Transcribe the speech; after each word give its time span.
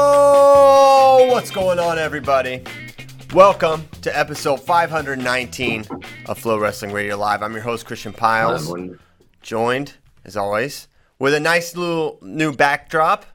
Oh, 0.00 1.28
what's 1.30 1.50
going 1.50 1.78
on, 1.78 1.98
everybody? 1.98 2.62
Welcome 3.34 3.86
to 4.02 4.16
episode 4.18 4.58
519 4.60 5.84
of 6.26 6.38
Flow 6.38 6.58
Wrestling 6.58 6.92
Radio 6.92 7.16
Live. 7.18 7.42
I'm 7.42 7.52
your 7.52 7.62
host, 7.62 7.84
Christian 7.86 8.12
Pyles, 8.12 8.72
joined, 9.42 9.94
as 10.24 10.36
always, 10.36 10.88
with 11.18 11.34
a 11.34 11.40
nice 11.40 11.76
little 11.76 12.18
new 12.22 12.52
backdrop. 12.52 13.26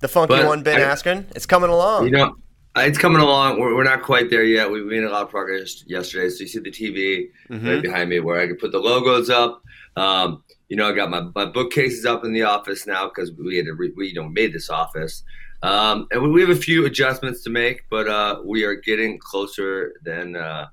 The 0.00 0.08
funky 0.08 0.34
But 0.34 0.46
one, 0.46 0.62
Ben 0.62 0.80
I- 0.80 0.92
Askren. 0.94 1.26
It's 1.36 1.46
coming 1.46 1.70
along. 1.70 2.06
You 2.06 2.10
know, 2.12 2.36
it's 2.76 2.98
coming 2.98 3.20
along. 3.20 3.60
We're, 3.60 3.74
we're 3.74 3.84
not 3.84 4.02
quite 4.02 4.30
there 4.30 4.44
yet. 4.44 4.70
We, 4.70 4.82
made 4.82 5.04
a 5.04 5.10
lot 5.10 5.22
of 5.22 5.30
progress 5.30 5.84
yesterday. 5.86 6.28
So 6.30 6.40
you 6.40 6.48
see 6.48 6.58
the 6.60 6.70
TV 6.70 7.28
Mhm. 7.50 7.66
right 7.68 7.82
behind 7.82 8.10
me 8.10 8.20
where 8.20 8.40
I 8.40 8.46
can 8.46 8.56
put 8.56 8.72
the 8.72 8.78
logos 8.78 9.28
up. 9.30 9.62
Um, 9.96 10.42
you 10.68 10.76
know, 10.76 10.88
I 10.88 10.92
got 10.92 11.10
my, 11.10 11.22
my 11.34 11.44
bookcases 11.44 12.06
up 12.06 12.24
in 12.24 12.32
the 12.32 12.42
office 12.42 12.86
now 12.86 13.08
because 13.08 13.30
we 13.32 13.56
had 13.56 13.66
to 13.66 13.74
re, 13.74 13.92
we 13.96 14.08
you 14.08 14.14
know 14.14 14.28
made 14.28 14.52
this 14.54 14.70
office. 14.70 15.22
Um, 15.62 16.08
and 16.10 16.22
we, 16.22 16.30
we 16.30 16.40
have 16.40 16.50
a 16.50 16.56
few 16.56 16.86
adjustments 16.86 17.42
to 17.44 17.50
make, 17.50 17.84
but 17.90 18.08
uh, 18.08 18.40
we 18.44 18.64
are 18.64 18.74
getting 18.74 19.18
closer 19.18 19.94
than 20.02 20.34
uh, 20.34 20.68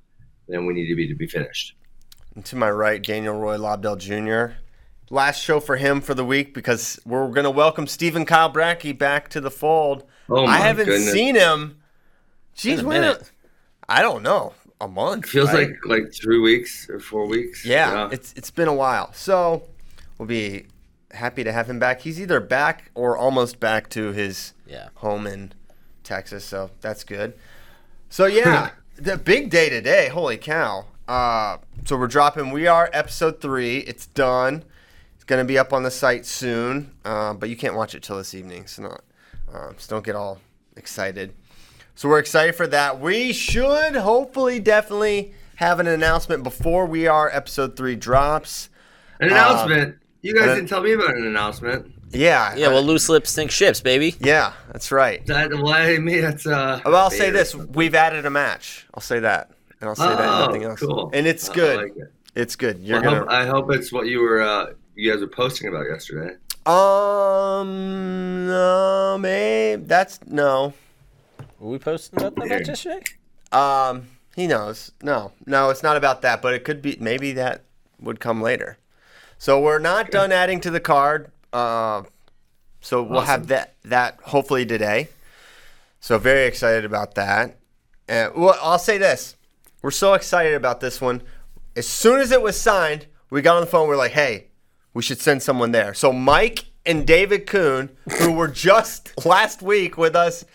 than 0.48 0.66
we 0.66 0.74
need 0.74 0.88
to 0.88 0.96
be 0.96 1.08
to 1.08 1.16
be 1.16 1.28
finished. 1.28 1.76
And 2.36 2.46
to 2.46 2.56
my 2.56 2.72
right, 2.72 3.02
Daniel 3.04 3.38
Roy 3.38 3.58
Lobdell 3.58 3.98
Jr. 3.98 4.56
Last 5.12 5.42
show 5.44 5.60
for 5.60 5.76
him 5.76 6.02
for 6.02 6.14
the 6.14 6.24
week 6.24 6.54
because 6.54 7.00
we're 7.06 7.28
going 7.30 7.44
to 7.44 7.50
welcome 7.52 7.88
Stephen 7.88 8.26
Kyle 8.26 8.52
Brackey 8.52 8.98
back 8.98 9.28
to 9.30 9.42
the 9.42 9.52
fold. 9.52 10.06
Oh 10.30 10.46
my 10.46 10.54
I 10.54 10.58
haven't 10.58 10.86
goodness. 10.86 11.12
seen 11.12 11.36
him. 11.36 11.76
A 12.66 12.76
when? 12.84 13.02
minute. 13.02 13.32
I 13.88 14.02
don't 14.02 14.24
know. 14.24 14.54
A 14.82 14.88
month. 14.88 15.26
Feels 15.28 15.52
right? 15.54 15.70
like 15.70 15.86
like 15.86 16.14
three 16.14 16.40
weeks 16.40 16.90
or 16.90 17.00
four 17.00 17.26
weeks. 17.28 17.66
Yeah, 17.66 18.10
it's 18.12 18.34
it's 18.38 18.52
been 18.52 18.68
a 18.68 18.74
while. 18.74 19.12
So 19.14 19.64
we'll 20.18 20.28
be 20.28 20.68
happy 21.12 21.44
to 21.44 21.52
have 21.52 21.70
him 21.70 21.80
back. 21.80 22.02
He's 22.02 22.20
either 22.22 22.40
back 22.40 22.92
or 22.96 23.18
almost 23.18 23.60
back 23.60 23.90
to 23.92 24.12
his 24.14 24.54
Yeah. 24.66 24.90
home 24.96 25.28
in 25.28 25.54
Texas, 26.04 26.46
so 26.46 26.70
that's 26.82 27.04
good. 27.04 27.34
So 28.10 28.26
yeah, 28.26 28.72
the 28.96 29.18
big 29.18 29.50
day 29.50 29.70
today. 29.70 30.08
Holy 30.10 30.38
cow! 30.38 30.86
Uh, 31.08 31.58
so 31.86 31.98
we're 31.98 32.08
dropping. 32.08 32.52
We 32.52 32.68
are 32.68 32.90
episode 32.94 33.42
three. 33.42 33.80
It's 33.80 34.06
done. 34.08 34.64
It's 35.16 35.26
gonna 35.26 35.44
be 35.46 35.58
up 35.58 35.74
on 35.74 35.84
the 35.84 35.92
site 35.92 36.26
soon, 36.26 36.92
uh, 37.04 37.34
but 37.34 37.50
you 37.50 37.58
can't 37.58 37.76
watch 37.76 37.96
it 37.96 38.04
till 38.04 38.18
this 38.18 38.34
evening. 38.34 38.66
So 38.68 38.84
not. 38.84 39.04
Uh, 39.54 39.74
so 39.78 39.96
don't 39.96 40.06
get 40.06 40.16
all 40.16 40.40
excited. 40.78 41.34
So 42.00 42.08
we're 42.08 42.20
excited 42.20 42.56
for 42.56 42.66
that. 42.68 43.02
We 43.02 43.34
should 43.34 43.94
hopefully 43.94 44.62
definitely 44.62 45.34
have 45.58 45.82
an 45.82 45.88
announcement 45.88 46.44
before 46.44 46.86
we 46.86 47.08
are 47.08 47.30
episode 47.30 47.76
three 47.76 47.98
drops. 47.98 48.70
An 49.20 49.28
announcement. 49.32 49.98
you 50.22 50.34
guys 50.34 50.48
and- 50.48 50.56
didn't 50.60 50.70
tell 50.70 50.82
me 50.82 50.94
about 50.94 51.18
an 51.18 51.26
announcement. 51.28 51.92
Yeah. 52.12 52.56
Yeah, 52.56 52.70
well, 52.70 52.84
loose 52.84 53.10
lips 53.10 53.36
think 53.36 53.52
ships, 53.52 53.82
baby. 53.82 54.16
yeah, 54.22 54.54
that's 54.72 54.94
right. 54.94 55.26
That 55.26 55.54
why 55.56 55.98
me? 55.98 56.22
That's 56.22 56.48
uh. 56.48 56.80
Well, 56.86 56.96
I'll 56.96 57.12
say 57.12 57.32
this: 57.32 57.54
we've 57.54 57.94
added 57.94 58.26
a 58.26 58.30
match. 58.30 58.88
I'll 58.94 59.02
say 59.02 59.20
that, 59.20 59.52
and 59.82 59.90
I'll 59.90 59.96
say 59.98 60.08
that 60.08 60.22
and 60.22 60.30
Oh, 60.30 60.46
nothing 60.46 60.64
else. 60.64 60.80
cool. 60.80 61.12
And 61.14 61.28
it's 61.28 61.50
I 61.50 61.54
good. 61.54 61.78
like 61.82 61.98
it. 61.98 62.14
It's 62.34 62.56
good. 62.56 62.80
You're 62.80 63.00
I, 63.00 63.04
gonna. 63.04 63.20
hope, 63.20 63.30
I 63.30 63.46
hope 63.46 63.74
it's 63.74 63.92
what 63.92 64.08
you 64.08 64.22
were 64.22 64.42
uh, 64.42 64.68
you 64.96 65.12
guys 65.12 65.20
were 65.20 65.28
posting 65.28 65.68
about 65.68 65.86
yesterday. 65.92 66.36
Um, 66.66 68.48
no, 68.48 69.18
maybe 69.20 69.84
that's 69.84 70.22
no. 70.26 70.74
Were 71.60 71.72
we 71.72 71.78
posting 71.78 72.20
about 72.20 72.36
that 72.36 72.48
match 72.48 72.68
yesterday? 72.68 73.04
Um, 73.52 74.08
he 74.36 74.48
knows. 74.48 74.94
No, 75.04 75.34
no, 75.46 75.70
it's 75.70 75.84
not 75.84 75.98
about 75.98 76.22
that. 76.22 76.42
But 76.42 76.54
it 76.54 76.64
could 76.64 76.82
be. 76.82 76.98
Maybe 77.00 77.34
that 77.34 77.64
would 78.00 78.20
come 78.22 78.42
later. 78.42 78.78
So 79.38 79.60
we're 79.60 79.80
not 79.80 80.10
done 80.10 80.32
adding 80.32 80.62
to 80.62 80.72
the 80.72 80.80
card. 80.80 81.32
Uh, 81.52 82.04
so 82.80 83.04
we'll 83.04 83.22
have 83.22 83.48
that 83.48 83.76
that 83.84 84.20
hopefully 84.24 84.66
today. 84.66 85.10
So 86.00 86.18
very 86.18 86.46
excited 86.48 86.86
about 86.86 87.16
that. 87.16 87.58
And 88.08 88.34
well, 88.36 88.58
I'll 88.62 88.80
say 88.80 88.98
this: 88.98 89.36
we're 89.82 89.92
so 89.92 90.14
excited 90.14 90.54
about 90.54 90.80
this 90.80 91.02
one. 91.02 91.22
As 91.76 91.88
soon 91.88 92.22
as 92.22 92.32
it 92.32 92.42
was 92.42 92.60
signed, 92.60 93.08
we 93.30 93.42
got 93.42 93.56
on 93.56 93.62
the 93.62 93.68
phone. 93.68 93.90
We're 93.90 93.98
like, 93.98 94.12
"Hey, 94.12 94.48
we 94.94 95.02
should 95.02 95.20
send 95.20 95.44
someone 95.44 95.74
there." 95.74 95.94
So 95.94 96.14
Mike 96.14 96.66
and 96.86 97.06
David 97.06 97.46
Kuhn, 97.46 97.90
who 98.20 98.32
were 98.32 98.48
just 98.48 99.14
last 99.26 99.62
week 99.62 99.98
with 99.98 100.16
us 100.16 100.46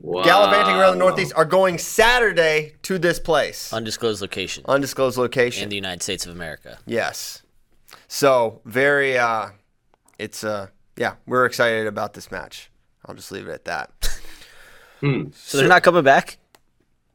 Wow. 0.00 0.22
gallivanting 0.22 0.76
around 0.76 0.92
the 0.92 0.98
Northeast, 0.98 1.32
are 1.36 1.44
going 1.44 1.76
Saturday 1.78 2.74
to 2.82 2.98
this 2.98 3.18
place, 3.18 3.72
Undisclosed 3.72 4.20
location 4.22 4.64
undisclosed 4.68 5.18
location. 5.18 5.64
in 5.64 5.68
the 5.68 5.76
United 5.76 6.02
States 6.02 6.24
of 6.24 6.32
America. 6.32 6.78
Yes. 6.86 7.42
So 8.06 8.60
very 8.64 9.18
uh 9.18 9.50
it's 10.18 10.44
uh 10.44 10.68
yeah, 10.96 11.14
we're 11.26 11.46
excited 11.46 11.86
about 11.86 12.14
this 12.14 12.30
match. 12.30 12.70
I'll 13.06 13.14
just 13.14 13.30
leave 13.32 13.46
it 13.48 13.52
at 13.52 13.64
that. 13.66 13.90
So 15.00 15.58
they're 15.58 15.68
not 15.68 15.84
coming 15.84 16.02
back? 16.02 16.38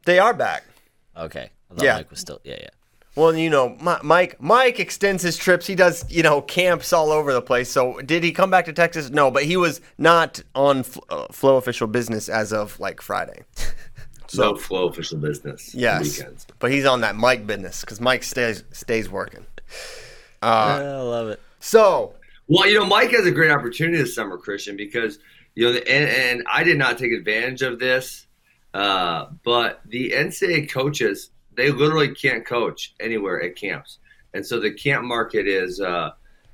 They 0.05 0.17
are 0.17 0.33
back. 0.33 0.63
Okay. 1.17 1.49
I 1.69 1.73
thought 1.75 1.83
Yeah. 1.83 1.95
Mike 1.97 2.09
was 2.09 2.19
still. 2.21 2.39
Yeah, 2.45 2.55
yeah. 2.61 2.69
Well, 3.15 3.35
you 3.35 3.49
know, 3.49 3.77
Mike 4.01 4.41
Mike 4.41 4.79
extends 4.79 5.21
his 5.21 5.37
trips. 5.37 5.67
He 5.67 5.75
does, 5.75 6.03
you 6.11 6.23
know, 6.23 6.41
camps 6.41 6.91
all 6.91 7.11
over 7.11 7.31
the 7.31 7.41
place. 7.43 7.69
So, 7.69 7.99
did 8.01 8.23
he 8.23 8.31
come 8.31 8.49
back 8.49 8.65
to 8.65 8.73
Texas? 8.73 9.11
No, 9.11 9.29
but 9.29 9.43
he 9.43 9.55
was 9.55 9.81
not 9.99 10.41
on 10.55 10.79
F- 10.79 10.97
uh, 11.09 11.27
Flow 11.31 11.57
official 11.57 11.85
business 11.87 12.27
as 12.27 12.51
of 12.51 12.79
like 12.79 13.01
Friday. 13.01 13.43
no 14.35 14.55
flow 14.55 14.87
official 14.87 15.19
business. 15.19 15.75
Yes. 15.75 16.17
Weekends. 16.17 16.47
But 16.57 16.71
he's 16.71 16.85
on 16.85 17.01
that 17.01 17.15
Mike 17.15 17.45
business 17.45 17.85
cuz 17.85 18.01
Mike 18.01 18.23
stays 18.23 18.63
stays 18.71 19.09
working. 19.09 19.45
Uh, 20.41 20.45
I 20.81 21.01
love 21.01 21.27
it. 21.29 21.39
So, 21.59 22.15
Well, 22.47 22.67
you 22.67 22.79
know, 22.79 22.85
Mike 22.85 23.11
has 23.11 23.25
a 23.27 23.31
great 23.31 23.51
opportunity 23.51 23.97
this 23.97 24.15
summer, 24.15 24.37
Christian, 24.37 24.75
because 24.75 25.19
you 25.55 25.71
know, 25.71 25.77
and, 25.77 26.09
and 26.09 26.43
I 26.51 26.63
did 26.63 26.79
not 26.79 26.97
take 26.97 27.11
advantage 27.11 27.61
of 27.61 27.77
this, 27.77 28.25
uh, 28.73 29.27
but 29.43 29.81
the 29.85 30.11
NCAA 30.11 30.69
coaches 30.71 31.29
they 31.55 31.71
literally 31.71 32.13
can't 32.13 32.45
coach 32.45 32.93
anywhere 32.99 33.41
at 33.41 33.55
camps, 33.55 33.99
and 34.33 34.45
so 34.45 34.59
the 34.59 34.71
camp 34.71 35.05
market 35.05 35.47
is, 35.47 35.79
uh, 35.79 36.11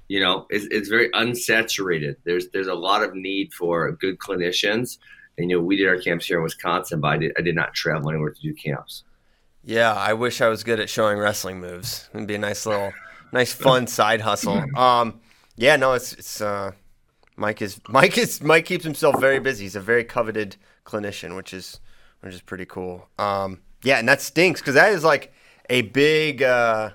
you 0.08 0.20
know, 0.20 0.46
it's, 0.50 0.66
it's 0.72 0.90
very 0.90 1.10
unsaturated. 1.12 2.16
There's 2.24 2.50
there's 2.50 2.68
a 2.68 2.74
lot 2.74 3.04
of 3.04 3.16
need 3.16 3.54
for 3.54 3.92
good 3.94 4.20
clinicians, 4.20 4.98
and 5.38 5.50
you 5.50 5.58
know, 5.58 5.64
we 5.64 5.76
did 5.76 5.88
our 5.88 6.00
camps 6.00 6.26
here 6.26 6.38
in 6.38 6.44
Wisconsin, 6.44 7.00
but 7.00 7.08
I 7.08 7.18
did 7.18 7.32
I 7.38 7.42
did 7.42 7.56
not 7.56 7.74
travel 7.74 8.10
anywhere 8.10 8.32
to 8.32 8.42
do 8.42 8.54
camps. 8.54 9.04
Yeah, 9.64 9.94
I 9.94 10.14
wish 10.14 10.42
I 10.42 10.48
was 10.48 10.64
good 10.64 10.80
at 10.80 10.90
showing 10.90 11.18
wrestling 11.18 11.60
moves. 11.60 12.10
It'd 12.14 12.28
be 12.28 12.36
a 12.36 12.40
nice 12.40 12.66
little, 12.66 12.94
nice 13.32 13.54
fun 13.54 13.88
side 14.00 14.22
hustle. 14.22 14.64
Um, 14.78 15.20
yeah, 15.58 15.76
no, 15.76 15.94
it's 15.94 16.14
it's 16.14 16.42
uh, 16.42 16.72
Mike 17.36 17.62
is 17.62 17.80
Mike 17.90 18.18
is 18.18 18.42
Mike 18.42 18.66
keeps 18.66 18.84
himself 18.84 19.20
very 19.20 19.40
busy. 19.40 19.66
He's 19.66 19.76
a 19.76 19.82
very 19.82 20.04
coveted 20.04 20.56
clinician, 20.86 21.36
which 21.36 21.54
is 21.54 21.80
which 22.22 22.34
is 22.34 22.42
pretty 22.42 22.66
cool. 22.66 23.08
Um, 23.18 23.62
yeah, 23.84 23.98
and 24.00 24.08
that 24.08 24.22
stinks 24.22 24.62
because 24.62 24.76
that 24.76 24.92
is 24.92 25.04
like 25.04 25.34
a 25.70 25.84
big 25.84 26.42
uh, 26.44 26.92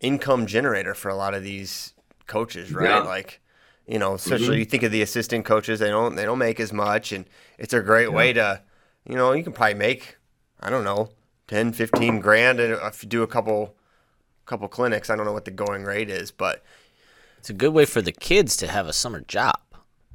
income 0.00 0.46
generator 0.46 0.94
for 0.94 1.08
a 1.08 1.14
lot 1.16 1.34
of 1.34 1.42
these 1.42 1.92
coaches, 2.26 2.72
right? 2.72 2.88
Yeah. 2.88 2.98
Like, 3.00 3.40
you 3.86 3.98
know, 3.98 4.14
especially 4.14 4.58
you 4.58 4.64
think 4.64 4.82
of 4.82 4.92
the 4.92 5.02
assistant 5.02 5.44
coaches, 5.44 5.78
they 5.78 5.90
don't 5.90 6.16
they 6.16 6.24
don't 6.24 6.38
make 6.38 6.58
as 6.60 6.72
much, 6.72 7.12
and 7.12 7.26
it's 7.58 7.74
a 7.74 7.80
great 7.80 8.12
way 8.12 8.32
to, 8.32 8.62
you 9.08 9.14
know, 9.16 9.32
you 9.32 9.44
can 9.44 9.52
probably 9.52 9.74
make, 9.74 10.16
I 10.60 10.70
don't 10.70 10.84
know, 10.84 11.10
10, 11.48 11.72
15 11.72 12.20
grand 12.20 12.60
if 12.60 13.02
you 13.02 13.08
do 13.08 13.22
a 13.22 13.26
couple 13.26 13.74
couple 14.46 14.68
clinics. 14.68 15.10
I 15.10 15.16
don't 15.16 15.26
know 15.26 15.32
what 15.32 15.44
the 15.44 15.50
going 15.50 15.84
rate 15.84 16.10
is, 16.10 16.30
but 16.30 16.62
It's 17.38 17.50
a 17.50 17.54
good 17.54 17.74
way 17.74 17.84
for 17.84 18.00
the 18.00 18.12
kids 18.12 18.56
to 18.58 18.66
have 18.68 18.86
a 18.86 18.92
summer 18.92 19.20
job. 19.20 19.58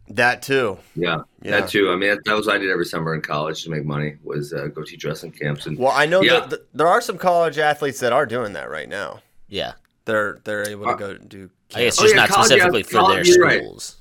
That 0.10 0.42
too. 0.42 0.78
Yeah, 0.96 1.22
Yeah. 1.42 1.62
that 1.62 1.70
too. 1.70 1.92
I 1.92 1.96
mean, 1.96 2.10
that, 2.10 2.20
that 2.26 2.36
was 2.36 2.48
what 2.48 2.56
I 2.56 2.58
did 2.60 2.70
every 2.72 2.86
summer 2.86 3.14
in 3.14 3.22
college 3.22 3.64
to 3.64 3.70
make 3.70 3.86
money 3.86 4.18
was 4.24 4.54
uh, 4.54 4.68
go 4.68 4.84
teach 4.84 5.06
wrestling 5.06 5.32
camps 5.32 5.66
and 5.68 5.78
Well, 5.78 5.92
I 5.94 6.06
know 6.06 6.22
Yeah. 6.22 6.42
that 6.42 6.50
th- 6.50 6.62
there 6.74 6.88
are 6.88 7.02
some 7.02 7.18
college 7.18 7.58
athletes 7.58 8.00
that 8.00 8.12
are 8.14 8.26
doing 8.26 8.54
that 8.54 8.70
right 8.70 8.90
now. 8.90 9.22
Yeah. 9.48 9.74
They're 10.06 10.40
they're 10.44 10.68
able 10.68 10.86
to 10.86 10.92
Uh, 10.92 10.96
go 10.96 11.18
do. 11.18 11.50
I 11.76 11.84
guess 11.84 12.00
Oh, 12.00 12.04
just 12.04 12.16
yeah, 12.16 12.22
not 12.26 12.32
specifically 12.34 12.80
yeah, 12.80 12.86
for 12.86 12.92
their 12.94 13.02
college, 13.02 13.28
you're 13.28 13.44
right. 13.46 13.62
schools. 13.64 13.96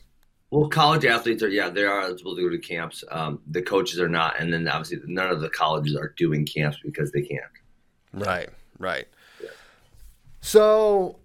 Well, 0.51 0.69
college 0.71 1.05
athletes 1.05 1.43
are 1.43 1.49
yeah, 1.49 1.69
they 1.69 1.85
are 1.85 2.01
eligible 2.01 2.35
to 2.35 2.41
go 2.43 2.49
to 2.49 2.57
camps. 2.59 3.05
Um, 3.11 3.41
the 3.51 3.61
coaches 3.61 4.01
are 4.01 4.09
not, 4.09 4.41
and 4.41 4.51
then 4.51 4.67
obviously 4.67 4.99
none 5.07 5.31
of 5.31 5.43
the 5.43 5.51
colleges 5.51 5.95
are 5.95 6.15
doing 6.17 6.47
camps 6.47 6.79
because 6.83 7.13
they 7.13 7.21
can't. 7.21 7.43
Right, 8.15 8.49
right. 8.79 9.07
So, 10.41 11.19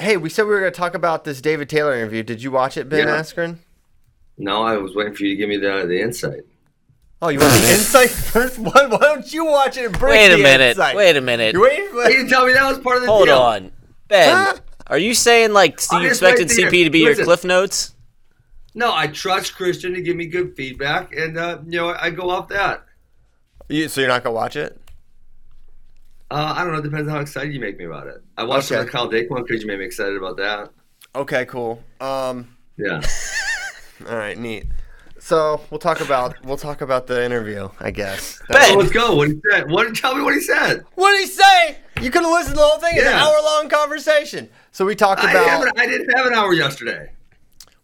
hey, 0.00 0.16
we 0.16 0.28
said 0.28 0.44
we 0.46 0.50
were 0.54 0.60
going 0.60 0.72
to 0.72 0.76
talk 0.76 0.94
about 0.94 1.22
this 1.24 1.40
David 1.40 1.68
Taylor 1.68 1.94
interview. 1.94 2.22
Did 2.24 2.42
you 2.42 2.50
watch 2.50 2.76
it, 2.76 2.88
Ben 2.88 3.06
Yeah. 3.06 3.20
Askren? 3.20 3.58
No, 4.36 4.62
I 4.62 4.76
was 4.76 4.94
waiting 4.94 5.14
for 5.14 5.22
you 5.24 5.30
to 5.30 5.36
give 5.36 5.48
me 5.48 5.56
the 5.56 5.84
the 5.86 6.00
insight. 6.00 6.40
Oh, 7.22 7.28
you 7.28 7.38
want 7.38 7.52
the 7.52 7.70
insight 7.74 8.10
first? 8.10 8.58
Why, 8.58 8.86
why 8.86 8.98
don't 8.98 9.32
you 9.32 9.44
watch 9.46 9.76
it 9.76 9.86
and 9.86 9.98
bring 9.98 10.12
Wait 10.12 10.32
a 10.32 10.36
the 10.36 10.42
minute. 10.42 10.70
insight? 10.70 10.96
Wait 10.96 11.16
a 11.16 11.20
minute. 11.20 11.52
You're 11.54 11.62
waiting 11.62 11.88
for 11.88 12.02
You 12.10 12.16
didn't 12.16 12.28
tell 12.28 12.46
me 12.46 12.52
that 12.52 12.68
was 12.68 12.78
part 12.80 12.96
of 12.96 13.02
the 13.02 13.06
deal. 13.06 13.14
Hold 13.14 13.26
deal. 13.28 13.38
on. 13.38 13.72
Ben, 14.08 14.36
Huh? 14.36 14.54
are 14.88 14.98
you 14.98 15.14
saying 15.14 15.52
like 15.52 15.80
so 15.80 15.98
you 15.98 16.08
just 16.08 16.20
expected 16.22 16.48
waiting 16.50 16.66
CP 16.70 16.84
to 16.84 16.90
be 16.90 16.98
your 16.98 17.10
Listen. 17.10 17.24
cliff 17.24 17.44
notes? 17.44 17.94
No, 18.74 18.92
I 18.92 19.06
trust 19.06 19.54
Christian 19.54 19.94
to 19.94 20.02
give 20.02 20.16
me 20.16 20.26
good 20.26 20.56
feedback, 20.56 21.14
and 21.14 21.38
uh, 21.38 21.58
you 21.64 21.78
know 21.80 21.94
I 21.98 22.10
go 22.10 22.28
off 22.28 22.48
that. 22.48 22.84
You, 23.68 23.88
so 23.88 24.00
you're 24.00 24.08
not 24.08 24.24
going 24.24 24.32
to 24.34 24.36
watch 24.36 24.56
it? 24.56 24.78
Uh, 26.30 26.54
I 26.56 26.64
don't 26.64 26.72
know. 26.72 26.80
It 26.80 26.82
depends 26.82 27.08
on 27.08 27.14
how 27.14 27.20
excited 27.20 27.54
you 27.54 27.60
make 27.60 27.78
me 27.78 27.84
about 27.84 28.08
it. 28.08 28.22
I 28.36 28.42
watched 28.44 28.70
Okay. 28.72 28.84
the 28.84 28.90
Kyle 28.90 29.08
Dake 29.08 29.30
one 29.30 29.42
because 29.42 29.62
you 29.62 29.68
made 29.68 29.78
me 29.78 29.84
excited 29.84 30.16
about 30.16 30.36
that. 30.38 30.70
Okay, 31.14 31.44
cool. 31.46 31.82
Um, 32.00 32.48
Yeah. 32.76 33.00
all 34.08 34.16
right, 34.16 34.36
neat. 34.38 34.66
So 35.18 35.60
we'll 35.70 35.78
talk 35.80 36.00
about 36.00 36.44
we'll 36.44 36.56
talk 36.58 36.80
about 36.82 37.06
the 37.06 37.24
interview, 37.24 37.68
I 37.80 37.90
guess. 37.90 38.40
Bet. 38.48 38.68
So 38.68 38.74
let's 38.78 38.90
go. 38.90 39.14
What 39.16 39.28
he 39.28 39.40
said? 39.50 39.70
What? 39.70 39.94
Tell 39.96 40.14
me 40.14 40.22
what 40.22 40.34
he 40.34 40.40
said. 40.40 40.84
What 40.96 41.12
did 41.12 41.20
he 41.22 41.26
say? 41.26 41.78
You 42.02 42.10
could 42.10 42.22
have 42.22 42.30
listened 42.32 42.56
to 42.56 42.60
the 42.60 42.66
whole 42.66 42.78
thing. 42.78 42.92
It's 42.96 43.06
an 43.06 43.12
Yeah. 43.12 43.24
hour 43.24 43.36
long 43.42 43.68
conversation. 43.70 44.50
So 44.72 44.84
we 44.84 44.94
talked 44.94 45.22
I, 45.24 45.30
about. 45.30 45.46
haven't, 45.46 45.78
I 45.80 45.86
didn't 45.86 46.10
have 46.16 46.26
an 46.26 46.34
hour 46.34 46.52
yesterday. 46.52 47.10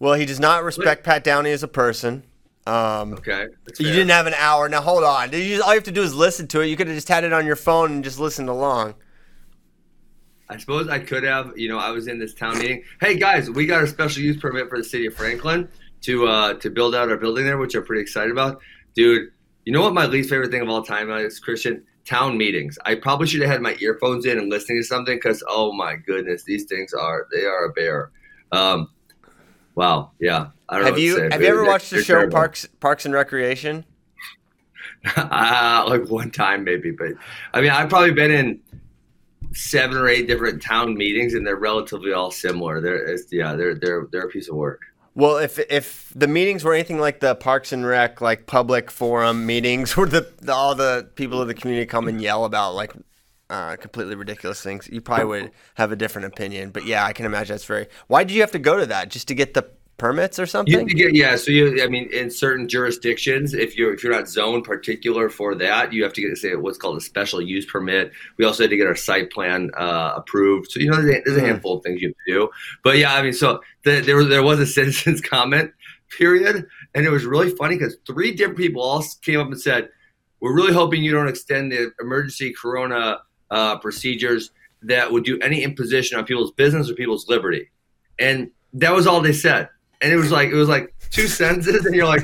well, 0.01 0.15
he 0.15 0.27
does 0.27 0.41
not 0.41 0.65
respect 0.65 1.05
Pat 1.05 1.25
Downey 1.25 1.51
as 1.53 1.63
a 1.63 1.69
person. 1.69 2.25
Um, 2.67 3.15
Okay. 3.15 3.47
that's 3.65 3.81
you 3.81 3.87
fair. 3.87 3.95
didn't 3.95 4.11
have 4.11 4.27
an 4.27 4.35
hour. 4.35 4.69
Now 4.69 4.83
hold 4.83 5.03
on. 5.05 5.31
Did 5.31 5.47
you, 5.47 5.63
all 5.63 5.69
you 5.71 5.77
have 5.77 5.85
to 5.85 5.93
do 5.93 6.03
is 6.03 6.15
listen 6.15 6.47
to 6.49 6.61
it. 6.61 6.67
You 6.67 6.77
could 6.77 6.89
have 6.89 6.97
just 6.97 7.09
had 7.09 7.25
it 7.25 7.33
on 7.33 7.47
your 7.47 7.57
phone 7.57 7.91
and 7.93 8.05
just 8.05 8.19
listened 8.19 8.49
along. 8.51 8.95
I 10.49 10.57
suppose 10.59 10.89
I 10.89 10.99
could 10.99 11.23
have. 11.23 11.57
You 11.57 11.69
know, 11.69 11.79
I 11.79 11.91
was 11.91 12.09
in 12.09 12.19
this 12.19 12.35
town 12.35 12.59
meeting. 12.59 12.83
Hey 13.01 13.17
guys, 13.17 13.49
we 13.49 13.67
got 13.67 13.83
a 13.85 13.87
special 13.87 14.23
use 14.23 14.37
permit 14.37 14.69
for 14.69 14.77
the 14.79 14.85
city 14.85 15.07
of 15.07 15.15
Franklin 15.15 15.69
to 16.03 16.27
uh, 16.27 16.55
to 16.55 16.71
build 16.71 16.95
out 16.95 17.11
our 17.11 17.17
building 17.17 17.45
there, 17.45 17.59
which 17.59 17.75
I'm 17.75 17.85
pretty 17.85 18.03
excited 18.03 18.31
about, 18.31 18.61
dude. 18.95 19.31
You 19.65 19.73
know 19.73 19.83
what 19.83 19.95
my 19.95 20.07
least 20.07 20.31
favorite 20.31 20.51
thing 20.51 20.63
of 20.63 20.69
all 20.69 20.83
time 20.83 21.11
is, 21.11 21.39
Christian? 21.39 21.85
Town 22.07 22.39
meetings. 22.39 22.79
I 22.87 22.95
probably 22.95 23.27
should 23.27 23.43
have 23.43 23.51
had 23.51 23.61
my 23.61 23.77
earphones 23.81 24.25
in 24.25 24.39
and 24.39 24.49
listening 24.49 24.81
to 24.81 24.85
something 24.85 25.17
because 25.17 25.45
oh 25.49 25.73
my 25.73 25.97
goodness, 25.97 26.45
these 26.45 26.65
things 26.65 26.95
are 26.95 27.27
they 27.33 27.45
are 27.45 27.67
a 27.67 27.73
bear. 27.73 28.11
Um, 28.53 28.89
wow, 29.75 30.11
yeah. 30.19 30.49
I 30.69 30.79
don't 30.79 30.87
Have 30.87 30.99
you 30.99 31.21
have 31.21 31.31
but 31.31 31.41
you 31.41 31.47
ever 31.47 31.65
watched 31.65 31.91
the 31.91 32.03
show 32.03 32.15
terrible. 32.15 32.33
Parks 32.33 32.67
Parks 32.81 33.05
and 33.05 33.15
Recreation? 33.15 33.85
uh, 35.17 35.85
like 35.89 36.09
one 36.09 36.31
time 36.31 36.65
maybe, 36.65 36.91
but 36.91 37.13
I 37.53 37.61
mean, 37.61 37.71
I've 37.71 37.89
probably 37.89 38.13
been 38.13 38.31
in 38.31 38.61
seven 39.53 39.97
or 39.97 40.09
eight 40.09 40.27
different 40.27 40.63
town 40.63 40.95
meetings, 40.95 41.35
and 41.35 41.47
they're 41.47 41.57
relatively 41.57 42.13
all 42.13 42.31
similar. 42.31 42.81
They're 42.81 43.17
yeah, 43.31 43.55
they're 43.55 43.75
they're 43.75 44.09
they're 44.11 44.27
a 44.27 44.29
piece 44.29 44.49
of 44.49 44.57
work. 44.57 44.81
Well, 45.15 45.39
if 45.39 45.59
if 45.59 46.13
the 46.15 46.29
meetings 46.29 46.63
were 46.63 46.73
anything 46.73 47.01
like 47.01 47.21
the 47.21 47.35
Parks 47.35 47.73
and 47.73 47.85
Rec, 47.85 48.21
like 48.21 48.47
public 48.47 48.91
forum 48.91 49.45
meetings, 49.45 49.97
where 49.97 50.07
the, 50.07 50.31
the 50.41 50.53
all 50.53 50.75
the 50.75 51.09
people 51.15 51.41
of 51.41 51.49
the 51.49 51.55
community 51.55 51.87
come 51.87 52.09
and 52.09 52.21
yell 52.21 52.45
about 52.45 52.75
like 52.75 52.93
uh, 53.51 53.77
completely 53.77 54.15
ridiculous 54.15 54.63
things, 54.63 54.89
you 54.91 55.01
probably 55.01 55.25
would 55.27 55.51
have 55.75 55.91
a 55.91 55.97
different 55.97 56.27
opinion. 56.27 56.71
But 56.71 56.87
yeah, 56.87 57.05
I 57.05 57.13
can 57.13 57.27
imagine 57.27 57.55
that's 57.55 57.65
very. 57.65 57.89
Why 58.07 58.23
did 58.23 58.35
you 58.35 58.41
have 58.41 58.53
to 58.53 58.59
go 58.61 58.79
to 58.79 58.87
that? 58.87 59.11
Just 59.11 59.27
to 59.29 59.35
get 59.35 59.55
the 59.55 59.69
permits 60.01 60.39
or 60.39 60.47
something? 60.47 60.87
get 60.87 61.15
yeah. 61.15 61.37
So 61.37 61.53
you, 61.53 61.83
I 61.85 61.87
mean, 61.87 62.09
in 62.13 62.31
certain 62.31 62.67
jurisdictions, 62.69 63.55
if 63.55 63.77
you're 63.77 63.95
if 63.95 64.03
you're 64.03 64.13
not 64.13 64.29
zoned 64.29 64.65
particular 64.65 65.29
for 65.29 65.55
that, 65.57 65.93
you 65.93 66.03
have 66.03 66.13
to 66.15 66.21
get 66.21 66.31
to 66.31 66.37
say 66.37 66.55
what's 66.57 66.79
called 66.79 66.97
a 66.97 67.01
special 67.01 67.41
use 67.41 67.67
permit. 67.67 68.11
We 68.39 68.45
also 68.45 68.65
had 68.65 68.71
to 68.71 68.77
get 68.77 68.87
our 68.87 68.97
site 68.97 69.31
plan 69.31 69.71
uh, 69.77 70.15
approved. 70.17 70.71
So 70.73 70.81
you 70.81 70.91
know, 70.91 70.97
there's 71.01 71.17
a, 71.19 71.23
there's 71.25 71.37
a 71.37 71.41
Mhm. 71.41 71.47
handful 71.47 71.77
of 71.77 71.85
things 71.85 72.01
you 72.03 72.09
have 72.09 72.17
to 72.27 72.33
do. 72.33 72.49
But 72.83 72.99
yeah, 72.99 73.15
I 73.15 73.23
mean, 73.23 73.33
so 73.35 73.61
the, 73.85 74.01
there 74.01 74.17
was 74.17 74.29
there 74.29 74.43
was 74.43 74.59
a 74.59 74.67
citizens 74.79 75.21
comment 75.21 75.71
period, 76.19 76.67
and 76.95 77.07
it 77.07 77.11
was 77.11 77.25
really 77.25 77.51
funny 77.51 77.77
because 77.77 77.97
three 78.07 78.33
different 78.35 78.59
people 78.59 78.83
all 78.83 79.05
came 79.23 79.39
up 79.39 79.47
and 79.47 79.61
said, 79.61 79.91
"We're 80.41 80.55
really 80.55 80.73
hoping 80.73 81.05
you 81.05 81.13
don't 81.13 81.29
extend 81.29 81.71
the 81.73 81.93
emergency 82.01 82.53
corona 82.61 83.21
uh, 83.51 83.79
procedures 83.79 84.51
that 84.83 85.13
would 85.13 85.25
do 85.25 85.39
any 85.41 85.63
imposition 85.63 86.19
on 86.19 86.25
people's 86.25 86.53
business 86.53 86.91
or 86.91 86.95
people's 86.95 87.29
liberty." 87.29 87.71
And 88.19 88.51
that 88.73 88.93
was 88.95 89.07
all 89.07 89.21
they 89.21 89.33
said 89.33 89.69
and 90.01 90.13
it 90.13 90.17
was 90.17 90.31
like 90.31 90.49
it 90.49 90.55
was 90.55 90.69
like 90.69 90.95
two 91.11 91.29
sentences, 91.29 91.87
and 91.87 91.95
you're 91.95 92.07
like, 92.07 92.23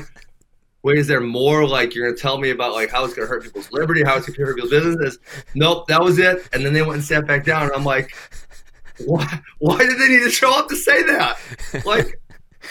wait, 0.83 0.97
is 0.97 1.07
there 1.07 1.21
more? 1.21 1.67
Like 1.67 1.93
you're 1.93 2.07
gonna 2.07 2.17
tell 2.17 2.37
me 2.37 2.49
about 2.49 2.73
like 2.73 2.89
how 2.89 3.05
it's 3.05 3.13
gonna 3.13 3.27
hurt 3.27 3.43
people's 3.43 3.71
liberty, 3.71 4.03
how 4.03 4.17
it's 4.17 4.27
gonna 4.27 4.45
hurt 4.45 4.55
people's 4.55 4.71
businesses? 4.71 5.19
Nope, 5.55 5.87
that 5.87 6.01
was 6.01 6.19
it. 6.19 6.47
And 6.53 6.65
then 6.65 6.73
they 6.73 6.81
went 6.81 6.95
and 6.95 7.03
sat 7.03 7.27
back 7.27 7.45
down, 7.45 7.63
and 7.63 7.73
I'm 7.73 7.83
like, 7.83 8.15
why? 9.05 9.41
Why 9.59 9.77
did 9.79 9.99
they 9.99 10.07
need 10.07 10.23
to 10.23 10.29
show 10.29 10.57
up 10.57 10.69
to 10.69 10.75
say 10.75 11.03
that? 11.03 11.37
Like, 11.85 12.19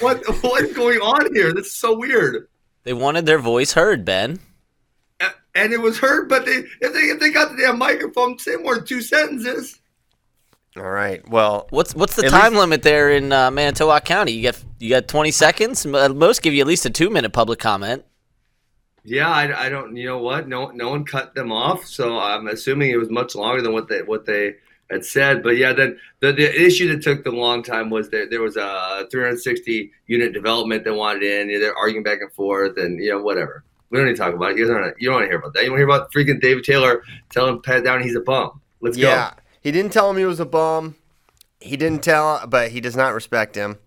what? 0.01 0.23
What's 0.43 0.73
going 0.73 0.99
on 0.99 1.35
here? 1.35 1.53
This 1.53 1.67
is 1.67 1.75
so 1.75 1.97
weird. 1.97 2.49
They 2.85 2.93
wanted 2.93 3.27
their 3.27 3.39
voice 3.39 3.73
heard, 3.73 4.05
Ben. 4.05 4.39
And 5.55 5.73
it 5.73 5.81
was 5.81 5.99
heard, 5.99 6.29
but 6.29 6.45
they 6.45 6.65
if 6.81 6.93
they 6.93 7.01
if 7.01 7.19
they 7.19 7.31
got 7.31 7.51
the 7.51 7.63
damn 7.63 7.79
microphone, 7.79 8.39
say 8.39 8.57
more 8.57 8.77
than 8.77 8.85
two 8.85 9.01
sentences. 9.01 9.81
All 10.77 10.83
right. 10.91 11.27
Well, 11.29 11.67
What's 11.71 11.95
what's 11.95 12.17
the 12.17 12.29
time 12.29 12.53
least- 12.53 12.61
limit 12.61 12.83
there 12.83 13.11
in 13.11 13.33
uh, 13.33 13.51
Manitowoc 13.51 14.05
County? 14.05 14.33
You 14.33 14.43
got 14.43 14.63
you 14.79 14.91
got 14.91 15.09
20 15.09 15.31
seconds. 15.31 15.87
Most 15.87 16.43
give 16.43 16.53
you 16.55 16.61
at 16.61 16.67
least 16.67 16.85
a 16.87 16.91
two 16.91 17.09
minute 17.11 17.33
public 17.33 17.59
comment. 17.59 18.05
Yeah, 19.05 19.29
I, 19.31 19.67
I 19.67 19.69
don't. 19.69 19.97
You 19.97 20.07
know 20.07 20.19
what? 20.19 20.49
No, 20.49 20.69
no 20.71 20.91
one 20.91 21.05
cut 21.05 21.35
them 21.35 21.53
off, 21.53 21.87
so 21.87 22.19
I'm 22.19 22.49
assuming 22.49 22.91
it 22.91 22.97
was 22.97 23.09
much 23.09 23.35
longer 23.37 23.63
than 23.63 23.73
what 23.73 23.89
they 23.89 24.03
what 24.03 24.27
they 24.27 24.57
had 24.91 25.05
said. 25.05 25.43
But 25.45 25.57
yeah, 25.57 25.73
then 25.73 25.99
the, 26.21 26.33
the 26.33 26.61
issue 26.65 26.89
that 26.89 27.03
took 27.03 27.23
the 27.25 27.31
long 27.31 27.63
time 27.63 27.89
was 27.89 28.11
that 28.11 28.31
there 28.31 28.43
was 28.43 28.57
a 28.57 29.07
360 29.11 29.93
unit 30.09 30.33
development 30.33 30.85
that 30.85 30.95
wanted 30.95 31.23
in. 31.23 31.49
They're 31.61 31.77
arguing 31.77 32.03
back 32.03 32.21
and 32.21 32.33
forth, 32.33 32.77
and 32.79 32.99
you 33.03 33.11
know 33.11 33.23
whatever. 33.23 33.63
We 33.91 33.99
don't 33.99 34.09
need 34.09 34.17
to 34.17 34.19
talk 34.19 34.35
about 34.35 34.51
it. 34.53 34.59
You 34.59 34.67
don't. 34.67 34.93
You 34.99 35.09
don't 35.09 35.15
want 35.15 35.25
to 35.25 35.29
hear 35.31 35.39
about 35.39 35.55
that. 35.55 35.63
You 35.65 35.71
want 35.71 35.79
to 35.81 35.87
hear 35.87 35.89
about 35.89 36.13
freaking 36.13 36.41
David 36.41 36.65
Taylor 36.65 37.03
telling 37.31 37.63
Pat 37.63 37.85
Down 37.85 38.03
he's 38.03 38.17
a 38.17 38.21
bum. 38.21 38.61
Let's 38.81 38.97
go. 38.97 39.09
yeah, 39.09 39.35
he 39.67 39.73
didn't 39.73 39.93
tell 39.93 40.09
him 40.09 40.17
he 40.17 40.25
was 40.25 40.39
a 40.39 40.47
bum. 40.47 40.95
He 41.59 41.77
didn't 41.77 42.05
tell, 42.05 42.47
but 42.47 42.71
he 42.71 42.81
does 42.81 42.95
not 42.95 43.15
respect 43.15 43.57
him 43.57 43.79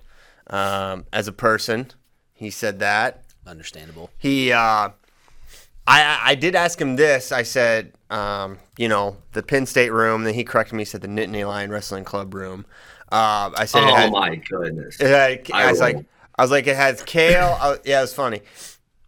um, 0.47 1.05
as 1.13 1.29
a 1.29 1.31
person. 1.31 1.91
He 2.33 2.49
said 2.49 2.79
that. 2.79 3.23
Understandable. 3.47 4.09
he 4.17 4.51
uh 4.51 4.89
I 5.87 6.19
I 6.21 6.35
did 6.35 6.53
ask 6.53 6.81
him 6.81 6.97
this. 6.97 7.31
I 7.31 7.43
said, 7.43 7.93
um, 8.09 8.57
you 8.77 8.89
know, 8.89 9.15
the 9.31 9.41
Penn 9.41 9.65
State 9.65 9.91
room. 9.93 10.25
Then 10.25 10.33
he 10.33 10.43
corrected 10.43 10.73
me. 10.75 10.81
He 10.81 10.85
said 10.85 10.99
the 10.99 11.07
Nittany 11.07 11.47
Lion 11.47 11.71
Wrestling 11.71 12.03
Club 12.03 12.33
room. 12.33 12.65
Uh, 13.09 13.49
I 13.55 13.63
said, 13.63 13.85
Oh 13.85 13.95
had, 13.95 14.11
my 14.11 14.35
goodness. 14.35 14.99
had, 14.99 15.49
I 15.53 15.63
I 15.67 15.71
was 15.71 15.79
like. 15.79 16.05
I 16.37 16.41
was 16.41 16.51
like, 16.51 16.67
it 16.67 16.75
has 16.75 17.01
Cael. 17.03 17.57
I, 17.59 17.77
yeah, 17.85 17.99
it 17.99 18.01
was 18.01 18.13
funny. 18.13 18.41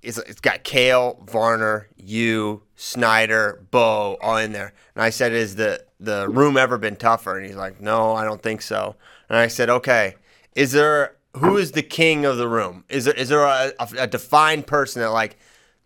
It's, 0.01 0.17
it's 0.17 0.41
got 0.41 0.63
Cael, 0.63 1.29
Varner, 1.29 1.87
you, 1.95 2.63
Snyder, 2.75 3.63
Bo, 3.69 4.17
all 4.21 4.37
in 4.37 4.51
there. 4.51 4.73
And 4.95 5.03
I 5.03 5.11
said, 5.11 5.31
is 5.31 5.55
the 5.55 5.83
the 5.99 6.27
room 6.27 6.57
ever 6.57 6.79
been 6.79 6.95
tougher? 6.95 7.37
And 7.37 7.45
he's 7.45 7.55
like, 7.55 7.79
no, 7.79 8.13
I 8.13 8.23
don't 8.23 8.41
think 8.41 8.63
so. 8.63 8.95
And 9.29 9.37
I 9.37 9.47
said, 9.47 9.69
okay, 9.69 10.15
is 10.55 10.71
there 10.71 11.15
who 11.37 11.57
is 11.57 11.71
the 11.73 11.83
king 11.83 12.25
of 12.25 12.37
the 12.37 12.47
room? 12.47 12.83
Is 12.89 13.05
there 13.05 13.13
is 13.13 13.29
there 13.29 13.43
a, 13.43 13.71
a, 13.79 13.89
a 13.99 14.07
defined 14.07 14.65
person 14.65 15.01
that 15.01 15.11
like 15.11 15.37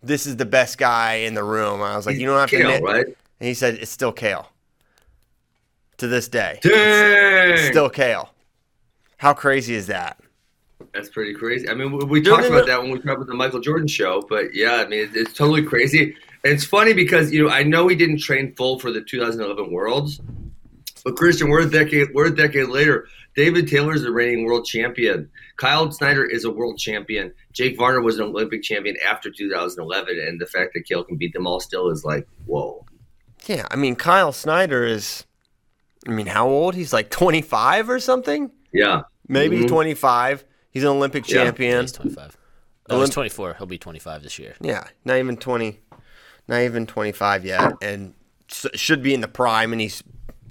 this 0.02 0.26
is 0.26 0.36
the 0.36 0.46
best 0.46 0.78
guy 0.78 1.14
in 1.14 1.34
the 1.34 1.44
room? 1.44 1.82
I 1.82 1.96
was 1.96 2.06
like, 2.06 2.16
you 2.16 2.26
don't 2.26 2.38
have 2.38 2.50
to. 2.50 2.56
Cael, 2.56 2.68
nit- 2.68 2.82
right? 2.82 3.06
And 3.06 3.48
he 3.48 3.54
said, 3.54 3.74
it's 3.74 3.90
still 3.90 4.12
Cael. 4.12 4.46
To 5.98 6.08
this 6.08 6.28
day, 6.28 6.58
Dang. 6.62 7.70
still 7.70 7.88
Cael. 7.88 8.28
How 9.16 9.32
crazy 9.32 9.74
is 9.74 9.86
that? 9.86 10.20
That's 10.96 11.10
pretty 11.10 11.34
crazy. 11.34 11.68
I 11.68 11.74
mean, 11.74 11.92
we, 11.92 12.04
we 12.06 12.22
talked 12.22 12.44
no, 12.44 12.48
about 12.48 12.60
no. 12.60 12.66
that 12.72 12.80
when 12.80 12.90
we 12.90 12.96
talked 12.96 13.16
about 13.16 13.26
the 13.26 13.34
Michael 13.34 13.60
Jordan 13.60 13.86
show, 13.86 14.22
but 14.30 14.54
yeah, 14.54 14.76
I 14.76 14.86
mean, 14.88 15.00
it, 15.00 15.10
it's 15.14 15.34
totally 15.34 15.62
crazy. 15.62 16.16
And 16.42 16.54
it's 16.54 16.64
funny 16.64 16.94
because 16.94 17.30
you 17.30 17.44
know 17.44 17.50
I 17.50 17.64
know 17.64 17.86
he 17.86 17.94
didn't 17.96 18.20
train 18.20 18.54
full 18.56 18.78
for 18.78 18.90
the 18.90 19.02
2011 19.02 19.70
Worlds, 19.70 20.22
but 21.04 21.14
Christian, 21.14 21.50
we're 21.50 21.66
a 21.66 21.70
decade 21.70 22.14
we're 22.14 22.28
a 22.28 22.34
decade 22.34 22.68
later. 22.68 23.08
David 23.34 23.68
Taylor 23.68 23.94
is 23.94 24.02
the 24.04 24.10
reigning 24.10 24.46
world 24.46 24.64
champion. 24.64 25.28
Kyle 25.58 25.92
Snyder 25.92 26.24
is 26.24 26.46
a 26.46 26.50
world 26.50 26.78
champion. 26.78 27.30
Jake 27.52 27.76
Varner 27.76 28.00
was 28.00 28.18
an 28.18 28.24
Olympic 28.24 28.62
champion 28.62 28.96
after 29.06 29.30
2011, 29.30 30.18
and 30.18 30.40
the 30.40 30.46
fact 30.46 30.72
that 30.72 30.86
Cael 30.88 31.06
can 31.06 31.18
beat 31.18 31.34
them 31.34 31.46
all 31.46 31.60
still 31.60 31.90
is 31.90 32.06
like, 32.06 32.26
whoa. 32.46 32.86
Yeah, 33.44 33.66
I 33.70 33.76
mean 33.76 33.96
Kyle 33.96 34.32
Snyder 34.32 34.86
is 34.86 35.26
I 36.08 36.12
mean 36.12 36.26
how 36.26 36.48
old? 36.48 36.74
He's 36.74 36.94
like 36.94 37.10
25 37.10 37.90
or 37.90 38.00
something? 38.00 38.50
Yeah, 38.72 39.02
Maybe 39.28 39.58
Mhm. 39.60 39.68
25. 39.68 40.44
He's 40.76 40.82
an 40.82 40.90
Olympic 40.90 41.26
Yeah. 41.26 41.44
champion. 41.44 41.80
He's 41.80 41.92
25. 41.92 42.36
No, 42.90 43.00
he's 43.00 43.08
Olymp- 43.08 43.14
24. 43.14 43.54
He'll 43.54 43.66
be 43.66 43.78
25 43.78 44.22
this 44.22 44.38
year. 44.38 44.54
Yeah, 44.60 44.84
not 45.06 45.16
even 45.16 45.38
20 45.38 45.80
not 46.48 46.60
even 46.60 46.86
25 46.86 47.46
yet 47.46 47.72
and 47.80 48.12
s- 48.50 48.66
should 48.74 49.02
be 49.02 49.14
in 49.14 49.22
the 49.22 49.26
prime 49.28 49.72
and 49.72 49.80
he's 49.80 50.02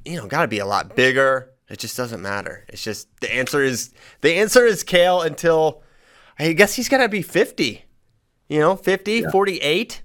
you 0.04 0.18
know, 0.18 0.26
got 0.26 0.42
to 0.42 0.48
be 0.48 0.58
a 0.60 0.66
lot 0.66 0.96
bigger. 0.96 1.52
It 1.70 1.78
just 1.78 1.96
doesn't 1.96 2.22
matter. 2.24 2.66
It's 2.70 2.84
just 2.84 3.08
the 3.22 3.32
answer 3.32 3.62
is 3.64 3.92
the 4.22 4.34
answer 4.34 4.66
is 4.66 4.84
Cael 4.84 5.24
until 5.24 5.84
I 6.40 6.54
guess 6.54 6.74
he's 6.74 6.90
got 6.90 6.98
to 6.98 7.08
be 7.10 7.22
50. 7.22 7.86
You 8.50 8.60
know, 8.60 8.76
50, 8.76 9.20
Yeah. 9.22 9.30
48. 9.30 10.02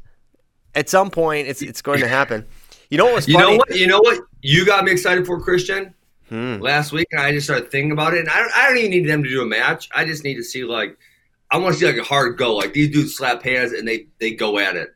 At 0.75 0.91
some 0.91 1.11
point 1.11 1.49
it's 1.49 1.63
it's 1.63 1.81
going 1.81 2.01
to 2.01 2.09
happen. 2.09 2.45
You 2.91 2.99
know 2.99 3.07
what 3.07 3.15
was 3.15 3.27
you 3.29 3.39
know 3.39 3.57
what? 3.57 3.75
You 3.75 3.87
know 3.87 4.01
what? 4.01 4.21
You 4.43 4.67
got 4.67 4.85
me 4.85 4.93
excited 4.93 5.27
for 5.27 5.41
Christian. 5.41 5.95
Hmm. 6.31 6.59
last 6.61 6.93
week, 6.93 7.09
and 7.11 7.21
I 7.21 7.33
just 7.33 7.47
started 7.49 7.73
thinking 7.73 7.91
about 7.91 8.15
it. 8.15 8.21
And 8.21 8.29
I 8.29 8.39
don't, 8.39 8.53
I 8.57 8.69
don't 8.69 8.79
even 8.79 8.91
need 8.93 9.09
them 9.09 9.25
to 9.25 9.29
do 9.29 9.43
a 9.43 9.47
match. 9.47 9.89
I 9.93 10.05
just 10.05 10.23
need 10.23 10.37
to 10.37 10.45
see 10.45 10.63
like, 10.63 10.97
I 11.51 11.59
want 11.59 11.75
to 11.75 11.81
see 11.81 11.87
like 11.87 11.97
a 11.97 12.05
hard 12.05 12.39
go. 12.39 12.55
Like 12.55 12.73
these 12.73 12.91
dudes 12.91 13.17
slap 13.17 13.43
hands 13.43 13.73
and 13.73 13.87
they 13.87 14.07
they 14.21 14.31
go 14.31 14.59
at 14.61 14.77
it. 14.77 14.95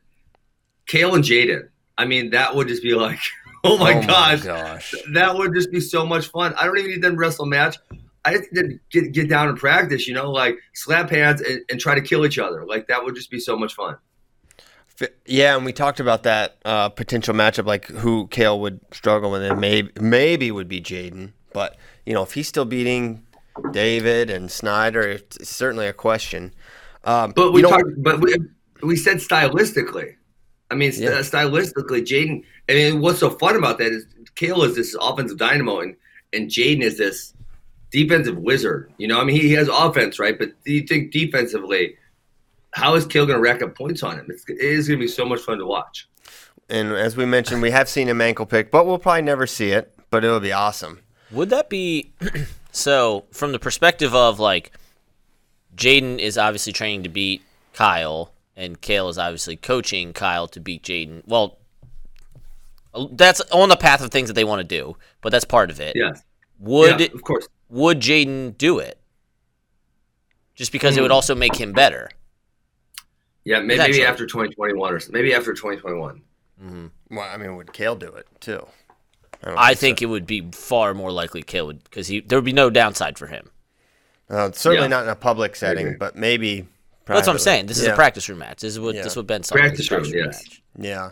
Cael 0.87 1.13
and 1.13 1.25
Jaden. 1.25 1.67
I 1.97 2.05
mean, 2.05 2.29
that 2.29 2.55
would 2.55 2.69
just 2.69 2.81
be 2.81 2.95
like, 2.95 3.19
oh 3.65 3.77
my 3.77 3.93
gosh, 4.05 4.43
gosh. 4.43 4.95
that 5.13 5.35
would 5.35 5.53
just 5.53 5.71
be 5.71 5.81
so 5.81 6.05
much 6.05 6.27
fun. 6.27 6.53
I 6.57 6.65
don't 6.65 6.77
even 6.77 6.91
need 6.91 7.01
them 7.01 7.13
to 7.13 7.19
wrestle 7.19 7.45
a 7.45 7.49
match. 7.49 7.75
I 8.23 8.37
just 8.37 8.53
need 8.53 8.69
to 8.69 8.79
get 8.89 9.11
get 9.11 9.29
down 9.29 9.49
and 9.49 9.57
practice. 9.57 10.07
You 10.07 10.13
know, 10.13 10.31
like 10.31 10.57
slap 10.73 11.09
hands 11.09 11.41
and, 11.41 11.59
and 11.69 11.81
try 11.81 11.95
to 11.95 12.01
kill 12.01 12.25
each 12.25 12.39
other. 12.39 12.65
Like 12.65 12.87
that 12.87 13.03
would 13.03 13.15
just 13.15 13.29
be 13.29 13.41
so 13.41 13.57
much 13.57 13.75
fun. 13.75 13.97
Yeah, 15.25 15.55
and 15.57 15.65
we 15.65 15.73
talked 15.73 15.99
about 15.99 16.23
that 16.23 16.57
uh, 16.63 16.89
potential 16.89 17.33
matchup, 17.33 17.65
like 17.65 17.87
who 17.87 18.27
Cael 18.27 18.59
would 18.61 18.79
struggle 18.93 19.31
with, 19.31 19.43
and 19.43 19.59
maybe 19.59 19.91
maybe 19.99 20.51
would 20.51 20.69
be 20.69 20.81
Jaden. 20.81 21.33
But 21.53 21.75
you 22.05 22.13
know, 22.13 22.23
if 22.23 22.33
he's 22.33 22.47
still 22.47 22.65
beating 22.65 23.25
David 23.71 24.29
and 24.29 24.49
Snyder, 24.49 25.01
it's 25.01 25.49
certainly 25.49 25.87
a 25.87 25.93
question. 25.93 26.53
Um, 27.03 27.33
But 27.35 27.51
we 27.51 27.59
you 27.61 27.63
know- 27.63 27.71
talked, 27.71 27.91
but 28.03 28.21
we, 28.21 28.35
we 28.83 28.95
said 28.95 29.17
stylistically. 29.17 30.15
I 30.71 30.75
mean, 30.75 30.91
Yeah. 30.95 31.19
stylistically, 31.19 32.01
Jaden. 32.01 32.43
I 32.69 32.73
mean, 32.73 33.01
what's 33.01 33.19
so 33.19 33.29
fun 33.29 33.55
about 33.55 33.77
that 33.79 33.91
is 33.91 34.05
Cael 34.35 34.65
is 34.65 34.75
this 34.75 34.95
offensive 34.99 35.37
dynamo, 35.37 35.79
and 35.81 35.95
and 36.33 36.49
Jaden 36.49 36.81
is 36.81 36.97
this 36.97 37.33
defensive 37.91 38.37
wizard. 38.37 38.91
You 38.97 39.07
know, 39.07 39.19
I 39.19 39.23
mean, 39.25 39.35
he, 39.35 39.47
he 39.49 39.53
has 39.53 39.67
offense, 39.71 40.19
right? 40.19 40.37
But 40.37 40.51
do 40.65 40.71
you 40.73 40.81
think 40.81 41.11
defensively, 41.11 41.95
how 42.75 42.95
is 42.95 43.05
Cael 43.05 43.25
going 43.25 43.29
to 43.37 43.39
rack 43.39 43.61
up 43.61 43.73
points 43.73 44.03
on 44.03 44.17
him? 44.19 44.25
It's, 44.29 44.43
it 44.49 44.59
is 44.59 44.87
going 44.87 44.99
to 44.99 45.03
be 45.05 45.07
so 45.07 45.23
much 45.25 45.39
fun 45.41 45.57
to 45.59 45.65
watch. 45.65 46.09
and 46.69 46.91
as 46.91 47.15
we 47.15 47.25
mentioned, 47.25 47.61
we 47.61 47.71
have 47.71 47.87
seen 47.87 48.07
him 48.09 48.19
ankle 48.19 48.45
pick, 48.45 48.69
but 48.69 48.85
we'll 48.85 48.99
probably 48.99 49.21
never 49.21 49.47
see 49.47 49.69
it. 49.71 49.93
But 50.09 50.23
it'll 50.25 50.39
be 50.41 50.51
awesome. 50.51 50.99
Would 51.31 51.49
that 51.51 51.69
be 51.69 52.11
so? 52.71 53.23
From 53.31 53.51
the 53.53 53.59
perspective 53.59 54.13
of 54.13 54.39
like, 54.39 54.71
Jaden 55.75 56.19
is 56.19 56.37
obviously 56.37 56.73
training 56.73 57.03
to 57.03 57.09
beat 57.09 57.41
Kyle, 57.73 58.31
and 58.57 58.81
Cael 58.81 59.09
is 59.09 59.17
obviously 59.17 59.55
coaching 59.55 60.11
Kyle 60.13 60.47
to 60.49 60.59
beat 60.59 60.83
Jaden. 60.83 61.21
Well, 61.25 61.57
that's 63.11 63.41
on 63.51 63.69
the 63.69 63.75
path 63.77 64.01
of 64.01 64.11
things 64.11 64.27
that 64.27 64.33
they 64.35 64.43
want 64.45 64.59
to 64.59 64.63
do, 64.63 64.95
but 65.21 65.31
that's 65.31 65.45
part 65.45 65.69
of 65.69 65.79
it. 65.79 65.93
Yes, 65.95 66.21
Would 66.59 66.99
yeah, 66.99 67.07
of 67.13 67.21
course. 67.23 67.47
would 67.69 67.99
Jaden 67.99 68.57
do 68.57 68.79
it? 68.79 68.97
Just 70.55 70.71
because 70.71 70.95
it 70.95 70.99
Hmm. 70.99 71.03
would 71.03 71.11
also 71.11 71.35
make 71.35 71.55
him 71.55 71.73
better. 71.73 72.09
Yeah, 73.45 73.59
maybe, 73.59 73.77
maybe 73.79 74.03
after 74.03 74.25
2021 74.25 74.93
or 74.93 74.99
maybe 75.11 75.33
after 75.33 75.53
2021. 75.53 76.21
Well, 77.11 77.19
I 77.21 77.37
mean, 77.37 77.55
would 77.55 77.67
Cael 77.67 77.97
do 77.97 78.07
it 78.07 78.27
too? 78.39 78.65
don't 79.43 79.57
I 79.57 79.73
so. 79.73 79.79
think 79.79 80.01
it 80.01 80.07
would 80.07 80.25
be 80.25 80.49
far 80.51 80.93
more 80.95 81.11
likely 81.11 81.43
Cael 81.43 81.67
would 81.67 81.83
because 81.83 82.07
he 82.07 82.21
there 82.21 82.37
would 82.39 82.45
be 82.45 82.53
no 82.53 82.69
downside 82.71 83.17
for 83.19 83.27
him. 83.27 83.51
Uh, 84.29 84.51
certainly 84.51 84.85
Yeah. 84.85 84.87
not 84.87 85.03
in 85.03 85.09
a 85.09 85.15
public 85.15 85.55
setting, 85.55 85.85
agree. 85.87 85.97
but 85.97 86.15
maybe. 86.15 86.67
That's 87.05 87.27
what 87.27 87.33
I'm 87.33 87.39
saying. 87.39 87.67
This 87.67 87.77
is 87.77 87.85
Yeah. 87.85 87.91
a 87.93 87.95
practice 87.95 88.27
room 88.27 88.39
match. 88.39 88.61
This 88.61 88.73
is 88.73 88.79
what 88.79 88.95
Yeah. 88.95 89.03
this 89.03 89.11
is 89.11 89.17
what 89.17 89.27
Ben 89.27 89.43
saw. 89.43 89.53
Practice 89.55 89.91
room, 89.91 90.05
yes. 90.05 90.43
match. 90.43 90.61
Yeah. 90.79 91.11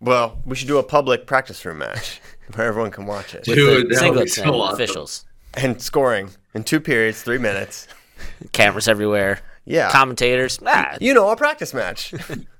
Well, 0.00 0.42
we 0.44 0.56
should 0.56 0.66
do 0.68 0.78
a 0.78 0.82
public 0.82 1.26
practice 1.26 1.64
room 1.64 1.78
match 1.78 2.20
where 2.54 2.66
everyone 2.66 2.90
can 2.90 3.06
watch 3.06 3.34
it. 3.34 3.46
With 3.46 3.56
the 3.56 3.64
that 3.64 3.70
would 3.78 3.88
be 3.88 3.94
singlets 4.24 4.30
so 4.30 4.52
awesome. 4.60 4.74
officials, 4.74 5.24
and 5.54 5.80
scoring 5.80 6.30
in 6.54 6.64
two 6.64 6.80
periods, 6.80 7.22
three 7.22 7.38
minutes. 7.38 7.86
cameras 8.52 8.88
everywhere, 8.88 9.40
Yeah. 9.64 9.90
commentators. 9.90 10.58
Ah, 10.66 10.96
you 11.00 11.14
know, 11.14 11.28
a 11.30 11.36
practice 11.36 11.72
match. 11.74 12.14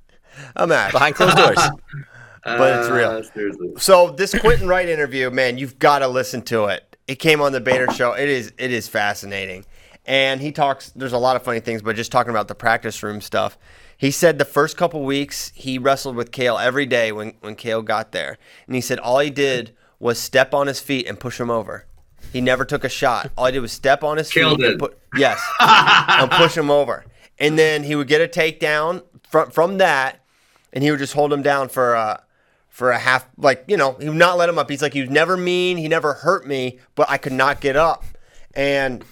a 0.56 0.66
match. 0.66 0.92
behind 0.92 1.14
closed 1.14 1.36
doors. 1.36 1.58
But 2.44 2.78
it's 2.78 2.88
real. 2.90 3.08
Uh, 3.10 3.22
seriously. 3.24 3.72
So 3.78 4.10
this 4.12 4.32
Quentin 4.38 4.68
Wright 4.68 4.88
interview, 4.88 5.30
man, 5.30 5.58
you've 5.58 5.80
got 5.80 5.98
to 5.98 6.06
listen 6.06 6.42
to 6.42 6.66
it. 6.66 6.96
It 7.08 7.16
came 7.16 7.40
on 7.40 7.50
the 7.50 7.60
Bader 7.60 7.90
show. 7.92 8.12
It 8.12 8.28
is 8.28 8.52
it 8.56 8.70
is 8.70 8.86
fascinating. 8.86 9.64
And 10.04 10.40
he 10.40 10.52
talks 10.52 10.90
there's 10.90 11.12
a 11.12 11.18
lot 11.18 11.34
of 11.34 11.42
funny 11.42 11.58
things, 11.58 11.82
but 11.82 11.96
just 11.96 12.12
talking 12.12 12.30
about 12.30 12.46
the 12.46 12.54
practice 12.54 13.02
room 13.02 13.20
stuff. 13.20 13.58
He 13.96 14.12
said 14.12 14.38
the 14.38 14.44
first 14.44 14.76
couple 14.76 15.02
weeks 15.02 15.50
he 15.56 15.76
wrestled 15.76 16.14
with 16.14 16.30
Cael 16.30 16.62
every 16.64 16.86
day 16.86 17.10
when, 17.10 17.34
when 17.40 17.56
Cael 17.56 17.84
got 17.84 18.12
there. 18.12 18.38
And 18.68 18.76
he 18.76 18.80
said 18.80 19.00
all 19.00 19.18
he 19.18 19.30
did 19.30 19.74
was 19.98 20.16
step 20.16 20.54
on 20.54 20.68
his 20.68 20.78
feet 20.78 21.08
and 21.08 21.18
push 21.18 21.40
him 21.40 21.50
over. 21.50 21.86
He 22.32 22.40
never 22.40 22.64
took 22.64 22.84
a 22.84 22.88
shot. 22.88 23.30
All 23.36 23.46
he 23.46 23.52
did 23.52 23.60
was 23.60 23.72
step 23.72 24.02
on 24.02 24.16
his 24.18 24.30
Cael 24.30 24.50
feet 24.50 24.58
did. 24.58 24.70
and 24.72 24.78
put 24.80 24.98
yes. 25.16 25.40
and 25.60 26.30
push 26.30 26.56
him 26.56 26.70
over. 26.70 27.04
And 27.38 27.58
then 27.58 27.84
he 27.84 27.94
would 27.94 28.08
get 28.08 28.20
a 28.20 28.28
takedown 28.28 29.02
from 29.28 29.50
from 29.50 29.78
that 29.78 30.20
and 30.72 30.82
he 30.84 30.90
would 30.90 30.98
just 31.00 31.14
hold 31.14 31.32
him 31.32 31.42
down 31.42 31.68
for 31.68 31.96
uh 31.96 32.18
for 32.68 32.90
a 32.90 32.98
half 32.98 33.26
like 33.38 33.64
you 33.66 33.76
know 33.76 33.92
he 34.00 34.08
would 34.08 34.18
not 34.18 34.36
let 34.36 34.48
him 34.48 34.58
up 34.58 34.68
he's 34.68 34.82
like 34.82 34.92
he 34.92 35.00
was 35.00 35.10
never 35.10 35.36
mean 35.36 35.76
he 35.76 35.88
never 35.88 36.12
hurt 36.14 36.46
me 36.46 36.78
but 36.94 37.08
i 37.08 37.16
could 37.16 37.32
not 37.32 37.60
get 37.60 37.76
up 37.76 38.04
and 38.54 39.04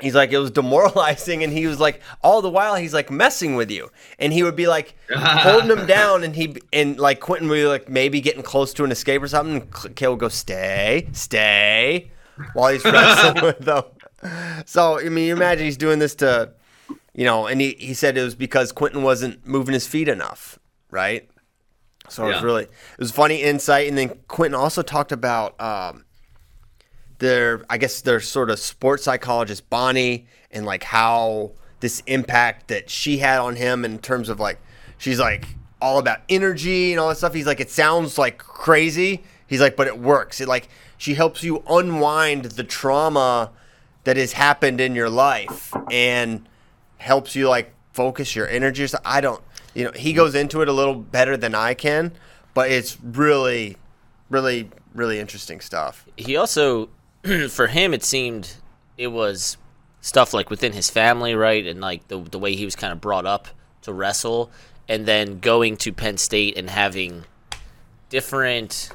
he's 0.00 0.14
like 0.14 0.30
it 0.30 0.38
was 0.38 0.50
demoralizing 0.50 1.42
and 1.42 1.52
he 1.52 1.66
was 1.66 1.80
like 1.80 2.00
all 2.22 2.42
the 2.42 2.50
while 2.50 2.76
he's 2.76 2.94
like 2.94 3.10
messing 3.10 3.56
with 3.56 3.70
you 3.70 3.90
and 4.18 4.32
he 4.32 4.42
would 4.42 4.56
be 4.56 4.66
like 4.66 4.94
holding 5.10 5.70
him 5.70 5.86
down 5.98 6.22
and 6.22 6.36
he 6.36 6.54
and 6.72 6.98
like 6.98 7.20
quentin 7.20 7.48
would 7.48 7.56
be 7.56 7.66
like 7.66 7.88
maybe 7.88 8.20
getting 8.20 8.42
close 8.42 8.74
to 8.74 8.84
an 8.84 8.92
escape 8.92 9.22
or 9.22 9.28
something 9.28 9.62
and 9.62 9.70
Cael 9.96 10.10
would 10.10 10.20
go 10.20 10.28
stay 10.28 11.08
stay 11.12 12.10
while 12.52 12.72
he's 12.72 12.84
wrestling 12.84 13.42
with 13.42 13.58
them 13.60 13.84
so 14.64 14.98
i 14.98 15.08
mean 15.08 15.26
you 15.26 15.32
imagine 15.34 15.64
he's 15.64 15.76
doing 15.76 15.98
this 15.98 16.14
to 16.14 16.50
you 17.14 17.24
know 17.24 17.46
and 17.46 17.60
he, 17.60 17.76
he 17.78 17.94
said 17.94 18.16
it 18.16 18.22
was 18.22 18.34
because 18.34 18.72
quentin 18.72 19.02
wasn't 19.02 19.46
moving 19.46 19.72
his 19.72 19.86
feet 19.86 20.08
enough 20.08 20.58
right 20.90 21.28
so 22.10 22.24
it 22.24 22.34
was 22.34 22.42
really 22.42 22.64
it 22.64 22.98
was 22.98 23.10
funny 23.10 23.42
insight, 23.42 23.88
and 23.88 23.96
then 23.96 24.10
Quentin 24.28 24.54
also 24.54 24.82
talked 24.82 25.12
about 25.12 25.60
um, 25.60 26.04
their 27.18 27.64
I 27.68 27.78
guess 27.78 28.00
their 28.00 28.20
sort 28.20 28.50
of 28.50 28.58
sports 28.58 29.04
psychologist 29.04 29.68
Bonnie 29.70 30.26
and 30.50 30.64
like 30.64 30.84
how 30.84 31.52
this 31.80 32.02
impact 32.06 32.68
that 32.68 32.90
she 32.90 33.18
had 33.18 33.38
on 33.38 33.56
him 33.56 33.84
in 33.84 33.98
terms 33.98 34.28
of 34.28 34.40
like 34.40 34.58
she's 34.96 35.20
like 35.20 35.46
all 35.80 35.98
about 35.98 36.20
energy 36.28 36.92
and 36.92 37.00
all 37.00 37.08
that 37.08 37.16
stuff. 37.18 37.34
He's 37.34 37.46
like 37.46 37.60
it 37.60 37.70
sounds 37.70 38.18
like 38.18 38.38
crazy. 38.38 39.22
He's 39.48 39.60
like, 39.60 39.76
but 39.76 39.86
it 39.86 39.98
works. 39.98 40.40
It 40.40 40.46
like 40.46 40.68
she 40.96 41.14
helps 41.14 41.42
you 41.42 41.64
unwind 41.68 42.44
the 42.44 42.64
trauma 42.64 43.50
that 44.04 44.16
has 44.16 44.32
happened 44.32 44.80
in 44.80 44.94
your 44.94 45.10
life 45.10 45.74
and 45.90 46.46
helps 46.98 47.34
you 47.34 47.48
like 47.48 47.74
focus 47.92 48.36
your 48.36 48.46
energy. 48.46 48.86
I 49.04 49.20
don't, 49.20 49.42
you 49.74 49.84
know, 49.84 49.92
he 49.92 50.12
goes 50.12 50.34
into 50.34 50.62
it 50.62 50.68
a 50.68 50.72
little 50.72 50.94
better 50.94 51.36
than 51.36 51.54
I 51.54 51.74
can, 51.74 52.12
but 52.54 52.70
it's 52.70 52.98
really, 53.02 53.76
really, 54.30 54.70
really 54.94 55.18
interesting 55.18 55.60
stuff. 55.60 56.06
he 56.16 56.36
also 56.36 56.90
for 57.48 57.66
him 57.68 57.94
it 57.94 58.04
seemed 58.04 58.54
it 58.96 59.08
was 59.08 59.56
stuff 60.00 60.32
like 60.32 60.50
within 60.50 60.72
his 60.72 60.88
family 60.90 61.34
right 61.34 61.66
and 61.66 61.80
like 61.80 62.06
the, 62.08 62.18
the 62.20 62.38
way 62.38 62.54
he 62.54 62.64
was 62.64 62.76
kind 62.76 62.92
of 62.92 63.00
brought 63.00 63.26
up 63.26 63.48
to 63.82 63.92
wrestle 63.92 64.50
and 64.88 65.06
then 65.06 65.38
going 65.38 65.76
to 65.76 65.92
penn 65.92 66.16
state 66.16 66.56
and 66.56 66.70
having 66.70 67.24
different 68.08 68.90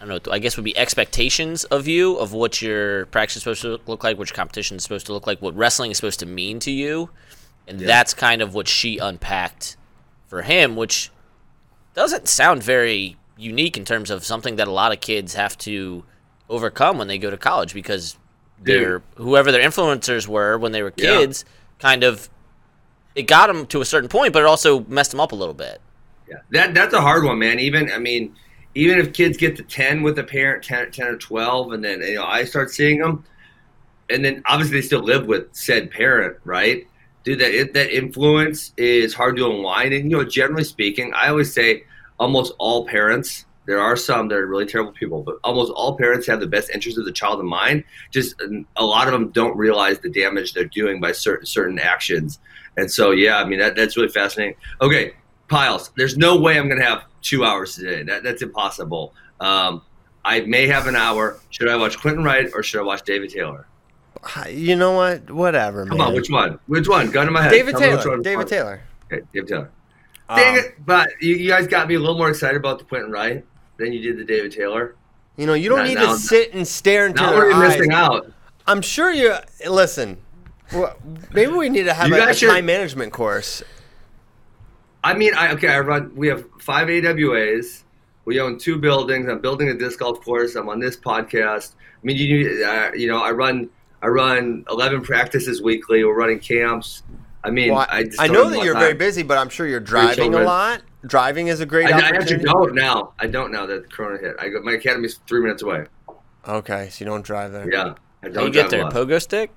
i 0.00 0.04
don't 0.06 0.26
know 0.26 0.32
i 0.32 0.38
guess 0.38 0.56
would 0.56 0.64
be 0.64 0.76
expectations 0.76 1.64
of 1.64 1.86
you 1.88 2.16
of 2.16 2.32
what 2.32 2.60
your 2.62 3.06
practice 3.06 3.36
is 3.36 3.42
supposed 3.42 3.62
to 3.62 3.80
look 3.86 4.04
like 4.04 4.18
what 4.18 4.28
your 4.30 4.34
competition 4.36 4.76
is 4.76 4.82
supposed 4.82 5.06
to 5.06 5.12
look 5.12 5.26
like 5.26 5.40
what 5.42 5.54
wrestling 5.56 5.90
is 5.90 5.96
supposed 5.96 6.20
to 6.20 6.26
mean 6.26 6.58
to 6.60 6.70
you. 6.70 7.10
And 7.66 7.78
that's 7.80 8.14
kind 8.14 8.40
of 8.40 8.54
what 8.54 8.66
she 8.66 8.96
unpacked 8.96 9.76
for 10.26 10.40
him 10.42 10.74
which 10.76 11.10
doesn't 11.94 12.26
sound 12.28 12.62
very 12.62 13.16
unique 13.36 13.76
in 13.76 13.84
terms 13.84 14.10
of 14.10 14.24
something 14.24 14.56
that 14.56 14.66
a 14.68 14.70
lot 14.72 14.90
of 14.92 15.00
kids 15.00 15.34
have 15.34 15.56
to 15.58 16.04
overcome 16.48 16.96
when 16.96 17.08
they 17.08 17.18
go 17.18 17.28
to 17.30 17.36
college 17.36 17.74
because 17.74 18.16
their 18.62 19.02
whoever 19.16 19.52
their 19.52 19.60
influencers 19.62 20.26
were 20.26 20.56
when 20.56 20.72
they 20.72 20.82
were 20.82 20.92
Yeah. 20.96 21.18
kids 21.18 21.44
kind 21.78 22.02
of 22.04 22.30
it 23.14 23.22
got 23.24 23.48
them 23.48 23.66
to 23.66 23.80
a 23.80 23.84
certain 23.84 24.08
point 24.08 24.32
but 24.32 24.40
it 24.42 24.46
also 24.46 24.80
messed 24.88 25.10
them 25.10 25.20
up 25.20 25.32
a 25.32 25.36
little 25.36 25.54
bit. 25.54 25.80
Yeah, 26.28 26.36
that 26.50 26.74
that's 26.74 26.94
a 26.94 27.00
hard 27.00 27.24
one, 27.24 27.38
man. 27.38 27.58
Even 27.58 27.90
I 27.92 27.98
mean, 27.98 28.34
even 28.78 28.98
if 28.98 29.12
kids 29.12 29.36
get 29.36 29.56
to 29.56 29.62
ten 29.64 30.02
with 30.02 30.18
a 30.18 30.24
parent, 30.24 30.62
10, 30.62 30.92
10 30.92 31.06
or 31.06 31.16
twelve, 31.16 31.72
and 31.72 31.84
then 31.84 32.00
you 32.00 32.14
know 32.14 32.24
I 32.24 32.44
start 32.44 32.70
seeing 32.70 33.00
them, 33.00 33.24
and 34.08 34.24
then 34.24 34.42
obviously 34.46 34.80
they 34.80 34.86
still 34.86 35.02
live 35.02 35.26
with 35.26 35.48
said 35.52 35.90
parent, 35.90 36.36
right? 36.44 36.86
Dude, 37.24 37.40
that 37.40 37.72
that 37.74 37.90
influence 37.90 38.72
is 38.76 39.14
hard 39.14 39.36
to 39.36 39.50
unwind. 39.50 39.94
And 39.94 40.10
you 40.10 40.16
know, 40.16 40.24
generally 40.24 40.64
speaking, 40.64 41.12
I 41.14 41.28
always 41.28 41.52
say 41.52 41.84
almost 42.18 42.54
all 42.58 42.86
parents. 42.86 43.44
There 43.66 43.80
are 43.80 43.96
some 43.96 44.28
that 44.28 44.38
are 44.38 44.46
really 44.46 44.64
terrible 44.64 44.92
people, 44.92 45.22
but 45.22 45.36
almost 45.44 45.70
all 45.72 45.98
parents 45.98 46.26
have 46.26 46.40
the 46.40 46.46
best 46.46 46.70
interest 46.70 46.96
of 46.96 47.04
the 47.04 47.12
child 47.12 47.38
in 47.38 47.46
mind. 47.46 47.84
Just 48.10 48.40
a 48.76 48.84
lot 48.84 49.08
of 49.08 49.12
them 49.12 49.28
don't 49.28 49.54
realize 49.58 49.98
the 49.98 50.08
damage 50.08 50.54
they're 50.54 50.64
doing 50.64 51.00
by 51.00 51.12
certain 51.12 51.44
certain 51.44 51.78
actions. 51.78 52.38
And 52.78 52.90
so, 52.90 53.10
yeah, 53.10 53.38
I 53.38 53.44
mean 53.44 53.58
that, 53.58 53.76
that's 53.76 53.96
really 53.96 54.08
fascinating. 54.08 54.54
Okay, 54.80 55.12
Pyles, 55.48 55.90
there's 55.96 56.16
no 56.16 56.38
way 56.38 56.58
I'm 56.58 56.68
to 56.70 56.82
have 56.82 57.04
two 57.22 57.44
hours 57.44 57.74
today. 57.76 58.02
That, 58.02 58.22
that's 58.22 58.42
impossible. 58.42 59.14
Um, 59.40 59.82
I 60.24 60.40
may 60.40 60.66
have 60.66 60.86
an 60.86 60.96
hour. 60.96 61.38
Should 61.50 61.68
I 61.68 61.76
watch 61.76 61.98
Quentin 61.98 62.24
Wright 62.24 62.48
or 62.54 62.62
should 62.62 62.80
I 62.80 62.82
watch 62.84 63.02
David 63.02 63.30
Taylor? 63.30 63.66
You 64.50 64.74
know 64.76 64.92
what? 64.92 65.30
Whatever, 65.30 65.84
man. 65.84 65.96
Come 65.96 66.00
on, 66.08 66.14
which 66.14 66.28
one? 66.28 66.58
Which 66.66 66.88
one? 66.88 67.10
Gun 67.10 67.26
to 67.26 67.32
my 67.32 67.42
head. 67.42 67.50
David 67.50 67.72
Tell 67.76 67.80
Taylor. 67.98 68.10
one. 68.10 68.22
David 68.22 68.48
Taylor. 68.48 68.80
Okay, 69.12 69.22
David 69.32 69.48
Taylor. 69.48 69.70
Dang 70.34 70.58
Um, 70.58 70.64
it! 70.64 70.84
But 70.84 71.08
you, 71.20 71.36
you 71.36 71.48
guys 71.48 71.66
got 71.68 71.88
me 71.88 71.94
a 71.94 71.98
little 72.00 72.18
more 72.18 72.28
excited 72.28 72.56
about 72.56 72.78
the 72.78 72.84
Quentin 72.84 73.10
Wright 73.12 73.44
than 73.78 73.92
you 73.92 74.00
did 74.02 74.18
the 74.18 74.24
David 74.24 74.52
Taylor. 74.52 74.96
You 75.36 75.46
know, 75.46 75.54
you 75.54 75.68
don't 75.68 75.78
Now- 75.78 75.84
need 75.84 75.94
now- 75.94 76.12
to 76.14 76.18
sit 76.18 76.52
and 76.52 76.66
stare 76.66 77.06
into 77.06 77.22
Now 77.22 77.30
their 77.30 77.38
we're 77.46 77.52
eyes. 77.54 77.76
missing 77.78 77.92
out. 77.92 78.30
I'm 78.66 78.82
sure 78.82 79.10
you 79.12 79.34
listen. 79.70 80.18
wh- 80.72 80.90
Maybe 81.32 81.52
we 81.52 81.68
need 81.70 81.84
to 81.84 81.94
have 81.94 82.08
You 82.08 82.16
a, 82.16 82.18
a 82.18 82.26
guys 82.26 82.38
should- 82.38 82.50
time 82.50 82.66
management 82.66 83.12
course. 83.12 83.62
I 85.04 85.14
mean, 85.14 85.32
I 85.34 85.52
okay. 85.52 85.68
I 85.68 85.80
run. 85.80 86.14
We 86.14 86.28
have 86.28 86.44
five 86.60 86.88
AWAs. 86.88 87.84
We 88.24 88.40
own 88.40 88.58
two 88.58 88.78
buildings. 88.78 89.28
I'm 89.28 89.40
building 89.40 89.68
a 89.70 89.74
disc 89.74 90.00
golf 90.00 90.22
course. 90.24 90.54
I'm 90.54 90.68
on 90.68 90.80
this 90.80 90.96
podcast. 90.96 91.72
I 91.76 92.06
mean, 92.06 92.16
you 92.16 92.64
uh, 92.64 92.90
you 92.94 93.08
know, 93.08 93.22
I 93.22 93.30
run 93.30 93.70
I 94.02 94.08
run 94.08 94.64
11 94.70 95.02
practices 95.02 95.62
weekly. 95.62 96.04
We're 96.04 96.14
running 96.14 96.38
camps. 96.40 97.02
I 97.42 97.50
mean, 97.50 97.72
Well, 97.72 97.86
I, 97.88 98.04
just 98.04 98.20
I 98.20 98.26
know 98.26 98.50
that 98.50 98.62
you're 98.64 98.74
time. 98.74 98.82
very 98.82 98.94
busy, 98.94 99.22
but 99.22 99.38
I'm 99.38 99.48
sure 99.48 99.66
you're 99.66 99.80
driving 99.80 100.34
a 100.34 100.40
lot. 100.42 100.82
Driving 101.06 101.46
is 101.48 101.60
a 101.60 101.66
great 101.66 101.86
I, 101.86 101.90
I 101.90 101.94
opportunity. 101.94 102.34
actually 102.34 102.44
don't 102.44 102.74
now. 102.74 103.12
I 103.18 103.26
don't 103.28 103.50
now 103.52 103.64
that 103.66 103.82
the 103.82 103.88
Corona 103.88 104.18
hit. 104.18 104.36
I 104.40 104.48
go, 104.48 104.60
my 104.62 104.72
academy's 104.74 105.20
three 105.26 105.40
minutes 105.40 105.62
away. 105.62 105.86
Okay, 106.46 106.88
so 106.90 107.04
you 107.04 107.10
don't 107.10 107.24
drive 107.24 107.52
there. 107.52 107.70
Yeah, 107.72 107.94
I 108.22 108.28
don't 108.28 108.46
you 108.46 108.50
get 108.52 108.68
drive 108.70 108.88
a 108.88 108.90
there? 108.92 109.02
lot. 109.04 109.08
Pogo 109.08 109.22
stick? 109.22 109.50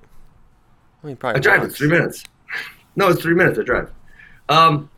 Well, 1.02 1.10
you 1.10 1.16
I 1.16 1.18
probably 1.18 1.40
drive. 1.40 1.60
walk. 1.60 1.68
It's 1.68 1.78
three 1.78 1.88
minutes. 1.88 2.24
No, 2.96 3.08
it's 3.08 3.20
three 3.20 3.34
minutes. 3.34 3.58
I 3.58 3.62
drive. 3.62 3.90
Um, 4.48 4.88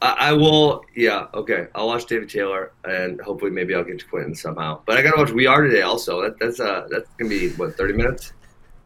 I, 0.00 0.16
I 0.18 0.32
will. 0.32 0.84
Yeah. 0.94 1.26
Okay. 1.34 1.66
I'll 1.74 1.88
watch 1.88 2.06
David 2.06 2.28
Taylor, 2.28 2.72
and 2.84 3.20
hopefully, 3.20 3.50
maybe 3.50 3.74
I'll 3.74 3.84
get 3.84 3.98
to 3.98 4.06
Quentin 4.06 4.34
somehow. 4.34 4.80
But 4.86 4.96
I 4.98 5.02
got 5.02 5.12
to 5.12 5.22
watch 5.22 5.32
We 5.32 5.46
Are 5.46 5.62
today. 5.62 5.82
Also, 5.82 6.22
that, 6.22 6.38
that's 6.38 6.60
uh, 6.60 6.86
that's 6.90 7.08
gonna 7.18 7.30
be 7.30 7.50
what 7.50 7.76
thirty 7.76 7.94
minutes. 7.94 8.32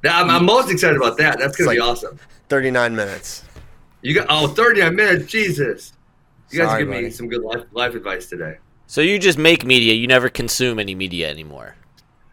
Yeah, 0.04 0.21
I'm, 0.21 0.31
I'm 0.31 0.45
most 0.45 0.71
excited 0.71 0.97
about 0.97 1.16
that. 1.19 1.38
That's 1.38 1.57
gonna 1.57 1.71
It's 1.71 1.76
be 1.76 1.81
awesome. 1.81 2.19
39 2.49 2.97
minutes. 2.97 3.45
You 4.02 4.14
got 4.14 4.26
oh 4.28 4.49
39 4.49 4.97
minutes. 4.97 5.31
Jesus. 5.31 5.92
You 6.50 6.59
guys 6.59 6.69
Sorry, 6.69 6.85
give 6.85 6.88
me 6.88 7.11
some 7.11 7.28
good 7.28 7.42
life 7.42 7.64
life 7.73 7.95
advice 7.95 8.26
today. 8.26 8.59
So 8.87 9.00
you 9.00 9.19
just 9.19 9.38
make 9.38 9.64
media. 9.64 9.95
You 9.95 10.07
never 10.07 10.28
consume 10.28 10.78
any 10.78 10.95
media 10.95 11.31
anymore. 11.31 11.76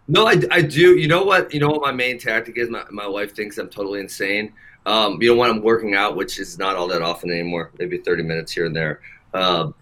No, 0.08 0.28
I, 0.28 0.42
I 0.52 0.62
do. 0.64 0.98
You 0.98 1.08
know 1.08 1.24
what? 1.24 1.54
You 1.54 1.60
know 1.60 1.70
what 1.70 1.82
my 1.82 1.92
main 1.92 2.18
tactic 2.18 2.58
is. 2.58 2.70
My, 2.70 2.84
my 2.90 3.08
wife 3.08 3.36
thinks 3.36 3.58
I'm 3.60 3.70
totally 3.70 4.00
insane. 4.00 4.54
Um, 4.86 5.22
you 5.22 5.30
know 5.30 5.36
when 5.36 5.50
I'm 5.50 5.62
working 5.62 5.94
out, 5.94 6.16
which 6.16 6.40
is 6.40 6.58
not 6.58 6.76
all 6.76 6.88
that 6.88 7.02
often 7.02 7.30
anymore, 7.30 7.72
maybe 7.78 7.98
30 7.98 8.24
minutes 8.24 8.52
here 8.52 8.66
and 8.66 8.76
there. 8.76 9.02
Um, 9.34 9.76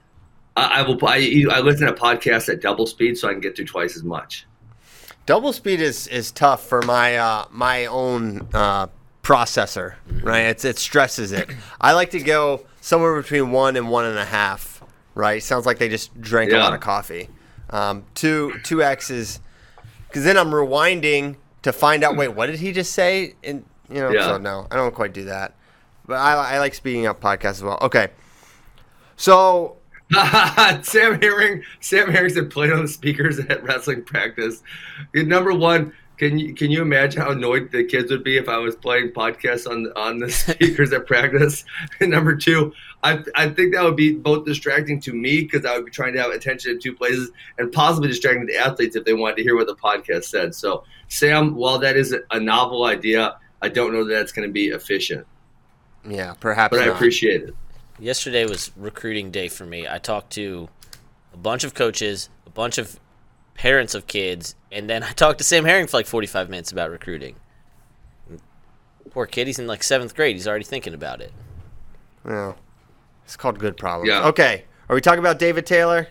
I, 0.56 0.80
I 0.80 0.82
will. 0.82 0.98
I, 1.06 1.46
I 1.52 1.60
listen 1.62 1.88
to 1.88 1.94
podcasts 1.94 2.50
at 2.50 2.62
double 2.62 2.88
speed 2.88 3.18
so 3.18 3.30
I 3.30 3.32
can 3.32 3.40
get 3.42 3.56
through 3.56 3.66
twice 3.66 3.96
as 3.96 4.04
much. 4.04 4.46
Double 5.26 5.54
speed 5.54 5.82
is, 5.82 6.08
is 6.08 6.32
tough 6.32 6.66
for 6.68 6.82
my 6.82 7.18
uh, 7.18 7.46
my 7.52 7.86
own 7.86 8.48
uh, 8.54 8.88
processor, 9.22 9.96
right? 10.24 10.46
It's, 10.46 10.66
it 10.66 10.78
stresses 10.80 11.32
it. 11.32 11.50
I 11.80 11.94
like 11.94 12.12
to 12.12 12.20
go 12.20 12.66
somewhere 12.82 13.22
between 13.22 13.52
one 13.52 13.76
and 13.76 13.90
one 13.90 14.06
and 14.06 14.18
a 14.18 14.26
half, 14.26 14.82
right? 15.16 15.44
Sounds 15.44 15.66
like 15.66 15.78
they 15.78 15.90
just 15.90 16.20
drank 16.20 16.52
a 16.52 16.58
lot 16.58 16.74
of 16.74 16.80
coffee. 16.80 17.30
Um, 17.70 18.06
two 18.16 18.54
two 18.64 18.82
X 18.82 19.10
is 19.10 19.42
because 20.08 20.24
then 20.24 20.38
I'm 20.38 20.52
rewinding 20.52 21.36
to 21.64 21.74
find 21.74 22.04
out. 22.04 22.16
Wait, 22.16 22.30
what 22.30 22.48
did 22.48 22.60
he 22.60 22.72
just 22.72 22.94
say? 22.94 23.36
And 23.44 23.66
you 23.90 24.00
know, 24.00 24.10
Yeah. 24.12 24.28
so 24.28 24.38
no, 24.38 24.68
I 24.72 24.76
don't 24.76 24.94
quite 24.94 25.14
do 25.14 25.26
that. 25.26 25.54
But 26.06 26.16
I, 26.16 26.56
I 26.56 26.60
like 26.60 26.74
speeding 26.74 27.06
up 27.06 27.20
podcasts 27.20 27.46
as 27.58 27.64
well. 27.64 27.78
Okay, 27.82 28.08
so 29.16 29.78
Sam 30.84 31.20
Herring, 31.22 31.64
Sam 31.82 32.30
said 32.30 32.50
played 32.50 32.72
on 32.72 32.84
the 32.84 32.88
speakers 32.88 33.40
at 33.40 33.64
wrestling 33.64 34.04
practice. 34.04 34.64
Number 35.14 35.54
one, 35.54 35.92
can 36.18 36.40
you 36.40 36.54
can 36.56 36.72
you 36.72 36.82
imagine 36.82 37.22
how 37.22 37.32
annoyed 37.32 37.72
the 37.72 37.84
kids 37.84 38.10
would 38.10 38.24
be 38.24 38.38
if 38.38 38.48
I 38.50 38.58
was 38.58 38.76
playing 38.76 39.10
podcasts 39.12 39.70
on 39.70 39.92
on 39.96 40.20
the 40.20 40.32
speakers 40.32 40.92
at 40.94 41.06
practice? 41.06 41.64
And 42.00 42.10
number 42.12 42.36
two, 42.36 42.74
I 43.04 43.20
I 43.36 43.50
think 43.50 43.74
that 43.74 43.84
would 43.84 43.96
be 43.98 44.14
both 44.14 44.46
distracting 44.46 45.00
to 45.02 45.14
me 45.14 45.42
because 45.42 45.66
I 45.66 45.76
would 45.76 45.86
be 45.86 45.92
trying 45.92 46.14
to 46.14 46.22
have 46.22 46.32
attention 46.32 46.72
in 46.72 46.80
two 46.80 46.96
places, 46.96 47.30
and 47.58 47.72
possibly 47.72 48.08
distracting 48.08 48.46
the 48.48 48.56
athletes 48.56 48.96
if 48.96 49.04
they 49.06 49.14
wanted 49.14 49.36
to 49.38 49.44
hear 49.44 49.56
what 49.56 49.68
the 49.68 49.76
podcast 49.76 50.24
said. 50.26 50.56
So, 50.56 50.86
Sam, 51.10 51.54
while 51.54 51.78
that 51.80 51.98
is 51.98 52.16
a 52.32 52.40
novel 52.40 52.86
idea, 52.86 53.38
I 53.62 53.70
don't 53.70 53.94
know 53.94 54.04
that 54.04 54.14
that's 54.14 54.32
going 54.32 54.48
to 54.48 54.54
be 54.54 54.68
efficient, 54.68 55.26
yeah, 56.08 56.34
perhaps. 56.40 56.76
but 56.76 56.88
I 56.88 56.92
appreciate 56.92 57.44
it. 57.44 57.56
Yesterday 58.00 58.46
was 58.46 58.72
recruiting 58.76 59.32
day 59.32 59.48
for 59.48 59.66
me. 59.66 59.88
I 59.88 59.98
talked 59.98 60.32
to 60.34 60.70
a 61.34 61.38
bunch 61.38 61.64
of 61.64 61.74
coaches, 61.74 62.30
a 62.46 62.52
bunch 62.52 62.78
of 62.78 63.00
parents 63.56 63.96
of 63.96 64.06
kids, 64.06 64.56
and 64.72 64.90
then 64.90 65.04
I 65.04 65.12
talked 65.12 65.40
to 65.40 65.44
Sam 65.44 65.66
Herring 65.66 65.88
for 65.88 65.98
like 65.98 66.06
45 66.06 66.50
minutes 66.50 66.72
about 66.72 66.92
recruiting. 66.92 67.36
Poor 69.10 69.26
kid, 69.26 69.48
he's 69.48 69.58
in 69.58 69.66
like 69.66 69.84
seventh 69.84 70.16
grade. 70.16 70.36
He's 70.36 70.48
already 70.48 70.66
thinking 70.66 70.94
about 70.94 71.22
it. 71.22 71.32
Yeah. 72.24 72.54
It's 73.26 73.36
called 73.36 73.58
good 73.58 73.78
problems. 73.78 74.10
Yeah. 74.10 74.28
Okay. 74.28 74.66
Are 74.90 74.96
we 74.96 75.02
talking 75.02 75.20
about 75.20 75.40
David 75.40 75.66
Taylor? 75.66 76.08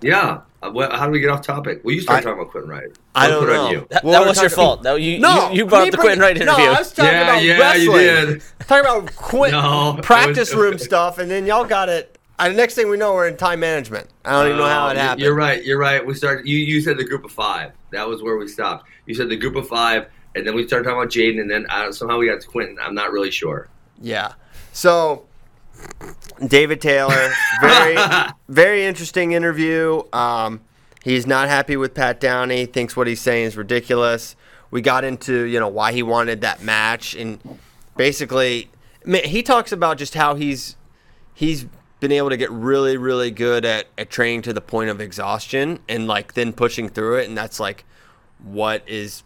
Yeah. 0.00 0.42
Uh, 0.62 0.70
well, 0.74 0.90
how 0.94 1.06
do 1.06 1.12
we 1.12 1.20
get 1.20 1.30
off 1.30 1.40
topic? 1.40 1.80
Well, 1.84 1.94
you 1.94 2.00
start 2.02 2.18
I- 2.18 2.22
talking 2.22 2.40
about 2.40 2.50
Quentin 2.52 2.70
Wright. 2.70 2.88
I 3.14 3.28
don't 3.28 3.40
put 3.46 3.52
know. 3.52 3.64
on 3.66 3.72
you. 3.72 3.86
That, 3.90 4.04
Well, 4.04 4.12
that 4.12 4.20
we're 4.22 4.28
was 4.28 4.40
your 4.40 4.50
fault. 4.50 4.82
That, 4.82 5.00
you, 5.00 5.18
No, 5.18 5.50
you, 5.50 5.58
you 5.58 5.66
brought 5.66 5.86
up 5.86 5.90
the 5.92 5.96
Quentin 5.96 6.20
Wright 6.20 6.36
interview. 6.36 6.64
No, 6.64 6.72
I 6.72 6.78
was 6.78 6.92
talking 6.92 7.10
Yeah, 7.12 7.22
about 7.22 7.42
yeah, 7.42 7.58
wrestling. 7.58 7.86
you 7.86 7.92
did. 7.92 8.42
Talking 8.66 8.80
about 8.90 9.16
Quentin 9.16 9.60
No, 9.60 9.98
practice 10.02 10.54
was- 10.54 10.62
room 10.62 10.78
stuff, 10.90 11.18
and 11.18 11.30
then 11.30 11.46
y'all 11.46 11.64
got 11.64 11.88
it. 11.88 12.18
And 12.38 12.54
the 12.54 12.56
next 12.56 12.74
thing 12.74 12.88
we 12.88 12.96
know, 12.96 13.12
we're 13.14 13.28
in 13.28 13.36
time 13.36 13.60
management. 13.60 14.08
I 14.24 14.32
don't 14.32 14.46
even 14.46 14.58
know 14.58 14.66
how 14.66 14.86
Oh, 14.88 14.90
it 14.90 14.96
happened. 14.96 15.20
You're 15.22 15.34
right. 15.34 15.62
You're 15.62 15.78
right. 15.78 16.04
We 16.06 16.14
started. 16.14 16.46
You 16.48 16.56
you 16.58 16.80
said 16.80 16.96
the 16.96 17.04
group 17.04 17.24
of 17.24 17.32
five. 17.32 17.72
That 17.92 18.08
was 18.08 18.22
where 18.22 18.36
we 18.38 18.48
stopped. 18.48 18.88
You 19.04 19.14
said 19.14 19.28
the 19.28 19.36
group 19.36 19.56
of 19.56 19.68
five, 19.68 20.06
and 20.34 20.46
then 20.46 20.54
we 20.54 20.66
started 20.66 20.84
talking 20.84 21.00
about 21.00 21.10
Jaden, 21.12 21.38
and 21.40 21.50
then 21.50 21.66
uh, 21.68 21.92
somehow 21.92 22.16
we 22.18 22.28
got 22.28 22.40
to 22.40 22.46
Quentin. 22.46 22.78
I'm 22.80 22.94
not 22.94 23.12
really 23.12 23.30
sure. 23.30 23.68
Yeah. 24.00 24.32
So, 24.72 25.26
David 26.46 26.80
Taylor, 26.80 27.32
very, 27.60 27.96
very 28.48 28.84
interesting 28.84 29.32
interview. 29.32 30.02
Um, 30.12 30.60
he's 31.04 31.26
not 31.26 31.48
happy 31.48 31.76
with 31.76 31.94
Pat 31.94 32.20
Downey. 32.20 32.66
Thinks 32.66 32.96
what 32.96 33.06
he's 33.06 33.20
saying 33.20 33.46
is 33.46 33.56
ridiculous. 33.56 34.36
We 34.70 34.80
got 34.80 35.04
into 35.04 35.44
you 35.44 35.60
know 35.60 35.68
why 35.68 35.92
he 35.92 36.02
wanted 36.02 36.40
that 36.42 36.62
match, 36.62 37.14
and 37.14 37.40
basically, 37.96 38.70
he 39.24 39.42
talks 39.42 39.72
about 39.72 39.98
just 39.98 40.14
how 40.14 40.34
he's 40.34 40.76
he's 41.34 41.66
been 42.00 42.12
able 42.12 42.30
to 42.30 42.36
get 42.36 42.50
really, 42.50 42.96
really 42.96 43.30
good 43.30 43.64
at, 43.64 43.86
at 43.98 44.08
training 44.08 44.40
to 44.42 44.52
the 44.54 44.60
point 44.60 44.88
of 44.88 45.00
exhaustion 45.00 45.78
and 45.88 46.06
like 46.06 46.32
then 46.32 46.52
pushing 46.52 46.88
through 46.88 47.16
it, 47.16 47.28
and 47.28 47.36
that's 47.36 47.60
like 47.60 47.84
what 48.42 48.82
is 48.88 49.22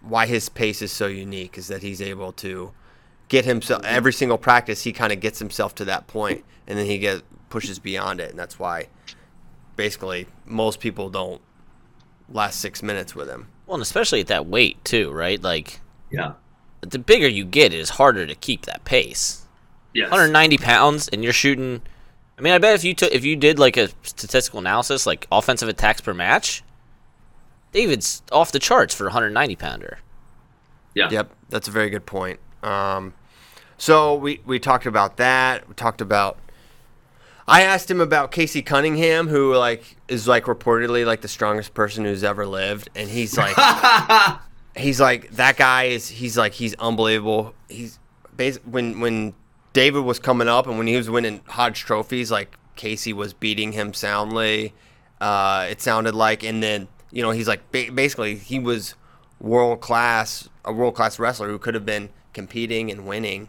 why 0.00 0.26
his 0.26 0.48
pace 0.48 0.82
is 0.82 0.92
so 0.92 1.06
unique 1.06 1.58
is 1.58 1.68
that 1.68 1.82
he's 1.82 2.00
able 2.00 2.30
to 2.32 2.72
get 3.28 3.44
himself 3.44 3.82
every 3.84 4.12
single 4.12 4.38
practice 4.38 4.82
he 4.82 4.92
kind 4.92 5.12
of 5.12 5.20
gets 5.20 5.38
himself 5.38 5.74
to 5.74 5.84
that 5.84 6.06
point 6.06 6.44
and 6.66 6.78
then 6.78 6.86
he 6.86 6.98
gets 6.98 7.22
pushes 7.48 7.78
beyond 7.78 8.20
it 8.20 8.30
and 8.30 8.38
that's 8.38 8.58
why 8.58 8.86
basically 9.76 10.26
most 10.44 10.80
people 10.80 11.10
don't 11.10 11.40
last 12.28 12.60
six 12.60 12.82
minutes 12.82 13.14
with 13.14 13.28
him 13.28 13.48
Well, 13.66 13.76
and 13.76 13.82
especially 13.82 14.20
at 14.20 14.26
that 14.28 14.46
weight 14.46 14.82
too, 14.84 15.10
right? 15.12 15.40
Like 15.42 15.80
Yeah. 16.10 16.32
the 16.80 16.98
bigger 16.98 17.28
you 17.28 17.44
get, 17.44 17.72
it 17.72 17.80
is 17.80 17.90
harder 17.90 18.26
to 18.26 18.34
keep 18.34 18.66
that 18.66 18.84
pace. 18.84 19.46
Yes. 19.94 20.10
190 20.10 20.58
pounds, 20.58 21.08
and 21.08 21.22
you're 21.22 21.32
shooting. 21.32 21.80
I 22.38 22.42
mean, 22.42 22.52
I 22.52 22.58
bet 22.58 22.74
if 22.74 22.82
you 22.84 22.94
took 22.94 23.12
if 23.12 23.24
you 23.24 23.36
did 23.36 23.58
like 23.58 23.76
a 23.76 23.88
statistical 24.02 24.58
analysis, 24.58 25.06
like 25.06 25.26
offensive 25.30 25.68
attacks 25.68 26.00
per 26.00 26.12
match, 26.12 26.62
David's 27.72 28.22
off 28.32 28.52
the 28.52 28.58
charts 28.58 28.94
for 28.94 29.04
a 29.04 29.08
190 29.08 29.56
pounder. 29.56 29.98
Yeah. 30.94 31.10
Yep, 31.10 31.30
that's 31.48 31.68
a 31.68 31.70
very 31.70 31.90
good 31.90 32.06
point. 32.06 32.40
Um, 32.64 33.14
so 33.76 34.14
we 34.14 34.40
we 34.44 34.58
talked 34.58 34.86
about 34.86 35.16
that. 35.18 35.68
We 35.68 35.74
talked 35.74 36.00
about. 36.00 36.38
I 37.46 37.62
asked 37.62 37.90
him 37.90 38.00
about 38.00 38.30
Casey 38.32 38.62
Cunningham, 38.62 39.28
who 39.28 39.54
like 39.54 39.96
is 40.08 40.26
like 40.26 40.44
reportedly 40.44 41.04
like 41.04 41.20
the 41.20 41.28
strongest 41.28 41.74
person 41.74 42.04
who's 42.04 42.24
ever 42.24 42.46
lived, 42.46 42.88
and 42.94 43.08
he's 43.08 43.36
like 43.36 43.54
he's 44.76 45.00
like 45.00 45.30
that 45.32 45.56
guy 45.56 45.84
is 45.84 46.08
he's 46.08 46.38
like 46.38 46.54
he's 46.54 46.74
unbelievable. 46.76 47.54
He's 47.68 47.98
bas- 48.34 48.60
when 48.64 49.00
when 49.00 49.34
David 49.74 50.04
was 50.04 50.18
coming 50.18 50.48
up 50.48 50.66
and 50.66 50.78
when 50.78 50.86
he 50.86 50.96
was 50.96 51.10
winning 51.10 51.42
Hodge 51.48 51.80
trophies, 51.80 52.30
like 52.30 52.56
Casey 52.76 53.12
was 53.12 53.34
beating 53.34 53.72
him 53.72 53.92
soundly. 53.92 54.72
Uh, 55.20 55.66
it 55.70 55.80
sounded 55.80 56.14
like, 56.14 56.42
and 56.42 56.62
then 56.62 56.88
you 57.10 57.22
know 57.22 57.30
he's 57.30 57.48
like 57.48 57.70
ba- 57.70 57.92
basically 57.92 58.36
he 58.36 58.58
was 58.58 58.94
world 59.38 59.80
class, 59.80 60.48
a 60.64 60.72
world 60.72 60.94
class 60.94 61.18
wrestler 61.18 61.48
who 61.48 61.58
could 61.58 61.74
have 61.74 61.84
been 61.84 62.08
competing 62.34 62.90
and 62.90 63.06
winning 63.06 63.48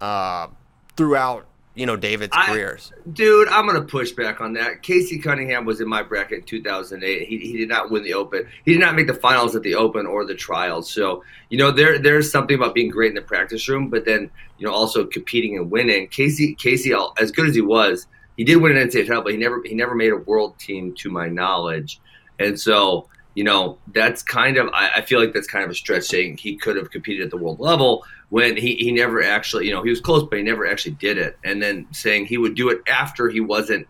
uh, 0.00 0.48
throughout 0.96 1.46
you 1.74 1.86
know 1.86 1.96
David's 1.96 2.32
I- 2.36 2.46
careers. 2.46 2.92
Dude, 3.12 3.48
I'm 3.48 3.66
gonna 3.66 3.82
push 3.82 4.12
back 4.12 4.40
on 4.40 4.52
that. 4.54 4.82
Casey 4.82 5.18
Cunningham 5.18 5.64
was 5.64 5.80
in 5.80 5.88
my 5.88 6.02
bracket 6.02 6.40
in 6.40 6.44
2008. 6.44 7.26
He, 7.26 7.38
he 7.38 7.56
did 7.56 7.68
not 7.68 7.90
win 7.90 8.02
the 8.02 8.14
Open. 8.14 8.46
He 8.64 8.72
did 8.72 8.80
not 8.80 8.94
make 8.94 9.06
the 9.06 9.14
finals 9.14 9.56
at 9.56 9.62
the 9.62 9.74
Open 9.74 10.06
or 10.06 10.24
the 10.24 10.34
trials. 10.34 10.90
So 10.92 11.24
you 11.48 11.58
know 11.58 11.70
there 11.70 11.98
there's 11.98 12.30
something 12.30 12.56
about 12.56 12.74
being 12.74 12.90
great 12.90 13.08
in 13.08 13.14
the 13.14 13.22
practice 13.22 13.68
room, 13.68 13.88
but 13.88 14.04
then 14.04 14.30
you 14.58 14.66
know 14.66 14.72
also 14.72 15.04
competing 15.04 15.56
and 15.56 15.70
winning. 15.70 16.08
Casey 16.08 16.54
Casey, 16.54 16.92
as 17.20 17.30
good 17.30 17.48
as 17.48 17.54
he 17.54 17.60
was, 17.60 18.06
he 18.36 18.44
did 18.44 18.56
win 18.56 18.76
an 18.76 18.88
NCAA 18.88 19.06
title, 19.06 19.22
but 19.22 19.32
he 19.32 19.38
never 19.38 19.62
he 19.64 19.74
never 19.74 19.94
made 19.94 20.12
a 20.12 20.16
world 20.16 20.58
team 20.58 20.94
to 20.98 21.10
my 21.10 21.28
knowledge. 21.28 22.00
And 22.38 22.58
so 22.58 23.08
you 23.34 23.42
know 23.42 23.78
that's 23.92 24.22
kind 24.22 24.56
of 24.56 24.68
I, 24.72 24.90
I 24.96 25.00
feel 25.02 25.20
like 25.20 25.32
that's 25.32 25.48
kind 25.48 25.64
of 25.64 25.70
a 25.70 25.74
stretch 25.74 26.04
saying 26.04 26.36
he 26.36 26.56
could 26.56 26.76
have 26.76 26.90
competed 26.90 27.24
at 27.24 27.30
the 27.30 27.36
world 27.36 27.58
level 27.58 28.04
when 28.34 28.56
he, 28.56 28.74
he 28.74 28.90
never 28.90 29.22
actually, 29.22 29.64
you 29.64 29.72
know, 29.72 29.80
he 29.80 29.90
was 29.90 30.00
close, 30.00 30.24
but 30.24 30.36
he 30.36 30.42
never 30.42 30.66
actually 30.66 30.90
did 30.96 31.18
it. 31.18 31.38
And 31.44 31.62
then 31.62 31.86
saying 31.92 32.26
he 32.26 32.36
would 32.36 32.56
do 32.56 32.68
it 32.68 32.80
after 32.88 33.28
he 33.28 33.38
wasn't 33.38 33.86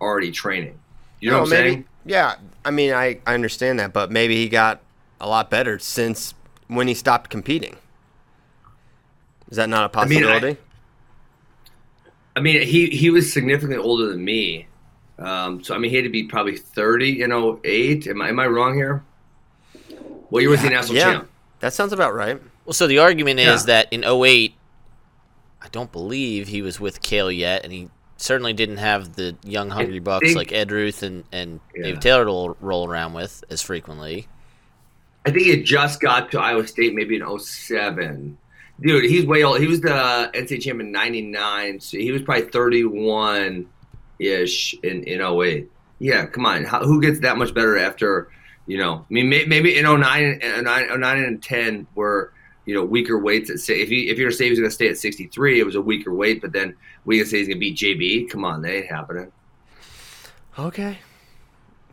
already 0.00 0.30
training. 0.30 0.78
You 1.20 1.28
know 1.28 1.36
No, 1.36 1.42
what 1.42 1.48
I'm 1.48 1.50
maybe, 1.50 1.70
saying? 1.72 1.84
Yeah, 2.06 2.36
I 2.64 2.70
mean, 2.70 2.94
I, 2.94 3.20
I 3.26 3.34
understand 3.34 3.80
that, 3.80 3.92
but 3.92 4.10
maybe 4.10 4.34
he 4.36 4.48
got 4.48 4.80
a 5.20 5.28
lot 5.28 5.50
better 5.50 5.78
since 5.78 6.32
when 6.68 6.88
he 6.88 6.94
stopped 6.94 7.28
competing. 7.28 7.76
Is 9.50 9.58
that 9.58 9.68
not 9.68 9.94
a 9.94 10.06
mean, 10.08 10.24
I- 10.24 10.26
possibility? 10.30 10.60
I 12.34 12.40
mean, 12.40 12.62
he, 12.62 12.86
he 12.86 13.10
was 13.10 13.30
significantly 13.30 13.76
older 13.76 14.06
than 14.08 14.24
me. 14.24 14.68
Um, 15.18 15.62
so, 15.62 15.74
I 15.74 15.78
mean, 15.78 15.90
he 15.90 15.96
had 15.98 16.04
to 16.04 16.10
be 16.10 16.22
probably 16.24 16.56
30 16.56 17.24
in 17.24 17.30
08. 17.30 18.06
Am 18.06 18.22
I, 18.22 18.30
am 18.30 18.40
I 18.40 18.46
wrong 18.46 18.74
here? 18.74 19.04
What 20.30 20.40
year 20.40 20.48
was 20.48 20.62
he 20.62 20.70
national 20.70 20.96
yeah, 20.96 21.12
champ? 21.12 21.30
that 21.60 21.74
sounds 21.74 21.92
about 21.92 22.14
right. 22.14 22.40
Well, 22.64 22.72
so 22.72 22.86
the 22.86 22.98
argument 22.98 23.40
is 23.40 23.62
Yeah. 23.62 23.66
that 23.66 23.88
in 23.92 24.04
08, 24.04 24.54
I 25.60 25.68
don't 25.68 25.90
believe 25.92 26.48
he 26.48 26.62
was 26.62 26.78
with 26.80 27.02
Cael 27.02 27.30
yet, 27.36 27.64
and 27.64 27.72
he 27.72 27.88
certainly 28.16 28.52
didn't 28.52 28.76
have 28.76 29.14
the 29.16 29.36
young 29.44 29.70
hungry 29.70 29.98
bucks 29.98 30.26
think- 30.26 30.36
like 30.36 30.52
Ed 30.52 30.70
Ruth 30.70 31.02
and 31.02 31.24
and 31.32 31.60
Yeah. 31.74 31.84
David 31.84 32.00
Taylor 32.02 32.24
to 32.24 32.56
roll 32.60 32.88
around 32.88 33.14
with 33.14 33.42
as 33.50 33.62
frequently. 33.62 34.28
I 35.26 35.30
think 35.30 35.46
he 35.46 35.62
just 35.62 36.00
got 36.00 36.30
to 36.32 36.40
Iowa 36.40 36.66
State 36.66 36.94
maybe 36.94 37.16
in 37.16 37.22
07. 37.22 38.36
Dude, 38.80 39.04
he's 39.04 39.24
way 39.24 39.44
old. 39.44 39.60
He 39.60 39.66
was 39.68 39.80
the 39.80 40.30
NCAA 40.34 40.58
champion 40.60 40.86
in 40.88 40.92
99, 40.92 41.78
so 41.80 41.96
he 41.98 42.10
was 42.10 42.22
probably 42.22 42.44
31 42.46 43.66
ish 44.18 44.74
in, 44.82 45.04
in 45.04 45.20
08. 45.20 45.68
Yeah, 46.00 46.26
come 46.26 46.46
on. 46.46 46.64
How, 46.64 46.80
who 46.84 47.00
gets 47.00 47.20
that 47.20 47.36
much 47.36 47.54
better 47.54 47.78
after, 47.78 48.28
you 48.66 48.78
know, 48.78 49.04
I 49.08 49.12
mean, 49.12 49.28
maybe 49.28 49.76
in 49.76 49.84
09, 49.86 50.40
and 50.42 50.64
09, 50.64 50.88
09 51.00 51.18
and 51.24 51.40
10 51.42 51.86
were, 51.94 52.32
you 52.64 52.74
know, 52.74 52.84
weaker 52.84 53.18
weights. 53.18 53.50
At, 53.50 53.58
say, 53.60 53.80
if, 53.80 53.88
he, 53.88 54.08
if 54.08 54.18
you're 54.18 54.26
going 54.26 54.32
to 54.32 54.36
say 54.36 54.44
he 54.44 54.50
was 54.50 54.58
going 54.58 54.70
to 54.70 54.74
stay 54.74 54.88
at 54.88 54.98
63, 54.98 55.60
it 55.60 55.64
was 55.64 55.74
a 55.74 55.80
weaker 55.80 56.14
weight, 56.14 56.40
but 56.40 56.52
then 56.52 56.76
we 57.04 57.18
can 57.18 57.26
say 57.26 57.38
he's 57.38 57.48
going 57.48 57.56
to 57.56 57.60
beat 57.60 57.76
JB. 57.76 58.30
Come 58.30 58.44
on, 58.44 58.62
that 58.62 58.72
ain't 58.72 58.86
happening. 58.86 59.32
Okay. 60.58 60.98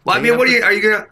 Well, 0.03 0.17
I 0.17 0.21
mean, 0.21 0.37
what 0.37 0.47
are 0.47 0.51
you, 0.51 0.63
are 0.63 0.73
you 0.73 0.81
going 0.81 1.03
to, 1.03 1.07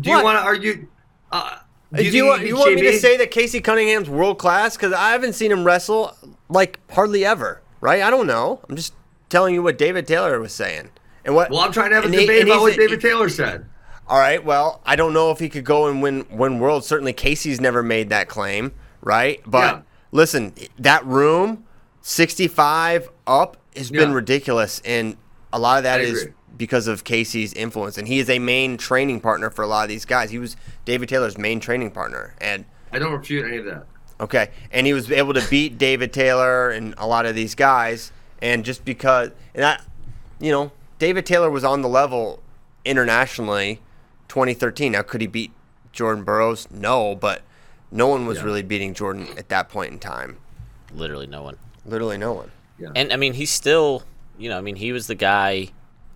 do 0.00 0.10
What? 0.10 0.18
you 0.18 0.24
want 0.24 0.38
to 0.38 0.42
argue? 0.42 0.86
Uh, 1.32 1.58
Do 1.94 2.02
you, 2.04 2.10
think 2.10 2.26
want, 2.26 2.46
you 2.46 2.56
want 2.56 2.74
me 2.74 2.82
to 2.82 2.98
say 2.98 3.16
that 3.18 3.30
Casey 3.30 3.60
Cunningham's 3.60 4.08
world 4.08 4.38
class? 4.38 4.76
Because 4.76 4.92
I 4.92 5.10
haven't 5.12 5.34
seen 5.34 5.50
him 5.52 5.64
wrestle 5.64 6.16
like 6.48 6.78
hardly 6.90 7.24
ever, 7.24 7.60
right? 7.80 8.02
I 8.02 8.10
don't 8.10 8.26
know. 8.26 8.60
I'm 8.68 8.76
just 8.76 8.94
telling 9.28 9.54
you 9.54 9.62
what 9.62 9.78
David 9.78 10.06
Taylor 10.06 10.38
was 10.40 10.52
saying. 10.52 10.90
And 11.24 11.34
what? 11.34 11.50
Well, 11.50 11.60
I'm 11.60 11.72
trying 11.72 11.90
to 11.90 11.96
have 11.96 12.04
a 12.04 12.06
and 12.06 12.14
he- 12.14 12.22
debate 12.22 12.44
about 12.44 12.60
what 12.62 12.76
David 12.76 13.00
Taylor 13.00 13.28
said. 13.28 13.66
All 14.08 14.18
right. 14.18 14.42
Well, 14.44 14.80
I 14.84 14.96
don't 14.96 15.12
know 15.12 15.30
if 15.30 15.38
he 15.38 15.48
could 15.48 15.64
go 15.64 15.86
and 15.86 16.02
win 16.02 16.26
win 16.30 16.58
worlds. 16.58 16.86
Certainly, 16.86 17.12
Casey's 17.12 17.60
never 17.60 17.82
made 17.82 18.08
that 18.08 18.28
claim, 18.28 18.72
right? 19.02 19.40
But 19.46 19.58
Yeah. 19.76 19.80
listen, 20.12 20.52
that 20.78 21.04
room, 21.06 21.64
65 22.02 23.08
up, 23.26 23.56
has 23.76 23.90
been 23.90 24.12
ridiculous, 24.12 24.82
and 24.84 25.16
a 25.52 25.58
lot 25.58 25.78
of 25.78 25.84
that 25.84 26.00
I 26.00 26.04
is 26.04 26.22
agree. 26.22 26.34
because 26.56 26.86
of 26.88 27.04
Casey's 27.04 27.52
influence, 27.52 27.96
and 27.96 28.08
he 28.08 28.18
is 28.18 28.28
a 28.28 28.38
main 28.38 28.76
training 28.76 29.20
partner 29.20 29.48
for 29.50 29.62
a 29.62 29.66
lot 29.66 29.84
of 29.84 29.88
these 29.88 30.04
guys. 30.04 30.30
He 30.30 30.38
was 30.38 30.56
David 30.84 31.08
Taylor's 31.08 31.38
main 31.38 31.60
training 31.60 31.92
partner, 31.92 32.34
and 32.40 32.64
I 32.92 32.98
don't 32.98 33.12
refute 33.12 33.46
any 33.46 33.58
of 33.58 33.64
that. 33.66 33.86
Okay, 34.20 34.50
and 34.72 34.86
he 34.86 34.92
was 34.92 35.10
able 35.10 35.32
to 35.34 35.42
beat 35.48 35.78
David 35.78 36.12
Taylor 36.12 36.68
and 36.70 36.94
a 36.98 37.06
lot 37.06 37.26
of 37.26 37.34
these 37.34 37.54
guys, 37.54 38.12
and 38.42 38.64
just 38.64 38.84
because, 38.84 39.30
and 39.54 39.62
that, 39.62 39.82
you 40.40 40.50
know, 40.50 40.72
David 40.98 41.24
Taylor 41.24 41.48
was 41.50 41.64
on 41.64 41.80
the 41.82 41.88
level 41.88 42.42
internationally, 42.84 43.80
2013. 44.28 44.92
Now, 44.92 45.02
could 45.02 45.20
he 45.20 45.26
beat 45.26 45.52
Jordan 45.92 46.24
Burroughs? 46.24 46.68
No, 46.70 47.14
but 47.14 47.42
no 47.90 48.06
one 48.08 48.26
was 48.26 48.38
Yeah. 48.38 48.44
really 48.44 48.62
beating 48.62 48.94
Jordan 48.94 49.28
at 49.36 49.48
that 49.48 49.68
point 49.68 49.92
in 49.92 49.98
time. 49.98 50.38
Literally 50.92 51.26
no 51.26 51.42
one. 51.42 51.56
Literally, 51.84 52.18
no 52.18 52.32
one. 52.32 52.50
Yeah. 52.78 52.88
And 52.94 53.12
I 53.12 53.16
mean, 53.16 53.34
he's 53.34 53.50
still, 53.50 54.02
you 54.38 54.48
know, 54.48 54.58
I 54.58 54.60
mean, 54.60 54.76
he 54.76 54.92
was 54.92 55.06
the 55.06 55.14
guy, 55.14 55.68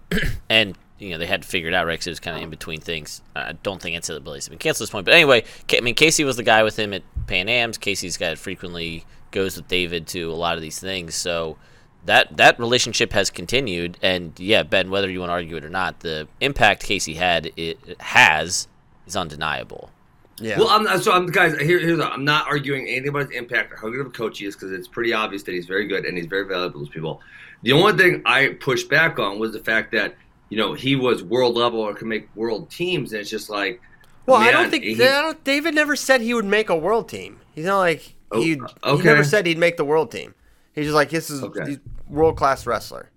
and 0.48 0.76
you 0.98 1.10
know 1.10 1.18
they 1.18 1.26
had 1.26 1.42
to 1.42 1.48
figure 1.48 1.68
it 1.68 1.74
out, 1.74 1.86
right? 1.86 1.98
'cause 1.98 2.06
it 2.06 2.10
was 2.10 2.20
kind 2.20 2.36
of 2.36 2.42
in 2.42 2.50
between 2.50 2.80
things. 2.80 3.20
I 3.34 3.52
don't 3.62 3.80
think 3.82 3.96
NCAA's 3.96 4.48
been 4.48 4.58
canceled 4.58 4.82
at 4.82 4.86
this 4.86 4.90
point, 4.90 5.04
but 5.04 5.14
anyway, 5.14 5.44
I 5.72 5.80
mean, 5.80 5.94
Casey 5.94 6.24
was 6.24 6.36
the 6.36 6.42
guy 6.42 6.62
with 6.62 6.78
him 6.78 6.92
at 6.94 7.02
Pan 7.26 7.48
Am's. 7.48 7.78
Casey's 7.78 8.16
guy 8.16 8.30
that 8.30 8.38
frequently 8.38 9.04
goes 9.32 9.56
with 9.56 9.66
David 9.68 10.06
to 10.08 10.30
a 10.30 10.34
lot 10.34 10.54
of 10.56 10.62
these 10.62 10.78
things, 10.78 11.14
so 11.14 11.56
that 12.04 12.36
that 12.36 12.58
relationship 12.60 13.12
has 13.12 13.28
continued. 13.30 13.98
And 14.02 14.38
yeah, 14.38 14.62
Ben, 14.62 14.90
whether 14.90 15.10
you 15.10 15.18
want 15.20 15.30
to 15.30 15.34
argue 15.34 15.56
it 15.56 15.64
or 15.64 15.70
not, 15.70 16.00
the 16.00 16.28
impact 16.40 16.84
Casey 16.84 17.14
had 17.14 17.50
it 17.56 17.78
has 18.00 18.68
is 19.06 19.16
undeniable. 19.16 19.90
Yeah. 20.40 20.58
Well, 20.58 20.68
I'm 20.68 21.00
so 21.00 21.12
I'm 21.12 21.26
guys. 21.26 21.56
Here, 21.58 21.78
here's 21.78 22.00
I'm 22.00 22.24
not 22.24 22.46
arguing 22.48 22.88
anything 22.88 23.08
about 23.08 23.28
his 23.30 23.30
impact 23.38 23.72
or 23.72 23.76
how 23.76 23.88
good 23.88 24.00
of 24.00 24.06
a 24.06 24.10
coach 24.10 24.38
he 24.38 24.46
is 24.46 24.54
because 24.56 24.72
it's 24.72 24.88
pretty 24.88 25.12
obvious 25.12 25.42
that 25.44 25.52
he's 25.52 25.66
very 25.66 25.86
good 25.86 26.04
and 26.04 26.16
he's 26.16 26.26
very 26.26 26.44
valuable 26.46 26.84
to 26.84 26.90
people. 26.90 27.20
The 27.62 27.72
only 27.72 27.96
thing 27.96 28.22
I 28.26 28.48
pushed 28.60 28.88
back 28.90 29.18
on 29.18 29.38
was 29.38 29.52
the 29.52 29.60
fact 29.60 29.92
that 29.92 30.16
you 30.48 30.58
know 30.58 30.74
he 30.74 30.96
was 30.96 31.22
world 31.22 31.54
level 31.56 31.80
or 31.80 31.94
could 31.94 32.08
make 32.08 32.28
world 32.34 32.68
teams, 32.70 33.12
and 33.12 33.20
it's 33.20 33.30
just 33.30 33.48
like, 33.48 33.80
well, 34.26 34.36
I 34.38 34.50
don't 34.50 34.70
think 34.70 34.82
he- 34.84 34.94
I 35.02 35.22
don't, 35.22 35.44
David 35.44 35.74
never 35.74 35.94
said 35.96 36.20
he 36.20 36.34
would 36.34 36.44
make 36.44 36.68
a 36.68 36.76
world 36.76 37.08
team. 37.08 37.40
He's 37.54 37.64
not 37.66 37.78
like 37.78 38.16
Oh, 38.32 38.42
he. 38.42 38.60
okay. 38.82 38.96
He 38.96 39.02
never 39.04 39.22
said 39.22 39.46
he'd 39.46 39.58
make 39.58 39.76
the 39.76 39.84
world 39.84 40.10
team. 40.10 40.34
He's 40.74 40.86
just 40.86 40.94
like 40.96 41.10
this 41.10 41.30
is 41.30 41.44
Okay. 41.44 41.78
world 42.08 42.36
class 42.36 42.66
wrestler, 42.66 43.10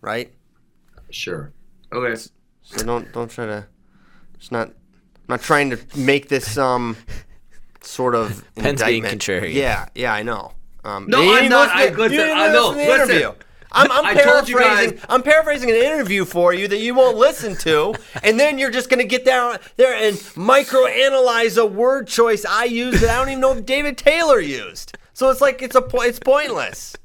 right? 0.00 0.32
sure, 1.10 1.52
okay, 1.92 2.20
So 2.62 2.84
don't 2.84 3.12
don't 3.12 3.30
try 3.30 3.44
to. 3.46 3.66
It's 4.34 4.50
not. 4.50 4.72
I'm 5.28 5.32
not 5.34 5.42
trying 5.42 5.70
to 5.70 5.78
make 5.96 6.28
this 6.28 6.56
um 6.56 6.96
sort 7.80 8.14
of 8.14 8.44
Penn's 8.56 8.82
being 8.82 9.04
indictment. 9.04 9.22
contrarian. 9.22 9.54
Yeah, 9.54 9.86
yeah, 9.94 10.12
I 10.14 10.22
know. 10.22 10.52
Um, 10.84 11.06
No, 11.08 11.20
you 11.20 11.30
I'm 11.30 11.36
didn't 11.36 11.50
not. 11.50 11.66
listen 11.74 11.78
I- 11.78 11.90
to- 11.90 11.96
listen, 11.96 12.16
didn't 12.16 12.38
I 12.38 12.52
know, 12.52 12.68
listen 12.68 12.72
to 12.72 12.84
the 12.84 12.98
listen. 12.98 13.10
interview. 13.16 13.32
I'm, 13.72 13.90
I'm 13.90 14.06
I 14.06 14.14
told 14.14 14.48
you 14.48 14.56
paraphrasing. 14.56 14.96
guys- 14.96 15.06
I'm 15.08 15.22
paraphrasing 15.22 15.70
an 15.70 15.76
interview 15.76 16.24
for 16.24 16.54
you 16.54 16.68
that 16.68 16.78
you 16.78 16.94
won't 16.94 17.16
listen 17.16 17.56
to, 17.56 17.94
and 18.22 18.38
then 18.38 18.58
you're 18.58 18.70
just 18.70 18.88
gonna 18.88 19.04
get 19.04 19.24
down 19.24 19.58
there 19.76 19.94
and 19.94 20.16
microanalyze 20.16 21.58
a 21.60 21.66
word 21.66 22.06
choice 22.06 22.44
I 22.44 22.64
used 22.64 23.00
that 23.00 23.10
I 23.10 23.16
don't 23.18 23.28
even 23.30 23.40
know 23.40 23.52
if 23.52 23.66
David 23.66 23.98
Taylor 23.98 24.40
used. 24.40 24.96
So 25.12 25.30
it's 25.30 25.40
like 25.40 25.60
it's 25.62 25.74
a 25.74 25.82
po- 25.82 26.02
it's 26.02 26.18
pointless. 26.20 26.96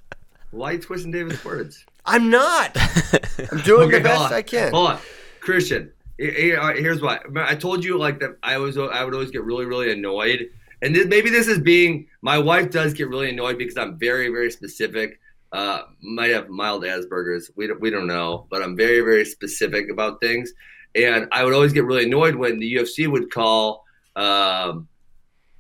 why 0.52 0.70
are 0.70 0.74
you 0.74 0.80
twisting 0.80 1.12
David's 1.12 1.44
words? 1.44 1.86
I'm 2.06 2.30
not. 2.30 2.76
I'm 3.52 3.60
doing 3.62 3.90
the 3.90 3.96
hold 3.98 4.04
best 4.04 4.22
on. 4.22 4.34
I 4.34 4.42
can. 4.42 4.72
Hold 4.72 4.92
on, 4.92 5.00
Christian. 5.40 5.92
Here's 6.22 7.02
why. 7.02 7.20
I 7.36 7.56
told 7.56 7.84
you 7.84 7.98
like 7.98 8.20
that. 8.20 8.38
I 8.44 8.58
was. 8.58 8.78
I 8.78 9.04
would 9.04 9.14
always 9.14 9.32
get 9.32 9.44
really, 9.44 9.66
really 9.66 9.92
annoyed, 9.92 10.50
and 10.84 10.96
this, 10.96 11.08
maybe 11.08 11.32
this 11.32 11.48
is 11.48 11.60
being. 11.60 12.08
My 12.22 12.38
wife 12.38 12.70
does 12.70 12.94
get 12.94 13.10
really 13.10 13.32
annoyed 13.32 13.58
because 13.58 13.76
I'm 13.76 13.98
very, 13.98 14.30
very 14.30 14.52
specific. 14.52 15.20
Uh, 15.52 15.82
might 16.02 16.30
have 16.30 16.50
mild 16.50 16.84
Asperger's. 16.84 17.50
We 17.56 17.66
don't. 17.66 17.82
We 17.82 17.90
don't 17.90 18.06
know, 18.06 18.46
but 18.52 18.62
I'm 18.62 18.78
very, 18.78 19.02
very 19.02 19.26
specific 19.26 19.90
about 19.90 20.22
things, 20.22 20.54
and 20.94 21.28
I 21.32 21.44
would 21.44 21.56
always 21.56 21.74
get 21.74 21.86
really 21.86 22.06
annoyed 22.06 22.36
when 22.36 22.60
the 22.60 22.76
UFC 22.76 23.08
would 23.08 23.32
call. 23.32 23.84
Um, 24.16 24.88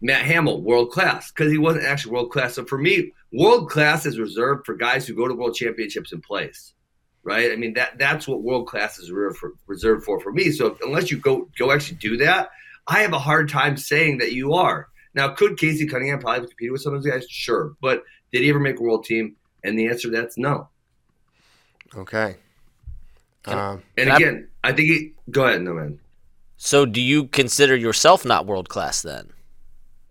Matt 0.03 0.25
Hamill, 0.25 0.61
world 0.61 0.91
class, 0.91 1.31
because 1.31 1.51
he 1.51 1.59
wasn't 1.59 1.85
actually 1.85 2.13
world 2.13 2.31
class. 2.31 2.55
So 2.55 2.65
for 2.65 2.77
me, 2.77 3.13
world 3.31 3.69
class 3.69 4.07
is 4.07 4.19
reserved 4.19 4.65
for 4.65 4.75
guys 4.75 5.07
who 5.07 5.15
go 5.15 5.27
to 5.27 5.33
world 5.35 5.53
championships 5.53 6.11
in 6.11 6.21
place 6.21 6.73
right? 7.23 7.51
I 7.51 7.55
mean 7.55 7.73
that 7.73 7.97
that's 7.97 8.27
what 8.27 8.41
world 8.41 8.67
class 8.67 8.99
is 8.99 9.11
reserved 9.11 9.37
for, 9.37 9.53
reserved 9.67 10.03
for 10.05 10.19
for 10.19 10.31
me. 10.31 10.51
So 10.51 10.67
if, 10.67 10.81
unless 10.81 11.11
you 11.11 11.17
go 11.17 11.47
go 11.57 11.71
actually 11.71 11.97
do 11.97 12.17
that, 12.17 12.49
I 12.87 12.99
have 12.99 13.13
a 13.13 13.19
hard 13.19 13.49
time 13.49 13.77
saying 13.77 14.19
that 14.19 14.33
you 14.33 14.53
are. 14.53 14.87
Now, 15.13 15.29
could 15.29 15.57
Casey 15.57 15.85
Cunningham 15.87 16.19
probably 16.19 16.47
compete 16.47 16.71
with 16.71 16.81
some 16.81 16.93
of 16.93 17.03
those 17.03 17.11
guys? 17.11 17.25
Sure, 17.29 17.73
but 17.81 18.03
did 18.31 18.43
he 18.43 18.49
ever 18.49 18.59
make 18.59 18.79
a 18.79 18.81
world 18.81 19.03
team? 19.03 19.35
And 19.63 19.77
the 19.77 19.87
answer 19.87 20.09
to 20.09 20.15
that's 20.15 20.37
no. 20.37 20.69
Okay. 21.95 22.37
Um, 23.45 23.83
And 23.97 24.07
Can 24.07 24.11
I- 24.11 24.15
again, 24.15 24.47
I, 24.63 24.71
think 24.71 24.89
he. 24.89 25.13
Go 25.29 25.45
ahead, 25.45 25.61
no 25.61 25.73
man. 25.73 25.99
So, 26.57 26.85
do 26.85 27.01
you 27.01 27.27
consider 27.27 27.75
yourself 27.75 28.23
not 28.23 28.45
world 28.45 28.69
class 28.69 29.01
then? 29.01 29.29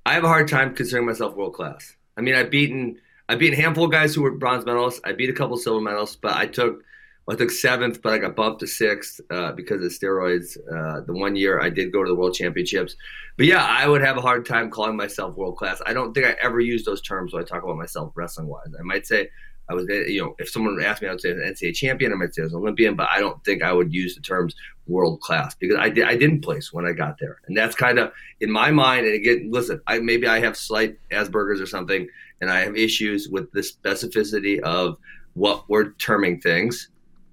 I 0.05 0.15
have 0.15 0.25
a 0.25 0.29
hard 0.29 0.49
time 0.49 0.75
considering 0.75 1.07
myself 1.07 1.35
world 1.35 1.55
class. 1.55 1.97
I 2.17 2.21
mean, 2.21 2.35
I've 2.35 2.51
beaten 2.51 2.99
I 3.31 3.37
beat 3.37 3.53
a 3.53 3.57
handful 3.57 3.85
of 3.85 3.93
guys 3.93 4.13
who 4.13 4.23
were 4.23 4.33
bronze 4.33 4.65
medalists. 4.65 5.01
I 5.05 5.13
beat 5.13 5.31
a 5.31 5.33
couple 5.33 5.57
silver 5.57 5.81
medalists, 5.81 6.17
but 6.21 6.33
I 6.35 6.47
took 6.47 6.83
I 7.31 7.37
took 7.37 7.51
seventh, 7.51 8.03
but 8.03 8.13
I 8.13 8.19
got 8.19 8.35
bumped 8.35 8.59
to 8.61 8.67
sixth 8.67 9.21
uh, 9.31 9.53
because 9.53 9.85
of 9.85 9.93
steroids. 9.93 10.57
Uh, 10.59 11.03
the 11.03 11.13
one 11.13 11.37
year 11.37 11.61
I 11.61 11.71
did 11.71 11.93
go 11.93 12.03
to 12.03 12.09
the 12.09 12.15
world 12.15 12.35
championships, 12.35 12.97
but 13.37 13.47
yeah, 13.47 13.65
I 13.65 13.87
would 13.87 14.03
have 14.03 14.17
a 14.17 14.21
hard 14.21 14.45
time 14.45 14.69
calling 14.69 14.97
myself 14.97 15.37
world 15.37 15.57
class. 15.57 15.81
I 15.87 15.93
don't 15.93 16.13
think 16.13 16.27
I 16.27 16.37
ever 16.43 16.59
use 16.59 16.85
those 16.85 17.01
terms 17.01 17.33
when 17.33 17.43
I 17.43 17.47
talk 17.47 17.63
about 17.63 17.77
myself 17.77 18.13
wrestling 18.17 18.49
wise. 18.49 18.73
I 18.79 18.83
might 18.83 19.07
say 19.07 19.29
I 19.69 19.75
was, 19.75 19.87
you 19.89 20.21
know, 20.21 20.35
if 20.41 20.51
someone 20.51 20.83
asked 20.83 21.03
me, 21.03 21.09
I 21.09 21.13
would 21.13 21.21
say 21.21 21.31
I 21.31 21.35
was 21.35 21.43
an 21.43 21.55
NCAA 21.55 21.75
champion. 21.75 22.13
I 22.13 22.17
might 22.17 22.35
say 22.35 22.43
I 22.43 22.47
was 22.47 22.53
an 22.53 22.59
Olympian, 22.59 22.97
but 22.97 23.09
I 23.13 23.21
don't 23.21 23.43
think 23.45 23.63
I 23.63 23.73
would 23.73 23.95
use 23.95 24.17
the 24.17 24.21
terms 24.21 24.57
world 24.89 25.21
class 25.21 25.55
because 25.55 25.77
I 25.79 25.89
did 25.89 26.07
I 26.07 26.17
didn't 26.17 26.41
place 26.41 26.73
when 26.73 26.85
I 26.85 26.93
got 26.93 27.19
there, 27.21 27.41
and 27.47 27.57
that's 27.57 27.77
kind 27.77 28.01
of 28.01 28.13
in 28.41 28.51
my 28.51 28.73
mind. 28.73 29.07
And 29.07 29.15
again, 29.15 29.49
listen, 29.53 29.81
I 29.87 30.01
maybe 30.01 30.27
I 30.27 30.41
have 30.41 30.57
slight 30.57 30.99
Asperger's 31.13 31.61
or 31.61 31.67
something, 31.67 32.09
and 32.41 32.51
I 32.51 32.59
have 32.61 32.77
issues 32.77 33.29
with 33.29 33.53
the 33.53 33.61
specificity 33.61 34.59
of 34.61 34.97
what 35.35 35.69
we're 35.69 35.93
terming 35.93 36.41
things. 36.41 36.89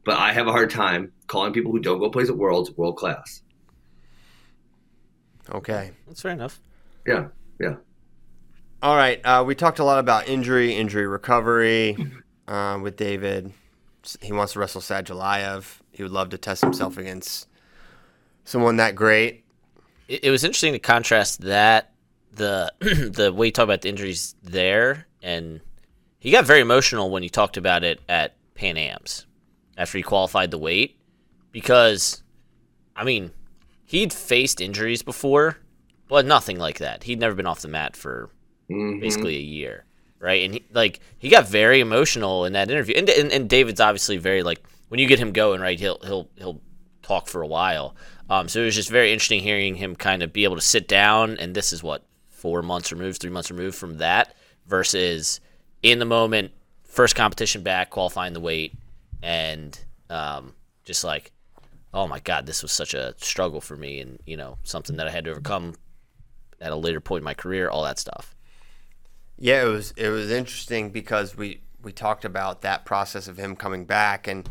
But 0.07 0.19
I 0.19 0.31
have 0.31 0.47
a 0.47 0.53
hard 0.53 0.69
time 0.69 1.11
calling 1.27 1.51
people 1.51 1.73
who 1.73 1.79
don't 1.79 1.99
go 1.99 2.09
place 2.09 2.29
at 2.29 2.37
Worlds 2.37 2.71
world 2.71 2.95
class. 2.95 3.41
okay. 5.51 5.91
That's 6.07 6.21
fair 6.21 6.31
enough. 6.31 6.61
Yeah, 7.05 7.27
yeah. 7.59 7.75
All 8.81 8.95
right. 8.95 9.19
Uh, 9.25 9.43
we 9.45 9.53
talked 9.53 9.79
a 9.79 9.83
lot 9.83 9.99
about 9.99 10.29
injury, 10.29 10.73
injury 10.73 11.05
recovery 11.07 11.97
uh, 12.47 12.79
with 12.81 12.95
David. 12.95 13.51
He 14.21 14.31
wants 14.31 14.53
to 14.53 14.59
wrestle 14.59 14.79
Sadulaev. 14.79 15.79
He 15.91 16.03
would 16.03 16.13
love 16.13 16.29
to 16.29 16.37
test 16.37 16.61
himself 16.61 16.97
against 16.97 17.49
someone 18.45 18.77
that 18.77 18.95
great. 18.95 19.43
It, 20.07 20.23
it 20.23 20.31
was 20.31 20.45
interesting 20.45 20.71
to 20.71 20.79
contrast 20.79 21.41
that 21.41 21.91
the 22.31 22.71
the 22.79 23.33
way 23.33 23.47
you 23.47 23.51
talk 23.51 23.65
about 23.65 23.81
the 23.81 23.89
injuries 23.89 24.35
there, 24.41 25.05
and 25.21 25.59
he 26.17 26.31
got 26.31 26.45
very 26.45 26.61
emotional 26.61 27.09
when 27.09 27.23
he 27.23 27.29
talked 27.29 27.57
about 27.57 27.83
it 27.83 27.99
at 28.07 28.35
Pan 28.55 28.77
Am's 28.77 29.26
after 29.77 29.97
he 29.97 30.03
qualified 30.03 30.51
the 30.51 30.57
weight, 30.57 30.97
because, 31.51 32.23
I 32.95 33.03
mean, 33.03 33.31
he'd 33.85 34.11
faced 34.11 34.59
injuries 34.59 35.01
before, 35.01 35.57
but 36.07 36.25
nothing 36.25 36.57
like 36.57 36.79
that. 36.79 37.03
He'd 37.03 37.19
never 37.19 37.35
been 37.35 37.45
off 37.47 37.61
the 37.61 37.67
mat 37.67 37.95
for 37.95 38.29
Mhm. 38.69 38.99
basically 38.99 39.37
a 39.37 39.41
year. 39.41 39.83
right? 40.19 40.43
And 40.45 40.55
he, 40.55 40.63
like 40.73 40.99
he 41.19 41.29
got 41.29 41.47
very 41.47 41.79
emotional 41.79 42.43
in 42.45 42.53
that 42.53 42.71
interview. 42.71 42.95
And, 42.97 43.07
and 43.07 43.31
and 43.31 43.47
David's 43.47 43.79
obviously 43.79 44.17
very 44.17 44.41
like 44.41 44.59
when 44.87 44.99
you 44.99 45.05
get 45.05 45.19
him 45.19 45.31
going, 45.31 45.61
right? 45.61 45.79
He'll 45.79 45.99
he'll 46.03 46.27
he'll 46.37 46.59
talk 47.03 47.27
for 47.27 47.43
a 47.43 47.47
while. 47.47 47.95
Um, 48.27 48.49
so 48.49 48.61
it 48.61 48.65
was 48.65 48.73
just 48.73 48.89
very 48.89 49.13
interesting 49.13 49.41
hearing 49.41 49.75
him 49.75 49.95
kind 49.95 50.23
of 50.23 50.33
be 50.33 50.43
able 50.43 50.55
to 50.55 50.61
sit 50.61 50.87
down. 50.87 51.37
And 51.37 51.53
this 51.53 51.71
is 51.71 51.83
what 51.83 52.03
four 52.29 52.63
months 52.63 52.91
removed, 52.91 53.21
three 53.21 53.29
months 53.29 53.51
removed 53.51 53.75
from 53.77 53.99
that, 53.99 54.33
versus 54.65 55.39
in 55.83 55.99
the 55.99 56.05
moment, 56.05 56.51
first 56.83 57.15
competition 57.15 57.61
back, 57.61 57.91
qualifying 57.91 58.33
the 58.33 58.39
weight, 58.39 58.73
and 59.21 59.79
um, 60.09 60.53
just 60.85 61.03
like, 61.03 61.31
oh 61.93 62.07
my 62.07 62.19
god, 62.19 62.45
this 62.45 62.61
was 62.61 62.71
such 62.71 62.93
a 62.93 63.13
struggle 63.17 63.61
for 63.61 63.75
me, 63.75 63.99
and 63.99 64.19
you 64.25 64.37
know 64.37 64.57
something 64.63 64.97
that 64.97 65.07
I 65.07 65.11
had 65.11 65.25
to 65.25 65.31
overcome 65.31 65.75
at 66.59 66.71
a 66.71 66.75
later 66.75 66.99
point 66.99 67.21
in 67.21 67.25
my 67.25 67.33
career, 67.33 67.69
all 67.69 67.83
that 67.83 67.99
stuff. 67.99 68.35
Yeah, 69.37 69.63
it 69.63 69.67
was 69.67 69.91
it 69.97 70.09
was 70.09 70.31
interesting 70.31 70.89
because 70.89 71.37
we 71.37 71.61
we 71.81 71.91
talked 71.91 72.25
about 72.25 72.61
that 72.61 72.85
process 72.85 73.27
of 73.27 73.37
him 73.37 73.55
coming 73.55 73.85
back 73.85 74.27
and 74.27 74.49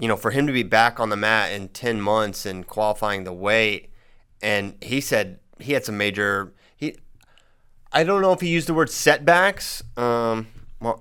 you 0.00 0.08
know, 0.08 0.16
for 0.16 0.32
him 0.32 0.46
to 0.46 0.52
be 0.52 0.62
back 0.62 0.98
on 0.98 1.08
the 1.08 1.16
mat 1.16 1.52
in 1.52 1.68
10 1.68 2.00
months 2.00 2.46
and 2.46 2.66
qualifying 2.66 3.24
the 3.24 3.32
weight 3.32 3.90
and 4.42 4.74
he 4.82 5.00
said 5.00 5.38
he 5.58 5.72
had 5.72 5.84
some 5.84 5.96
major 5.96 6.52
he 6.76 6.96
I 7.92 8.02
don't 8.02 8.20
know 8.20 8.32
if 8.32 8.40
he 8.40 8.48
used 8.48 8.68
the 8.68 8.74
word 8.74 8.90
setbacks 8.90 9.82
um 9.96 10.48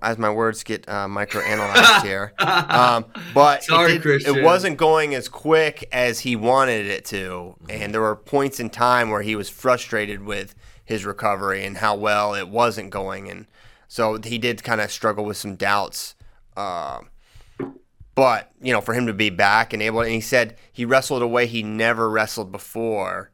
as 0.01 0.17
my 0.17 0.29
words 0.29 0.63
get 0.63 0.87
uh, 0.87 1.07
microanalyzed 1.07 2.01
here, 2.03 2.33
um, 2.39 3.05
but 3.33 3.63
Sorry, 3.63 3.93
it, 3.93 4.03
did, 4.03 4.27
it 4.27 4.43
wasn't 4.43 4.77
going 4.77 5.15
as 5.15 5.27
quick 5.29 5.87
as 5.91 6.19
he 6.19 6.35
wanted 6.35 6.87
it 6.87 7.05
to, 7.05 7.55
and 7.69 7.93
there 7.93 8.01
were 8.01 8.15
points 8.15 8.59
in 8.59 8.69
time 8.69 9.09
where 9.09 9.21
he 9.21 9.35
was 9.35 9.49
frustrated 9.49 10.23
with 10.23 10.55
his 10.85 11.05
recovery 11.05 11.65
and 11.65 11.77
how 11.77 11.95
well 11.95 12.35
it 12.35 12.49
wasn't 12.49 12.89
going, 12.89 13.29
and 13.29 13.47
so 13.87 14.19
he 14.23 14.37
did 14.37 14.63
kind 14.63 14.81
of 14.81 14.91
struggle 14.91 15.25
with 15.25 15.37
some 15.37 15.55
doubts. 15.55 16.15
Uh, 16.55 17.01
but 18.15 18.51
you 18.61 18.71
know, 18.71 18.81
for 18.81 18.93
him 18.93 19.07
to 19.07 19.13
be 19.13 19.29
back 19.29 19.73
and 19.73 19.81
able, 19.81 20.01
and 20.01 20.11
he 20.11 20.21
said 20.21 20.57
he 20.71 20.85
wrestled 20.85 21.21
a 21.21 21.27
way 21.27 21.47
he 21.47 21.63
never 21.63 22.09
wrestled 22.09 22.51
before 22.51 23.31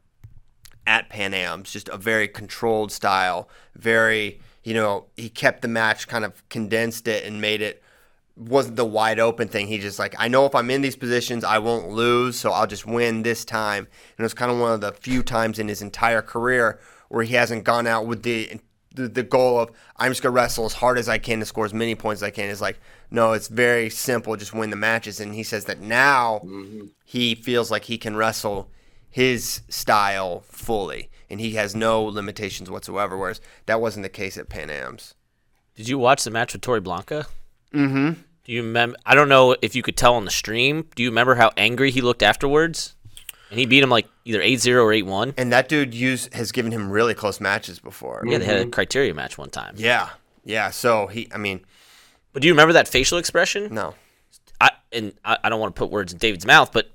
at 0.86 1.08
Pan 1.08 1.34
Am's, 1.34 1.72
just 1.72 1.88
a 1.88 1.96
very 1.96 2.26
controlled 2.28 2.90
style, 2.90 3.48
very 3.74 4.40
you 4.62 4.74
know, 4.74 5.06
he 5.16 5.28
kept 5.28 5.62
the 5.62 5.68
match 5.68 6.08
kind 6.08 6.24
of 6.24 6.48
condensed 6.48 7.08
it 7.08 7.24
and 7.24 7.40
made 7.40 7.62
it 7.62 7.82
wasn't 8.36 8.76
the 8.76 8.84
wide 8.84 9.18
open 9.18 9.48
thing. 9.48 9.66
He 9.66 9.78
just 9.78 9.98
like, 9.98 10.14
I 10.18 10.28
know 10.28 10.46
if 10.46 10.54
I'm 10.54 10.70
in 10.70 10.82
these 10.82 10.96
positions, 10.96 11.44
I 11.44 11.58
won't 11.58 11.88
lose, 11.88 12.38
so 12.38 12.52
I'll 12.52 12.66
just 12.66 12.86
win 12.86 13.22
this 13.22 13.44
time. 13.44 13.86
And 13.86 14.20
it 14.20 14.22
was 14.22 14.34
kind 14.34 14.50
of 14.50 14.58
one 14.58 14.72
of 14.72 14.80
the 14.80 14.92
few 14.92 15.22
times 15.22 15.58
in 15.58 15.68
his 15.68 15.82
entire 15.82 16.22
career 16.22 16.80
where 17.08 17.24
he 17.24 17.34
hasn't 17.34 17.64
gone 17.64 17.86
out 17.86 18.06
with 18.06 18.22
the 18.22 18.60
the, 18.92 19.06
the 19.06 19.22
goal 19.22 19.60
of 19.60 19.70
I'm 19.96 20.10
just 20.10 20.22
gonna 20.22 20.32
wrestle 20.32 20.64
as 20.64 20.72
hard 20.72 20.98
as 20.98 21.08
I 21.08 21.18
can 21.18 21.38
to 21.40 21.46
score 21.46 21.64
as 21.64 21.74
many 21.74 21.94
points 21.94 22.22
as 22.22 22.26
I 22.26 22.30
can. 22.30 22.48
Is 22.48 22.60
like, 22.60 22.80
no, 23.10 23.32
it's 23.32 23.48
very 23.48 23.90
simple, 23.90 24.34
just 24.36 24.54
win 24.54 24.70
the 24.70 24.76
matches. 24.76 25.20
And 25.20 25.34
he 25.34 25.42
says 25.42 25.66
that 25.66 25.80
now 25.80 26.40
mm-hmm. 26.44 26.86
he 27.04 27.34
feels 27.34 27.70
like 27.70 27.84
he 27.84 27.98
can 27.98 28.16
wrestle 28.16 28.70
his 29.08 29.62
style 29.68 30.40
fully, 30.46 31.09
and 31.30 31.40
he 31.40 31.52
has 31.52 31.74
no 31.74 32.02
limitations 32.02 32.70
whatsoever. 32.70 33.16
Whereas 33.16 33.40
that 33.66 33.80
wasn't 33.80 34.02
the 34.02 34.08
case 34.08 34.36
at 34.36 34.48
Pan 34.48 34.70
Am's. 34.70 35.14
Did 35.76 35.88
you 35.88 35.98
watch 35.98 36.24
the 36.24 36.30
match 36.30 36.52
with 36.52 36.62
Tori 36.62 36.80
Blanca? 36.80 37.26
Mm-hmm. 37.72 38.20
Do 38.44 38.52
you 38.52 38.62
remember? 38.62 38.96
I 39.06 39.14
don't 39.14 39.28
know 39.28 39.54
if 39.62 39.74
you 39.74 39.82
could 39.82 39.96
tell 39.96 40.14
on 40.14 40.24
the 40.24 40.30
stream. 40.30 40.86
Do 40.94 41.02
you 41.02 41.08
remember 41.10 41.36
how 41.36 41.52
angry 41.56 41.90
he 41.90 42.00
looked 42.00 42.22
afterwards? 42.22 42.96
And 43.50 43.58
he 43.58 43.66
beat 43.66 43.82
him 43.82 43.90
like 43.90 44.06
either 44.24 44.40
8-0 44.40 44.74
or 44.76 44.88
8-1. 44.92 45.34
And 45.36 45.52
that 45.52 45.68
dude 45.68 45.92
use 45.92 46.28
has 46.32 46.52
given 46.52 46.70
him 46.70 46.88
really 46.90 47.14
close 47.14 47.40
matches 47.40 47.80
before. 47.80 48.22
Yeah, 48.24 48.38
they 48.38 48.44
had 48.44 48.56
a 48.58 48.66
criteria 48.66 49.12
match 49.12 49.36
one 49.38 49.50
time. 49.50 49.74
Yeah, 49.76 50.10
yeah. 50.44 50.70
So 50.70 51.08
he, 51.08 51.28
I 51.34 51.38
mean, 51.38 51.64
But 52.32 52.42
do 52.42 52.48
you 52.48 52.54
remember 52.54 52.72
that 52.74 52.86
facial 52.86 53.18
expression? 53.18 53.74
no. 53.74 53.94
I 54.60 54.70
and 54.92 55.14
I, 55.24 55.38
I 55.42 55.48
don't 55.48 55.58
want 55.58 55.74
to 55.74 55.78
put 55.78 55.90
words 55.90 56.12
in 56.12 56.18
David's 56.18 56.46
mouth, 56.46 56.70
but 56.72 56.90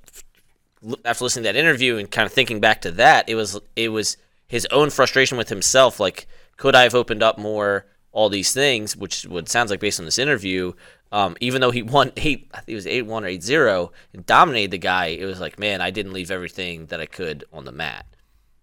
after 1.03 1.23
listening 1.23 1.43
to 1.43 1.53
that 1.53 1.55
interview 1.55 1.97
and 1.97 2.09
kind 2.09 2.25
of 2.25 2.31
thinking 2.31 2.59
back 2.59 2.81
to 2.81 2.91
that, 2.91 3.27
it 3.27 3.35
was 3.35 3.59
it 3.75 3.89
was 3.89 4.17
his 4.47 4.65
own 4.71 4.89
frustration 4.89 5.37
with 5.37 5.49
himself. 5.49 5.99
Like, 5.99 6.27
could 6.57 6.75
I 6.75 6.83
have 6.83 6.95
opened 6.95 7.23
up 7.23 7.37
more? 7.37 7.87
All 8.11 8.29
these 8.29 8.53
things, 8.53 8.95
which 8.95 9.23
what 9.23 9.49
sounds 9.49 9.69
like 9.69 9.81
based 9.81 9.99
on 9.99 10.05
this 10.05 10.17
interview, 10.17 10.71
um, 11.11 11.35
even 11.41 11.59
though 11.59 11.71
he 11.71 11.83
won 11.97 12.13
eight, 12.15 12.49
I 12.53 12.57
think 12.57 12.69
it 12.69 12.75
was 12.75 12.87
eight 12.87 13.05
one 13.05 13.25
or 13.25 13.27
eight 13.27 13.43
zero, 13.43 13.91
and 14.13 14.25
dominated 14.25 14.71
the 14.71 14.77
guy, 14.77 15.07
it 15.07 15.25
was 15.25 15.41
like, 15.41 15.59
man, 15.59 15.81
I 15.81 15.89
didn't 15.89 16.13
leave 16.13 16.31
everything 16.31 16.85
that 16.87 17.01
I 17.01 17.07
could 17.07 17.43
on 17.51 17.65
the 17.65 17.71
mat. 17.73 18.05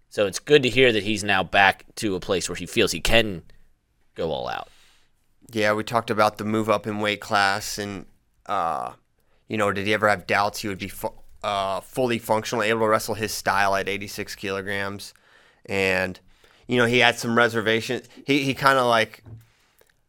So 0.08 0.26
it's 0.26 0.38
good 0.38 0.62
to 0.62 0.68
hear 0.68 0.92
that 0.92 1.02
he's 1.02 1.24
now 1.24 1.42
back 1.42 1.84
to 1.96 2.14
a 2.14 2.20
place 2.20 2.48
where 2.48 2.56
he 2.56 2.66
feels 2.66 2.92
he 2.92 3.00
can 3.00 3.42
go 4.14 4.30
all 4.30 4.48
out. 4.48 4.68
Yeah, 5.50 5.72
we 5.72 5.84
talked 5.84 6.10
about 6.10 6.38
the 6.38 6.44
move 6.44 6.70
up 6.70 6.86
in 6.86 7.00
weight 7.00 7.20
class, 7.20 7.78
and 7.78 8.06
uh, 8.46 8.92
you 9.48 9.56
know, 9.56 9.72
did 9.72 9.86
he 9.86 9.94
ever 9.94 10.08
have 10.08 10.26
doubts 10.26 10.60
he 10.60 10.68
would 10.68 10.78
be 10.78 10.88
fu- 10.88 11.12
uh, 11.42 11.80
fully 11.80 12.18
functional, 12.18 12.62
able 12.62 12.80
to 12.80 12.88
wrestle 12.88 13.14
his 13.14 13.32
style 13.32 13.74
at 13.74 13.88
86 13.88 14.34
kilograms? 14.34 15.12
And 15.66 16.18
you 16.66 16.76
know, 16.78 16.86
he 16.86 16.98
had 16.98 17.18
some 17.18 17.36
reservations. 17.36 18.08
He 18.26 18.44
he 18.44 18.54
kind 18.54 18.78
of 18.78 18.86
like, 18.86 19.22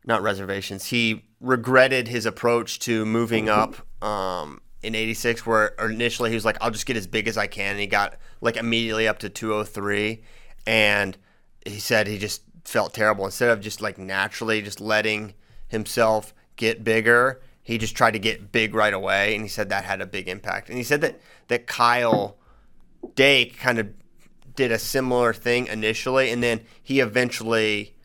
not 0.05 0.21
reservations. 0.21 0.85
He 0.85 1.25
regretted 1.41 2.07
his 2.07 2.25
approach 2.25 2.79
to 2.79 3.05
moving 3.05 3.49
up 3.49 3.75
um, 4.03 4.61
in 4.81 4.95
86, 4.95 5.45
where 5.45 5.73
initially 5.79 6.29
he 6.29 6.35
was 6.35 6.45
like, 6.45 6.57
"I'll 6.61 6.71
just 6.71 6.85
get 6.85 6.97
as 6.97 7.07
big 7.07 7.27
as 7.27 7.37
I 7.37 7.47
can," 7.47 7.71
and 7.71 7.79
he 7.79 7.87
got 7.87 8.17
like 8.41 8.57
immediately 8.57 9.07
up 9.07 9.19
to 9.19 9.29
203, 9.29 10.21
and 10.65 11.17
he 11.65 11.79
said 11.79 12.07
he 12.07 12.17
just 12.17 12.43
felt 12.65 12.93
terrible. 12.93 13.25
Instead 13.25 13.49
of 13.49 13.61
just 13.61 13.81
like 13.81 13.97
naturally 13.97 14.61
just 14.61 14.79
letting 14.79 15.33
himself 15.67 16.33
get 16.55 16.83
bigger, 16.83 17.41
he 17.61 17.77
just 17.77 17.95
tried 17.95 18.11
to 18.11 18.19
get 18.19 18.51
big 18.51 18.75
right 18.75 18.93
away, 18.93 19.33
and 19.35 19.43
he 19.43 19.49
said 19.49 19.69
that 19.69 19.85
had 19.85 20.01
a 20.01 20.05
big 20.05 20.27
impact. 20.27 20.69
And 20.69 20.77
he 20.77 20.83
said 20.83 21.01
that 21.01 21.19
that 21.47 21.67
Kyle 21.67 22.37
Dake 23.15 23.57
kind 23.57 23.79
of 23.79 23.89
did 24.55 24.71
a 24.71 24.79
similar 24.79 25.33
thing 25.33 25.67
initially, 25.67 26.31
and 26.31 26.43
then 26.43 26.61
he 26.81 26.99
eventually 26.99 27.95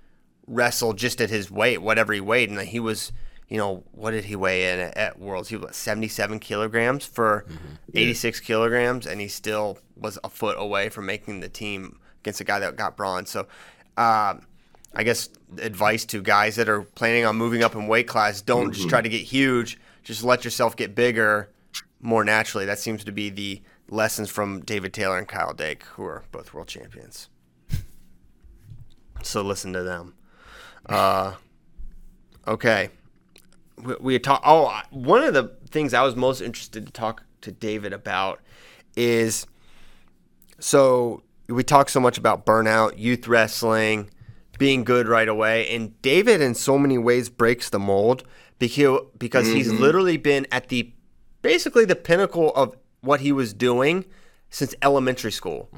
wrestled 0.47 0.97
just 0.97 1.21
at 1.21 1.31
his 1.31 1.51
weight, 1.51 1.83
whatever 1.83 2.13
he 2.13 2.21
weighed, 2.21 2.51
and 2.51 2.61
he 2.61 2.81
was. 2.81 3.13
You 3.51 3.57
know 3.57 3.83
what 3.93 4.11
did 4.11 4.27
he 4.27 4.37
weigh 4.37 4.75
in 4.75 4.79
at, 4.79 4.97
at 4.99 5.19
Worlds? 5.19 5.49
He 5.49 5.57
was 5.57 5.75
seventy-seven 5.75 6.39
kilograms 6.41 7.07
for 7.07 7.47
eighty-six 7.95 8.41
kilograms, 8.41 9.07
and 9.07 9.23
he 9.23 9.29
still 9.29 9.79
was 9.97 10.19
a 10.23 10.29
foot 10.29 10.57
away 10.59 10.91
from 10.91 11.07
making 11.07 11.41
the 11.41 11.49
team 11.49 11.99
against 12.21 12.43
a 12.43 12.45
guy 12.45 12.59
that 12.59 12.77
got 12.77 12.95
bronze. 12.95 13.31
So, 13.31 13.47
um, 13.97 14.43
I 14.95 15.03
guess 15.03 15.31
advice 15.57 16.05
to 16.05 16.21
guys 16.21 16.57
that 16.57 16.69
are 16.69 16.83
planning 16.83 17.25
on 17.25 17.37
moving 17.37 17.63
up 17.63 17.75
in 17.75 17.87
weight 17.87 18.07
class: 18.07 18.43
don't 18.43 18.73
just 18.73 18.91
try 18.91 19.01
to 19.01 19.09
get 19.09 19.23
huge. 19.23 19.79
Just 20.05 20.23
let 20.25 20.45
yourself 20.45 20.77
get 20.77 20.95
bigger 20.95 21.49
more 22.03 22.25
naturally. 22.25 22.67
That 22.67 22.79
seems 22.79 23.03
to 23.05 23.13
be 23.13 23.31
the 23.31 23.63
lessons 23.89 24.31
from 24.31 24.61
David 24.61 24.93
Taylor 24.93 25.19
and 25.19 25.29
Kyle 25.29 25.55
Dake, 25.55 25.85
who 25.85 26.05
are 26.05 26.25
both 26.31 26.53
world 26.53 26.69
champions. 26.69 27.29
So 29.23 29.43
listen 29.43 29.73
to 29.73 29.83
them. 29.83 30.15
Uh, 30.87 31.35
okay, 32.47 32.91
we, 33.83 33.97
we 34.01 34.19
talk. 34.19 34.43
Oh, 34.45 34.81
one 34.91 35.23
of 35.23 35.35
the 35.35 35.57
things 35.71 35.93
I 35.93 36.03
was 36.03 36.17
most 36.17 36.41
interested 36.41 36.87
to 36.87 36.93
talk 36.93 37.25
to 37.43 37.53
David 37.53 37.93
about 37.93 38.41
is 38.97 39.47
so 40.59 41.23
we 41.49 41.63
talk 41.65 41.89
so 41.89 42.01
much 42.01 42.19
about 42.19 42.47
burnout, 42.47 42.99
youth 42.99 43.27
wrestling, 43.29 44.11
being 44.59 44.85
good 44.85 45.09
right 45.09 45.29
away, 45.29 45.69
and 45.75 46.01
David 46.03 46.41
in 46.41 46.55
so 46.55 46.79
many 46.79 46.99
ways 46.99 47.29
breaks 47.29 47.71
the 47.71 47.79
mold 47.79 48.25
because 48.59 49.01
because 49.19 49.47
he's 49.49 49.73
literally 49.73 50.17
been 50.17 50.47
at 50.51 50.69
the 50.69 50.93
basically 51.43 51.85
the 51.85 51.97
pinnacle 51.97 52.53
of 52.55 52.77
what 53.01 53.21
he 53.21 53.33
was 53.33 53.53
doing 53.53 54.05
since 54.51 54.75
elementary 54.83 55.33
school. 55.33 55.69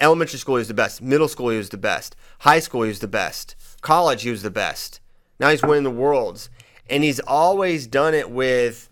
Elementary 0.00 0.38
school 0.38 0.56
he 0.56 0.60
was 0.60 0.68
the 0.68 0.74
best. 0.74 1.02
Middle 1.02 1.28
school 1.28 1.50
he 1.50 1.58
was 1.58 1.68
the 1.68 1.76
best. 1.78 2.16
High 2.40 2.60
school 2.60 2.82
he 2.82 2.88
was 2.88 3.00
the 3.00 3.08
best. 3.08 3.54
College 3.80 4.22
he 4.22 4.30
was 4.30 4.42
the 4.42 4.50
best. 4.50 5.00
Now 5.38 5.50
he's 5.50 5.62
winning 5.62 5.84
the 5.84 5.90
worlds, 5.90 6.50
and 6.90 7.04
he's 7.04 7.20
always 7.20 7.86
done 7.86 8.14
it 8.14 8.30
with, 8.30 8.90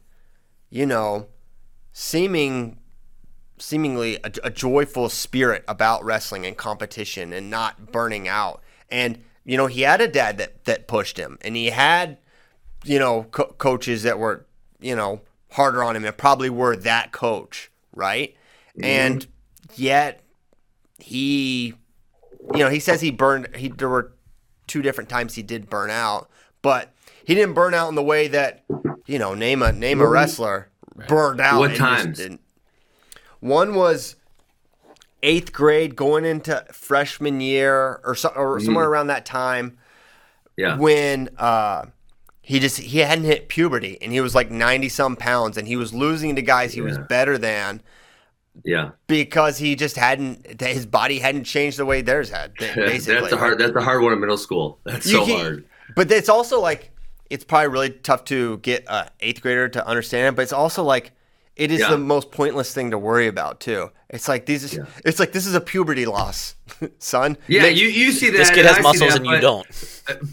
you 0.71 0.87
know, 0.87 1.27
seeming 1.93 2.79
seemingly 3.59 4.17
a, 4.17 4.31
a 4.45 4.51
joyful 4.51 5.09
spirit 5.09 5.65
about 5.67 6.05
wrestling 6.05 6.45
and 6.45 6.57
competition 6.57 7.33
and 7.33 7.51
not 7.51 7.91
burning 7.91 8.29
out. 8.29 8.63
And 8.91 9.23
you 9.45 9.57
know, 9.57 9.67
he 9.67 9.83
had 9.83 10.01
a 10.01 10.09
dad 10.09 10.39
that 10.39 10.65
that 10.67 10.87
pushed 10.87 11.17
him, 11.17 11.39
and 11.43 11.57
he 11.57 11.71
had 11.71 12.19
you 12.85 12.99
know 12.99 13.25
co- 13.31 13.55
coaches 13.59 14.03
that 14.03 14.19
were 14.19 14.47
you 14.79 14.95
know 14.95 15.21
harder 15.57 15.83
on 15.83 15.97
him 15.97 16.05
and 16.05 16.17
probably 16.17 16.51
were 16.51 16.77
that 16.77 17.13
coach, 17.13 17.71
right? 17.95 18.35
Mm-hmm. 18.77 18.85
And 18.85 19.27
yet 19.75 20.23
he 20.99 21.75
you 22.53 22.61
know, 22.61 22.69
he 22.69 22.79
says 22.79 23.01
he 23.01 23.11
burned 23.11 23.57
he 23.57 23.69
there 23.69 23.89
were 23.89 24.13
two 24.67 24.83
different 24.83 25.09
times 25.09 25.35
he 25.35 25.43
did 25.43 25.71
burn 25.71 25.91
out, 25.91 26.29
but 26.61 26.93
he 27.25 27.35
didn't 27.35 27.55
burn 27.55 27.73
out 27.73 27.89
in 27.89 27.95
the 27.95 28.03
way 28.03 28.29
that 28.29 28.65
you 29.07 29.19
know, 29.19 29.35
name 29.35 29.63
a 29.63 29.73
name 29.73 30.01
a 30.01 30.05
mm-hmm. 30.05 30.13
wrestler 30.13 30.69
burned 31.09 31.41
out. 31.41 31.59
What 31.59 31.75
times? 31.75 32.19
didn't. 32.19 32.43
One 33.41 33.75
was 33.75 34.17
eighth 35.23 35.55
grade 35.55 35.97
going 35.97 36.27
into 36.27 36.67
freshman 36.71 37.41
year 37.41 38.01
or, 38.05 38.15
so, 38.15 38.29
or 38.29 38.57
mm-hmm. 38.57 38.67
somewhere 38.67 38.89
around 38.89 39.07
that 39.07 39.25
time. 39.25 39.79
Yeah. 40.59 40.79
when 40.79 41.29
uh, 41.37 41.85
he 42.49 42.61
just 42.61 42.79
he 42.79 42.99
hadn't 42.99 43.25
hit 43.25 43.49
puberty 43.49 43.99
and 44.01 44.13
he 44.13 44.21
was 44.21 44.33
like 44.33 44.53
ninety 44.53 44.89
some 44.89 45.17
pounds 45.17 45.57
and 45.59 45.67
he 45.67 45.75
was 45.75 45.93
losing 45.93 46.37
to 46.37 46.43
guys 46.43 46.73
he 46.75 46.81
was 46.81 46.97
better 47.09 47.37
than 47.37 47.83
Yeah. 48.63 48.91
because 49.09 49.59
he 49.59 49.75
just 49.75 49.97
hadn't 49.97 50.61
his 50.61 50.87
body 50.87 51.19
hadn't 51.19 51.43
changed 51.45 51.77
the 51.77 51.85
way 51.85 52.03
theirs 52.03 52.31
had. 52.31 52.55
Basically, 52.59 53.15
that's 53.21 53.31
the 53.31 53.37
hard. 53.37 53.59
That's 53.59 53.73
the 53.73 53.81
hard 53.83 54.01
one 54.01 54.13
in 54.13 54.21
middle 54.21 54.39
school. 54.39 54.79
That's 54.85 55.07
You 55.07 55.19
so 55.19 55.27
can't- 55.27 55.41
hard. 55.43 55.65
But 55.97 56.11
it's 56.13 56.29
also 56.29 56.61
like 56.61 56.93
it's 57.31 57.43
probably 57.45 57.69
really 57.69 57.91
tough 57.91 58.23
to 58.27 58.59
get 58.59 58.85
a 58.87 59.11
eighth 59.19 59.41
grader 59.43 59.69
to 59.71 59.85
understand 59.85 60.29
it. 60.29 60.37
But 60.37 60.43
it's 60.43 60.53
also 60.53 60.85
like 60.85 61.11
it 61.57 61.71
is 61.73 61.81
Yeah. 61.81 61.91
the 61.91 61.99
most 61.99 62.31
pointless 62.31 62.73
thing 62.75 62.91
to 62.93 62.99
worry 62.99 63.27
about 63.27 63.61
too. 63.61 63.91
It's 64.09 64.29
like 64.29 64.47
these. 64.47 64.75
Yeah. 64.75 64.85
It's 65.05 65.19
like 65.19 65.33
this 65.33 65.47
is 65.47 65.55
a 65.57 65.61
puberty 65.61 66.07
loss, 66.07 66.55
son. 67.01 67.37
Yeah, 67.49 67.63
Make- 67.63 67.77
you, 67.77 67.89
you 67.89 68.13
see 68.13 68.31
that. 68.31 68.37
This 68.37 68.51
kid 68.51 68.65
has 68.65 68.79
I 68.79 68.83
muscles 68.83 69.11
that, 69.15 69.17
and 69.17 69.27
you 69.27 69.33
but- 69.33 69.41
don't. 69.41 69.67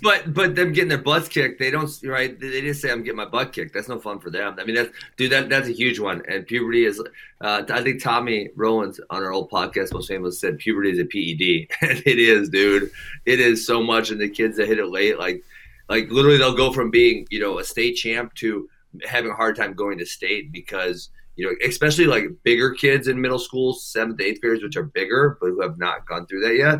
But 0.03 0.33
but 0.33 0.55
them 0.55 0.73
getting 0.73 0.89
their 0.89 0.99
butts 0.99 1.27
kicked, 1.27 1.57
they 1.57 1.71
don't 1.71 1.89
right. 2.05 2.39
They 2.39 2.61
just 2.61 2.81
say 2.81 2.91
I'm 2.91 3.01
getting 3.01 3.17
my 3.17 3.25
butt 3.25 3.51
kicked. 3.51 3.73
That's 3.73 3.87
no 3.89 3.99
fun 3.99 4.19
for 4.19 4.29
them. 4.29 4.55
I 4.59 4.63
mean, 4.65 4.75
that's 4.75 4.91
dude. 5.17 5.31
That 5.31 5.49
that's 5.49 5.67
a 5.67 5.71
huge 5.71 5.99
one. 5.99 6.21
And 6.29 6.45
puberty 6.45 6.85
is. 6.85 7.01
Uh, 7.41 7.63
I 7.67 7.81
think 7.81 8.01
Tommy 8.03 8.49
Rowlands 8.55 8.99
on 9.09 9.23
our 9.23 9.31
old 9.33 9.49
podcast, 9.49 9.91
most 9.93 10.07
famous, 10.09 10.39
said 10.39 10.59
puberty 10.59 10.91
is 10.91 10.99
a 10.99 11.05
PED, 11.05 11.67
and 11.89 12.03
it 12.05 12.19
is, 12.19 12.49
dude. 12.49 12.91
It 13.25 13.39
is 13.39 13.65
so 13.65 13.81
much. 13.81 14.11
And 14.11 14.21
the 14.21 14.29
kids 14.29 14.57
that 14.57 14.67
hit 14.67 14.77
it 14.77 14.87
late, 14.89 15.17
like 15.17 15.43
like 15.89 16.11
literally, 16.11 16.37
they'll 16.37 16.55
go 16.55 16.71
from 16.71 16.91
being 16.91 17.25
you 17.31 17.39
know 17.39 17.57
a 17.57 17.63
state 17.63 17.93
champ 17.95 18.35
to 18.35 18.69
having 19.05 19.31
a 19.31 19.35
hard 19.35 19.55
time 19.55 19.73
going 19.73 19.97
to 19.99 20.05
state 20.05 20.51
because 20.51 21.09
you 21.35 21.45
know, 21.47 21.55
especially 21.67 22.05
like 22.05 22.25
bigger 22.43 22.71
kids 22.71 23.07
in 23.07 23.19
middle 23.19 23.39
school, 23.39 23.73
seventh, 23.73 24.21
eighth 24.21 24.39
graders, 24.39 24.61
which 24.61 24.75
are 24.75 24.83
bigger 24.83 25.37
but 25.41 25.47
who 25.47 25.61
have 25.61 25.79
not 25.79 26.05
gone 26.07 26.27
through 26.27 26.41
that 26.41 26.55
yet. 26.55 26.79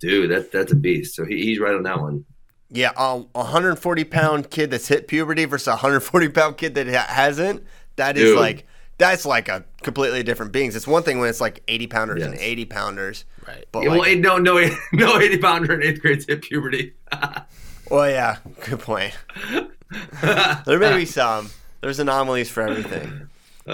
Dude, 0.00 0.30
that 0.30 0.52
that's 0.52 0.70
a 0.72 0.76
beast. 0.76 1.16
So 1.16 1.24
he, 1.24 1.42
he's 1.42 1.58
right 1.58 1.74
on 1.74 1.82
that 1.82 2.00
one. 2.00 2.24
Yeah, 2.70 2.92
a 2.96 3.18
140 3.18 4.04
pound 4.04 4.50
kid 4.50 4.70
that's 4.70 4.86
hit 4.88 5.08
puberty 5.08 5.46
versus 5.46 5.66
a 5.68 5.72
140 5.72 6.28
pound 6.28 6.56
kid 6.58 6.74
that 6.76 6.86
hasn't. 6.86 7.64
That 7.96 8.16
is 8.16 8.24
Dude. 8.30 8.38
like 8.38 8.66
that's 8.98 9.24
like 9.24 9.48
a 9.48 9.64
completely 9.82 10.22
different 10.22 10.52
beings. 10.52 10.76
It's 10.76 10.86
one 10.86 11.02
thing 11.02 11.18
when 11.18 11.28
it's 11.28 11.40
like 11.40 11.62
80 11.66 11.86
pounders 11.86 12.22
and 12.22 12.34
80 12.34 12.64
pounders. 12.66 13.24
Right. 13.46 13.64
But 13.72 13.82
Yeah, 13.84 13.88
like, 13.90 14.00
well, 14.00 14.08
eight- 14.08 14.20
no, 14.20 14.38
no, 14.38 14.54
no, 14.92 15.18
eighty 15.20 15.38
pounder 15.38 15.72
in 15.74 15.82
eighth 15.82 16.00
grade 16.02 16.24
hit 16.28 16.42
puberty. 16.42 16.94
well, 17.90 18.08
yeah, 18.08 18.36
good 18.64 18.80
point. 18.80 19.14
There 20.66 20.78
may 20.78 20.96
be 20.96 21.04
some. 21.06 21.50
There's 21.80 21.98
anomalies 21.98 22.50
for 22.50 22.62
everything. 22.62 23.28
uh, 23.66 23.72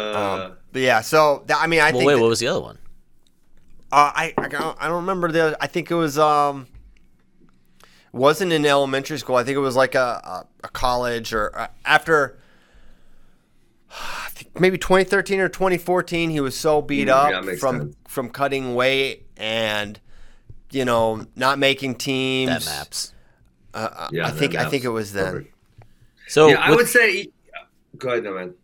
Um, 0.50 0.52
but 0.72 0.82
yeah, 0.82 1.00
so 1.00 1.42
that, 1.46 1.58
I 1.60 1.66
mean, 1.66 1.80
I 1.80 1.90
Well, 1.90 2.00
think 2.00 2.06
wait, 2.08 2.14
that- 2.14 2.20
what 2.20 2.28
was 2.28 2.40
the 2.40 2.48
other 2.48 2.60
one? 2.60 2.78
Uh, 3.92 4.10
I 4.14 4.34
I 4.38 4.48
don't, 4.48 4.76
I 4.80 4.86
don't 4.88 4.96
remember 4.96 5.30
the. 5.30 5.44
other- 5.46 5.56
I 5.60 5.66
think 5.68 5.90
it 5.90 5.94
was 5.94 6.18
um. 6.18 6.66
Wasn't 8.12 8.52
in 8.52 8.64
elementary 8.64 9.18
school. 9.18 9.34
I 9.36 9.42
think 9.44 9.56
it 9.56 9.60
was 9.60 9.74
like 9.76 9.94
a 9.96 9.98
a, 10.24 10.46
a 10.64 10.68
college 10.68 11.32
or 11.32 11.56
uh, 11.58 11.66
after. 11.84 12.38
I 13.90 14.28
think 14.30 14.58
maybe 14.58 14.78
2013 14.78 15.38
or 15.40 15.48
2014. 15.48 16.30
He 16.30 16.40
was 16.40 16.56
so 16.56 16.82
beat 16.82 17.06
Mm, 17.08 17.12
up 17.12 17.44
yeah, 17.46 17.54
from 17.56 17.78
sense. 17.80 17.96
from 18.08 18.30
cutting 18.30 18.74
weight 18.74 19.26
and, 19.36 20.00
you 20.72 20.84
know, 20.84 21.26
not 21.36 21.58
making 21.60 21.94
teams. 21.96 22.50
That 22.50 22.64
maps. 22.64 23.12
Uh, 23.72 23.88
uh, 23.92 24.08
Yeah, 24.12 24.26
I 24.26 24.30
that 24.30 24.38
think 24.38 24.54
I 24.56 24.68
think 24.68 24.84
it 24.84 24.88
was 24.88 25.12
then. 25.12 25.32
Perfect. 25.32 25.53
So 26.28 26.48
yeah, 26.48 26.60
I 26.60 26.70
with- 26.70 26.78
would 26.78 26.88
say. 26.88 27.28
Go 27.98 28.08
ahead, 28.10 28.24
no 28.24 28.34
man. 28.34 28.54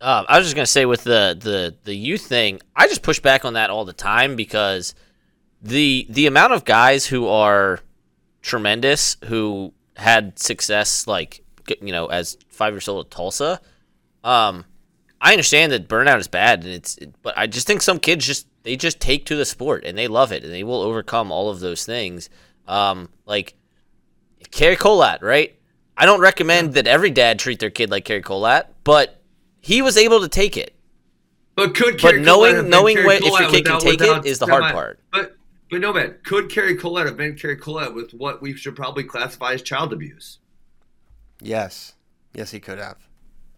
Uh, 0.00 0.24
I 0.28 0.38
was 0.38 0.46
just 0.46 0.54
gonna 0.54 0.66
say 0.66 0.86
with 0.86 1.02
the 1.02 1.36
the 1.38 1.74
the 1.82 1.94
youth 1.94 2.22
thing, 2.22 2.60
I 2.76 2.86
just 2.86 3.02
push 3.02 3.18
back 3.18 3.44
on 3.44 3.54
that 3.54 3.70
all 3.70 3.84
the 3.84 3.92
time 3.92 4.36
because 4.36 4.94
the 5.60 6.06
the 6.08 6.26
amount 6.26 6.52
of 6.52 6.64
guys 6.64 7.06
who 7.06 7.26
are 7.26 7.80
tremendous 8.42 9.16
who 9.24 9.72
had 9.96 10.38
success 10.38 11.08
like 11.08 11.42
you 11.80 11.90
know 11.90 12.06
as 12.06 12.38
five 12.48 12.72
years 12.72 12.86
old 12.86 13.06
at 13.06 13.10
Tulsa, 13.10 13.60
um, 14.22 14.64
I 15.20 15.32
understand 15.32 15.72
that 15.72 15.88
burnout 15.88 16.20
is 16.20 16.28
bad 16.28 16.62
and 16.62 16.72
it's 16.72 16.96
but 17.22 17.36
I 17.36 17.48
just 17.48 17.66
think 17.66 17.82
some 17.82 17.98
kids 17.98 18.24
just 18.24 18.46
they 18.62 18.76
just 18.76 19.00
take 19.00 19.26
to 19.26 19.34
the 19.34 19.44
sport 19.44 19.84
and 19.84 19.98
they 19.98 20.06
love 20.06 20.30
it 20.30 20.44
and 20.44 20.52
they 20.52 20.62
will 20.62 20.80
overcome 20.82 21.32
all 21.32 21.50
of 21.50 21.58
those 21.58 21.84
things. 21.84 22.30
Um, 22.68 23.08
like 23.26 23.54
Cary 24.52 24.76
Kolat, 24.76 25.22
right? 25.22 25.57
I 26.00 26.06
don't 26.06 26.20
recommend 26.20 26.74
that 26.74 26.86
every 26.86 27.10
dad 27.10 27.40
treat 27.40 27.58
their 27.58 27.70
kid 27.70 27.90
like 27.90 28.04
Cary 28.04 28.22
Kolat, 28.22 28.66
but 28.84 29.20
he 29.60 29.82
was 29.82 29.96
able 29.96 30.20
to 30.20 30.28
take 30.28 30.56
it. 30.56 30.72
But 31.56 31.74
could 31.74 31.94
But 31.94 32.00
Cary 32.00 32.20
knowing- 32.22 32.52
Kolat 32.52 32.56
have 32.56 32.64
been 32.64 32.70
knowing 32.70 32.94
Cary 32.96 33.06
what- 33.06 33.16
if 33.16 33.22
your 33.24 33.38
Kolat 33.40 33.50
kid 33.50 33.64
can 33.66 33.80
take 33.80 33.94
it 33.94 34.00
without 34.00 34.26
is 34.26 34.38
the 34.38 34.46
hard 34.46 34.62
semi- 34.62 34.72
part. 34.72 35.00
But 35.12 35.34
but 35.70 35.80
no 35.80 35.92
man, 35.92 36.14
could 36.24 36.48
Cary 36.50 36.76
Kolat 36.76 37.04
have 37.06 37.16
been 37.16 37.34
Cary 37.36 37.56
Kolat 37.56 37.94
with 37.94 38.12
what 38.14 38.40
we 38.40 38.54
should 38.54 38.76
probably 38.76 39.02
classify 39.04 39.52
as 39.54 39.60
child 39.62 39.92
abuse? 39.92 40.38
Yes, 41.42 41.94
yes, 42.32 42.52
he 42.52 42.60
could 42.60 42.78
have. 42.78 42.96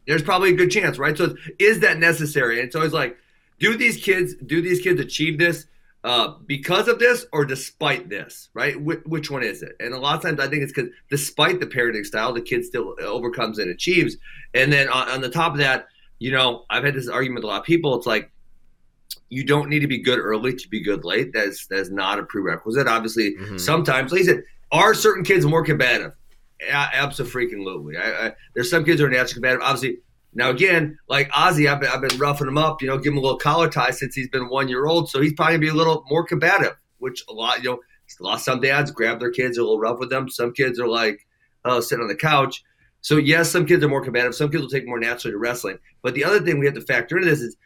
There's 0.06 0.22
probably 0.22 0.50
a 0.50 0.54
good 0.54 0.70
chance, 0.70 0.98
right? 0.98 1.16
So 1.16 1.36
is 1.58 1.80
that 1.80 1.98
necessary? 1.98 2.58
And 2.58 2.66
it's 2.66 2.74
always 2.74 2.92
like, 2.92 3.16
do 3.58 3.76
these 3.76 3.98
kids 4.02 4.34
do 4.34 4.62
these 4.62 4.80
kids 4.80 4.98
achieve 4.98 5.38
this 5.38 5.66
uh, 6.02 6.34
because 6.46 6.88
of 6.88 6.98
this 6.98 7.26
or 7.32 7.44
despite 7.44 8.08
this, 8.08 8.48
right? 8.54 8.74
Wh- 8.74 9.06
which 9.06 9.30
one 9.30 9.42
is 9.42 9.62
it? 9.62 9.76
And 9.80 9.92
a 9.92 9.98
lot 9.98 10.16
of 10.16 10.22
times 10.22 10.40
I 10.40 10.48
think 10.48 10.62
it's 10.62 10.72
because 10.72 10.90
despite 11.10 11.60
the 11.60 11.66
parenting 11.66 12.06
style, 12.06 12.32
the 12.32 12.40
kid 12.40 12.64
still 12.64 12.94
overcomes 13.02 13.58
and 13.58 13.70
achieves. 13.70 14.16
And 14.54 14.72
then 14.72 14.88
on, 14.88 15.08
on 15.10 15.20
the 15.20 15.28
top 15.28 15.52
of 15.52 15.58
that, 15.58 15.88
you 16.18 16.30
know, 16.32 16.64
I've 16.70 16.84
had 16.84 16.94
this 16.94 17.08
argument 17.08 17.36
with 17.36 17.44
a 17.44 17.48
lot 17.48 17.60
of 17.60 17.66
people. 17.66 17.94
It's 17.96 18.06
like 18.06 18.30
you 19.28 19.44
don't 19.44 19.68
need 19.68 19.80
to 19.80 19.86
be 19.86 19.98
good 19.98 20.18
early 20.18 20.54
to 20.54 20.68
be 20.68 20.80
good 20.82 21.04
late. 21.04 21.32
That's 21.32 21.66
that's 21.66 21.90
not 21.90 22.18
a 22.18 22.22
prerequisite. 22.24 22.86
Obviously, 22.86 23.36
Mhm. 23.36 23.60
sometimes, 23.60 24.12
like 24.12 24.22
I 24.22 24.24
said, 24.24 24.42
are 24.72 24.94
certain 24.94 25.24
kids 25.24 25.44
more 25.46 25.64
combative? 25.64 26.12
Absolutely. 26.70 27.96
I, 27.96 28.26
I, 28.28 28.32
there's 28.54 28.70
some 28.70 28.84
kids 28.84 29.00
who 29.00 29.06
are 29.06 29.10
naturally 29.10 29.34
combative. 29.34 29.60
Obviously, 29.62 29.98
now 30.34 30.50
again, 30.50 30.98
like 31.08 31.30
Ozzy, 31.30 31.70
I've 31.70 31.80
been, 31.80 31.90
I've 31.90 32.00
been 32.00 32.18
roughing 32.18 32.48
him 32.48 32.58
up. 32.58 32.82
You 32.82 32.88
know, 32.88 32.98
give 32.98 33.12
him 33.12 33.18
a 33.18 33.22
little 33.22 33.38
collar 33.38 33.68
tie 33.68 33.90
since 33.90 34.14
he's 34.14 34.28
been 34.28 34.48
one 34.48 34.68
year 34.68 34.86
old, 34.86 35.08
so 35.10 35.20
he's 35.20 35.32
probably 35.32 35.54
gonna 35.54 35.60
be 35.60 35.68
a 35.68 35.74
little 35.74 36.04
more 36.08 36.24
combative. 36.24 36.76
Which 36.98 37.24
a 37.28 37.32
lot, 37.32 37.62
you 37.62 37.70
know, 37.70 37.80
a 38.20 38.22
lot 38.22 38.40
some 38.40 38.60
dads 38.60 38.90
grab 38.90 39.20
their 39.20 39.30
kids 39.30 39.56
a 39.56 39.62
little 39.62 39.78
rough 39.78 39.98
with 39.98 40.10
them. 40.10 40.28
Some 40.28 40.52
kids 40.52 40.78
are 40.78 40.88
like, 40.88 41.26
oh, 41.64 41.80
sitting 41.80 42.02
on 42.02 42.08
the 42.08 42.14
couch. 42.14 42.62
So 43.00 43.16
yes, 43.16 43.50
some 43.50 43.66
kids 43.66 43.82
are 43.82 43.88
more 43.88 44.04
combative. 44.04 44.34
Some 44.34 44.50
kids 44.50 44.62
will 44.62 44.70
take 44.70 44.86
more 44.86 45.00
naturally 45.00 45.32
to 45.32 45.38
wrestling. 45.38 45.78
But 46.02 46.14
the 46.14 46.24
other 46.24 46.40
thing 46.40 46.58
we 46.58 46.66
have 46.66 46.74
to 46.74 46.82
factor 46.82 47.16
into 47.16 47.30
this 47.30 47.40
is 47.40 47.56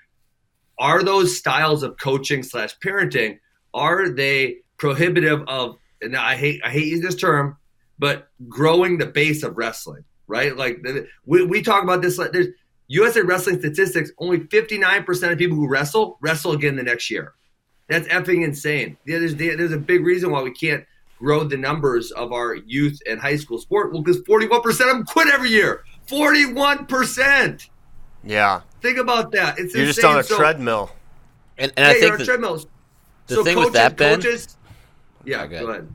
are 0.79 1.03
those 1.03 1.37
styles 1.37 1.83
of 1.83 1.96
coaching 1.98 2.42
slash 2.42 2.77
parenting 2.79 3.38
are 3.72 4.09
they 4.09 4.57
prohibitive 4.77 5.42
of 5.46 5.77
and 6.03 6.16
i 6.16 6.35
hate 6.37 6.61
i 6.64 6.70
hate 6.70 6.87
using 6.87 7.05
this 7.05 7.14
term 7.14 7.57
but 7.98 8.29
growing 8.48 8.98
the 8.98 9.07
base 9.07 9.42
of 9.42 9.57
wrestling 9.57 10.05
right? 10.27 10.57
Like 10.57 10.85
we, 11.27 11.45
we 11.45 11.63
talk 11.63 11.83
about 11.83 12.03
this 12.03 12.19
like 12.19 12.33
there's 12.33 12.49
usa 12.89 13.23
wrestling 13.23 13.59
statistics 13.59 14.11
only 14.19 14.41
59% 14.41 15.33
of 15.33 15.39
people 15.39 15.57
who 15.57 15.67
wrestle 15.69 16.19
wrestle 16.21 16.53
again 16.53 16.77
the 16.77 16.83
next 16.83 17.11
year. 17.11 17.35
That's 17.89 18.07
effing 18.09 18.45
insane. 18.45 18.97
Yeah, 19.07 19.19
there's, 19.19 19.35
there's 19.37 19.73
a 19.73 19.79
big 19.79 20.05
reason 20.05 20.31
why 20.31 20.43
we 20.43 20.51
can't 20.53 20.85
grow 21.19 21.45
the 21.45 21.57
numbers 21.57 22.11
of 22.13 22.33
our 22.33 22.55
youth 22.55 22.99
and 23.09 23.21
high 23.21 23.37
school 23.37 23.59
sport. 23.59 23.93
Well 23.93 24.03
because 24.03 24.21
41% 24.23 24.65
of 24.67 24.79
them 24.79 25.05
quit 25.05 25.29
every 25.29 25.51
year. 25.51 25.85
41% 26.09 27.69
Yeah, 28.25 28.61
think 28.81 28.99
about 28.99 29.33
that. 29.33 29.59
It's 29.59 29.75
you're 29.75 29.87
just 29.87 29.99
insane. 29.99 30.13
on 30.13 30.19
a 30.21 30.23
So- 30.25 30.37
treadmill. 30.37 30.91
And, 31.57 31.73
and 31.77 31.85
yeah, 31.85 31.87
I 31.87 31.91
you're 31.93 32.01
think 32.01 32.13
on 32.13 32.19
that, 32.19 32.25
treadmills. 32.25 32.67
the 33.29 33.35
so 33.37 33.45
thing 33.45 33.55
coaches, 33.55 33.65
with 33.67 33.75
that, 33.75 33.97
Ben, 33.97 34.21
coaches, 34.21 34.57
yeah, 35.25 35.43
Oh, 35.45 35.49
go 35.49 35.61
go 35.61 35.67
ahead. 35.71 35.95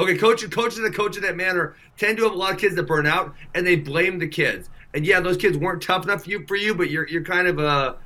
Okay, 0.00 0.16
coaches, 0.16 0.48
coaches 0.50 0.80
that 0.80 0.94
coach 0.94 1.16
in 1.16 1.22
that 1.22 1.36
manner 1.36 1.76
tend 1.98 2.16
to 2.18 2.24
have 2.24 2.32
a 2.32 2.36
lot 2.36 2.52
of 2.52 2.58
kids 2.58 2.74
that 2.76 2.84
burn 2.84 3.06
out, 3.06 3.34
and 3.54 3.66
they 3.66 3.76
blame 3.76 4.18
the 4.18 4.28
kids. 4.28 4.70
And 4.94 5.04
yeah, 5.04 5.20
those 5.20 5.36
kids 5.36 5.56
weren't 5.56 5.82
tough 5.82 6.04
enough 6.04 6.24
for 6.24 6.30
you, 6.30 6.46
for 6.46 6.56
you 6.56 6.74
but 6.74 6.90
you're 6.90 7.06
you're 7.06 7.24
kind 7.24 7.46
of 7.46 7.58
a. 7.58 7.96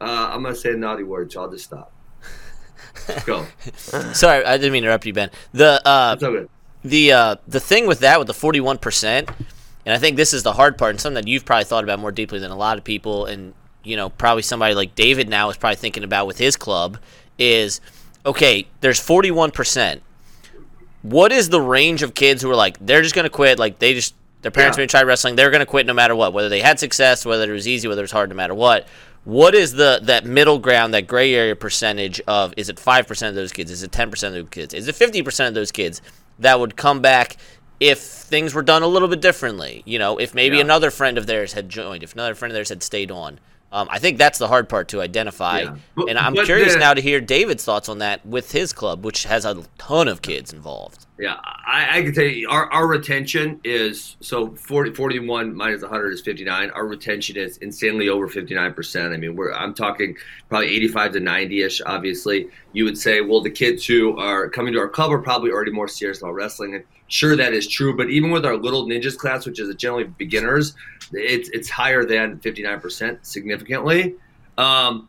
Uh, 0.00 0.30
I'm 0.32 0.42
gonna 0.42 0.54
say 0.56 0.72
a 0.72 0.76
naughty 0.76 1.04
word, 1.04 1.32
so 1.32 1.42
I'll 1.42 1.50
just 1.50 1.64
stop. 1.64 1.92
Go. 3.24 3.46
sorry, 4.12 4.44
I 4.44 4.56
didn't 4.56 4.72
mean 4.72 4.82
to 4.82 4.88
interrupt 4.88 5.06
you, 5.06 5.12
Ben. 5.12 5.30
The 5.52 5.80
uh, 5.86 6.16
good. 6.16 6.48
the 6.82 7.12
uh, 7.12 7.36
the 7.46 7.60
thing 7.60 7.86
with 7.86 8.00
that 8.00 8.18
with 8.18 8.26
the 8.26 8.34
41 8.34 8.78
percent 8.78 9.30
and 9.86 9.94
i 9.94 9.98
think 9.98 10.16
this 10.16 10.32
is 10.32 10.42
the 10.42 10.52
hard 10.52 10.78
part 10.78 10.90
and 10.90 11.00
something 11.00 11.22
that 11.22 11.28
you've 11.28 11.44
probably 11.44 11.64
thought 11.64 11.84
about 11.84 11.98
more 11.98 12.12
deeply 12.12 12.38
than 12.38 12.50
a 12.50 12.56
lot 12.56 12.78
of 12.78 12.84
people 12.84 13.26
and 13.26 13.54
you 13.82 13.96
know 13.96 14.08
probably 14.10 14.42
somebody 14.42 14.74
like 14.74 14.94
david 14.94 15.28
now 15.28 15.50
is 15.50 15.56
probably 15.56 15.76
thinking 15.76 16.04
about 16.04 16.26
with 16.26 16.38
his 16.38 16.56
club 16.56 16.98
is 17.38 17.80
okay 18.24 18.66
there's 18.80 18.98
41 18.98 19.50
percent 19.50 20.02
what 21.04 21.30
is 21.32 21.50
the 21.50 21.60
range 21.60 22.02
of 22.02 22.14
kids 22.14 22.40
who 22.42 22.50
are 22.50 22.56
like 22.56 22.76
they're 22.80 23.02
just 23.02 23.14
going 23.14 23.24
to 23.24 23.30
quit 23.30 23.58
like 23.58 23.78
they 23.78 23.92
just 23.92 24.14
their 24.40 24.50
parents 24.50 24.78
Yeah. 24.78 24.82
may 24.82 24.86
try 24.86 25.02
wrestling 25.02 25.36
they're 25.36 25.50
going 25.50 25.60
to 25.60 25.66
quit 25.66 25.84
no 25.86 25.92
matter 25.92 26.16
what 26.16 26.32
whether 26.32 26.48
they 26.48 26.60
had 26.60 26.78
success 26.80 27.26
whether 27.26 27.50
it 27.50 27.52
was 27.54 27.68
easy 27.68 27.86
whether 27.88 28.00
it 28.00 28.04
was 28.04 28.10
hard 28.12 28.30
no 28.30 28.34
matter 28.36 28.54
what 28.54 28.88
what 29.24 29.54
is 29.54 29.72
the 29.72 30.00
that 30.04 30.24
middle 30.24 30.58
ground 30.58 30.94
that 30.94 31.06
gray 31.06 31.34
area 31.34 31.54
percentage 31.54 32.20
of 32.26 32.54
is 32.56 32.68
it 32.70 32.76
5% 32.76 33.28
of 33.28 33.34
those 33.34 33.52
kids 33.52 33.70
is 33.70 33.82
it 33.82 33.90
10% 33.90 34.12
of 34.28 34.32
those 34.32 34.48
kids 34.50 34.72
is 34.74 34.88
it 34.88 34.94
50% 34.94 35.48
of 35.48 35.54
those 35.54 35.70
kids 35.70 36.00
that 36.38 36.58
would 36.58 36.74
come 36.76 37.00
back 37.02 37.36
if 37.80 37.98
things 38.00 38.54
were 38.54 38.62
done 38.62 38.82
a 38.82 38.86
little 38.86 39.08
bit 39.08 39.20
differently 39.20 39.82
you 39.84 39.98
know 39.98 40.16
if 40.18 40.34
maybe 40.34 40.56
Yeah. 40.56 40.62
another 40.62 40.90
friend 40.90 41.18
of 41.18 41.26
theirs 41.26 41.52
had 41.52 41.68
joined 41.68 42.02
if 42.02 42.14
another 42.14 42.34
friend 42.34 42.50
of 42.50 42.54
theirs 42.54 42.70
had 42.70 42.82
stayed 42.82 43.10
on 43.10 43.38
Um, 43.74 43.88
I 43.90 43.98
think 43.98 44.18
that's 44.18 44.38
the 44.38 44.46
hard 44.46 44.68
part 44.68 44.86
to 44.90 45.00
identify, 45.00 45.62
Yeah. 45.62 45.74
But- 45.96 46.08
and 46.08 46.16
I'm 46.16 46.36
curious 46.36 46.74
the- 46.74 46.78
now 46.78 46.94
to 46.94 47.00
hear 47.00 47.20
David's 47.20 47.64
thoughts 47.64 47.88
on 47.88 47.98
that 47.98 48.24
with 48.24 48.52
his 48.52 48.72
club, 48.72 49.04
which 49.04 49.24
has 49.24 49.44
a 49.44 49.64
ton 49.78 50.06
of 50.06 50.22
kids 50.22 50.52
involved. 50.52 51.06
Yeah, 51.18 51.34
I, 51.66 51.98
I 51.98 52.02
can 52.02 52.14
tell 52.14 52.24
you 52.24 52.48
our, 52.48 52.72
our 52.72 52.86
retention 52.86 53.60
is 53.64 54.16
so 54.20 54.54
40, 54.54 54.94
41 54.94 55.54
minus 55.56 55.82
100 55.82 56.10
is 56.12 56.20
59. 56.20 56.70
Our 56.70 56.86
retention 56.86 57.36
is 57.36 57.56
insanely 57.58 58.08
over 58.08 58.28
59%. 58.28 59.12
I 59.12 59.16
mean, 59.16 59.34
we're 59.34 59.52
I'm 59.52 59.74
talking 59.74 60.16
probably 60.48 60.68
85 60.76 61.12
to 61.12 61.20
90 61.20 61.62
ish. 61.62 61.80
Obviously, 61.84 62.48
you 62.72 62.84
would 62.84 62.96
say, 62.98 63.22
well, 63.22 63.40
the 63.42 63.50
kids 63.50 63.84
who 63.84 64.16
are 64.18 64.48
coming 64.48 64.72
to 64.74 64.78
our 64.78 64.88
club 64.88 65.10
are 65.12 65.18
probably 65.20 65.50
already 65.50 65.72
more 65.72 65.88
serious 65.88 66.18
about 66.18 66.34
wrestling. 66.34 66.76
And 66.76 66.84
sure, 67.08 67.36
that 67.36 67.52
is 67.52 67.68
true. 67.68 67.96
But 67.96 68.10
even 68.10 68.30
with 68.30 68.44
our 68.44 68.56
little 68.56 68.86
ninjas 68.86 69.16
class, 69.16 69.46
which 69.46 69.60
is 69.60 69.74
generally 69.76 70.04
beginners, 70.04 70.74
it's 71.12 71.48
it's 71.50 71.68
higher 71.68 72.04
than 72.04 72.38
59% 72.38 73.24
significantly. 73.24 74.14
Um, 74.58 75.08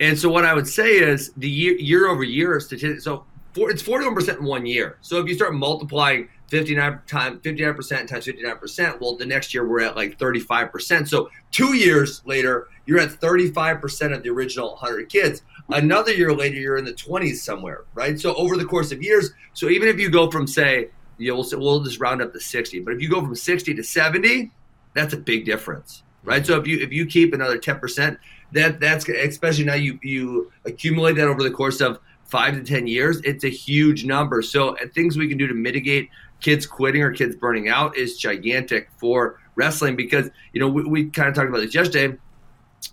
and 0.00 0.18
so 0.18 0.28
what 0.28 0.44
I 0.44 0.54
would 0.54 0.68
say 0.68 0.98
is 0.98 1.32
the 1.36 1.48
year 1.48 1.74
year 1.74 2.08
over 2.08 2.22
year 2.22 2.58
statistics. 2.60 3.04
So 3.04 3.24
it's 3.56 3.82
41% 3.82 4.38
in 4.38 4.44
one 4.44 4.66
year. 4.66 4.98
So 5.00 5.18
if 5.18 5.26
you 5.26 5.34
start 5.34 5.54
multiplying 5.54 6.28
59 6.48 7.00
times 7.06 7.40
59% 7.42 8.06
times 8.06 8.26
59%, 8.26 9.00
well, 9.00 9.16
the 9.16 9.26
next 9.26 9.52
year 9.52 9.66
we're 9.66 9.80
at 9.80 9.96
like 9.96 10.18
35%. 10.18 11.08
So 11.08 11.30
two 11.50 11.74
years 11.74 12.22
later, 12.24 12.68
you're 12.86 13.00
at 13.00 13.10
35% 13.10 14.14
of 14.14 14.22
the 14.22 14.30
original 14.30 14.70
100 14.70 15.08
kids. 15.08 15.42
Another 15.68 16.12
year 16.12 16.32
later, 16.32 16.56
you're 16.56 16.78
in 16.78 16.84
the 16.84 16.94
20s 16.94 17.36
somewhere, 17.36 17.84
right? 17.94 18.18
So 18.18 18.34
over 18.36 18.56
the 18.56 18.64
course 18.64 18.92
of 18.92 19.02
years, 19.02 19.30
so 19.52 19.68
even 19.68 19.88
if 19.88 20.00
you 20.00 20.08
go 20.08 20.30
from 20.30 20.46
say, 20.46 20.88
you 21.18 21.30
know, 21.30 21.36
we'll, 21.36 21.60
we'll 21.60 21.80
just 21.80 22.00
round 22.00 22.22
up 22.22 22.32
to 22.32 22.40
60, 22.40 22.80
but 22.80 22.94
if 22.94 23.02
you 23.02 23.08
go 23.08 23.20
from 23.20 23.34
60 23.34 23.74
to 23.74 23.82
70, 23.82 24.50
that's 24.94 25.14
a 25.14 25.18
big 25.18 25.44
difference, 25.44 26.02
right? 26.24 26.44
So 26.44 26.58
if 26.58 26.66
you 26.66 26.78
if 26.80 26.92
you 26.92 27.06
keep 27.06 27.34
another 27.34 27.58
10%, 27.58 28.18
that 28.52 28.80
that's 28.80 29.08
especially 29.08 29.64
now 29.64 29.74
you 29.74 29.98
you 30.02 30.50
accumulate 30.64 31.16
that 31.16 31.28
over 31.28 31.42
the 31.42 31.50
course 31.50 31.80
of 31.80 31.98
five 32.28 32.54
to 32.54 32.62
10 32.62 32.86
years, 32.86 33.20
it's 33.24 33.44
a 33.44 33.48
huge 33.48 34.04
number. 34.04 34.42
So 34.42 34.76
uh, 34.76 34.86
things 34.94 35.16
we 35.16 35.28
can 35.28 35.38
do 35.38 35.46
to 35.46 35.54
mitigate 35.54 36.10
kids 36.40 36.66
quitting 36.66 37.02
or 37.02 37.10
kids 37.12 37.34
burning 37.34 37.68
out 37.68 37.96
is 37.96 38.18
gigantic 38.18 38.88
for 38.98 39.40
wrestling 39.54 39.96
because, 39.96 40.30
you 40.52 40.60
know, 40.60 40.68
we, 40.68 40.84
we 40.84 41.04
kind 41.06 41.28
of 41.28 41.34
talked 41.34 41.48
about 41.48 41.60
this 41.60 41.74
yesterday, 41.74 42.16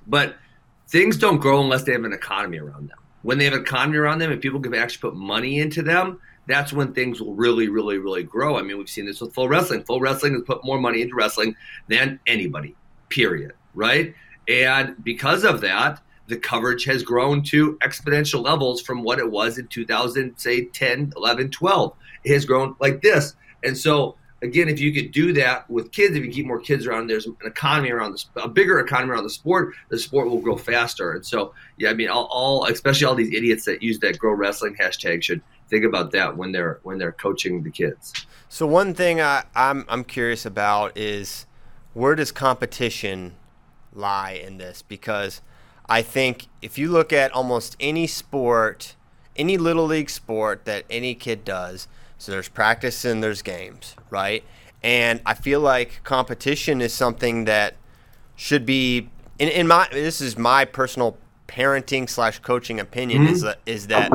but 0.07 0.37
things 0.87 1.17
don't 1.17 1.37
grow 1.37 1.61
unless 1.61 1.83
they 1.83 1.91
have 1.91 2.03
an 2.05 2.13
economy 2.13 2.59
around 2.59 2.89
them. 2.89 2.97
When 3.23 3.37
they 3.37 3.45
have 3.45 3.53
an 3.53 3.61
economy 3.61 3.97
around 3.97 4.19
them 4.19 4.31
and 4.31 4.41
people 4.41 4.59
can 4.59 4.73
actually 4.73 5.01
put 5.01 5.15
money 5.15 5.59
into 5.59 5.81
them, 5.81 6.19
that's 6.47 6.73
when 6.73 6.93
things 6.93 7.21
will 7.21 7.33
really, 7.33 7.69
really, 7.69 7.97
really 7.97 8.23
grow. 8.23 8.57
I 8.57 8.61
mean, 8.61 8.77
we've 8.77 8.89
seen 8.89 9.05
this 9.05 9.21
with 9.21 9.33
FloWrestling. 9.33 9.85
Full 9.85 9.99
wrestling 9.99 10.33
has 10.33 10.43
put 10.43 10.63
more 10.63 10.79
money 10.79 11.01
into 11.01 11.15
wrestling 11.15 11.55
than 11.87 12.19
anybody, 12.27 12.75
period. 13.09 13.53
Right? 13.73 14.13
And 14.47 15.03
because 15.03 15.43
of 15.43 15.61
that, 15.61 16.01
the 16.27 16.37
coverage 16.37 16.85
has 16.85 17.03
grown 17.03 17.43
to 17.43 17.77
exponential 17.77 18.43
levels 18.43 18.81
from 18.81 19.03
what 19.03 19.19
it 19.19 19.29
was 19.29 19.57
in 19.57 19.67
2000, 19.67 20.37
say 20.37 20.65
10, 20.65 21.13
11, 21.15 21.51
12. 21.51 21.93
It 22.23 22.33
has 22.33 22.45
grown 22.45 22.75
like 22.79 23.01
this. 23.01 23.35
And 23.63 23.77
so, 23.77 24.15
again, 24.45 24.69
if 24.69 24.79
you 24.79 24.93
could 24.93 25.11
do 25.11 25.33
that 25.33 25.69
with 25.69 25.91
kids, 25.91 26.15
if 26.15 26.23
you 26.23 26.31
keep 26.31 26.45
more 26.45 26.59
kids 26.59 26.85
around, 26.85 27.07
there's 27.07 27.25
an 27.25 27.35
economy 27.45 27.91
around 27.91 28.13
this, 28.13 28.27
a 28.35 28.47
bigger 28.47 28.79
economy 28.79 29.11
around 29.11 29.23
the 29.23 29.29
sport, 29.29 29.73
the 29.89 29.97
sport 29.97 30.29
will 30.29 30.39
grow 30.39 30.55
faster. 30.55 31.11
And 31.13 31.25
so, 31.25 31.53
yeah, 31.77 31.89
I 31.89 31.93
mean, 31.93 32.09
all, 32.09 32.25
all 32.31 32.65
especially 32.65 33.05
all 33.05 33.15
these 33.15 33.33
idiots 33.33 33.65
that 33.65 33.83
use 33.83 33.99
that 33.99 34.17
grow 34.17 34.33
wrestling 34.33 34.75
hashtag 34.75 35.23
should 35.23 35.41
think 35.69 35.83
about 35.83 36.11
that 36.11 36.37
when 36.37 36.51
they're 36.51 36.79
when 36.83 36.97
they're 36.97 37.11
coaching 37.11 37.63
the 37.63 37.71
kids. 37.71 38.13
So 38.49 38.67
one 38.67 38.93
thing 38.93 39.19
I, 39.19 39.43
I'm 39.55 39.85
I'm 39.89 40.03
curious 40.03 40.45
about 40.45 40.97
is 40.97 41.45
where 41.93 42.15
does 42.15 42.31
competition 42.31 43.35
lie 43.93 44.31
in 44.31 44.57
this? 44.57 44.81
Because 44.81 45.41
I 45.87 46.01
think 46.01 46.47
if 46.61 46.77
you 46.77 46.89
look 46.89 47.11
at 47.13 47.31
almost 47.31 47.75
any 47.79 48.07
sport, 48.07 48.95
any 49.35 49.57
little 49.57 49.85
league 49.85 50.09
sport 50.09 50.65
that 50.65 50.85
any 50.89 51.15
kid 51.15 51.43
does, 51.45 51.87
so 52.17 52.31
there's 52.31 52.49
practice 52.49 53.05
and 53.05 53.23
there's 53.23 53.41
games, 53.41 53.95
right? 54.09 54.43
And 54.83 55.21
I 55.25 55.33
feel 55.33 55.59
like 55.59 56.01
competition 56.03 56.81
is 56.81 56.93
something 56.93 57.45
that 57.45 57.75
should 58.35 58.65
be 58.65 59.09
in, 59.39 59.49
in 59.49 59.67
my 59.67 59.87
this 59.91 60.21
is 60.21 60.37
my 60.37 60.65
personal 60.65 61.17
parenting 61.47 62.09
slash 62.09 62.39
coaching 62.39 62.79
opinion 62.79 63.27
is 63.27 63.41
that 63.41 63.59
is 63.65 63.87
that 63.87 64.11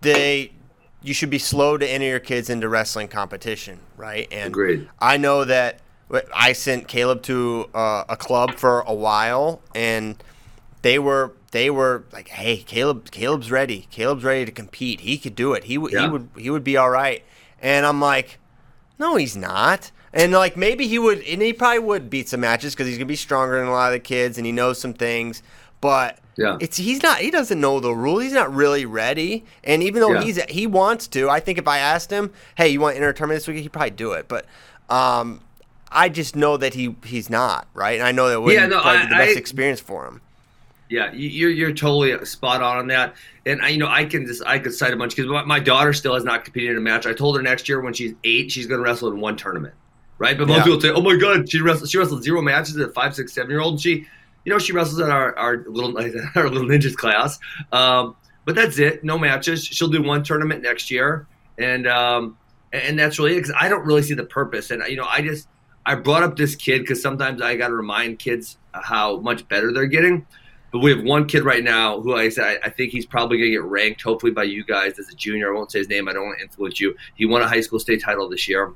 they 0.00 0.52
you 1.02 1.14
should 1.14 1.30
be 1.30 1.38
slow 1.38 1.76
to 1.76 1.86
enter 1.88 2.06
your 2.06 2.18
kids 2.18 2.50
into 2.50 2.68
wrestling 2.68 3.08
competition, 3.08 3.78
right? 3.96 4.26
And 4.32 4.48
Agreed. 4.48 4.88
I 4.98 5.16
know 5.16 5.44
that 5.44 5.80
I 6.34 6.52
sent 6.52 6.88
Caleb 6.88 7.22
to 7.24 7.68
uh, 7.74 8.04
a 8.08 8.16
club 8.16 8.54
for 8.54 8.80
a 8.80 8.94
while, 8.94 9.60
and 9.74 10.22
they 10.82 10.98
were 10.98 11.32
they 11.56 11.70
were 11.70 12.04
like, 12.12 12.28
"Hey, 12.28 12.58
Caleb, 12.58 13.10
Caleb's 13.10 13.50
ready. 13.50 13.88
Caleb's 13.90 14.22
ready 14.24 14.44
to 14.44 14.52
compete. 14.52 15.00
He 15.00 15.16
could 15.18 15.34
do 15.34 15.54
it. 15.54 15.64
He 15.64 15.78
would 15.78 15.92
he 15.92 16.06
would 16.08 16.28
he 16.36 16.50
would 16.50 16.62
be 16.64 16.76
all 16.76 16.90
right." 16.90 17.24
And 17.60 17.86
I'm 17.86 18.00
like, 18.00 18.38
"No, 18.98 19.16
he's 19.16 19.36
not." 19.36 19.90
And 20.12 20.32
like 20.32 20.56
maybe 20.56 20.86
he 20.86 20.98
would, 20.98 21.22
and 21.22 21.42
he 21.42 21.52
probably 21.52 21.80
would 21.80 22.08
beat 22.10 22.28
some 22.28 22.40
matches 22.40 22.74
because 22.74 22.86
he's 22.86 22.96
gonna 22.98 23.06
be 23.06 23.16
stronger 23.16 23.58
than 23.58 23.68
a 23.68 23.72
lot 23.72 23.88
of 23.88 23.92
the 23.94 24.00
kids, 24.00 24.36
and 24.38 24.46
he 24.46 24.52
knows 24.52 24.78
some 24.80 24.92
things. 24.94 25.42
But 25.80 26.18
Yeah. 26.36 26.56
it's 26.60 26.76
he's 26.78 27.02
not 27.02 27.18
he 27.18 27.30
doesn't 27.30 27.60
know 27.60 27.80
the 27.80 27.92
rule. 27.94 28.18
He's 28.18 28.32
not 28.32 28.54
really 28.54 28.86
ready. 28.86 29.44
And 29.64 29.82
even 29.82 30.00
though 30.00 30.12
Yeah. 30.14 30.22
he's 30.22 30.42
he 30.48 30.66
wants 30.66 31.06
to, 31.08 31.28
I 31.30 31.40
think 31.40 31.58
if 31.58 31.66
I 31.68 31.78
asked 31.78 32.10
him, 32.10 32.30
"Hey, 32.56 32.68
you 32.68 32.80
want 32.80 32.92
to 32.94 32.96
enter 32.98 33.10
a 33.10 33.14
tournament 33.14 33.40
this 33.40 33.48
week?" 33.48 33.58
He'd 33.62 33.72
probably 33.72 33.90
do 33.90 34.12
it. 34.12 34.26
But 34.28 34.46
um, 34.88 35.40
I 35.92 36.08
just 36.08 36.34
know 36.36 36.56
that 36.56 36.74
he 36.74 36.94
he's 37.04 37.28
not 37.30 37.66
right, 37.74 37.98
and 37.98 38.06
I 38.08 38.12
know 38.12 38.28
that 38.28 38.40
would 38.40 38.54
Yeah, 38.54 38.62
yeah, 38.62 38.66
no, 38.68 38.80
probably 38.80 39.00
I- 39.00 39.02
be 39.04 39.08
the 39.10 39.14
best 39.16 39.36
I- 39.36 39.38
experience 39.38 39.80
for 39.80 40.06
him. 40.06 40.20
Yeah, 40.88 41.12
you- 41.12 41.28
you're 41.28 41.50
you're 41.50 41.72
totally 41.72 42.24
spot 42.24 42.62
on 42.62 42.76
on 42.78 42.86
that. 42.88 43.14
And 43.44 43.60
I, 43.62 43.68
you 43.70 43.78
know, 43.78 43.88
I 43.88 44.04
can 44.04 44.26
just 44.26 44.42
I 44.46 44.58
could 44.58 44.72
cite 44.74 44.92
a 44.92 44.96
bunch 44.96 45.16
because 45.16 45.30
my, 45.30 45.42
my 45.44 45.58
daughter 45.60 45.92
still 45.92 46.14
has 46.14 46.24
not 46.24 46.44
competed 46.44 46.70
in 46.72 46.76
a 46.78 46.80
match. 46.80 47.06
I 47.06 47.12
told 47.12 47.36
her 47.36 47.42
next 47.42 47.68
year 47.68 47.80
when 47.80 47.92
she's 47.92 48.14
eight, 48.24 48.50
she's 48.52 48.66
going 48.66 48.78
to 48.78 48.84
wrestle 48.84 49.10
in 49.10 49.18
one 49.20 49.36
tournament, 49.36 49.74
right? 50.18 50.38
But 50.38 50.46
most 50.48 50.58
Yeah. 50.58 50.64
people 50.64 50.80
say, 50.80 50.90
"Oh 50.90 51.00
my 51.02 51.16
God, 51.16 51.50
she 51.50 51.60
wrestled 51.60 51.90
she 51.90 51.98
wrestled 51.98 52.22
zero 52.22 52.40
matches 52.40 52.76
at 52.78 52.94
five, 52.94 53.14
six, 53.16 53.32
seven 53.32 53.50
year 53.50 53.60
old." 53.60 53.74
And 53.74 53.80
she, 53.82 54.06
you 54.44 54.52
know, 54.52 54.58
she 54.60 54.72
wrestles 54.72 55.00
at 55.00 55.10
our 55.10 55.36
our 55.36 55.64
little 55.66 55.96
our 56.36 56.48
little 56.48 56.68
ninjas 56.68 56.94
class. 56.94 57.38
Um, 57.72 58.14
but 58.44 58.54
that's 58.54 58.78
it, 58.78 59.02
no 59.02 59.18
matches. 59.18 59.64
She'll 59.64 59.88
do 59.88 60.00
one 60.02 60.22
tournament 60.22 60.62
next 60.62 60.88
year, 60.88 61.26
and 61.58 61.88
um, 61.88 62.36
and 62.72 62.96
that's 62.96 63.18
really 63.18 63.32
it. 63.32 63.40
Because 63.42 63.54
I 63.60 63.68
don't 63.68 63.84
really 63.84 64.02
see 64.02 64.14
the 64.14 64.22
purpose, 64.24 64.70
and 64.70 64.84
you 64.88 64.94
know, 64.96 65.06
I 65.08 65.20
just 65.20 65.48
I 65.84 65.96
brought 65.96 66.22
up 66.22 66.36
this 66.36 66.54
kid 66.54 66.80
because 66.82 67.02
sometimes 67.02 67.42
I 67.42 67.56
got 67.56 67.68
to 67.68 67.74
remind 67.74 68.20
kids 68.20 68.56
how 68.72 69.18
much 69.18 69.48
better 69.48 69.72
they're 69.72 69.86
getting. 69.86 70.24
But 70.76 70.82
we 70.82 70.90
have 70.90 71.02
one 71.02 71.24
kid 71.26 71.42
right 71.42 71.64
now 71.64 72.02
who 72.02 72.14
I 72.14 72.28
said 72.28 72.60
I, 72.62 72.66
I 72.66 72.68
think 72.68 72.92
he's 72.92 73.06
probably 73.06 73.38
going 73.38 73.50
to 73.50 73.56
get 73.56 73.62
ranked, 73.62 74.02
hopefully 74.02 74.30
by 74.30 74.42
you 74.42 74.62
guys 74.62 74.98
as 74.98 75.08
a 75.08 75.14
junior. 75.14 75.50
I 75.50 75.56
won't 75.56 75.72
say 75.72 75.78
his 75.78 75.88
name. 75.88 76.06
I 76.06 76.12
don't 76.12 76.26
want 76.26 76.36
to 76.38 76.44
influence 76.44 76.78
you. 76.78 76.94
He 77.14 77.24
won 77.24 77.40
a 77.40 77.48
high 77.48 77.62
school 77.62 77.78
state 77.78 78.02
title 78.02 78.28
this 78.28 78.46
year. 78.46 78.74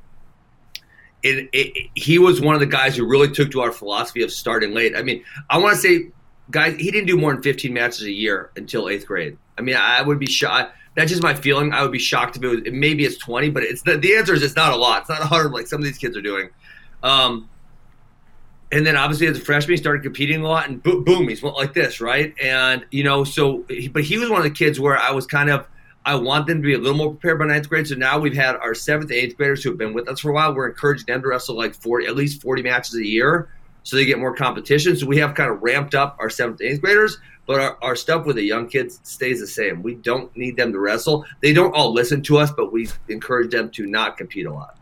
It, 1.23 1.51
it, 1.53 1.91
he 1.97 2.19
was 2.19 2.41
one 2.41 2.55
of 2.55 2.61
the 2.61 2.67
guys 2.67 2.97
who 2.97 3.07
really 3.07 3.31
took 3.31 3.51
to 3.51 3.61
our 3.61 3.71
philosophy 3.71 4.23
of 4.23 4.33
starting 4.33 4.73
late. 4.73 4.97
I 4.97 5.03
mean, 5.03 5.23
I 5.51 5.59
want 5.59 5.75
to 5.75 5.79
say, 5.79 6.09
guys, 6.51 6.75
he 6.79 6.91
didn't 6.91 7.07
do 7.07 7.19
more 7.19 7.35
than 7.35 7.43
15 7.43 7.71
matches 7.71 8.05
a 8.05 8.11
year 8.11 8.51
until 8.57 8.89
eighth 8.89 9.07
grade. 9.07 9.37
I 9.59 9.61
mean, 9.61 9.77
I 9.77 10.01
would 10.01 10.19
be 10.19 10.25
shocked. 10.25 10.75
That's 10.97 11.11
just 11.11 11.23
my 11.23 11.35
feeling. 11.35 11.75
I 11.75 11.83
would 11.83 11.93
be 11.93 11.99
shocked 11.99 12.39
if 12.39 12.43
it 12.43 12.49
was. 12.49 12.61
Maybe 12.73 13.05
it's 13.05 13.19
20, 13.19 13.51
but 13.51 13.63
it's 13.63 13.83
the, 13.83 13.99
the 13.99 14.17
answer 14.17 14.33
is 14.33 14.43
it's 14.43 14.57
not 14.57 14.73
a 14.73 14.77
lot. 14.77 15.03
It's 15.03 15.11
not 15.11 15.21
100 15.21 15.51
like 15.51 15.67
some 15.67 15.81
of 15.81 15.85
these 15.85 15.99
kids 15.99 16.17
are 16.17 16.23
doing. 16.23 16.49
Um, 17.03 17.51
and 18.73 18.87
then 18.87 18.97
obviously 18.97 19.27
as 19.27 19.37
a 19.37 19.41
freshman, 19.41 19.73
he 19.73 19.77
started 19.77 20.03
competing 20.03 20.43
a 20.43 20.49
lot, 20.49 20.69
and 20.69 20.83
boom, 20.83 21.05
boom 21.05 21.29
he's 21.29 21.43
went 21.43 21.57
like 21.57 21.75
this, 21.75 22.01
right? 22.01 22.35
And 22.41 22.85
you 22.91 23.03
know, 23.03 23.25
so 23.25 23.65
but 23.93 24.05
he 24.05 24.19
was 24.19 24.31
one 24.31 24.39
of 24.39 24.45
the 24.45 24.51
kids 24.51 24.79
where 24.79 24.97
I 24.97 25.11
was 25.11 25.27
kind 25.27 25.51
of 25.51 25.67
I 26.05 26.15
want 26.15 26.47
them 26.47 26.59
to 26.59 26.67
be 26.67 26.75
a 26.75 26.79
little 26.79 26.97
more 26.97 27.11
prepared 27.11 27.39
by 27.39 27.47
ninth 27.47 27.69
grade. 27.69 27.87
So 27.87 27.95
now 27.95 28.19
we've 28.19 28.35
had 28.35 28.57
our 28.57 28.75
seventh, 28.75 29.13
eighth 29.13 29.37
graders 29.37 29.63
who 29.63 29.71
have 29.71 29.79
been 29.79 29.93
with 29.93 30.09
us 30.09 30.21
for 30.21 30.31
a 30.31 30.33
while. 30.33 30.55
We're 30.55 30.69
encouraging 30.69 31.07
them 31.07 31.21
to 31.23 31.29
wrestle 31.29 31.57
like 31.57 31.75
40, 31.75 32.07
at 32.07 32.17
least 32.17 32.41
40 32.41 32.63
matches 32.63 32.95
a 32.95 33.07
year, 33.07 33.51
so 33.83 33.97
they 33.97 34.05
get 34.05 34.19
more 34.19 34.35
competition. 34.35 34.97
So 34.97 35.07
we 35.07 35.19
have 35.19 35.35
kind 35.35 35.51
of 35.51 35.63
ramped 35.63 35.95
up 35.95 36.17
our 36.19 36.31
seventh, 36.31 36.63
eighth 36.63 36.81
graders, 36.81 37.19
but 37.47 37.61
our, 37.61 37.79
our 37.83 37.97
stuff 37.97 38.25
with 38.25 38.37
the 38.37 38.43
young 38.43 38.69
kids 38.69 39.01
stays 39.03 39.41
the 39.41 39.47
same. 39.47 39.83
We 39.83 39.97
don't 39.97 40.35
need 40.37 40.57
them 40.57 40.73
to 40.73 40.79
wrestle. 40.79 41.25
They 41.43 41.53
don't 41.53 41.75
all 41.75 41.93
listen 41.93 42.23
to 42.23 42.39
us, 42.39 42.51
but 42.51 42.73
we 42.73 42.89
encourage 43.09 43.51
them 43.51 43.71
to 43.71 43.87
not 43.87 44.17
compete 44.17 44.47
a 44.47 44.53
lot. 44.53 44.79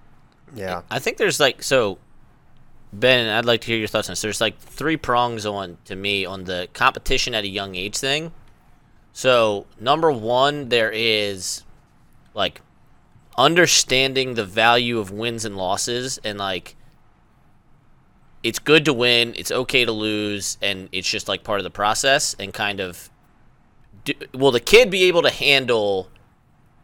Yeah, 0.55 0.83
I 0.91 0.99
think 0.99 1.17
there's 1.17 1.41
like 1.41 1.63
so. 1.63 1.99
Ben, 2.93 3.29
I'd 3.29 3.45
like 3.45 3.61
to 3.63 3.67
hear 3.67 3.77
your 3.77 3.89
thoughts 3.89 4.09
on 4.09 4.13
this. 4.13 4.23
There's 4.23 4.41
like 4.41 4.59
three 4.59 4.97
prongs 4.97 5.45
on 5.45 5.79
to 5.85 5.95
me 5.95 6.25
on 6.25 6.45
the 6.45 6.69
competition 6.73 7.35
at 7.35 7.45
a 7.45 7.49
young 7.49 7.75
age 7.75 7.97
thing. 7.97 8.33
So 9.13 9.67
number 9.79 10.11
one, 10.11 10.69
there 10.69 10.91
is 10.91 11.65
like 12.35 12.63
understanding 13.37 14.35
the 14.35 14.45
value 14.45 14.99
of 14.99 15.11
wins 15.11 15.45
and 15.45 15.57
losses, 15.57 16.19
and 16.25 16.39
like 16.39 16.77
it's 18.43 18.59
good 18.59 18.85
to 18.87 18.93
win, 18.93 19.35
it's 19.37 19.51
okay 19.51 19.85
to 19.85 19.93
lose, 19.93 20.57
and 20.63 20.89
it's 20.93 21.09
just 21.09 21.29
like 21.29 21.45
part 21.45 21.61
of 21.61 21.65
the 21.65 21.71
process. 21.71 22.35
And 22.39 22.55
kind 22.55 22.81
of, 22.81 23.11
do, 24.05 24.15
will 24.33 24.53
the 24.53 24.61
kid 24.61 24.91
be 24.91 25.05
able 25.05 25.23
to 25.23 25.31
handle 25.31 26.09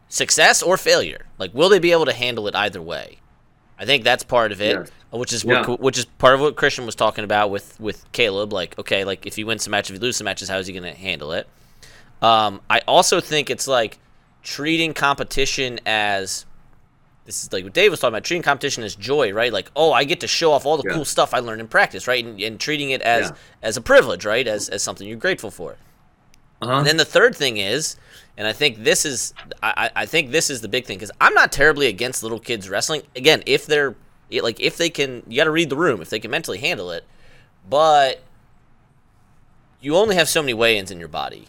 success 0.07 0.61
or 0.61 0.77
failure? 0.77 1.25
Like, 1.37 1.53
will 1.53 1.69
they 1.69 1.79
be 1.79 1.91
able 1.91 2.05
to 2.05 2.13
handle 2.13 2.47
it 2.47 2.55
either 2.55 2.81
way? 2.81 3.19
I 3.77 3.85
think 3.85 4.03
that's 4.03 4.23
part 4.23 4.51
of 4.51 4.61
it, 4.61 4.91
which 5.11 5.33
is 5.33 5.43
what, 5.67 5.79
which 5.81 5.97
is 5.97 6.05
part 6.05 6.33
of 6.35 6.39
what 6.41 6.55
Christian 6.55 6.85
was 6.85 6.95
talking 6.95 7.23
about 7.23 7.49
with 7.49 7.79
with 7.79 8.09
Caleb. 8.13 8.53
Like, 8.53 8.77
okay, 8.79 9.03
like 9.03 9.25
if 9.25 9.35
he 9.35 9.43
wins 9.43 9.63
some 9.63 9.71
matches, 9.71 9.91
if 9.91 9.95
he 9.97 10.01
loses 10.01 10.17
some 10.17 10.25
matches, 10.25 10.47
how 10.49 10.57
is 10.57 10.67
he 10.67 10.73
going 10.73 10.83
to 10.83 10.97
handle 10.97 11.31
it? 11.33 11.47
Um, 12.21 12.61
I 12.69 12.79
also 12.87 13.19
think 13.19 13.49
it's 13.49 13.67
like 13.67 13.99
treating 14.43 14.93
competition 14.93 15.79
as 15.85 16.45
this 17.25 17.43
is 17.43 17.51
like 17.51 17.63
what 17.63 17.73
Dave 17.73 17.91
was 17.91 17.99
talking 17.99 18.13
about, 18.13 18.23
treating 18.23 18.43
competition 18.43 18.83
as 18.83 18.95
joy, 18.95 19.33
right? 19.33 19.51
Like, 19.51 19.69
oh, 19.75 19.91
I 19.91 20.03
get 20.03 20.19
to 20.21 20.27
show 20.27 20.51
off 20.51 20.65
all 20.65 20.77
the 20.77 20.83
Yeah. 20.87 20.93
cool 20.95 21.05
stuff 21.05 21.33
I 21.33 21.39
learned 21.39 21.59
in 21.59 21.67
practice, 21.67 22.07
right? 22.07 22.23
And, 22.23 22.39
and 22.39 22.59
treating 22.59 22.91
it 22.91 23.01
as 23.01 23.29
Yeah. 23.29 23.35
as 23.63 23.77
a 23.77 23.81
privilege, 23.81 24.25
right? 24.25 24.47
As 24.47 24.69
as 24.69 24.83
something 24.83 25.07
you're 25.07 25.17
grateful 25.17 25.51
for. 25.51 25.75
Uh-huh. 26.61 26.77
And 26.79 26.87
then 26.87 26.97
the 26.97 27.05
third 27.05 27.35
thing 27.35 27.57
is, 27.57 27.95
and 28.37 28.47
I 28.47 28.53
think 28.53 28.83
this 28.83 29.05
is, 29.05 29.33
I, 29.61 29.89
I 29.95 30.05
think 30.05 30.31
this 30.31 30.49
is 30.49 30.61
the 30.61 30.67
big 30.67 30.85
thing 30.85 30.97
because 30.97 31.11
I'm 31.21 31.33
not 31.33 31.51
terribly 31.51 31.87
against 31.87 32.23
little 32.23 32.39
kids 32.39 32.69
wrestling. 32.69 33.03
Again, 33.15 33.43
if 33.45 33.65
they're 33.65 33.95
it- 34.29 34.43
like 34.43 34.59
if 34.59 34.77
they 34.77 34.89
can, 34.89 35.23
you 35.27 35.37
got 35.37 35.43
to 35.45 35.51
read 35.51 35.69
the 35.69 35.75
room 35.77 36.01
if 36.01 36.09
they 36.09 36.19
can 36.19 36.31
mentally 36.31 36.57
handle 36.57 36.91
it. 36.91 37.03
But 37.69 38.21
you 39.81 39.95
only 39.95 40.15
have 40.15 40.27
so 40.29 40.41
many 40.41 40.53
weigh-ins 40.53 40.91
in 40.91 40.99
your 40.99 41.07
body. 41.07 41.47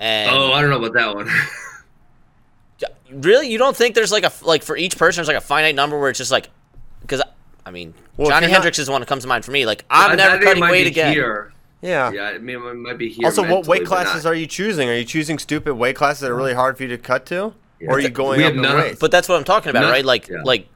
And 0.00 0.30
oh, 0.30 0.52
I 0.52 0.60
don't 0.60 0.70
know 0.70 0.78
about 0.84 0.94
that 0.94 1.14
one. 1.14 1.28
really, 3.12 3.48
you 3.48 3.58
don't 3.58 3.76
think 3.76 3.94
there's 3.94 4.10
like 4.12 4.24
a 4.24 4.32
like 4.42 4.62
for 4.62 4.76
each 4.76 4.96
person 4.98 5.20
there's 5.20 5.28
like 5.28 5.36
a 5.36 5.40
finite 5.40 5.74
number 5.74 5.98
where 5.98 6.10
it's 6.10 6.18
just 6.18 6.30
like 6.32 6.48
because 7.02 7.22
I 7.64 7.70
mean 7.70 7.94
Well, 8.16 8.28
Johnny 8.28 8.44
you're 8.46 8.50
not- 8.50 8.54
Hendricks 8.56 8.78
is 8.78 8.86
the 8.86 8.92
one 8.92 9.00
that 9.00 9.06
comes 9.06 9.22
to 9.22 9.28
mind 9.28 9.44
for 9.44 9.50
me. 9.52 9.66
Like 9.66 9.84
I'm 9.90 10.16
never 10.16 10.42
cutting 10.42 10.62
weight 10.62 10.86
again. 10.86 11.12
Here. 11.12 11.52
Yeah. 11.82 12.12
Yeah, 12.12 12.22
I 12.34 12.38
mean, 12.38 12.56
it 12.64 12.74
might 12.76 12.96
be 12.96 13.08
here. 13.08 13.26
Also, 13.26 13.46
what 13.46 13.66
weight 13.66 13.84
classes 13.84 14.24
are 14.24 14.34
you 14.34 14.46
choosing? 14.46 14.88
Are 14.88 14.94
you 14.94 15.04
choosing 15.04 15.38
stupid 15.38 15.74
weight 15.74 15.96
classes 15.96 16.20
that 16.20 16.30
are 16.30 16.34
really 16.36 16.54
hard 16.54 16.76
for 16.76 16.84
you 16.84 16.88
to 16.90 16.98
cut 16.98 17.26
to, 17.26 17.52
or 17.86 17.96
are 17.96 18.00
you 18.00 18.08
going 18.08 18.38
We 18.38 18.44
up 18.44 18.50
have 18.50 18.56
in 18.56 18.62
none 18.62 18.76
weight? 18.76 18.98
But 19.00 19.10
that's 19.10 19.28
what 19.28 19.36
I'm 19.36 19.44
talking 19.44 19.70
about, 19.70 19.82
Not- 19.82 19.90
right? 19.90 20.04
Like 20.04 20.28
yeah. 20.28 20.42
like 20.44 20.68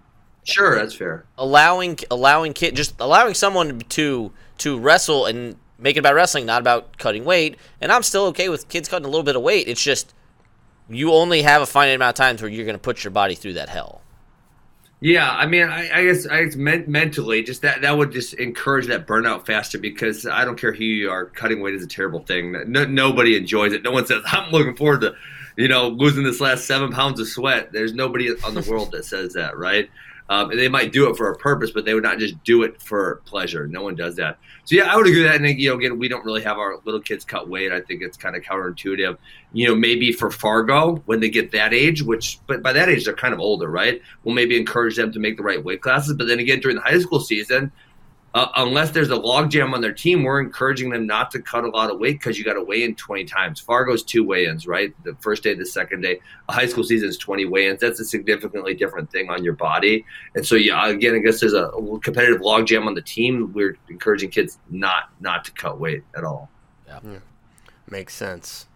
Sure, 0.44 0.76
that's 0.76 0.94
fair. 0.94 1.24
allowing 1.38 1.98
allowing 2.10 2.52
kid 2.52 2.76
just 2.76 2.94
allowing 3.00 3.34
someone 3.34 3.78
to 3.80 4.32
to 4.58 4.78
wrestle 4.78 5.26
and 5.26 5.56
make 5.78 5.96
it 5.96 6.00
about 6.00 6.14
wrestling, 6.14 6.46
not 6.46 6.60
about 6.60 6.98
cutting 6.98 7.24
weight. 7.24 7.56
And 7.80 7.90
I'm 7.92 8.02
still 8.02 8.24
okay 8.26 8.48
with 8.48 8.68
kids 8.68 8.88
cutting 8.88 9.04
a 9.06 9.08
little 9.08 9.24
bit 9.24 9.36
of 9.36 9.42
weight. 9.42 9.68
It's 9.68 9.82
just 9.82 10.12
you 10.88 11.12
only 11.12 11.42
have 11.42 11.62
a 11.62 11.66
finite 11.66 11.96
amount 11.96 12.10
of 12.10 12.14
times 12.14 12.42
where 12.42 12.50
you're 12.50 12.64
going 12.64 12.76
to 12.76 12.80
put 12.82 13.02
your 13.04 13.10
body 13.10 13.34
through 13.34 13.54
that 13.54 13.68
hell. 13.68 14.02
Yeah, 15.00 15.30
I 15.30 15.46
mean, 15.46 15.64
I, 15.64 15.90
I 15.92 16.04
guess 16.04 16.26
I 16.26 16.44
guess 16.44 16.56
men- 16.56 16.84
mentally, 16.88 17.42
just 17.42 17.62
that 17.62 17.82
that 17.82 17.98
would 17.98 18.12
just 18.12 18.32
encourage 18.34 18.86
that 18.86 19.06
burnout 19.06 19.44
faster 19.44 19.78
because 19.78 20.26
I 20.26 20.44
don't 20.44 20.58
care 20.58 20.72
who 20.72 20.84
you 20.84 21.10
are, 21.10 21.26
cutting 21.26 21.60
weight 21.60 21.74
is 21.74 21.82
a 21.82 21.86
terrible 21.86 22.20
thing. 22.20 22.56
No, 22.72 22.84
nobody 22.86 23.36
enjoys 23.36 23.72
it. 23.74 23.82
No 23.82 23.90
one 23.90 24.06
says 24.06 24.22
I'm 24.26 24.50
looking 24.50 24.74
forward 24.74 25.02
to, 25.02 25.14
you 25.56 25.68
know, 25.68 25.88
losing 25.88 26.24
this 26.24 26.40
last 26.40 26.64
seven 26.66 26.92
pounds 26.92 27.20
of 27.20 27.28
sweat. 27.28 27.72
There's 27.72 27.92
nobody 27.92 28.30
on 28.42 28.54
the 28.54 28.62
world 28.70 28.92
that 28.92 29.04
says 29.04 29.34
that, 29.34 29.58
right? 29.58 29.90
Um, 30.28 30.50
and 30.50 30.58
they 30.58 30.68
might 30.68 30.92
do 30.92 31.08
it 31.08 31.16
for 31.16 31.30
a 31.30 31.36
purpose, 31.36 31.70
but 31.70 31.84
they 31.84 31.94
would 31.94 32.02
not 32.02 32.18
just 32.18 32.42
do 32.42 32.64
it 32.64 32.82
for 32.82 33.22
pleasure. 33.26 33.66
No 33.68 33.82
one 33.82 33.94
does 33.94 34.16
that. 34.16 34.38
So 34.64 34.74
yeah, 34.74 34.92
I 34.92 34.96
would 34.96 35.06
agree 35.06 35.22
with 35.22 35.30
that. 35.30 35.40
And 35.40 35.60
you 35.60 35.70
know, 35.70 35.76
again, 35.76 35.98
we 35.98 36.08
don't 36.08 36.24
really 36.24 36.42
have 36.42 36.58
our 36.58 36.78
little 36.84 37.00
kids 37.00 37.24
cut 37.24 37.48
weight. 37.48 37.70
I 37.70 37.80
think 37.80 38.02
it's 38.02 38.16
kind 38.16 38.34
of 38.34 38.42
counterintuitive. 38.42 39.16
You 39.52 39.68
know, 39.68 39.74
maybe 39.74 40.10
for 40.10 40.30
Fargo 40.30 40.96
when 41.06 41.20
they 41.20 41.28
get 41.28 41.52
that 41.52 41.72
age, 41.72 42.02
which 42.02 42.40
but 42.48 42.62
by 42.62 42.72
that 42.72 42.88
age 42.88 43.04
they're 43.04 43.14
kind 43.14 43.34
of 43.34 43.40
older, 43.40 43.70
right? 43.70 44.02
We'll 44.24 44.34
maybe 44.34 44.56
encourage 44.56 44.96
them 44.96 45.12
to 45.12 45.20
make 45.20 45.36
the 45.36 45.44
right 45.44 45.62
weight 45.62 45.80
classes. 45.80 46.14
But 46.14 46.26
then 46.26 46.40
again, 46.40 46.58
during 46.58 46.76
the 46.76 46.82
high 46.82 46.98
school 46.98 47.20
season, 47.20 47.70
uh, 48.34 48.48
unless 48.56 48.90
there's 48.90 49.10
a 49.10 49.16
logjam 49.16 49.72
on 49.72 49.80
their 49.80 49.92
team, 49.92 50.22
we're 50.22 50.40
encouraging 50.40 50.90
them 50.90 51.06
not 51.06 51.30
to 51.30 51.40
cut 51.40 51.64
a 51.64 51.68
lot 51.68 51.90
of 51.90 51.98
weight 51.98 52.18
because 52.18 52.38
you 52.38 52.44
got 52.44 52.54
to 52.54 52.62
weigh 52.62 52.82
in 52.82 52.94
20 52.94 53.24
times. 53.24 53.60
Fargo's 53.60 54.02
two 54.02 54.24
weigh-ins, 54.24 54.66
right? 54.66 54.94
The 55.04 55.14
first 55.20 55.42
day, 55.42 55.54
the 55.54 55.64
second 55.64 56.02
day. 56.02 56.20
A 56.48 56.52
high 56.52 56.66
school 56.66 56.84
season 56.84 57.08
is 57.08 57.16
20 57.16 57.46
weigh-ins. 57.46 57.80
That's 57.80 57.98
a 57.98 58.04
significantly 58.04 58.74
different 58.74 59.10
thing 59.10 59.30
on 59.30 59.42
your 59.42 59.54
body. 59.54 60.04
And 60.34 60.46
so, 60.46 60.54
yeah, 60.54 60.86
again, 60.88 61.14
I 61.14 61.18
guess 61.18 61.40
there's 61.40 61.54
a 61.54 61.70
competitive 62.02 62.42
logjam 62.42 62.86
on 62.86 62.94
the 62.94 63.00
team. 63.00 63.52
We're 63.54 63.78
encouraging 63.88 64.30
kids 64.30 64.58
not 64.68 65.10
not 65.20 65.44
to 65.46 65.52
cut 65.52 65.80
weight 65.80 66.04
at 66.14 66.24
all. 66.24 66.50
Yeah. 66.86 67.00
yeah. 67.04 67.18
Makes 67.88 68.14
sense. 68.14 68.66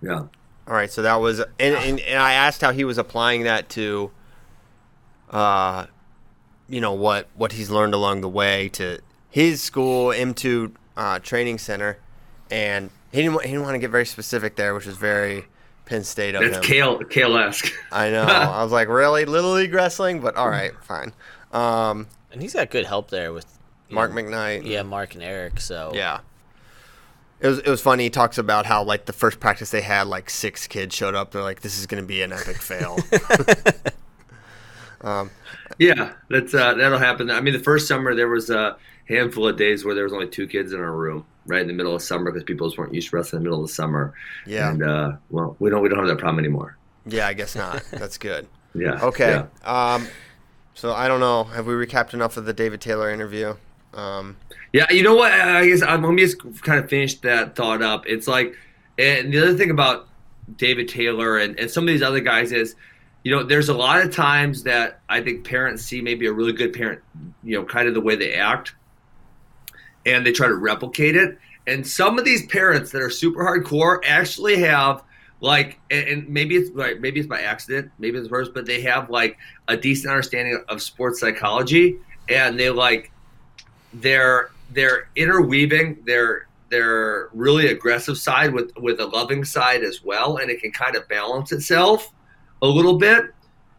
Yeah. 0.00 0.26
All 0.68 0.74
right, 0.74 0.90
so 0.90 1.02
that 1.02 1.16
was, 1.16 1.40
and, 1.40 1.50
and, 1.60 2.00
and 2.00 2.18
I 2.18 2.34
asked 2.34 2.60
how 2.60 2.72
he 2.72 2.84
was 2.84 2.98
applying 2.98 3.44
that 3.44 3.68
to, 3.70 4.10
uh, 5.30 5.86
you 6.68 6.80
know 6.80 6.92
what 6.92 7.28
what 7.34 7.52
he's 7.52 7.70
learned 7.70 7.94
along 7.94 8.20
the 8.20 8.28
way 8.28 8.68
to 8.70 8.98
his 9.30 9.62
school 9.62 10.08
M2 10.08 10.72
uh, 10.96 11.18
training 11.20 11.58
center, 11.58 11.98
and 12.50 12.90
he 13.12 13.22
didn't 13.22 13.40
he 13.42 13.50
didn't 13.50 13.62
want 13.62 13.74
to 13.74 13.78
get 13.78 13.90
very 13.90 14.06
specific 14.06 14.56
there, 14.56 14.74
which 14.74 14.86
is 14.86 14.96
very 14.96 15.46
Penn 15.84 16.04
State 16.04 16.34
of 16.34 16.42
That's 16.42 16.56
him. 16.56 16.62
Cael 16.62 16.98
Cael-esque. 17.10 17.72
I 17.92 18.10
know. 18.10 18.22
I 18.22 18.62
was 18.62 18.72
like, 18.72 18.88
really, 18.88 19.24
little 19.24 19.52
league 19.52 19.72
wrestling, 19.72 20.20
but 20.20 20.36
all 20.36 20.48
right, 20.48 20.72
fine. 20.82 21.12
Um, 21.52 22.08
And 22.32 22.42
he's 22.42 22.54
got 22.54 22.70
good 22.70 22.86
help 22.86 23.10
there 23.10 23.32
with 23.32 23.46
Mark 23.88 24.12
know, 24.12 24.22
McKnight. 24.22 24.66
Yeah, 24.66 24.82
Mark 24.82 25.14
and 25.14 25.22
Eric. 25.22 25.60
So 25.60 25.92
Yeah. 25.94 26.20
It 27.38 27.48
was 27.48 27.58
it 27.58 27.68
was 27.68 27.82
funny. 27.82 28.04
He 28.04 28.10
talks 28.10 28.38
about 28.38 28.64
how 28.64 28.82
like 28.82 29.04
the 29.04 29.12
first 29.12 29.40
practice 29.40 29.70
they 29.70 29.82
had, 29.82 30.06
like 30.06 30.30
six 30.30 30.66
kids 30.66 30.94
showed 30.94 31.14
up. 31.14 31.32
They're 31.32 31.42
like, 31.42 31.60
"This 31.60 31.78
is 31.78 31.86
going 31.86 32.02
to 32.02 32.06
be 32.06 32.22
an 32.22 32.32
epic 32.32 32.56
fail." 32.56 32.96
Yeah, 35.78 36.12
that's 36.30 36.54
uh, 36.54 36.74
that'll 36.74 36.98
happen. 36.98 37.30
I 37.30 37.40
mean, 37.40 37.52
the 37.54 37.60
first 37.60 37.86
summer 37.88 38.14
there 38.14 38.28
was 38.28 38.50
a 38.50 38.76
handful 39.08 39.46
of 39.48 39.56
days 39.56 39.84
where 39.84 39.94
there 39.94 40.04
was 40.04 40.12
only 40.12 40.28
two 40.28 40.46
kids 40.46 40.72
in 40.72 40.80
our 40.80 40.92
room, 40.92 41.24
right 41.46 41.60
in 41.60 41.66
the 41.68 41.72
middle 41.72 41.94
of 41.94 42.02
summer, 42.02 42.30
because 42.32 42.44
people 42.44 42.66
just 42.68 42.78
weren't 42.78 42.94
used 42.94 43.10
to 43.10 43.16
wrestling 43.16 43.40
in 43.40 43.44
the 43.44 43.50
middle 43.50 43.62
of 43.62 43.68
the 43.68 43.74
summer. 43.74 44.14
Yeah. 44.46 44.70
and 44.70 44.82
uh, 44.82 45.12
well, 45.30 45.56
we 45.58 45.70
don't 45.70 45.82
we 45.82 45.88
don't 45.88 45.98
have 45.98 46.08
that 46.08 46.18
problem 46.18 46.38
anymore. 46.38 46.76
yeah, 47.06 47.26
I 47.26 47.34
guess 47.34 47.54
not. 47.56 47.82
That's 47.90 48.18
good. 48.18 48.46
Yeah. 48.78 49.02
Okay. 49.02 49.42
Yeah. 49.64 49.94
Um, 49.94 50.06
so 50.74 50.92
I 50.92 51.08
don't 51.08 51.20
know. 51.20 51.44
Have 51.44 51.66
we 51.66 51.72
recapped 51.72 52.12
enough 52.12 52.36
of 52.36 52.44
the 52.44 52.52
David 52.52 52.78
Taylor 52.82 53.08
interview? 53.10 53.54
Um, 53.94 54.36
Yeah, 54.74 54.84
you 54.92 55.02
know 55.02 55.14
what? 55.14 55.32
I 55.32 55.66
guess 55.66 55.80
I'm, 55.80 56.02
let 56.02 56.12
me 56.12 56.20
just 56.22 56.38
kind 56.60 56.78
of 56.78 56.90
finish 56.90 57.14
that 57.20 57.56
thought 57.56 57.80
up. 57.80 58.04
It's 58.06 58.28
like, 58.28 58.54
and 58.98 59.32
the 59.32 59.38
other 59.40 59.54
thing 59.56 59.70
about 59.70 60.08
David 60.58 60.90
Taylor 60.90 61.38
and, 61.38 61.58
and 61.58 61.70
some 61.70 61.84
of 61.84 61.88
these 61.88 62.02
other 62.02 62.20
guys 62.20 62.52
is, 62.52 62.74
you 63.26 63.32
know, 63.32 63.42
there's 63.42 63.68
a 63.68 63.74
lot 63.74 64.00
of 64.00 64.14
times 64.14 64.62
that 64.62 65.00
I 65.08 65.20
think 65.20 65.44
parents 65.44 65.82
see 65.82 66.00
maybe 66.00 66.26
a 66.26 66.32
really 66.32 66.52
good 66.52 66.72
parent, 66.72 67.02
you 67.42 67.58
know, 67.58 67.64
kind 67.64 67.88
of 67.88 67.94
the 67.94 68.00
way 68.00 68.14
they 68.14 68.34
act, 68.34 68.76
and 70.06 70.24
they 70.24 70.30
try 70.30 70.46
to 70.46 70.54
replicate 70.54 71.16
it. 71.16 71.36
And 71.66 71.84
some 71.84 72.20
of 72.20 72.24
these 72.24 72.46
parents 72.46 72.92
that 72.92 73.02
are 73.02 73.10
super 73.10 73.42
hardcore 73.42 73.98
actually 74.06 74.60
have 74.60 75.02
like, 75.40 75.80
and, 75.90 76.28
maybe 76.28 76.54
it's 76.54 76.70
right, 76.70 77.00
maybe 77.00 77.18
it's 77.18 77.28
by 77.28 77.40
accident, 77.40 77.90
maybe 77.98 78.16
it's 78.16 78.30
worse, 78.30 78.48
but 78.48 78.64
they 78.64 78.82
have 78.82 79.10
like 79.10 79.36
a 79.66 79.76
decent 79.76 80.08
understanding 80.08 80.62
of 80.68 80.80
sports 80.80 81.18
psychology, 81.18 81.98
and 82.28 82.56
they 82.56 82.70
like 82.70 83.10
they're 83.92 84.52
they're 84.70 85.08
interweaving 85.16 85.98
their 86.04 86.46
their 86.68 87.28
really 87.32 87.66
aggressive 87.66 88.18
side 88.18 88.54
with 88.54 88.70
with 88.76 89.00
a 89.00 89.06
loving 89.06 89.44
side 89.44 89.82
as 89.82 90.04
well, 90.04 90.36
and 90.36 90.48
it 90.48 90.60
can 90.60 90.70
kind 90.70 90.94
of 90.94 91.08
balance 91.08 91.50
itself 91.50 92.12
a 92.62 92.66
little 92.66 92.98
bit. 92.98 93.26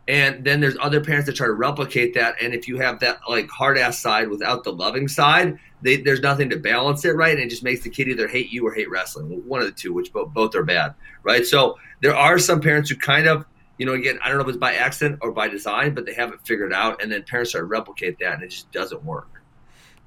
And 0.10 0.46
then 0.46 0.62
there's 0.62 0.78
other 0.80 1.02
parents 1.02 1.26
that 1.26 1.36
try 1.36 1.48
to 1.48 1.54
replicate 1.54 2.14
that, 2.14 2.42
and 2.42 2.54
if 2.54 2.66
you 2.66 2.78
have 2.78 3.02
that 3.02 3.20
like 3.28 3.50
hard 3.50 3.78
ass 3.78 4.00
side 4.00 4.30
without 4.30 4.64
the 4.64 4.72
loving 4.72 5.10
side, 5.10 5.60
they, 5.82 5.98
there's 5.98 6.22
nothing 6.22 6.50
to 6.52 6.58
balance 6.58 7.04
it, 7.04 7.10
right? 7.10 7.34
And 7.34 7.42
it 7.42 7.50
just 7.50 7.62
makes 7.62 7.84
the 7.84 7.90
kid 7.90 8.08
either 8.08 8.26
hate 8.26 8.50
you 8.50 8.66
or 8.66 8.74
hate 8.74 8.90
wrestling, 8.90 9.44
one 9.46 9.60
of 9.60 9.66
the 9.66 9.74
two, 9.74 9.92
which 9.92 10.14
both 10.14 10.34
both 10.34 10.56
are 10.56 10.64
bad, 10.64 10.94
right? 11.24 11.46
So 11.46 11.78
there 12.02 12.16
are 12.16 12.40
some 12.40 12.62
parents 12.62 12.90
who 12.90 12.96
kind 12.96 13.28
of 13.28 13.46
you 13.78 13.86
know, 13.86 13.94
again, 13.94 14.18
I 14.24 14.30
don't 14.30 14.38
know 14.38 14.44
if 14.44 14.50
it's 14.50 14.58
by 14.58 14.74
accident 14.76 15.20
or 15.22 15.32
by 15.32 15.48
design, 15.48 15.94
but 15.94 16.06
they 16.06 16.14
haven't 16.14 16.46
figured 16.46 16.74
out, 16.74 17.02
and 17.02 17.12
then 17.12 17.24
parents 17.24 17.52
try 17.52 17.60
to 17.60 17.66
replicate 17.66 18.18
that, 18.20 18.34
and 18.36 18.44
it 18.44 18.50
just 18.50 18.72
doesn't 18.72 19.04
work. 19.04 19.42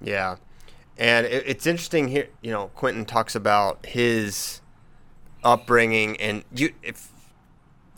yeah, 0.00 0.36
and 0.98 1.26
it, 1.26 1.44
it's 1.46 1.66
interesting 1.66 2.08
here. 2.08 2.28
You 2.42 2.50
know, 2.50 2.68
Quentin 2.74 3.04
talks 3.04 3.34
about 3.34 3.86
his 3.86 4.60
upbringing, 5.44 6.16
and 6.20 6.44
you. 6.54 6.72
If 6.82 7.09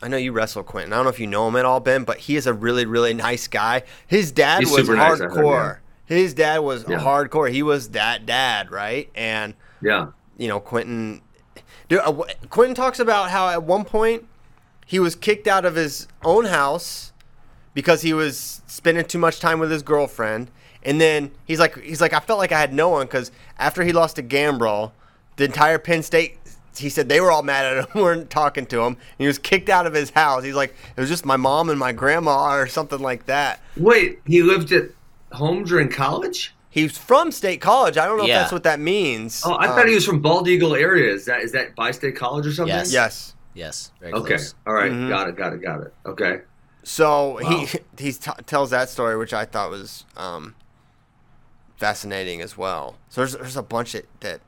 I 0.03 0.09
know 0.09 0.17
you 0.17 0.33
wrestle 0.33 0.63
Quentin, 0.65 0.93
I 0.93 0.97
don't 0.97 1.05
know 1.05 1.11
if 1.11 1.21
you 1.21 1.27
know 1.29 1.47
him 1.49 1.57
at 1.57 1.65
all, 1.65 1.79
Ben, 1.81 2.03
but 2.05 2.19
he 2.19 2.37
is 2.37 2.47
a 2.47 2.53
really, 2.53 2.85
really 2.85 3.15
nice 3.15 3.47
guy. 3.47 3.85
His 4.07 4.33
dad 4.33 4.61
He's 4.61 4.71
was 4.73 4.81
super 4.87 4.97
nice, 4.97 5.21
hardcore. 5.21 5.79
His 6.05 6.35
dad 6.35 6.59
was 6.59 6.85
Yeah. 6.89 6.99
hardcore. 6.99 7.51
He 7.51 7.63
was 7.63 7.91
that 7.91 8.27
dad, 8.27 8.71
right? 8.71 9.09
And 9.15 9.55
Yeah. 9.81 10.07
you 10.37 10.49
know, 10.49 10.59
Quentin. 10.61 11.23
Dude, 11.89 12.01
uh, 12.01 12.13
Quentin 12.51 12.75
talks 12.75 12.99
about 12.99 13.31
how 13.31 13.49
at 13.49 13.63
one 13.63 13.85
point 13.85 14.27
he 14.87 14.99
was 14.99 15.15
kicked 15.15 15.47
out 15.47 15.65
of 15.65 15.77
his 15.77 16.09
own 16.25 16.47
house 16.47 17.13
because 17.75 18.03
he 18.03 18.13
was 18.13 18.61
spending 18.67 19.05
too 19.05 19.19
much 19.19 19.39
time 19.41 19.59
with 19.59 19.71
his 19.71 19.83
girlfriend, 19.83 20.51
and 20.83 21.01
then 21.01 21.31
he's 21.45 21.61
like, 21.61 21.79
he's 21.79 22.01
like, 22.01 22.13
I 22.13 22.19
felt 22.21 22.39
like 22.39 22.51
I 22.53 22.59
had 22.61 22.75
no 22.75 22.89
one 22.89 23.07
because 23.07 23.31
after 23.59 23.85
he 23.85 23.93
lost 23.93 24.17
to 24.17 24.23
Gambrel, 24.23 24.93
the 25.37 25.45
entire 25.45 25.79
Penn 25.79 26.03
State. 26.03 26.39
He 26.77 26.89
said 26.89 27.09
they 27.09 27.21
were 27.21 27.31
all 27.31 27.43
mad 27.43 27.67
at 27.67 27.89
him, 27.95 28.01
weren't 28.03 28.31
talking 28.31 28.67
to 28.67 28.81
him. 28.81 28.87
And 28.95 28.97
he 29.19 29.27
was 29.27 29.39
kicked 29.39 29.69
out 29.69 29.87
of 29.87 29.93
his 29.95 30.11
house. 30.11 30.43
He's 30.45 30.55
like, 30.55 30.75
it 30.97 31.01
was 31.01 31.09
just 31.11 31.25
my 31.27 31.37
mom 31.37 31.69
and 31.71 31.79
my 31.79 31.93
grandma 31.93 32.55
or 32.57 32.67
something 32.67 32.99
like 33.01 33.27
that. 33.27 33.61
Wait, 33.77 34.21
he 34.27 34.43
lived 34.43 34.73
at 34.73 34.85
home 35.33 35.65
during 35.65 35.89
college? 35.89 36.55
He's 36.71 36.97
from 36.97 37.31
State 37.33 37.61
College. 37.61 37.99
I 37.99 38.07
don't 38.07 38.17
know 38.17 38.25
Yeah. 38.25 38.37
if 38.37 38.41
that's 38.45 38.53
what 38.53 38.63
that 38.63 38.81
means. 38.81 39.43
Oh, 39.45 39.53
I 39.53 39.67
Um, 39.69 39.75
thought 39.77 39.87
he 39.89 39.95
was 39.95 40.07
from 40.07 40.21
Bald 40.21 40.49
Eagle 40.49 40.75
area. 40.75 41.13
Is 41.13 41.27
that 41.27 41.43
is 41.43 41.53
that 41.53 41.75
by 41.77 41.91
State 41.91 42.17
College 42.17 42.47
or 42.47 42.53
something? 42.53 42.75
Yes. 42.75 42.91
Yes. 42.93 43.35
yes, 43.53 43.93
very 44.01 44.13
Okay. 44.15 44.37
close. 44.37 44.55
All 44.67 44.73
right. 44.73 44.91
Mhm. 44.91 45.11
Got 45.11 45.29
it. 45.29 45.37
Got 45.37 45.53
it. 45.53 45.61
Got 45.63 45.83
it. 45.83 45.95
Okay. 46.07 46.41
So 46.83 47.37
he 47.37 47.67
he 47.99 48.13
t- 48.15 48.31
tells 48.47 48.71
that 48.71 48.89
story, 48.89 49.19
which 49.19 49.35
I 49.35 49.45
thought 49.45 49.69
was 49.71 50.07
um, 50.17 50.55
fascinating 51.77 52.41
as 52.41 52.57
well. 52.57 52.97
So 53.11 53.21
there's 53.21 53.35
there's 53.35 53.57
a 53.57 53.63
bunch 53.63 53.93
that 53.93 54.07
that, 54.21 54.41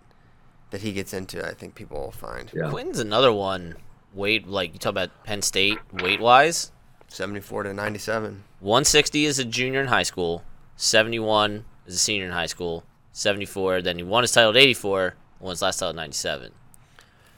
that 0.75 0.83
he 0.83 0.93
gets 0.93 1.15
into. 1.15 1.41
I 1.47 1.55
think 1.55 1.77
people 1.77 2.01
will 2.01 2.11
find 2.11 2.51
Yeah. 2.53 2.69
Quentin's 2.69 2.99
another 2.99 3.33
one. 3.33 3.77
Weight 4.13 4.49
like 4.49 4.73
you 4.73 4.81
talk 4.81 4.91
about 4.91 5.11
Penn 5.23 5.41
State 5.41 5.79
weight 5.93 6.19
wise. 6.21 6.73
seventy 7.07 7.39
four 7.41 7.63
to 7.63 7.73
ninety 7.73 8.01
seven. 8.01 8.43
160 8.59 9.25
is 9.25 9.39
a 9.39 9.45
junior 9.45 9.81
in 9.81 9.87
high 9.87 10.03
school. 10.03 10.43
71 10.77 11.65
is 11.87 11.95
a 11.95 11.99
senior 11.99 12.25
in 12.27 12.33
high 12.33 12.47
school. 12.47 12.83
74. 13.13 13.83
Then 13.83 13.99
he 13.99 14.03
won 14.03 14.25
his 14.25 14.33
title 14.33 14.51
at 14.51 14.57
84. 14.57 15.15
Won 15.39 15.51
his 15.51 15.63
last 15.63 15.79
title 15.79 15.91
at 15.91 15.95
97. 15.97 16.51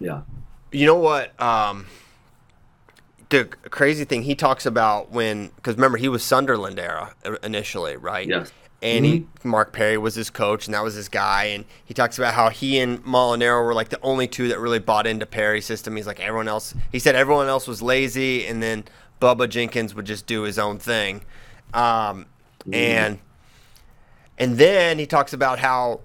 Yeah. 0.00 0.22
You 0.72 0.86
know 0.86 0.94
what? 0.96 1.38
Um, 1.42 1.86
the 3.28 3.44
crazy 3.44 4.04
thing 4.06 4.22
he 4.22 4.34
talks 4.34 4.64
about 4.64 5.10
when 5.10 5.48
because 5.56 5.74
remember 5.74 5.98
he 5.98 6.08
was 6.08 6.22
Sunderland 6.24 6.78
era 6.78 7.14
initially, 7.42 7.96
right? 7.98 8.26
Yes. 8.26 8.50
And 8.82 9.04
he 9.04 9.26
Mark 9.42 9.72
Perry 9.72 9.96
was 9.96 10.14
his 10.14 10.28
coach, 10.28 10.66
and 10.66 10.74
that 10.74 10.82
was 10.82 10.94
his 10.94 11.08
guy. 11.08 11.44
And 11.44 11.64
he 11.84 11.94
talks 11.94 12.18
about 12.18 12.34
how 12.34 12.50
he 12.50 12.78
and 12.78 13.02
Molinaro 13.04 13.64
were 13.64 13.74
like 13.74 13.88
the 13.88 14.00
only 14.02 14.28
two 14.28 14.48
that 14.48 14.60
really 14.60 14.78
bought 14.78 15.06
into 15.06 15.24
Perry's 15.24 15.64
system. 15.64 15.96
He's 15.96 16.06
like 16.06 16.20
everyone 16.20 16.46
else. 16.46 16.74
He 16.92 16.98
said 16.98 17.14
everyone 17.14 17.48
else 17.48 17.66
was 17.66 17.80
lazy, 17.80 18.46
and 18.46 18.62
then 18.62 18.84
Bubba 19.20 19.48
Jenkins 19.48 19.94
would 19.94 20.04
just 20.04 20.26
do 20.26 20.42
his 20.42 20.58
own 20.58 20.78
thing. 20.78 21.22
Um, 21.72 22.26
and 22.72 23.18
and 24.38 24.58
then 24.58 24.98
he 24.98 25.06
talks 25.06 25.32
about 25.32 25.58
how 25.58 26.00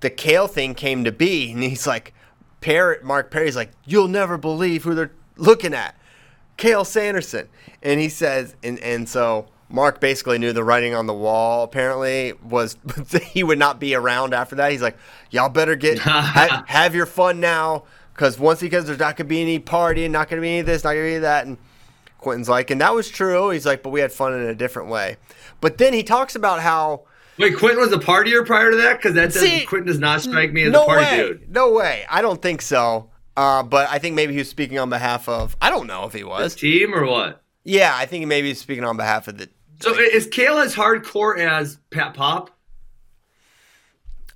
the 0.00 0.10
Cael 0.10 0.48
thing 0.48 0.74
came 0.74 1.04
to 1.04 1.12
be, 1.12 1.52
and 1.52 1.62
he's 1.62 1.86
like, 1.86 2.12
Perry, 2.60 2.98
Mark 3.02 3.30
Perry's 3.30 3.56
like, 3.56 3.70
you'll 3.84 4.08
never 4.08 4.36
believe 4.36 4.84
who 4.84 4.94
they're 4.94 5.12
looking 5.36 5.74
at, 5.74 5.94
Cael 6.58 6.84
Sanderson, 6.84 7.48
and 7.82 8.00
he 8.00 8.08
says, 8.08 8.56
and 8.62 8.78
and 8.80 9.08
so 9.08 9.46
Mark 9.70 10.00
basically 10.00 10.38
knew 10.38 10.52
the 10.52 10.64
writing 10.64 10.94
on 10.94 11.06
the 11.06 11.14
wall. 11.14 11.62
Apparently, 11.64 12.32
was 12.42 12.76
he 13.22 13.42
would 13.42 13.58
not 13.58 13.78
be 13.80 13.94
around 13.94 14.34
after 14.34 14.56
that. 14.56 14.72
He's 14.72 14.82
like, 14.82 14.96
y'all 15.30 15.48
better 15.48 15.76
get 15.76 15.98
have, 16.00 16.66
have 16.68 16.94
your 16.94 17.06
fun 17.06 17.40
now, 17.40 17.84
because 18.14 18.38
once 18.38 18.60
he 18.60 18.68
goes, 18.68 18.86
there's 18.86 18.98
not 18.98 19.16
gonna 19.16 19.28
be 19.28 19.40
any 19.40 19.60
partying, 19.60 20.10
not 20.10 20.28
gonna 20.28 20.42
be 20.42 20.48
any 20.48 20.58
of 20.60 20.66
this, 20.66 20.84
not 20.84 20.90
gonna 20.90 21.02
be 21.02 21.08
any 21.08 21.16
of 21.16 21.22
that, 21.22 21.46
and. 21.46 21.56
Quentin's 22.18 22.50
like, 22.50 22.70
and 22.70 22.82
that 22.82 22.92
was 22.94 23.08
true. 23.08 23.48
He's 23.48 23.64
like, 23.64 23.82
but 23.82 23.88
we 23.88 24.00
had 24.00 24.12
fun 24.12 24.34
in 24.34 24.42
a 24.42 24.54
different 24.54 24.90
way. 24.90 25.16
But 25.62 25.78
then 25.78 25.94
he 25.94 26.02
talks 26.02 26.34
about 26.36 26.60
how 26.60 27.04
Wait, 27.38 27.56
Quentin 27.56 27.80
was 27.80 27.92
a 27.92 27.96
partier 27.96 28.44
prior 28.44 28.70
to 28.70 28.76
that? 28.76 28.98
Because 28.98 29.14
that 29.14 29.32
doesn't, 29.32 29.40
See, 29.48 29.64
Quentin 29.64 29.86
does 29.86 29.98
not 29.98 30.20
strike 30.20 30.52
me 30.52 30.64
as 30.64 30.70
no 30.70 30.82
a 30.82 30.86
party 30.86 31.02
way, 31.06 31.16
dude. 31.28 31.50
no 31.50 31.72
way. 31.72 32.04
I 32.10 32.20
don't 32.20 32.42
think 32.42 32.60
so. 32.60 33.08
Uh, 33.38 33.62
but 33.62 33.88
I 33.88 33.98
think 33.98 34.16
maybe 34.16 34.34
he 34.34 34.38
was 34.40 34.50
speaking 34.50 34.78
on 34.78 34.90
behalf 34.90 35.30
of. 35.30 35.56
I 35.62 35.70
don't 35.70 35.86
know 35.86 36.04
if 36.04 36.12
he 36.12 36.20
The 36.20 36.28
was. 36.28 36.54
team 36.54 36.94
or 36.94 37.06
what? 37.06 37.40
Yeah, 37.64 37.92
I 37.96 38.04
think 38.04 38.26
maybe 38.26 38.48
he's 38.48 38.60
speaking 38.60 38.84
on 38.84 38.98
behalf 38.98 39.26
of 39.26 39.38
the. 39.38 39.48
So 39.82 39.94
is 39.98 40.28
Cael 40.28 40.62
as 40.64 40.74
hardcore 40.74 41.38
as 41.38 41.78
Pat 41.90 42.14
Pop? 42.14 42.50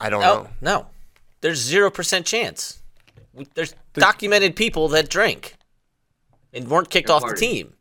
I 0.00 0.08
don't 0.10 0.22
Oh 0.24 0.42
know. 0.44 0.48
no, 0.60 0.86
there's 1.40 1.58
zero 1.60 1.90
percent 1.90 2.26
chance. 2.26 2.80
We- 3.32 3.46
There's 3.54 3.74
documented 3.94 4.54
people 4.56 4.88
that 4.88 5.08
drink 5.08 5.54
and 6.52 6.68
weren't 6.68 6.88
kicked 6.90 7.10
And 7.10 7.22
off 7.22 7.28
the 7.28 7.36
team, 7.36 7.74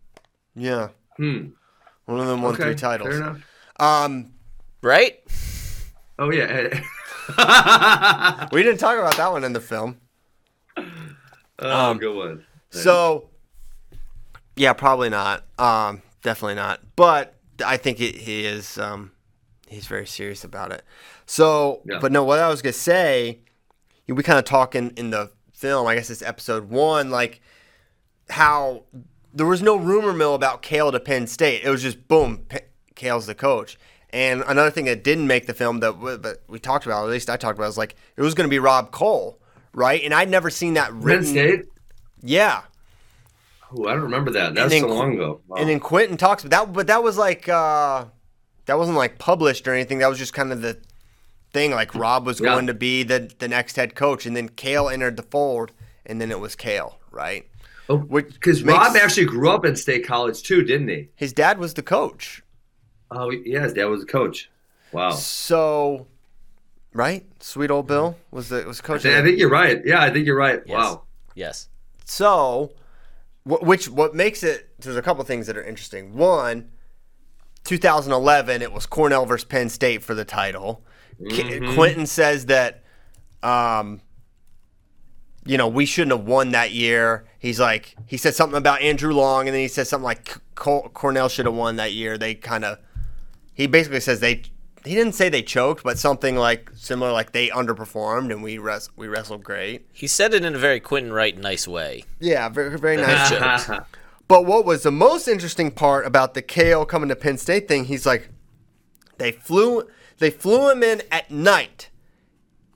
Yeah, 0.56 0.90
Hmm. 1.18 1.50
one 2.06 2.20
of 2.20 2.28
them 2.28 2.42
won 2.42 2.54
Okay. 2.54 2.64
three 2.64 2.72
Fair 2.74 2.98
titles. 2.98 3.16
enough. 3.16 3.42
Um, 3.80 4.34
right? 4.82 5.20
Oh 6.20 6.32
yeah. 6.32 6.80
we 8.52 8.62
didn't 8.64 8.80
talk 8.80 8.98
about 8.98 9.16
that 9.18 9.32
one 9.32 9.44
in 9.44 9.54
the 9.54 9.62
film. 9.62 10.00
oh, 10.78 10.84
Um, 11.60 11.98
good 11.98 12.16
one. 12.16 12.46
So, 12.72 13.30
yeah, 14.56 14.74
probably 14.74 15.10
not. 15.10 15.44
Um, 15.58 16.02
definitely 16.24 16.56
not. 16.56 16.82
But 16.96 17.36
I 17.66 17.78
think 17.78 18.00
it, 18.00 18.16
he 18.16 18.46
is. 18.46 18.78
Um, 18.78 19.12
he's 19.68 19.88
very 19.88 20.06
serious 20.08 20.44
about 20.44 20.72
it. 20.72 20.84
So, 21.26 21.82
Yeah. 21.86 22.00
but 22.00 22.12
no, 22.12 22.24
what 22.24 22.40
I 22.40 22.50
was 22.50 22.62
gonna 22.62 22.74
say, 22.74 23.40
we 24.08 24.22
kind 24.24 24.40
of 24.40 24.46
talk 24.46 24.76
in, 24.76 24.92
in 24.92 25.10
the 25.10 25.32
film. 25.54 25.88
I 25.88 25.96
guess 25.96 26.10
it's 26.10 26.22
episode 26.22 26.70
one, 26.70 27.10
like 27.10 27.42
how 28.30 28.84
there 29.34 29.46
was 29.46 29.62
no 29.62 29.76
rumor 29.76 30.14
mill 30.14 30.36
about 30.36 30.62
Cael 30.62 30.92
to 30.92 31.00
Penn 31.00 31.28
State. 31.28 31.64
It 31.64 31.70
was 31.70 31.82
just 31.82 32.08
boom, 32.08 32.46
P- 32.50 32.60
Cael's 32.96 33.26
the 33.26 33.36
coach. 33.36 33.78
And 34.12 34.44
another 34.48 34.70
thing 34.70 34.86
that 34.86 35.04
didn't 35.04 35.26
make 35.26 35.48
the 35.48 35.54
film 35.56 35.80
that 35.80 35.94
w- 35.94 36.18
but 36.20 36.44
we 36.48 36.60
talked 36.60 36.86
about, 36.86 37.04
at 37.06 37.10
least 37.10 37.30
I 37.32 37.38
talked 37.38 37.58
about, 37.58 37.66
was 37.68 37.78
like 37.78 37.96
it 38.16 38.22
was 38.22 38.36
going 38.36 38.48
to 38.48 38.50
be 38.50 38.60
Rob 38.60 38.92
Koll, 38.92 39.40
right? 39.74 40.02
And 40.04 40.14
I'd 40.14 40.30
never 40.30 40.50
seen 40.52 40.76
that 40.76 40.90
Penn 40.90 41.02
written. 41.02 41.26
State. 41.26 41.66
Yeah, 42.22 42.62
Oh, 43.76 43.88
I 43.88 43.94
don't 43.94 44.04
remember 44.04 44.32
that. 44.32 44.54
That 44.56 44.66
was 44.66 44.80
so 44.80 44.88
long 44.88 45.14
ago. 45.16 45.42
Wow. 45.48 45.58
And 45.58 45.70
then 45.70 45.80
Quentin 45.80 46.18
talks, 46.18 46.44
but 46.44 46.52
that 46.52 46.74
but 46.74 46.88
that 46.88 47.02
was 47.04 47.18
like 47.18 47.50
uh, 47.50 48.06
that 48.66 48.78
wasn't 48.78 48.98
like 48.98 49.18
published 49.20 49.68
or 49.68 49.74
anything. 49.74 50.00
That 50.00 50.10
was 50.10 50.18
just 50.20 50.34
kind 50.34 50.52
of 50.52 50.62
the 50.62 50.78
thing. 51.54 51.72
Like 51.72 51.96
Rob 51.96 52.26
was 52.26 52.40
Yeah. 52.40 52.50
going 52.54 52.68
to 52.68 52.74
be 52.74 53.04
the 53.04 53.32
the 53.40 53.48
next 53.48 53.76
head 53.76 53.96
coach, 53.96 54.26
and 54.26 54.36
then 54.36 54.50
Cael 54.50 54.92
entered 54.92 55.18
the 55.18 55.24
fold, 55.24 55.72
and 56.06 56.20
then 56.22 56.30
it 56.32 56.40
was 56.40 56.56
Cael, 56.56 56.96
right? 57.12 57.48
Oh, 57.90 57.98
because 57.98 58.64
Rob 58.64 58.96
actually 58.96 59.26
grew 59.26 59.50
up 59.50 59.66
in 59.66 59.76
State 59.76 60.06
College 60.08 60.42
too, 60.44 60.64
didn't 60.64 60.88
he? 60.88 61.10
His 61.16 61.34
dad 61.34 61.58
was 61.58 61.74
the 61.74 61.84
coach, 61.84 62.42
Oh, 63.12 63.30
yeah, 63.30 63.62
his 63.62 63.74
dad 63.74 63.86
was 63.86 64.04
a 64.04 64.06
coach. 64.06 64.50
Wow. 64.94 65.12
so 65.12 66.08
right, 66.94 67.26
sweet 67.42 67.72
old 67.72 67.88
Bill 67.88 68.16
was 68.32 68.50
the 68.50 68.64
was 68.64 68.80
I 68.80 68.84
coach. 68.84 69.02
think, 69.02 69.16
I 69.16 69.22
think 69.24 69.38
you're 69.40 69.50
right. 69.50 69.82
Yeah, 69.86 70.02
I 70.02 70.12
think 70.12 70.26
you're 70.26 70.38
right. 70.38 70.62
Yes. 70.66 70.76
Wow. 70.76 71.04
Yes. 71.36 71.68
So, 72.06 72.72
wh- 72.76 72.83
which 73.46 73.90
what 73.90 74.16
makes 74.16 74.44
it? 74.44 74.70
There's 74.80 74.96
a 74.96 75.02
couple 75.02 75.24
things 75.24 75.48
that 75.48 75.58
are 75.58 75.64
interesting. 75.64 76.16
One, 76.16 76.70
2011, 77.66 78.62
it 78.62 78.72
was 78.72 78.86
Cornell 78.86 79.26
versus 79.26 79.46
Penn 79.46 79.70
State 79.70 80.02
for 80.04 80.14
the 80.14 80.26
title. 80.26 80.84
K- 81.30 81.60
Quentin 81.76 82.06
says 82.06 82.48
that, 82.48 82.84
um, 83.42 84.02
you 85.46 85.58
know, 85.58 85.68
we 85.68 85.86
shouldn't 85.86 86.18
have 86.18 86.26
won 86.28 86.52
that 86.52 86.72
year. 86.72 87.26
He's 87.38 87.60
like, 87.60 87.96
he 88.06 88.18
said 88.18 88.34
something 88.34 88.58
about 88.58 88.82
Andrew 88.82 89.14
Long, 89.14 89.48
and 89.48 89.54
then 89.54 89.62
he 89.62 89.68
says 89.68 89.90
something 89.90 90.06
like 90.06 90.38
Cornell 90.56 91.30
should 91.30 91.46
have 91.46 91.56
won 91.56 91.76
that 91.76 91.92
year. 91.92 92.18
They 92.18 92.36
kind 92.36 92.64
of, 92.64 92.80
he 93.54 93.68
basically 93.68 94.00
says 94.00 94.20
they. 94.20 94.44
He 94.86 94.96
didn't 94.96 95.14
say 95.14 95.30
they 95.30 95.42
choked, 95.44 95.84
but 95.84 95.98
something 95.98 96.36
like 96.36 96.70
similar, 96.76 97.12
like 97.12 97.32
they 97.32 97.48
underperformed 97.50 98.32
and 98.32 98.44
we 98.44 98.58
res- 98.58 98.90
we 98.98 99.08
wrestled 99.08 99.44
great. 99.44 99.86
He 99.94 100.08
said 100.08 100.34
it 100.34 100.44
in 100.44 100.56
a 100.56 100.58
very 100.58 100.80
Quentin 100.82 101.14
Wright 101.14 101.38
nice 101.38 101.68
way. 101.68 102.04
Yeah, 102.20 102.50
very 102.50 102.78
very 102.78 102.98
nice. 102.98 103.30
Jokes. 103.30 103.70
But 104.30 104.46
what 104.46 104.66
was 104.66 104.84
the 104.84 104.92
most 104.92 105.28
interesting 105.28 105.70
part 105.70 106.06
about 106.08 106.34
the 106.34 106.42
Cael 106.42 106.88
coming 106.88 107.10
to 107.10 107.16
Penn 107.16 107.38
State 107.38 107.68
thing? 107.68 107.86
He's 107.86 108.06
like, 108.06 108.30
they 109.18 109.32
flew 109.34 109.84
they 110.18 110.30
flew 110.32 110.72
him 110.72 110.82
in 110.82 111.02
at 111.12 111.30
night, 111.30 111.90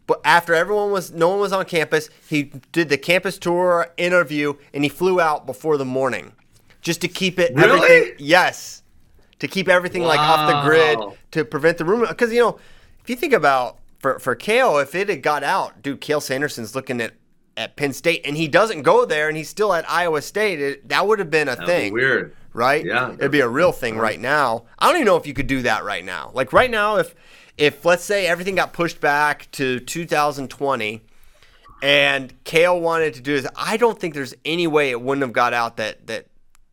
but 0.07 0.19
after 0.25 0.53
everyone 0.53 0.91
was 0.91 1.11
no 1.11 1.29
one 1.29 1.39
was 1.39 1.53
on 1.53 1.63
campus, 1.65 2.09
he 2.29 2.51
did 2.73 2.89
the 2.89 2.97
campus 2.97 3.37
tour 3.37 3.87
interview 3.97 4.53
and 4.73 4.83
he 4.83 4.89
flew 4.89 5.19
out 5.21 5.45
before 5.45 5.77
the 5.77 5.85
morning, 5.85 6.33
just 6.81 6.99
to 7.01 7.07
keep 7.07 7.39
it 7.39 7.53
Really? 7.55 7.79
everything. 7.91 8.15
Yes, 8.19 8.83
to 9.39 9.47
keep 9.47 9.67
everything 9.69 10.03
like 10.03 10.19
off 10.19 10.49
the 10.51 10.67
grid 10.69 10.99
Wow. 10.99 11.16
To 11.31 11.43
prevent 11.45 11.77
the 11.77 11.85
rumor. 11.85 12.07
Because 12.07 12.31
you 12.31 12.39
know, 12.39 12.59
if 13.03 13.09
you 13.09 13.15
think 13.15 13.33
about 13.33 13.77
for 13.99 14.19
for 14.19 14.35
Cael, 14.35 14.81
if 14.81 14.95
it 14.95 15.09
had 15.09 15.21
got 15.21 15.43
out, 15.43 15.81
dude, 15.81 16.01
Cael 16.01 16.21
Sanderson's 16.21 16.75
looking 16.75 17.01
at. 17.01 17.13
At 17.59 17.75
Penn 17.75 17.91
State, 17.91 18.21
and 18.23 18.37
he 18.37 18.47
doesn't 18.47 18.83
go 18.83 19.03
there, 19.03 19.29
and 19.29 19.35
he's 19.35 19.49
still 19.49 19.73
at 19.73 19.89
Iowa 19.89 20.21
State. 20.21 20.61
It, 20.61 20.89
that 20.89 21.07
would 21.07 21.17
have 21.17 21.31
been 21.31 21.47
a 21.47 21.55
That 21.55 21.61
would 21.61 21.65
be 21.65 21.71
thing 21.71 21.93
weird. 21.93 22.35
right? 22.53 22.85
Yeah. 22.85 23.13
it'd 23.13 23.31
be 23.31 23.39
a 23.39 23.47
real 23.47 23.71
thing 23.71 23.97
right 23.97 24.19
now. 24.19 24.65
I 24.77 24.85
don't 24.85 24.97
even 24.97 25.07
know 25.07 25.15
if 25.15 25.25
you 25.25 25.33
could 25.33 25.47
do 25.47 25.63
that 25.63 25.83
right 25.83 26.05
now. 26.05 26.29
Like 26.35 26.53
right 26.53 26.69
now, 26.69 26.97
if 26.97 27.15
if 27.57 27.83
let's 27.83 28.03
say 28.03 28.27
everything 28.27 28.53
got 28.53 28.73
pushed 28.73 29.01
back 29.01 29.49
to 29.53 29.79
2020, 29.79 31.01
and 31.81 32.43
Cael 32.43 32.79
wanted 32.79 33.15
to 33.15 33.21
do 33.21 33.41
this, 33.41 33.49
I 33.55 33.77
don't 33.77 33.99
think 33.99 34.13
there's 34.13 34.35
any 34.45 34.67
way 34.67 34.91
it 34.91 35.01
wouldn't 35.01 35.23
have 35.23 35.33
got 35.33 35.53
out 35.53 35.77
that 35.77 36.05
that 36.05 36.27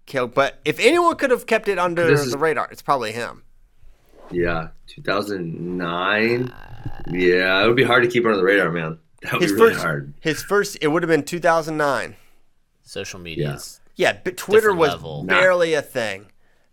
Cael. 0.06 0.26
But 0.34 0.60
if 0.66 0.78
anyone 0.80 1.16
could 1.16 1.30
have 1.30 1.46
kept 1.46 1.66
it 1.68 1.78
under 1.78 2.02
is- 2.12 2.30
the 2.30 2.36
radar, 2.36 2.68
it's 2.70 2.82
probably 2.82 3.12
him. 3.12 3.42
Yeah, 4.30 4.68
2009. 4.86 6.52
Yeah, 7.10 7.62
it 7.62 7.66
would 7.66 7.76
be 7.76 7.84
hard 7.84 8.02
to 8.04 8.08
keep 8.08 8.24
under 8.24 8.36
the 8.36 8.44
radar, 8.44 8.70
man. 8.70 8.98
That 9.22 9.34
would 9.34 9.42
His 9.42 9.52
be 9.52 9.58
really 9.58 9.72
first, 9.72 9.84
hard. 9.84 10.14
his 10.20 10.42
first, 10.42 10.78
it 10.80 10.88
would 10.88 11.02
have 11.02 11.08
been 11.10 11.22
2009. 11.24 12.16
Social 12.82 13.18
media 13.20 13.50
Yeah. 13.52 13.58
Yeah, 13.96 14.18
but 14.24 14.36
Twitter 14.36 14.74
was 14.74 14.90
level. 14.90 15.24
barely 15.24 15.74
a 15.74 15.82
thing. 15.82 16.26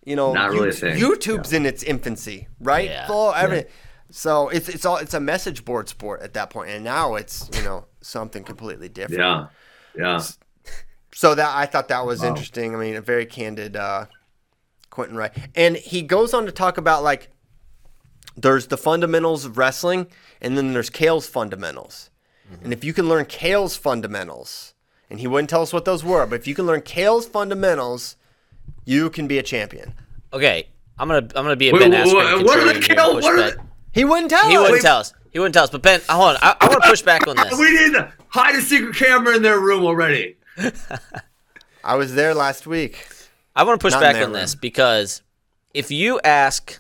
You 0.04 0.16
know, 0.16 0.34
Not 0.34 0.50
really 0.50 0.70
a 0.70 0.74
thing. 0.74 0.98
YouTube's 0.98 1.54
in 1.54 1.66
its 1.68 1.84
infancy, 1.84 2.48
right? 2.60 2.90
Yeah. 2.90 3.06
Full 3.08 3.34
everything. 3.36 3.72
So 4.10 4.50
it's 4.50 4.68
it's 4.68 4.86
all 4.86 4.98
it's 4.98 5.14
a 5.14 5.20
message 5.20 5.64
board 5.64 5.88
sport 5.88 6.22
at 6.24 6.34
that 6.34 6.50
point, 6.50 6.72
and 6.72 6.84
now 6.84 7.16
it's 7.16 7.48
you 7.54 7.62
know 7.64 7.86
something 8.02 8.44
completely 8.44 8.90
different. 8.90 9.20
Yeah, 9.22 9.48
yeah. 9.96 10.22
So 11.14 11.36
that 11.36 11.56
I 11.56 11.66
thought 11.68 11.88
that 11.90 12.06
was 12.06 12.22
Wow. 12.22 12.30
interesting. 12.30 12.76
I 12.76 12.80
mean, 12.80 12.96
a 12.96 13.02
very 13.02 13.26
candid 13.28 13.76
uh, 13.78 14.08
Quentin 14.90 15.16
Wright, 15.16 15.32
and 15.56 15.78
he 15.78 16.02
goes 16.02 16.34
on 16.34 16.46
to 16.48 16.52
talk 16.52 16.78
about 16.80 17.04
like 17.04 17.30
there's 18.38 18.68
the 18.68 18.78
fundamentals 18.78 19.46
of 19.46 19.58
wrestling, 19.58 20.08
and 20.42 20.58
then 20.58 20.74
there's 20.74 20.90
Cael's 20.90 21.28
fundamentals. 21.28 22.10
Mm-hmm. 22.52 22.64
And 22.66 22.74
if 22.74 22.84
you 22.84 22.94
can 22.94 23.08
learn 23.10 23.26
Cael's 23.26 23.76
fundamentals, 23.78 24.74
and 25.10 25.20
he 25.20 25.28
wouldn't 25.28 25.50
tell 25.50 25.62
us 25.62 25.74
what 25.74 25.86
those 25.86 26.04
were, 26.04 26.26
but 26.26 26.36
if 26.40 26.48
you 26.48 26.56
can 26.56 26.66
learn 26.66 26.82
Cael's 26.82 27.28
fundamentals, 27.28 28.16
You 28.86 29.10
can 29.10 29.28
be 29.28 29.38
a 29.38 29.44
champion. 29.44 29.94
Okay, 30.34 30.68
I'm 30.98 31.08
gonna 31.08 31.28
I'm 31.36 31.44
gonna 31.46 31.56
be 31.56 31.70
a 31.70 31.74
Wait, 31.74 31.80
Ben 31.80 31.92
wait, 31.92 32.00
Askren 32.08 32.38
wait, 32.38 32.46
what 32.46 32.60
are 32.60 32.66
the 32.74 32.80
contrarian 32.80 32.88
here 32.88 32.96
kill- 32.96 33.06
and 33.12 33.16
push 33.18 33.24
what 33.24 33.34
are 33.40 33.52
the- 33.52 33.62
He 33.92 34.06
wouldn't 34.06 34.30
tell 34.32 34.50
He 34.50 34.56
us. 34.58 34.62
wouldn't 34.64 34.82
tell 34.82 34.98
us. 34.98 35.14
He 35.32 35.40
wouldn't 35.40 35.54
tell 35.54 35.64
us. 35.66 35.70
But 35.70 35.82
Ben, 35.82 36.02
hold 36.10 36.30
on. 36.32 36.38
I, 36.42 36.56
I 36.60 36.68
want 36.68 36.82
to 36.84 36.90
push 36.90 37.02
back 37.04 37.28
on 37.28 37.36
this. 37.36 37.52
We 37.60 37.70
need 37.72 37.94
to 37.94 38.12
hide 38.30 38.56
a 38.56 38.62
secret 38.62 38.96
camera 38.96 39.36
in 39.36 39.42
their 39.44 39.60
room 39.60 39.84
already. 39.86 40.38
I 41.84 41.96
was 41.96 42.16
there 42.16 42.34
last 42.34 42.68
week. 42.68 43.08
I 43.56 43.64
want 43.64 43.80
to 43.80 43.84
push 43.84 43.94
Not 43.94 44.02
back 44.02 44.16
their 44.16 44.26
on 44.26 44.34
this 44.34 44.56
because 44.56 45.22
if 45.74 45.92
you 45.92 46.20
ask 46.24 46.80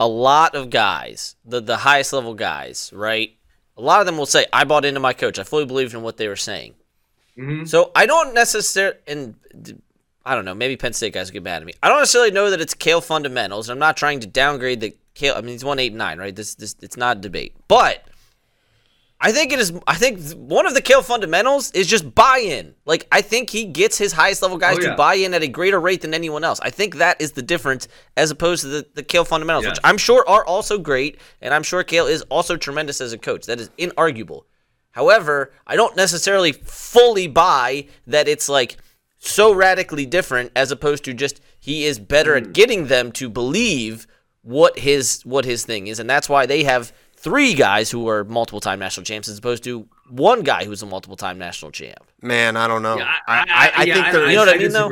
a 0.00 0.06
lot 0.08 0.54
of 0.54 0.70
guys, 0.70 1.36
the 1.44 1.60
the 1.60 1.78
highest 1.78 2.12
level 2.12 2.34
guys, 2.34 2.90
right? 2.94 3.32
A 3.76 3.82
lot 3.82 4.00
of 4.00 4.06
them 4.06 4.16
will 4.18 4.26
say, 4.26 4.46
"I 4.52 4.64
bought 4.64 4.84
into 4.84 5.00
my 5.00 5.12
coach. 5.12 5.38
I 5.38 5.42
fully 5.42 5.64
believed 5.66 5.94
in 5.94 6.02
what 6.02 6.16
they 6.16 6.28
were 6.28 6.36
saying." 6.36 6.74
Mhm. 7.36 7.68
So 7.68 7.90
I 7.94 8.06
don't 8.06 8.32
necessarily, 8.34 8.98
and 9.06 9.34
I 10.24 10.34
don't 10.34 10.44
know, 10.44 10.54
maybe 10.54 10.76
Penn 10.76 10.92
State 10.92 11.12
guys 11.14 11.30
get 11.30 11.42
mad 11.42 11.62
at 11.62 11.66
me. 11.66 11.74
I 11.82 11.88
don't 11.88 11.98
necessarily 11.98 12.30
know 12.30 12.50
that 12.50 12.60
it's 12.60 12.74
Cael 12.74 13.02
fundamentals. 13.02 13.68
I'm 13.68 13.78
not 13.78 13.96
trying 13.96 14.20
to 14.20 14.26
downgrade 14.26 14.80
the 14.80 14.94
Cael. 15.16 15.36
I 15.36 15.40
mean, 15.40 15.50
he's 15.52 15.64
one 15.64 15.78
eight 15.78 15.92
nine, 15.92 16.18
right? 16.18 16.34
This 16.34 16.54
this 16.54 16.76
it's 16.80 16.96
not 16.96 17.16
a 17.18 17.20
debate, 17.20 17.54
but. 17.68 18.04
I 19.20 19.32
think 19.32 19.52
it 19.52 19.58
is. 19.58 19.72
I 19.86 19.94
think 19.94 20.20
one 20.32 20.66
of 20.66 20.74
the 20.74 20.82
Cael 20.82 21.02
fundamentals 21.02 21.70
is 21.70 21.86
just 21.86 22.14
buy-in. 22.14 22.74
Like 22.84 23.06
I 23.10 23.22
think 23.22 23.48
he 23.48 23.64
gets 23.64 23.96
his 23.96 24.12
highest 24.12 24.42
level 24.42 24.58
guys 24.58 24.76
Oh, 24.78 24.82
to 24.82 24.94
buy 24.96 25.14
in 25.14 25.32
at 25.32 25.42
a 25.42 25.48
greater 25.48 25.80
rate 25.80 26.02
than 26.02 26.12
anyone 26.12 26.44
else. 26.44 26.60
I 26.60 26.70
think 26.70 26.96
that 26.96 27.20
is 27.20 27.32
the 27.32 27.40
difference 27.42 27.88
as 28.16 28.30
opposed 28.30 28.62
to 28.62 28.68
the, 28.68 28.86
the 28.94 29.02
Cael 29.02 29.26
fundamentals, 29.26 29.64
Yeah. 29.64 29.70
which 29.70 29.78
I'm 29.84 29.96
sure 29.98 30.24
are 30.28 30.44
also 30.44 30.78
great, 30.78 31.18
and 31.40 31.54
I'm 31.54 31.62
sure 31.62 31.82
Cael 31.84 32.10
is 32.10 32.22
also 32.22 32.56
tremendous 32.56 33.00
as 33.00 33.12
a 33.12 33.18
coach. 33.18 33.46
That 33.46 33.60
is 33.60 33.70
inarguable. 33.78 34.42
However, 34.90 35.52
I 35.66 35.76
don't 35.76 35.96
necessarily 35.96 36.52
fully 36.52 37.26
buy 37.26 37.86
that 38.06 38.28
it's 38.28 38.48
like 38.48 38.76
so 39.18 39.54
radically 39.54 40.04
different 40.06 40.52
as 40.54 40.70
opposed 40.70 41.02
to 41.04 41.14
just 41.14 41.40
he 41.58 41.84
is 41.84 41.98
better 41.98 42.38
Hmm. 42.38 42.44
at 42.44 42.52
getting 42.52 42.86
them 42.88 43.10
to 43.12 43.30
believe 43.30 44.06
what 44.42 44.78
his 44.80 45.22
what 45.24 45.46
his 45.46 45.64
thing 45.64 45.86
is, 45.86 45.98
and 45.98 46.10
that's 46.10 46.28
why 46.28 46.44
they 46.44 46.64
have 46.64 46.92
three 47.24 47.54
guys 47.54 47.90
who 47.90 48.06
are 48.10 48.22
multiple 48.22 48.60
time 48.60 48.78
national 48.78 49.04
champs 49.04 49.28
as 49.28 49.38
opposed 49.38 49.64
to 49.64 49.88
one 50.10 50.42
guy 50.42 50.64
who's 50.66 50.82
a 50.82 50.86
multiple 50.86 51.16
time 51.16 51.38
national 51.38 51.70
champ. 51.72 51.98
Man, 52.20 52.56
I 52.56 52.68
don't 52.68 52.82
know. 52.82 52.98
Yeah, 52.98 53.12
I, 53.26 53.38
I, 53.38 53.72
I 53.82 53.84
yeah, 53.84 53.94
think 53.94 54.12
there 54.12 54.28
You 54.28 54.34
know 54.36 54.44
what 54.44 54.54
I 54.54 54.58
mean, 54.58 54.72
though? 54.72 54.90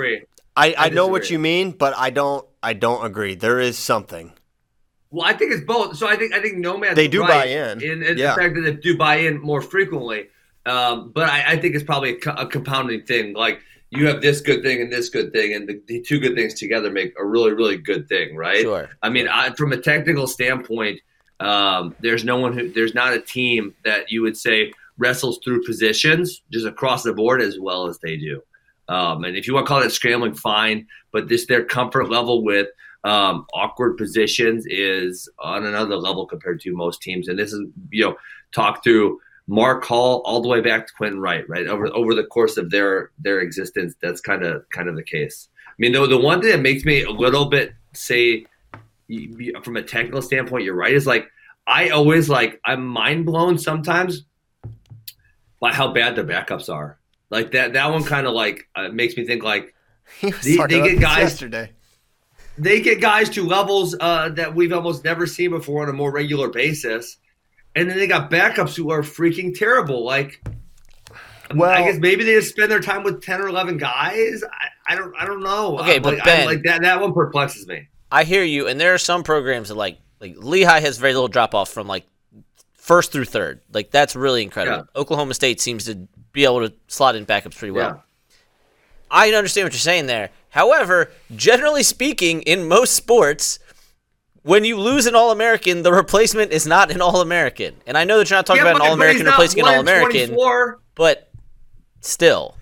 I, 0.57 0.75
I 0.77 0.89
know 0.89 1.07
what 1.07 1.31
you 1.31 1.39
mean, 1.39 1.71
but 1.73 1.95
I 1.97 2.11
don't. 2.11 2.45
I 2.63 2.73
don't 2.73 3.05
agree. 3.05 3.35
There 3.35 3.61
is 3.61 3.77
something. 3.79 4.33
Well, 5.11 5.27
I 5.27 5.35
think 5.35 5.53
it's 5.53 5.65
both. 5.65 5.97
So 5.97 6.07
I 6.09 6.17
think 6.17 6.33
I 6.33 6.41
think 6.41 6.57
Nomad's 6.57 6.97
They 6.97 7.09
do 7.09 7.21
right 7.21 7.29
buy 7.29 7.45
in. 7.47 7.83
in, 7.83 8.03
in 8.03 8.17
Yeah. 8.19 8.35
the 8.35 8.41
fact 8.41 8.55
that 8.55 8.61
they 8.63 8.73
do 8.75 8.97
buy 8.97 9.17
in 9.17 9.41
more 9.41 9.61
frequently. 9.61 10.29
Um, 10.65 11.11
but 11.13 11.29
I, 11.29 11.53
I 11.53 11.57
think 11.59 11.75
it's 11.75 11.85
probably 11.85 12.11
a, 12.17 12.19
co- 12.19 12.35
a 12.35 12.47
compounding 12.47 13.03
thing. 13.03 13.35
Like 13.35 13.61
you 13.91 14.07
have 14.07 14.23
this 14.23 14.41
good 14.41 14.63
thing 14.63 14.81
and 14.81 14.91
this 14.93 15.09
good 15.11 15.33
thing, 15.33 15.55
and 15.55 15.69
the, 15.69 15.83
the 15.87 16.01
two 16.01 16.19
good 16.19 16.35
things 16.35 16.55
together 16.55 16.91
make 16.91 17.13
a 17.19 17.27
really 17.27 17.53
really 17.53 17.77
good 17.77 18.09
thing, 18.09 18.37
right? 18.37 18.61
Sure. 18.63 18.89
I 19.03 19.09
mean, 19.11 19.29
I, 19.29 19.51
from 19.55 19.73
a 19.73 19.77
technical 19.79 20.27
standpoint, 20.27 21.01
um, 21.43 21.95
there's 22.01 22.25
no 22.25 22.37
one 22.37 22.53
who 22.53 22.71
there's 22.71 22.95
not 22.95 23.13
a 23.13 23.21
team 23.21 23.75
that 23.85 24.11
you 24.11 24.23
would 24.23 24.37
say 24.37 24.73
wrestles 24.97 25.41
through 25.43 25.65
positions 25.65 26.43
just 26.53 26.67
across 26.67 27.03
the 27.03 27.13
board 27.13 27.43
as 27.43 27.59
well 27.59 27.89
as 27.89 27.99
they 27.99 28.17
do. 28.17 28.41
Um, 28.89 29.25
and 29.25 29.37
if 29.37 29.47
you 29.47 29.55
want 29.55 29.67
to 29.67 29.69
call 29.69 29.83
it 29.83 29.91
scrambling, 29.91 30.35
fine. 30.35 30.87
But 31.13 31.29
this 31.29 31.47
their 31.47 31.65
comfort 31.65 32.11
level 32.11 32.45
with 32.45 32.69
um, 33.05 33.47
awkward 33.55 33.97
positions 33.97 34.65
is 34.67 35.29
on 35.41 35.67
another 35.67 35.97
level 35.97 36.27
compared 36.27 36.61
to 36.61 36.77
most 36.77 37.03
teams. 37.03 37.29
And 37.29 37.39
this 37.39 37.53
is 37.53 37.61
you 37.91 38.05
know 38.05 38.17
talk 38.53 38.85
through 38.85 39.19
Mark 39.49 39.85
Hall 39.85 40.23
all 40.25 40.41
the 40.41 40.49
way 40.49 40.61
back 40.61 40.87
to 40.87 40.93
Quentin 40.93 41.21
Wright, 41.21 41.49
right 41.49 41.67
over 41.67 41.89
over 41.89 42.15
the 42.15 42.25
course 42.25 42.57
of 42.57 42.71
their 42.71 43.11
their 43.19 43.41
existence. 43.41 43.95
That's 44.01 44.21
kind 44.21 44.45
of 44.45 44.69
kind 44.71 44.89
of 44.89 44.95
the 44.95 45.03
case. 45.03 45.49
I 45.67 45.75
mean, 45.79 45.93
though 45.93 46.07
the 46.07 46.19
one 46.19 46.41
thing 46.41 46.51
that 46.51 46.61
makes 46.61 46.85
me 46.85 47.03
a 47.03 47.11
little 47.11 47.47
bit 47.47 47.73
say 47.95 48.47
from 49.63 49.77
a 49.77 49.83
technical 49.83 50.23
standpoint, 50.23 50.65
you're 50.65 50.77
right. 50.77 50.95
Is 50.95 51.07
like 51.07 51.29
I 51.67 51.91
always 51.91 52.29
like 52.29 52.61
I'm 52.65 52.87
mind 52.87 53.27
blown 53.27 53.59
sometimes 53.59 54.25
by 55.61 55.73
how 55.73 55.93
bad 55.93 56.17
the 56.17 56.25
backups 56.25 56.73
are. 56.73 56.99
Like 57.31 57.53
that 57.53 57.73
that 57.75 57.91
one 57.91 58.05
kind 58.05 58.27
of 58.27 58.35
like 58.35 58.69
uh, 58.75 58.89
makes 58.89 59.17
me 59.17 59.27
think 59.27 59.43
like 59.43 59.75
They- 60.21 60.31
they 60.33 60.67
get 60.69 61.01
guys- 61.01 61.19
yesterday. 61.19 61.73
they 62.59 62.81
get 62.81 63.01
guys 63.01 63.31
to 63.31 63.47
levels 63.47 63.97
uh, 63.99 64.29
that 64.31 64.55
we've 64.55 64.73
almost 64.73 65.05
never 65.05 65.27
seen 65.27 65.51
before 65.51 65.83
on 65.85 65.89
a 65.89 65.93
more 65.93 66.13
regular 66.13 66.49
basis, 66.51 67.17
and 67.75 67.89
then 67.89 67.97
they 67.97 68.07
got 68.07 68.31
backups 68.31 68.77
who 68.77 68.91
are 68.91 69.01
freaking 69.03 69.57
terrible. 69.59 70.05
Like, 70.05 70.43
Well- 71.55 71.71
I 71.71 71.83
guess 71.91 71.99
maybe 71.99 72.25
they 72.25 72.35
just 72.35 72.51
spend 72.51 72.71
their 72.71 72.81
time 72.81 73.03
with 73.05 73.23
ten 73.23 73.41
or 73.41 73.49
eleven 73.49 73.79
guys. 73.79 74.43
I, 74.45 74.93
I 74.93 74.97
don't 74.97 75.15
I 75.19 75.25
don't 75.25 75.43
know. 75.43 75.79
Okay, 75.79 75.97
I'm 75.97 76.03
but 76.03 76.15
like, 76.17 76.25
Ben- 76.25 76.47
like 76.47 76.63
that 76.65 76.83
that 76.83 77.01
one 77.01 77.15
perplexes 77.15 77.67
me. 77.67 77.89
I 78.11 78.25
hear 78.25 78.43
you, 78.43 78.67
and 78.69 78.79
there 78.79 78.93
are 78.93 78.99
some 78.99 79.23
programs 79.23 79.69
that 79.69 79.77
like 79.77 79.99
like 80.23 80.37
Lehigh 80.39 80.81
has 80.81 80.97
very 80.97 81.13
little 81.13 81.29
drop 81.29 81.55
off 81.55 81.69
from 81.71 81.87
like 81.87 82.07
first 82.73 83.13
through 83.13 83.27
third. 83.27 83.61
Like 83.73 83.91
that's 83.91 84.17
really 84.17 84.43
incredible. 84.43 84.89
Oklahoma 84.97 85.35
State 85.35 85.61
seems 85.61 85.85
to 85.87 85.97
be 86.33 86.45
able 86.45 86.67
to 86.67 86.73
slot 86.89 87.17
in 87.17 87.27
backups 87.27 87.59
pretty 87.59 87.73
well. 87.73 87.89
Yeah. 88.31 88.37
I 89.11 89.31
understand 89.33 89.67
what 89.67 89.73
you're 89.75 89.81
saying 89.81 90.07
there. 90.07 90.31
However, 90.49 91.11
generally 91.37 91.83
speaking, 91.83 92.41
in 92.43 92.67
most 92.69 92.95
sports, 92.95 93.59
when 94.43 94.65
you 94.65 94.79
lose 94.79 95.07
an 95.07 95.15
All 95.15 95.31
American, 95.33 95.83
the 95.83 95.93
replacement 95.93 96.53
is 96.53 96.67
not 96.67 96.91
an 96.91 97.03
All 97.03 97.21
American. 97.21 97.75
And 97.87 97.99
I 97.99 98.05
know 98.05 98.19
that 98.19 98.31
you're 98.31 98.39
not 98.39 98.47
talking 98.47 98.65
Yeah, 98.65 98.71
about 98.71 98.81
an 98.83 98.87
All 98.89 98.95
American 98.95 99.27
replacing 99.27 99.61
an 99.61 99.67
All 99.67 99.81
American, 99.81 100.35
but 100.95 101.31
still. 102.01 102.57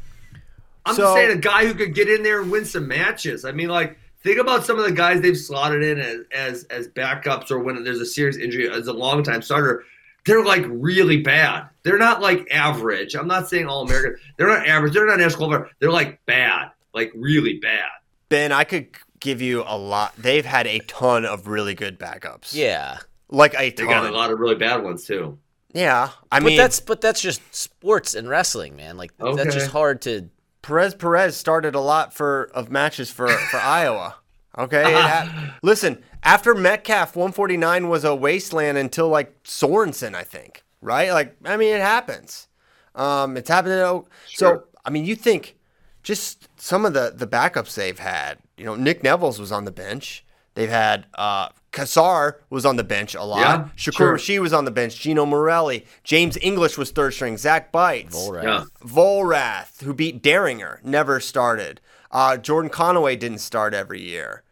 I'm 0.86 0.94
So- 0.96 1.02
just 1.02 1.14
saying 1.14 1.30
a 1.30 1.40
guy 1.40 1.66
who 1.66 1.74
could 1.74 1.94
get 1.94 2.08
in 2.08 2.22
there 2.22 2.40
and 2.40 2.50
win 2.50 2.64
some 2.64 2.88
matches. 2.88 3.44
I 3.44 3.52
mean, 3.52 3.68
like 3.68 3.98
think 4.22 4.38
about 4.38 4.64
some 4.64 4.78
of 4.78 4.84
the 4.84 4.92
guys 4.92 5.20
they've 5.20 5.36
slotted 5.38 5.82
in 5.82 5.98
as 5.98 6.18
as, 6.32 6.64
as 6.64 6.88
backups 6.88 7.50
or 7.50 7.58
when 7.58 7.82
there's 7.84 8.00
a 8.00 8.06
serious 8.06 8.36
injury 8.36 8.68
as 8.70 8.86
a 8.86 8.92
long 8.92 9.22
time 9.22 9.42
starter. 9.42 9.84
They're 10.26 10.44
like 10.44 10.64
really 10.68 11.22
bad. 11.22 11.68
They're 11.82 11.98
not 11.98 12.20
like 12.20 12.46
average. 12.50 13.14
I'm 13.14 13.26
not 13.26 13.48
saying 13.48 13.66
all 13.66 13.82
American. 13.82 14.16
They're 14.36 14.48
not 14.48 14.66
average. 14.66 14.92
They're 14.92 15.06
not 15.06 15.18
national 15.18 15.48
level. 15.48 15.66
They're 15.78 15.90
like 15.90 16.24
bad, 16.26 16.72
like 16.92 17.10
really 17.14 17.58
bad. 17.58 17.88
Ben, 18.28 18.52
I 18.52 18.64
could 18.64 18.88
give 19.18 19.40
you 19.40 19.64
a 19.66 19.76
lot. 19.78 20.14
They've 20.16 20.44
had 20.44 20.66
a 20.66 20.80
ton 20.80 21.24
of 21.24 21.46
really 21.46 21.74
good 21.74 21.98
backups. 21.98 22.54
Yeah. 22.54 22.98
like 23.30 23.54
a 23.54 23.70
They 23.70 23.84
got 23.84 24.06
a 24.06 24.12
lot 24.12 24.30
of 24.30 24.38
really 24.38 24.56
bad 24.56 24.82
ones 24.82 25.06
too. 25.06 25.38
Yeah, 25.72 26.10
I 26.32 26.40
But 26.40 26.46
mean, 26.46 26.56
that's 26.56 26.80
but 26.80 27.00
that's 27.00 27.20
just 27.20 27.40
sports 27.54 28.14
and 28.14 28.28
wrestling, 28.28 28.76
man. 28.76 28.96
Like 28.96 29.12
that's 29.16 29.54
just 29.54 29.70
hard 29.70 30.02
to 30.02 30.28
Perez 30.62 30.94
Perez 30.94 31.36
started 31.36 31.74
a 31.74 31.80
lot 31.80 32.12
for 32.12 32.50
of 32.54 32.70
matches 32.70 33.10
for 33.10 33.28
for 33.28 33.56
Iowa. 33.62 34.16
Okay, 34.58 34.92
ha- 34.92 35.56
listen. 35.62 36.02
After 36.22 36.54
Metcalf, 36.54 37.16
149 37.16 37.88
was 37.88 38.04
a 38.04 38.14
wasteland 38.14 38.76
until 38.76 39.08
like 39.08 39.42
Sorensen, 39.44 40.14
I 40.14 40.22
think. 40.22 40.64
Right? 40.82 41.12
Like, 41.12 41.36
I 41.44 41.56
mean, 41.56 41.74
it 41.74 41.80
happens. 41.80 42.48
Um, 42.94 43.36
it's 43.36 43.48
happened. 43.48 43.72
So, 43.74 44.06
Sure. 44.28 44.64
I 44.84 44.90
mean, 44.90 45.04
you 45.04 45.14
think 45.14 45.56
just 46.02 46.48
some 46.60 46.84
of 46.84 46.92
the 46.94 47.12
the 47.14 47.26
backups 47.26 47.74
they've 47.74 47.98
had. 47.98 48.38
You 48.56 48.64
know, 48.66 48.74
Nick 48.74 49.02
Nevills 49.02 49.38
was 49.38 49.52
on 49.52 49.64
the 49.64 49.70
bench. 49.70 50.24
They've 50.54 50.68
had 50.68 51.06
uh, 51.14 51.50
Cassar 51.72 52.40
was 52.50 52.66
on 52.66 52.76
the 52.76 52.84
bench 52.84 53.14
a 53.14 53.22
lot. 53.22 53.40
Yeah, 53.40 53.68
Shakur 53.76 53.96
sure. 53.96 54.12
Rashid 54.12 54.40
was 54.40 54.52
on 54.52 54.64
the 54.64 54.70
bench. 54.70 54.98
Gino 54.98 55.24
Morelli, 55.24 55.86
James 56.02 56.36
English 56.42 56.76
was 56.76 56.90
third 56.90 57.14
string. 57.14 57.36
Zach 57.36 57.70
Beitz. 57.72 58.10
Volrath. 58.10 58.42
Yeah. 58.42 58.64
Volrath, 58.84 59.80
who 59.82 59.94
beat 59.94 60.22
Daringer, 60.22 60.82
never 60.84 61.20
started. 61.20 61.80
Uh, 62.10 62.36
Jordan 62.36 62.70
Conaway 62.70 63.16
didn't 63.18 63.38
start 63.38 63.72
every 63.72 64.00
year. 64.00 64.42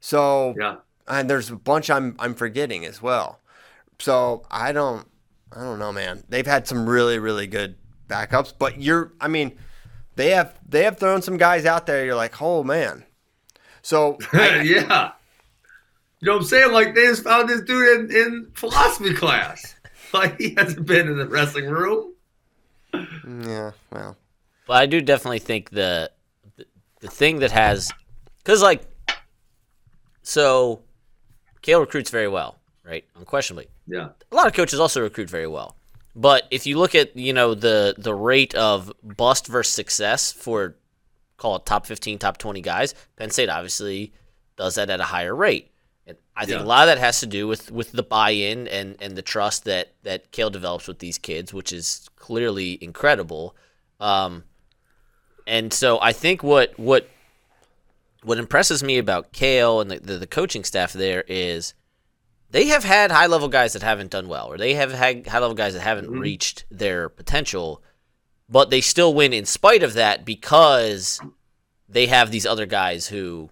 So, 0.00 0.54
Yeah. 0.58 0.76
and 1.06 1.28
there's 1.28 1.50
a 1.50 1.56
bunch 1.56 1.90
I'm 1.90 2.16
I'm 2.18 2.34
forgetting 2.34 2.84
as 2.86 3.02
well. 3.02 3.40
So 3.98 4.44
I 4.50 4.72
don't 4.72 5.06
I 5.54 5.60
don't 5.60 5.78
know, 5.78 5.92
man. 5.92 6.24
They've 6.28 6.46
had 6.46 6.66
some 6.66 6.88
really 6.88 7.18
really 7.18 7.46
good 7.46 7.76
backups, 8.08 8.52
but 8.58 8.80
you're 8.80 9.12
I 9.20 9.28
mean, 9.28 9.58
they 10.16 10.30
have 10.30 10.58
they 10.66 10.84
have 10.84 10.96
thrown 10.98 11.20
some 11.20 11.36
guys 11.36 11.66
out 11.66 11.84
there. 11.86 12.04
You're 12.04 12.16
like, 12.16 12.40
oh 12.40 12.64
man. 12.64 13.04
So 13.82 14.16
yeah. 14.32 15.12
You 16.22 16.26
know 16.26 16.34
what 16.34 16.42
I'm 16.42 16.48
saying? 16.48 16.72
Like 16.72 16.94
they 16.94 17.02
just 17.06 17.24
found 17.24 17.48
this 17.48 17.62
dude 17.62 18.10
in, 18.10 18.16
in 18.16 18.50
philosophy 18.54 19.12
class. 19.14 19.74
Like 20.12 20.38
he 20.38 20.52
hasn't 20.58 20.84
been 20.84 21.08
in 21.08 21.16
the 21.16 21.26
wrestling 21.26 21.70
room. 21.70 22.12
yeah, 22.92 23.70
well, 23.90 24.18
But 24.66 24.74
I 24.74 24.84
do 24.84 25.00
definitely 25.00 25.38
think 25.38 25.70
the 25.70 26.10
the, 26.58 26.66
the 27.00 27.08
thing 27.08 27.38
that 27.38 27.50
has 27.50 27.90
because 28.44 28.60
like 28.60 28.82
so 30.22 30.82
Cael 31.62 31.80
recruits 31.80 32.10
very 32.10 32.28
well, 32.28 32.58
right? 32.84 33.06
Unquestionably. 33.16 33.68
Yeah. 33.86 34.10
A 34.30 34.34
lot 34.36 34.46
of 34.46 34.52
coaches 34.52 34.78
also 34.80 35.00
recruit 35.00 35.30
very 35.30 35.46
well. 35.46 35.76
But 36.14 36.46
if 36.50 36.66
you 36.66 36.76
look 36.76 36.94
at, 36.94 37.16
you 37.16 37.32
know, 37.32 37.54
the 37.54 37.94
the 37.96 38.14
rate 38.14 38.54
of 38.54 38.92
bust 39.02 39.46
versus 39.46 39.72
success 39.72 40.30
for 40.30 40.76
call 41.38 41.56
it 41.56 41.64
top 41.64 41.86
15, 41.86 42.18
top 42.18 42.36
20 42.36 42.60
guys, 42.60 42.94
Penn 43.16 43.30
State 43.30 43.48
obviously 43.48 44.12
does 44.56 44.74
that 44.74 44.90
at 44.90 45.00
a 45.00 45.04
higher 45.04 45.34
rate. 45.34 45.71
I 46.34 46.46
think 46.46 46.58
Yeah. 46.60 46.64
a 46.64 46.66
lot 46.66 46.88
of 46.88 46.94
that 46.94 46.98
has 46.98 47.20
to 47.20 47.26
do 47.26 47.46
with 47.46 47.70
with 47.70 47.92
the 47.92 48.02
buy-in 48.02 48.66
and 48.68 48.96
and 49.00 49.16
the 49.16 49.22
trust 49.22 49.64
that 49.64 49.92
that 50.02 50.32
Cael 50.32 50.50
develops 50.50 50.88
with 50.88 50.98
these 50.98 51.18
kids, 51.18 51.52
which 51.52 51.72
is 51.72 52.08
clearly 52.16 52.78
incredible. 52.82 53.54
Um 54.00 54.44
and 55.46 55.72
so 55.72 55.98
I 56.00 56.12
think 56.12 56.42
what 56.42 56.78
what 56.78 57.08
what 58.22 58.38
impresses 58.38 58.82
me 58.84 58.98
about 58.98 59.32
Cael 59.32 59.80
and 59.82 59.90
the, 59.90 59.98
the, 59.98 60.18
the 60.18 60.26
coaching 60.26 60.64
staff 60.64 60.92
there 60.92 61.24
is 61.28 61.74
they 62.50 62.66
have 62.68 62.84
had 62.84 63.10
high 63.10 63.26
level 63.26 63.48
guys 63.48 63.72
that 63.72 63.82
haven't 63.82 64.10
done 64.10 64.28
well, 64.28 64.46
or 64.46 64.56
they 64.58 64.74
have 64.74 64.92
had 64.92 65.26
high 65.26 65.38
level 65.40 65.54
guys 65.56 65.74
that 65.74 65.80
haven't 65.80 66.08
Mhm. 66.08 66.20
reached 66.20 66.64
their 66.70 67.08
potential, 67.08 67.82
but 68.48 68.70
they 68.70 68.80
still 68.80 69.12
win 69.12 69.32
in 69.32 69.44
spite 69.44 69.82
of 69.82 69.94
that 69.94 70.24
because 70.24 71.20
they 71.88 72.06
have 72.06 72.30
these 72.30 72.46
other 72.46 72.64
guys 72.66 73.08
who 73.08 73.50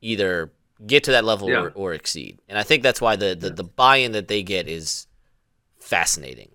either 0.00 0.50
get 0.84 1.04
to 1.04 1.12
that 1.12 1.24
level 1.24 1.48
Yeah. 1.48 1.60
or, 1.60 1.70
or 1.70 1.94
exceed. 1.94 2.38
And 2.48 2.58
I 2.58 2.62
think 2.62 2.82
that's 2.82 3.00
why 3.00 3.16
the, 3.16 3.34
the, 3.34 3.50
the 3.50 3.64
buy 3.64 3.96
in 3.98 4.12
that 4.12 4.28
they 4.28 4.42
get 4.42 4.68
is 4.68 5.06
fascinating. 5.78 6.50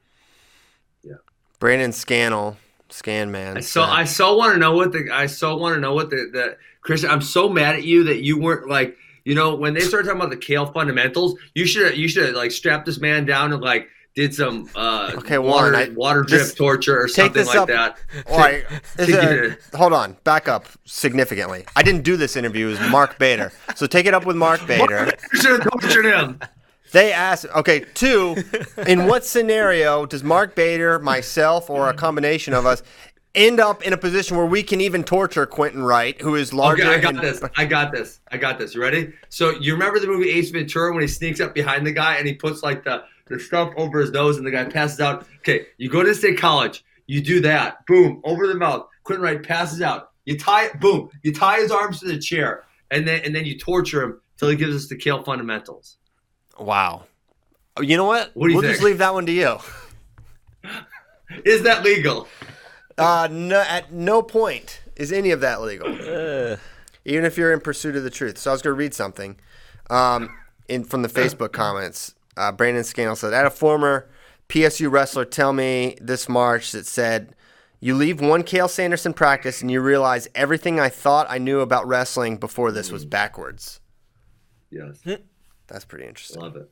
Yeah. 1.03 1.15
Brandon 1.59 1.91
Scannell, 1.91 2.57
Scan 2.89 3.31
Man. 3.31 3.57
I 3.57 3.61
so 3.61 3.83
I 3.83 4.03
so 4.03 4.35
want 4.35 4.53
to 4.53 4.59
know 4.59 4.73
what 4.75 4.91
the 4.91 5.09
I 5.11 5.25
so 5.27 5.55
want 5.57 5.75
to 5.75 5.79
know 5.81 5.93
what 5.93 6.09
the 6.09 6.29
the 6.31 6.57
Christian. 6.81 7.09
I'm 7.09 7.21
so 7.21 7.47
mad 7.49 7.75
at 7.75 7.83
you 7.83 8.03
that 8.05 8.21
you 8.21 8.37
weren't 8.39 8.67
like 8.69 8.97
you 9.23 9.33
know 9.33 9.55
when 9.55 9.73
they 9.73 9.79
started 9.79 10.07
talking 10.07 10.21
about 10.21 10.31
the 10.31 10.37
Cael 10.37 10.71
fundamentals. 10.73 11.39
You 11.55 11.65
should 11.65 11.97
you 11.97 12.07
should 12.07 12.35
like 12.35 12.51
strap 12.51 12.85
this 12.85 12.99
man 12.99 13.25
down 13.25 13.53
and 13.53 13.61
like 13.61 13.87
did 14.15 14.33
some 14.35 14.69
uh 14.75 15.11
Okay, 15.15 15.37
water 15.37 15.71
Warren, 15.71 15.91
I- 15.91 15.93
water 15.95 16.21
drip 16.23 16.41
this- 16.41 16.53
torture 16.53 17.01
or 17.01 17.07
something 17.07 17.45
like 17.45 17.55
up- 17.57 17.67
that. 17.69 17.97
All 18.29 18.37
right. 18.37 18.65
Is 18.99 19.07
to 19.07 19.43
it- 19.51 19.59
hold 19.73 19.93
on. 19.93 20.17
Back 20.23 20.47
up 20.47 20.67
significantly. 20.85 21.65
I 21.75 21.83
didn't 21.83 22.03
do 22.03 22.17
this 22.17 22.35
interview. 22.35 22.67
It 22.67 22.79
was 22.79 22.89
Mark 22.91 23.17
Bader. 23.17 23.51
So 23.75 23.87
take 23.87 24.05
it 24.05 24.13
up 24.13 24.25
with 24.25 24.35
Mark 24.35 24.65
Bader. 24.67 25.11
You 25.33 25.39
should 25.39 25.61
have 25.61 25.71
tortured 25.71 26.05
him. 26.05 26.39
They 26.91 27.13
asked, 27.13 27.45
okay, 27.55 27.85
two, 27.93 28.35
in 28.85 29.05
what 29.07 29.23
scenario 29.25 30.05
does 30.05 30.25
Mark 30.25 30.55
Bader, 30.55 30.99
myself, 30.99 31.69
or 31.69 31.89
a 31.89 31.93
combination 31.93 32.53
of 32.53 32.65
us 32.65 32.83
end 33.33 33.61
up 33.61 33.81
in 33.83 33.93
a 33.93 33.97
position 33.97 34.35
where 34.35 34.45
we 34.45 34.61
can 34.61 34.81
even 34.81 35.05
torture 35.05 35.45
Quentin 35.45 35.83
Wright, 35.83 36.19
who 36.19 36.35
is 36.35 36.51
larger? 36.53 36.83
Okay, 36.83 36.95
I 36.95 36.99
got 36.99 37.13
and- 37.15 37.23
this. 37.23 37.41
I 37.55 37.63
got 37.65 37.93
this. 37.93 38.19
I 38.29 38.35
got 38.35 38.59
this. 38.59 38.75
You 38.75 38.81
ready? 38.81 39.13
So 39.29 39.51
you 39.51 39.71
remember 39.71 39.99
the 40.01 40.07
movie 40.07 40.31
Ace 40.31 40.49
Ventura 40.49 40.91
when 40.91 41.01
he 41.01 41.07
sneaks 41.07 41.39
up 41.39 41.53
behind 41.55 41.87
the 41.87 41.93
guy 41.93 42.15
and 42.17 42.27
he 42.27 42.33
puts 42.33 42.61
like 42.61 42.83
the, 42.83 43.03
the 43.31 43.39
stuff 43.39 43.73
over 43.77 43.99
his 43.99 44.11
nose 44.11 44.37
and 44.37 44.45
the 44.45 44.51
guy 44.51 44.65
passes 44.65 44.99
out? 44.99 45.25
Okay, 45.39 45.65
you 45.77 45.89
go 45.89 46.03
to 46.03 46.13
state 46.13 46.37
college, 46.37 46.83
you 47.07 47.21
do 47.21 47.39
that, 47.41 47.85
boom, 47.87 48.21
over 48.23 48.47
the 48.47 48.55
mouth. 48.55 48.87
Quentin 49.03 49.23
Wright 49.23 49.41
passes 49.41 49.81
out. 49.81 50.11
You 50.25 50.37
tie 50.37 50.65
it, 50.65 50.79
boom, 50.79 51.09
you 51.23 51.33
tie 51.33 51.59
his 51.59 51.71
arms 51.71 51.99
to 52.01 52.07
the 52.07 52.19
chair, 52.19 52.65
and 52.91 53.07
then 53.07 53.21
and 53.25 53.35
then 53.35 53.45
you 53.45 53.57
torture 53.57 54.03
him 54.03 54.21
till 54.37 54.49
he 54.49 54.55
gives 54.55 54.75
us 54.75 54.87
the 54.87 54.95
Cael 54.95 55.23
fundamentals. 55.25 55.97
Wow. 56.59 57.05
Oh, 57.77 57.81
You 57.81 57.97
know 57.97 58.05
what? 58.05 58.31
What 58.33 58.47
do 58.47 58.53
you 58.53 58.59
we'll 58.59 58.69
just 58.69 58.83
leave 58.83 58.99
that 58.99 59.13
one 59.13 59.25
to 59.25 59.31
you. 59.31 59.57
Is 61.45 61.63
that 61.63 61.83
legal? 61.83 62.27
Uh, 62.97 63.27
no, 63.31 63.61
at 63.61 63.91
no 63.91 64.21
point 64.21 64.81
is 64.95 65.11
any 65.11 65.31
of 65.31 65.41
that 65.41 65.61
legal. 65.61 65.87
even 67.05 67.25
if 67.25 67.37
you're 67.37 67.53
in 67.53 67.59
pursuit 67.61 67.95
of 67.95 68.03
the 68.03 68.09
truth. 68.09 68.37
So 68.37 68.51
I 68.51 68.53
was 68.53 68.61
going 68.61 68.75
to 68.75 68.77
read 68.77 68.93
something 68.93 69.37
um, 69.89 70.29
in 70.67 70.83
from 70.83 71.01
the 71.01 71.07
Facebook 71.07 71.51
comments. 71.51 72.13
Uh, 72.41 72.51
Brandon 72.51 72.83
Scannell 72.83 73.15
said, 73.15 73.33
"I 73.33 73.37
had 73.37 73.45
a 73.45 73.51
former 73.51 74.09
PSU 74.49 74.89
wrestler 74.91 75.25
tell 75.25 75.53
me 75.53 75.97
this 76.01 76.27
March 76.27 76.71
that 76.71 76.85
said." 76.85 77.35
You 77.83 77.95
leave 77.95 78.21
one 78.21 78.43
Cael 78.43 78.69
Sanderson 78.69 79.11
practice 79.11 79.59
and 79.63 79.71
you 79.71 79.81
realize 79.81 80.27
everything 80.35 80.79
I 80.79 80.89
thought 80.89 81.25
I 81.31 81.39
knew 81.39 81.61
about 81.61 81.87
wrestling 81.87 82.37
before 82.37 82.71
this 82.71 82.91
was 82.91 83.05
backwards. 83.05 83.79
Yes, 84.69 85.01
That's 85.65 85.85
pretty 85.85 86.05
interesting. 86.05 86.43
I 86.43 86.45
love 86.45 86.55
it. 86.57 86.69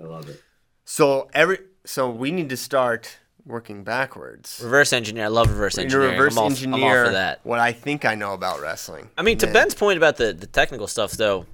I 0.00 0.04
love 0.04 0.28
it. 0.28 0.42
So 0.84 1.30
every 1.32 1.58
so 1.84 2.10
we 2.10 2.32
need 2.32 2.48
to 2.48 2.56
start 2.56 3.18
working 3.46 3.84
backwards. 3.84 4.60
Reverse 4.62 4.92
engineer. 4.92 5.24
I 5.24 5.28
love 5.28 5.48
reverse 5.48 5.76
We 5.76 5.84
need 5.84 5.90
to 5.90 5.96
engineering. 5.96 6.18
reverse 6.18 6.32
I'm 6.34 6.38
all, 6.42 6.50
engineer 6.50 6.76
I'm 6.76 6.98
all 6.98 7.06
for 7.06 7.12
that. 7.12 7.40
what 7.44 7.60
I 7.60 7.72
think 7.72 8.04
I 8.04 8.14
know 8.14 8.34
about 8.34 8.60
wrestling. 8.60 9.10
I 9.16 9.22
mean, 9.22 9.38
to 9.38 9.46
Man. 9.46 9.52
Ben's 9.52 9.74
point 9.74 9.96
about 9.96 10.16
the, 10.16 10.32
the 10.32 10.46
technical 10.46 10.86
stuff, 10.86 11.12
though, 11.12 11.46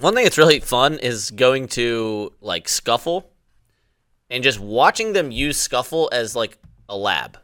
one 0.00 0.14
thing 0.14 0.24
that's 0.24 0.38
really 0.38 0.60
fun 0.60 0.98
is 0.98 1.30
going 1.30 1.68
to 1.68 2.32
like 2.40 2.68
Scuffle 2.68 3.30
and 4.30 4.42
just 4.44 4.60
watching 4.60 5.12
them 5.12 5.30
use 5.30 5.56
Scuffle 5.58 6.08
as 6.12 6.34
like 6.36 6.58
a 6.88 6.96
lab. 6.96 7.38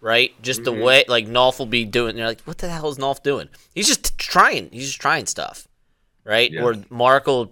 Right? 0.00 0.40
Just 0.42 0.62
Mm-hmm. 0.62 0.78
the 0.78 0.84
way 0.84 1.04
like 1.08 1.26
Nolf 1.26 1.58
will 1.58 1.66
be 1.66 1.84
doing. 1.84 2.16
They're 2.16 2.26
like, 2.26 2.42
what 2.42 2.58
the 2.58 2.68
hell 2.68 2.88
is 2.88 2.98
Nolf 2.98 3.22
doing? 3.22 3.48
He's 3.74 3.88
just 3.88 4.16
trying. 4.18 4.68
He's 4.70 4.86
just 4.88 5.00
trying 5.00 5.26
stuff. 5.26 5.66
Right? 6.24 6.50
Yeah. 6.50 6.62
Or 6.62 6.74
Mark 6.90 7.26
will 7.26 7.46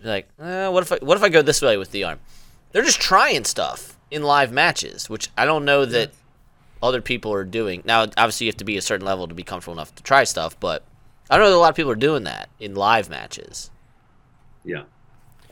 be 0.00 0.04
like, 0.08 0.28
eh, 0.40 0.68
what 0.68 0.82
if 0.82 0.92
I 0.92 0.98
what 1.00 1.16
if 1.16 1.22
I 1.22 1.28
go 1.28 1.42
this 1.42 1.62
way 1.62 1.76
with 1.76 1.90
the 1.90 2.04
arm? 2.04 2.18
They're 2.72 2.84
just 2.84 3.00
trying 3.00 3.44
stuff 3.44 3.96
in 4.10 4.22
live 4.22 4.52
matches, 4.52 5.08
which 5.10 5.28
I 5.36 5.44
don't 5.44 5.64
know 5.64 5.84
that 5.84 6.10
other 6.82 7.00
people 7.00 7.32
are 7.32 7.44
doing. 7.44 7.82
Now, 7.84 8.02
obviously, 8.02 8.46
you 8.46 8.50
have 8.52 8.56
to 8.58 8.64
be 8.64 8.76
a 8.76 8.82
certain 8.82 9.06
level 9.06 9.26
to 9.28 9.34
be 9.34 9.42
comfortable 9.42 9.72
enough 9.74 9.94
to 9.96 10.02
try 10.02 10.24
stuff, 10.24 10.58
but 10.60 10.84
I 11.30 11.36
don't 11.36 11.44
know 11.46 11.50
that 11.50 11.56
a 11.56 11.58
lot 11.58 11.70
of 11.70 11.76
people 11.76 11.92
are 11.92 11.96
doing 11.96 12.24
that 12.24 12.48
in 12.58 12.74
live 12.74 13.08
matches 13.08 13.70
Yeah, 14.64 14.82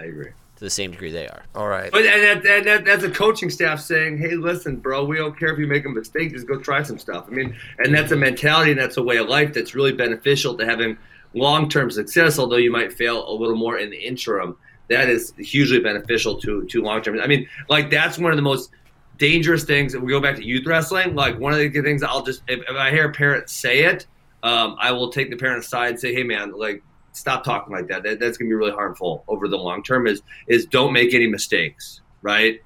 I 0.01 0.05
agree. 0.05 0.31
to 0.57 0.65
the 0.65 0.71
same 0.71 0.91
degree 0.91 1.13
they 1.13 1.29
are. 1.29 1.43
All 1.55 1.69
right. 1.69 1.91
But 1.93 2.05
and, 2.05 2.45
that, 2.45 2.47
and 2.47 2.67
that, 2.67 2.85
that's 2.85 3.05
a 3.05 3.11
coaching 3.11 3.49
staff 3.49 3.81
saying, 3.81 4.19
"Hey, 4.19 4.35
listen, 4.35 4.77
bro, 4.77 5.05
we 5.05 5.17
don't 5.17 5.39
care 5.39 5.53
if 5.53 5.59
you 5.59 5.67
make 5.67 5.85
a 5.87 5.89
mistake. 5.89 6.33
Just 6.33 6.47
go 6.49 6.59
try 6.59 6.83
some 6.83 6.99
stuff." 6.99 7.27
I 7.29 7.31
mean, 7.31 7.57
and 7.79 7.95
that's 7.95 8.11
a 8.13 8.17
mentality 8.17 8.73
and 8.73 8.81
that's 8.81 8.97
a 8.97 9.03
way 9.03 9.17
of 9.19 9.29
life 9.29 9.55
that's 9.55 9.75
really 9.75 9.93
beneficial 9.93 10.57
to 10.59 10.67
having 10.67 10.99
long-term 11.35 11.91
success. 11.91 12.39
Although 12.39 12.57
you 12.57 12.73
might 12.73 12.93
fail 12.93 13.29
a 13.29 13.33
little 13.33 13.57
more 13.57 13.79
in 13.79 13.91
the 13.91 13.99
interim, 13.99 14.57
that 14.89 15.09
is 15.09 15.33
hugely 15.39 15.79
beneficial 15.79 16.41
to 16.41 16.65
to 16.65 16.83
long-term. 16.83 17.21
I 17.21 17.29
mean, 17.29 17.49
like 17.69 17.89
that's 17.89 18.19
one 18.19 18.33
of 18.33 18.37
the 18.37 18.43
most 18.43 18.71
dangerous 19.17 19.65
things. 19.65 19.95
If 19.95 20.03
we 20.03 20.11
go 20.11 20.21
back 20.21 20.37
to 20.37 20.45
youth 20.45 20.67
wrestling, 20.67 21.15
like 21.15 21.39
one 21.39 21.53
of 21.53 21.59
the 21.61 21.71
things 21.83 22.03
I'll 22.03 22.23
just 22.23 22.43
if, 22.49 22.61
if 22.69 22.77
I 22.77 22.91
hear 22.91 23.09
a 23.09 23.13
parent 23.13 23.49
say 23.49 23.85
it, 23.85 24.07
um, 24.43 24.77
I 24.81 24.93
will 24.93 25.11
take 25.11 25.31
the 25.31 25.37
parent 25.37 25.65
aside 25.65 25.91
and 25.91 26.01
say, 26.01 26.15
"Hey, 26.15 26.23
man, 26.23 26.53
like." 26.53 26.83
Stop 27.13 27.43
talking 27.43 27.73
like 27.75 27.89
that. 27.89 28.05
that. 28.05 28.21
That's 28.21 28.39
gonna 28.39 28.49
be 28.51 28.55
really 28.55 28.71
harmful 28.71 29.25
over 29.27 29.49
the 29.49 29.57
long 29.57 29.83
term. 29.83 30.07
Is 30.07 30.23
is 30.47 30.67
don't 30.67 30.93
make 30.93 31.15
any 31.15 31.27
mistakes, 31.27 32.01
right? 32.23 32.63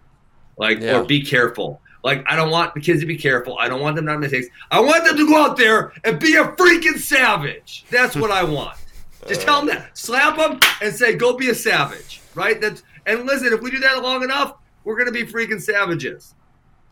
Like 0.58 0.80
Yeah. 0.80 0.98
or 0.98 1.04
be 1.04 1.22
careful. 1.22 1.80
Like 2.04 2.22
I 2.26 2.36
don't 2.36 2.50
want 2.50 2.74
the 2.74 2.80
kids 2.80 3.00
to 3.00 3.06
be 3.06 3.16
careful. 3.16 3.56
I 3.58 3.68
don't 3.68 3.80
want 3.80 3.96
them 3.96 4.04
to 4.06 4.12
make 4.18 4.30
mistakes. 4.30 4.48
I 4.70 4.80
want 4.80 5.06
them 5.06 5.16
to 5.16 5.26
go 5.26 5.42
out 5.42 5.56
there 5.56 5.92
and 6.04 6.18
be 6.18 6.34
a 6.36 6.44
freaking 6.48 6.98
savage. 6.98 7.86
That's 7.88 8.14
what 8.14 8.30
I 8.30 8.44
want. 8.44 8.76
Just 9.28 9.40
tell 9.42 9.58
them 9.60 9.68
that. 9.68 9.96
Slap 9.96 10.36
them 10.36 10.58
and 10.82 10.94
say, 10.94 11.14
"Go 11.16 11.34
be 11.34 11.48
a 11.48 11.54
savage." 11.54 12.20
Right? 12.34 12.60
That's 12.60 12.82
and 13.06 13.24
listen. 13.24 13.54
If 13.54 13.62
we 13.62 13.70
do 13.70 13.78
that 13.78 14.02
long 14.02 14.22
enough, 14.22 14.56
we're 14.84 14.98
gonna 14.98 15.12
be 15.12 15.24
freaking 15.24 15.62
savages. 15.62 16.34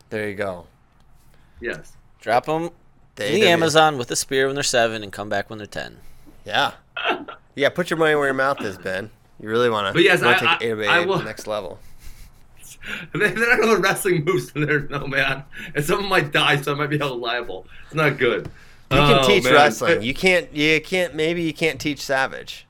There 0.09 0.27
you 0.29 0.35
go. 0.35 0.65
Yes. 1.59 1.95
Drop 2.21 2.45
them 2.45 2.71
The 3.15 3.33
in 3.33 3.41
the 3.41 3.47
Amazon 3.47 3.97
with 3.97 4.09
a 4.11 4.15
spear 4.15 4.45
when 4.47 4.55
they're 4.55 4.63
seven 4.63 5.03
and 5.03 5.11
come 5.11 5.29
back 5.29 5.49
when 5.49 5.57
they're 5.57 5.67
ten. 5.67 5.97
Yeah. 6.45 6.71
Yeah, 7.55 7.69
put 7.69 7.89
your 7.89 7.97
money 7.99 8.15
where 8.15 8.25
your 8.25 8.33
mouth 8.33 8.61
is, 8.61 8.77
Ben. 8.77 9.09
You 9.39 9.49
really 9.49 9.69
want 9.69 9.87
to 9.87 9.93
But 9.93 10.03
yes, 10.03 10.21
I- 10.23 10.33
take 10.35 10.49
I- 10.49 10.71
AWA 10.71 10.87
I 10.89 11.01
to 11.03 11.07
will- 11.07 11.17
the 11.19 11.25
next 11.25 11.47
level. 11.47 11.79
They're 13.13 13.35
not 13.35 13.59
know 13.59 13.75
the 13.75 13.81
wrestling 13.81 14.23
moves. 14.25 14.51
They're 14.53 14.81
no 14.81 15.05
man. 15.05 15.43
And 15.75 15.83
someone 15.85 16.09
might 16.09 16.31
die, 16.31 16.59
so 16.61 16.73
I 16.73 16.75
might 16.75 16.89
be 16.89 16.97
held 16.97 17.19
liable. 17.19 17.67
It's 17.85 17.93
not 17.95 18.17
good. 18.17 18.47
You 18.89 18.97
can 18.97 19.19
Oh, 19.23 19.27
teach 19.27 19.43
man. 19.43 19.53
wrestling. 19.53 20.01
You 20.01 20.13
can't. 20.13 20.51
You 20.53 20.81
can't. 20.81 21.13
Maybe 21.15 21.43
you 21.43 21.53
can't 21.53 21.79
teach 21.79 21.99
Savage. 22.01 22.65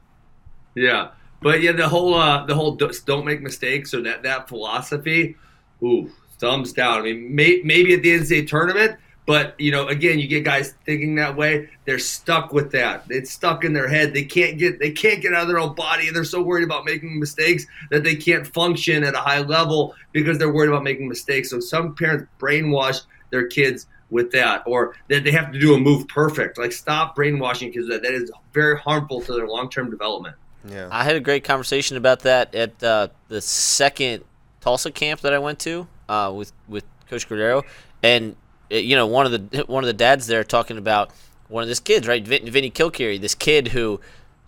Yeah, 0.75 1.09
but 1.41 1.61
yeah, 1.61 1.71
the 1.71 1.87
whole 1.87 2.13
uh, 2.13 2.45
the 2.45 2.55
whole 2.55 2.75
don't 2.75 2.95
don't 3.05 3.25
make 3.25 3.41
mistakes 3.41 3.93
or 3.93 4.01
that 4.03 4.23
that 4.23 4.47
philosophy, 4.49 5.35
ooh, 5.81 6.11
thumbs 6.39 6.73
down. 6.73 6.99
I 6.99 7.01
mean, 7.03 7.33
may, 7.33 7.61
maybe 7.63 7.93
at 7.93 8.01
the 8.03 8.19
NCAA 8.19 8.47
tournament, 8.47 8.97
but 9.25 9.59
you 9.59 9.71
know, 9.71 9.87
again, 9.87 10.19
you 10.19 10.27
get 10.27 10.43
guys 10.43 10.73
thinking 10.85 11.15
that 11.15 11.35
way. 11.35 11.69
They're 11.85 11.99
stuck 11.99 12.51
with 12.51 12.71
that. 12.71 13.05
It's 13.09 13.31
stuck 13.31 13.63
in 13.63 13.73
their 13.73 13.87
head. 13.87 14.13
They 14.13 14.23
can't 14.23 14.57
get 14.57 14.79
they 14.79 14.91
can't 14.91 15.21
get 15.21 15.33
out 15.33 15.43
of 15.43 15.47
their 15.47 15.59
own 15.59 15.75
body, 15.75 16.07
and 16.07 16.15
they're 16.15 16.23
so 16.23 16.41
worried 16.41 16.63
about 16.63 16.85
making 16.85 17.19
mistakes 17.19 17.65
that 17.91 18.03
they 18.03 18.15
can't 18.15 18.45
function 18.47 19.03
at 19.03 19.13
a 19.13 19.19
high 19.19 19.41
level 19.41 19.95
because 20.11 20.37
they're 20.37 20.51
worried 20.51 20.69
about 20.69 20.83
making 20.83 21.07
mistakes. 21.07 21.49
So 21.49 21.59
some 21.59 21.95
parents 21.95 22.25
brainwash 22.39 23.01
their 23.29 23.47
kids 23.47 23.87
with 24.09 24.31
that, 24.31 24.63
or 24.65 24.95
that 25.07 25.23
they 25.23 25.31
have 25.31 25.51
to 25.51 25.59
do 25.59 25.75
a 25.75 25.79
move 25.79 26.07
perfect. 26.07 26.57
Like 26.57 26.71
stop 26.71 27.15
brainwashing 27.15 27.71
kids. 27.71 27.87
That 27.87 28.01
that 28.01 28.13
is 28.13 28.31
very 28.53 28.77
harmful 28.77 29.21
to 29.21 29.33
their 29.33 29.47
long 29.47 29.69
term 29.69 29.89
development. 29.89 30.35
Yeah. 30.67 30.89
I 30.91 31.03
had 31.03 31.15
a 31.15 31.19
great 31.19 31.43
conversation 31.43 31.97
about 31.97 32.21
that 32.21 32.53
at 32.53 32.83
uh, 32.83 33.07
the 33.27 33.41
second 33.41 34.23
Tulsa 34.61 34.91
camp 34.91 35.21
that 35.21 35.33
I 35.33 35.39
went 35.39 35.59
to 35.59 35.87
uh, 36.09 36.31
with 36.35 36.51
with 36.67 36.83
Coach 37.09 37.29
Cordero, 37.29 37.63
and 38.03 38.35
you 38.71 38.95
know 38.95 39.05
one 39.05 39.25
of 39.25 39.31
the 39.51 39.65
one 39.65 39.83
of 39.83 39.87
the 39.87 39.93
dads 39.93 40.27
there 40.27 40.43
talking 40.43 40.77
about 40.77 41.11
one 41.51 41.63
of 41.63 41.69
his 41.69 41.79
kids, 41.79 42.07
right, 42.07 42.25
Vin, 42.25 42.49
Vinny 42.49 42.71
Kilcarry, 42.71 43.19
this 43.19 43.35
kid 43.35 43.69
who 43.69 43.99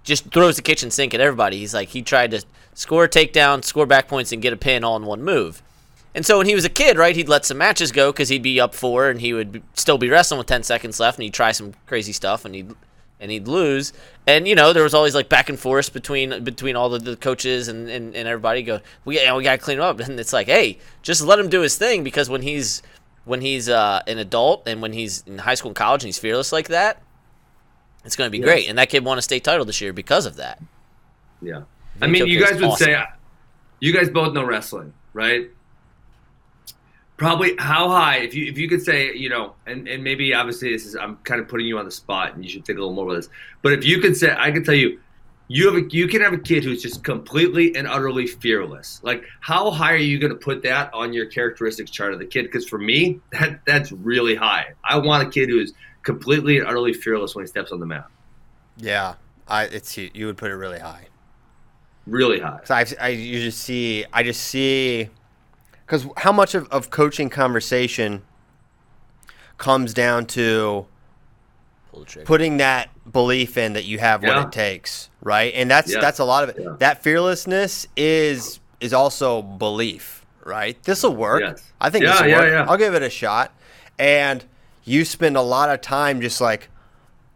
just 0.03 0.31
throws 0.31 0.55
the 0.55 0.61
kitchen 0.61 0.89
sink 0.89 1.13
at 1.13 1.19
everybody. 1.19 1.59
He's 1.59 1.73
like 1.73 1.89
he 1.89 2.01
tried 2.01 2.31
to 2.31 2.43
score 2.73 3.03
a 3.05 3.09
takedown, 3.09 3.63
score 3.63 3.85
back 3.85 4.07
points, 4.07 4.31
and 4.31 4.41
get 4.41 4.53
a 4.53 4.57
pin 4.57 4.83
all 4.83 4.95
in 4.95 5.05
one 5.05 5.21
move. 5.21 5.61
And 6.15 6.25
so 6.25 6.37
when 6.37 6.47
he 6.47 6.55
was 6.55 6.65
a 6.65 6.69
kid, 6.69 6.97
right, 6.97 7.15
he'd 7.15 7.27
let 7.27 7.45
some 7.45 7.57
matches 7.57 7.91
go 7.91 8.11
because 8.11 8.29
he'd 8.29 8.43
be 8.43 8.59
up 8.59 8.75
four 8.75 9.09
and 9.09 9.19
he 9.19 9.33
would 9.33 9.51
be, 9.51 9.63
still 9.73 9.97
be 9.97 10.09
wrestling 10.09 10.37
with 10.37 10.47
ten 10.47 10.63
seconds 10.63 10.99
left, 10.99 11.17
and 11.17 11.23
he'd 11.23 11.33
try 11.33 11.51
some 11.51 11.73
crazy 11.87 12.13
stuff 12.13 12.45
and 12.45 12.55
he'd 12.55 12.73
and 13.19 13.31
he'd 13.31 13.47
lose. 13.47 13.93
And 14.27 14.47
you 14.47 14.55
know 14.55 14.73
there 14.73 14.83
was 14.83 14.93
always 14.93 15.15
like 15.15 15.29
back 15.29 15.49
and 15.49 15.59
forth 15.59 15.91
between 15.91 16.43
between 16.43 16.75
all 16.75 16.89
the, 16.89 16.99
the 16.99 17.15
coaches 17.15 17.67
and, 17.67 17.89
and, 17.89 18.15
and 18.15 18.27
everybody 18.27 18.63
go 18.63 18.79
we 19.05 19.15
we 19.33 19.43
gotta 19.43 19.57
clean 19.57 19.77
him 19.77 19.83
up. 19.83 19.99
And 19.99 20.19
it's 20.19 20.33
like 20.33 20.47
hey, 20.47 20.77
just 21.01 21.21
let 21.21 21.39
him 21.39 21.49
do 21.49 21.61
his 21.61 21.77
thing 21.77 22.03
because 22.03 22.29
when 22.29 22.41
he's 22.41 22.81
when 23.25 23.41
he's 23.41 23.69
uh, 23.69 24.01
an 24.07 24.17
adult 24.17 24.67
and 24.67 24.81
when 24.81 24.93
he's 24.93 25.23
in 25.25 25.37
high 25.37 25.55
school 25.55 25.69
and 25.69 25.75
college 25.75 26.03
and 26.03 26.07
he's 26.07 26.19
fearless 26.19 26.51
like 26.51 26.67
that, 26.69 27.01
It's 28.05 28.15
going 28.17 28.27
to 28.27 28.31
be 28.31 28.39
Yes. 28.39 28.45
great, 28.45 28.67
and 28.69 28.77
that 28.77 28.89
kid 28.89 29.05
won 29.05 29.17
a 29.17 29.21
state 29.21 29.43
title 29.45 29.63
this 29.65 29.79
year 29.79 29.93
because 29.93 30.25
of 30.25 30.35
that. 30.35 30.61
Yeah. 31.41 31.61
I 32.01 32.07
mean, 32.07 32.27
you 32.27 32.39
guys 32.39 32.55
would 32.55 32.63
awesome. 32.63 32.85
say, 32.85 33.01
you 33.79 33.93
guys 33.93 34.09
both 34.09 34.33
know 34.33 34.43
wrestling, 34.43 34.93
right? 35.13 35.49
Probably 37.15 37.55
how 37.59 37.89
high, 37.89 38.17
if 38.17 38.33
you 38.33 38.47
if 38.51 38.57
you 38.57 38.67
could 38.67 38.81
say, 38.81 39.13
you 39.15 39.29
know, 39.29 39.53
and, 39.67 39.87
and 39.87 40.03
maybe 40.03 40.33
obviously 40.33 40.71
this 40.73 40.85
is 40.85 40.95
I'm 40.95 41.15
kind 41.17 41.39
of 41.39 41.47
putting 41.47 41.67
you 41.67 41.77
on 41.77 41.85
the 41.85 41.91
spot, 41.91 42.33
and 42.33 42.43
you 42.43 42.49
should 42.49 42.65
think 42.65 42.77
a 42.77 42.81
little 42.81 42.95
more 42.95 43.05
about 43.05 43.15
this. 43.15 43.29
But 43.61 43.71
if 43.73 43.85
you 43.85 43.99
could 44.01 44.17
say, 44.17 44.35
I 44.37 44.51
could 44.51 44.65
tell 44.65 44.73
you, 44.73 44.99
you 45.49 45.65
have 45.71 45.75
a, 45.75 45.87
you 45.89 46.07
can 46.07 46.21
have 46.21 46.33
a 46.33 46.37
kid 46.37 46.63
who's 46.63 46.81
just 46.81 47.03
completely 47.03 47.75
and 47.75 47.87
utterly 47.87 48.25
fearless. 48.27 48.99
Like, 49.03 49.23
how 49.41 49.69
high 49.71 49.93
are 49.93 49.97
you 49.97 50.17
going 50.19 50.31
to 50.31 50.37
put 50.37 50.63
that 50.63 50.93
on 50.93 51.13
your 51.13 51.25
characteristics 51.25 51.91
chart 51.91 52.13
of 52.13 52.19
the 52.19 52.25
kid? 52.25 52.43
Because 52.43 52.67
for 52.67 52.77
me, 52.79 53.19
that 53.31 53.59
that's 53.65 53.91
really 53.91 54.35
high. 54.35 54.73
I 54.83 54.97
want 54.97 55.27
a 55.27 55.29
kid 55.29 55.49
who 55.49 55.59
is 55.59 55.73
completely 56.03 56.57
and 56.57 56.67
utterly 56.67 56.93
fearless 56.93 57.35
when 57.35 57.43
he 57.43 57.47
steps 57.47 57.71
on 57.71 57.79
the 57.79 57.85
mat. 57.85 58.07
Yeah, 58.77 59.15
I 59.47 59.65
it's 59.65 59.95
you, 59.97 60.09
you 60.13 60.25
would 60.27 60.37
put 60.37 60.49
it 60.51 60.55
really 60.55 60.79
high. 60.79 61.07
Really 62.07 62.39
high. 62.39 62.59
So 62.63 62.75
I, 62.75 62.85
I 62.99 63.07
you 63.09 63.39
just 63.39 63.59
see 63.59 64.05
I 64.11 64.23
just 64.23 64.41
see 64.41 65.09
because 65.85 66.07
how 66.17 66.31
much 66.31 66.55
of, 66.55 66.67
of 66.69 66.89
coaching 66.89 67.29
conversation 67.29 68.23
comes 69.57 69.93
down 69.93 70.25
to 70.25 70.85
Pull 71.91 71.99
the 72.01 72.05
trigger. 72.05 72.25
putting 72.25 72.57
that 72.57 72.89
belief 73.11 73.57
in 73.57 73.73
that 73.73 73.85
you 73.85 73.99
have 73.99 74.23
Yeah. 74.23 74.37
what 74.37 74.47
it 74.47 74.51
takes, 74.51 75.09
right? 75.23 75.53
And 75.55 75.69
that's 75.71 75.91
Yeah. 75.93 75.99
that's 76.01 76.19
a 76.19 76.25
lot 76.25 76.43
of 76.43 76.49
it. 76.49 76.57
Yeah. 76.59 76.75
That 76.79 77.01
fearlessness 77.03 77.87
is 77.97 78.59
is 78.79 78.93
also 78.93 79.41
belief, 79.41 80.25
right? 80.43 80.81
This 80.83 81.03
will 81.03 81.15
work. 81.15 81.41
Yes. 81.41 81.63
I 81.79 81.89
think 81.89 82.03
Yeah, 82.03 82.11
this 82.11 82.21
will 82.21 82.27
yeah, 82.29 82.39
work. 82.39 82.51
yeah. 82.51 82.65
I'll 82.69 82.77
give 82.77 82.93
it 82.95 83.01
a 83.03 83.09
shot. 83.09 83.53
And 83.97 84.43
you 84.83 85.05
spend 85.05 85.37
a 85.37 85.41
lot 85.41 85.69
of 85.69 85.79
time 85.81 86.19
just 86.19 86.41
like 86.41 86.69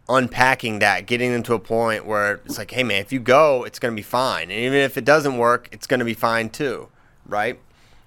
unpacking 0.08 0.78
that, 0.78 1.06
getting 1.06 1.32
them 1.32 1.42
to 1.44 1.54
a 1.54 1.58
point 1.58 2.06
where 2.06 2.40
it's 2.46 2.58
like, 2.58 2.70
hey 2.70 2.82
man, 2.82 3.00
if 3.00 3.12
you 3.12 3.20
go, 3.20 3.64
it's 3.64 3.78
gonna 3.78 3.94
be 3.94 4.02
fine. 4.02 4.44
And 4.50 4.52
even 4.60 4.78
if 4.78 4.96
it 4.96 5.04
doesn't 5.04 5.36
work, 5.38 5.68
it's 5.72 5.86
gonna 5.86 6.04
be 6.04 6.14
fine 6.14 6.48
too, 6.50 6.88
right? 7.26 7.58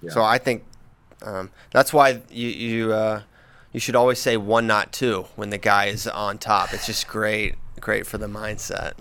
So 0.08 0.20
I 0.22 0.38
think 0.38 0.64
um, 1.24 1.50
that's 1.70 1.92
why 1.92 2.20
you 2.28 2.48
you 2.48 2.92
uh, 2.92 3.22
you 3.72 3.78
should 3.78 3.94
always 3.94 4.18
say 4.18 4.36
one, 4.36 4.66
not 4.66 4.92
two, 4.92 5.26
when 5.36 5.50
the 5.50 5.58
guy 5.58 5.86
is 5.86 6.08
on 6.08 6.38
top. 6.38 6.74
It's 6.74 6.86
just 6.86 7.06
great, 7.06 7.54
great 7.80 8.04
for 8.06 8.18
the 8.18 8.26
mindset. 8.26 8.94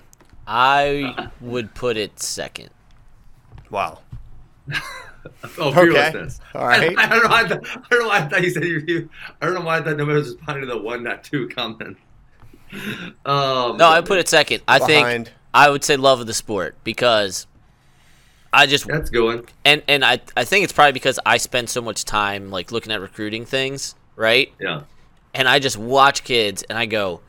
I 0.54 1.30
would 1.42 1.74
put 1.74 1.96
it 1.98 2.20
second. 2.20 2.70
Wow. 3.70 4.00
Oh, 5.60 5.70
Okay. 5.70 5.82
fearlessness. 5.92 6.40
All 6.56 6.66
right. 6.68 6.98
I, 6.98 7.08
don't 7.08 7.22
know. 7.24 7.30
Why 7.30 7.42
I, 7.44 7.48
thought, 7.48 7.68
I 7.68 7.82
don't 7.92 8.00
know 8.02 8.08
why 8.08 8.18
I 8.18 8.28
thought 8.28 8.42
you 8.42 8.50
said 8.50 8.64
you. 8.64 8.84
you- 8.88 9.10
I 9.40 9.46
don't 9.46 9.54
know 9.54 9.62
why 9.62 9.78
I 9.78 9.82
thought 9.84 9.96
nobody 9.98 10.18
was 10.18 10.30
responding 10.34 10.68
to 10.68 10.74
the 10.74 10.82
one 10.82 11.04
not 11.04 11.24
two 11.24 11.48
comment. 11.50 11.96
Um, 13.26 13.78
No, 13.78 13.88
I 13.88 14.02
put 14.02 14.18
it 14.18 14.28
second. 14.28 14.64
I 14.68 14.80
Behind. 14.80 15.26
think 15.28 15.38
I 15.54 15.70
would 15.70 15.84
say 15.84 15.96
love 15.98 16.22
of 16.22 16.26
the 16.28 16.34
sport 16.34 16.76
because 16.84 17.46
I 18.54 18.66
just 18.66 18.88
That's 18.88 19.10
going. 19.12 19.46
and 19.66 19.84
and 19.88 20.04
I 20.06 20.22
I 20.36 20.44
think 20.46 20.64
it's 20.64 20.74
probably 20.74 20.94
because 20.94 21.20
I 21.26 21.38
spend 21.38 21.70
so 21.70 21.82
much 21.82 22.04
time 22.06 22.50
like 22.50 22.72
looking 22.72 22.92
at 22.92 23.00
recruiting 23.02 23.46
things, 23.46 23.94
right? 24.16 24.52
Yeah. 24.60 24.84
And 25.36 25.48
I 25.48 25.60
just 25.60 25.78
watch 25.78 26.24
kids 26.24 26.64
and 26.64 26.78
I 26.80 26.86
go, 26.88 27.22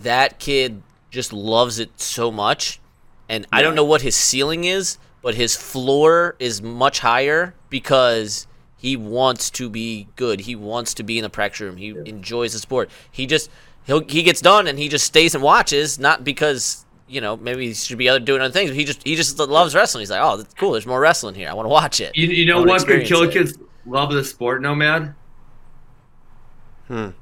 that 0.00 0.38
kid 0.38 0.82
just 1.12 1.32
loves 1.32 1.78
it 1.78 2.00
so 2.00 2.32
much, 2.32 2.80
and 3.28 3.46
I 3.52 3.62
don't 3.62 3.76
know 3.76 3.84
what 3.84 4.02
his 4.02 4.16
ceiling 4.16 4.64
is, 4.64 4.98
but 5.22 5.36
his 5.36 5.54
floor 5.54 6.34
is 6.40 6.60
much 6.60 6.98
higher 6.98 7.54
because 7.70 8.48
he 8.76 8.96
wants 8.96 9.50
to 9.50 9.70
be 9.70 10.08
good. 10.16 10.40
He 10.40 10.56
wants 10.56 10.94
to 10.94 11.04
be 11.04 11.18
in 11.18 11.22
the 11.22 11.30
practice 11.30 11.60
room. 11.60 11.76
He 11.76 11.90
enjoys 11.90 12.52
the 12.54 12.58
sport. 12.58 12.90
He 13.12 13.26
just 13.26 13.48
he'll 13.84 14.04
he 14.04 14.24
gets 14.24 14.40
done 14.40 14.66
and 14.66 14.78
he 14.78 14.88
just 14.88 15.04
stays 15.04 15.34
and 15.36 15.44
watches, 15.44 16.00
not 16.00 16.24
because 16.24 16.84
you 17.06 17.20
know 17.20 17.36
maybe 17.36 17.68
he 17.68 17.74
should 17.74 17.98
be 17.98 18.08
other 18.08 18.18
doing 18.18 18.40
other 18.40 18.52
things. 18.52 18.70
But 18.70 18.76
he 18.76 18.84
just 18.84 19.04
he 19.04 19.14
just 19.14 19.38
loves 19.38 19.74
wrestling. 19.74 20.02
He's 20.02 20.10
like, 20.10 20.20
oh, 20.20 20.38
that's 20.38 20.54
cool. 20.54 20.72
There's 20.72 20.86
more 20.86 21.00
wrestling 21.00 21.36
here. 21.36 21.48
I 21.48 21.54
want 21.54 21.66
to 21.66 21.70
watch 21.70 22.00
it. 22.00 22.16
You, 22.16 22.26
you 22.26 22.46
know 22.46 22.58
wanna 22.58 22.70
what 22.70 22.86
could 22.86 23.00
experience 23.00 23.08
kill 23.08 23.30
kids' 23.30 23.58
love 23.86 24.12
the 24.12 24.24
sport, 24.24 24.62
Nomad? 24.62 25.14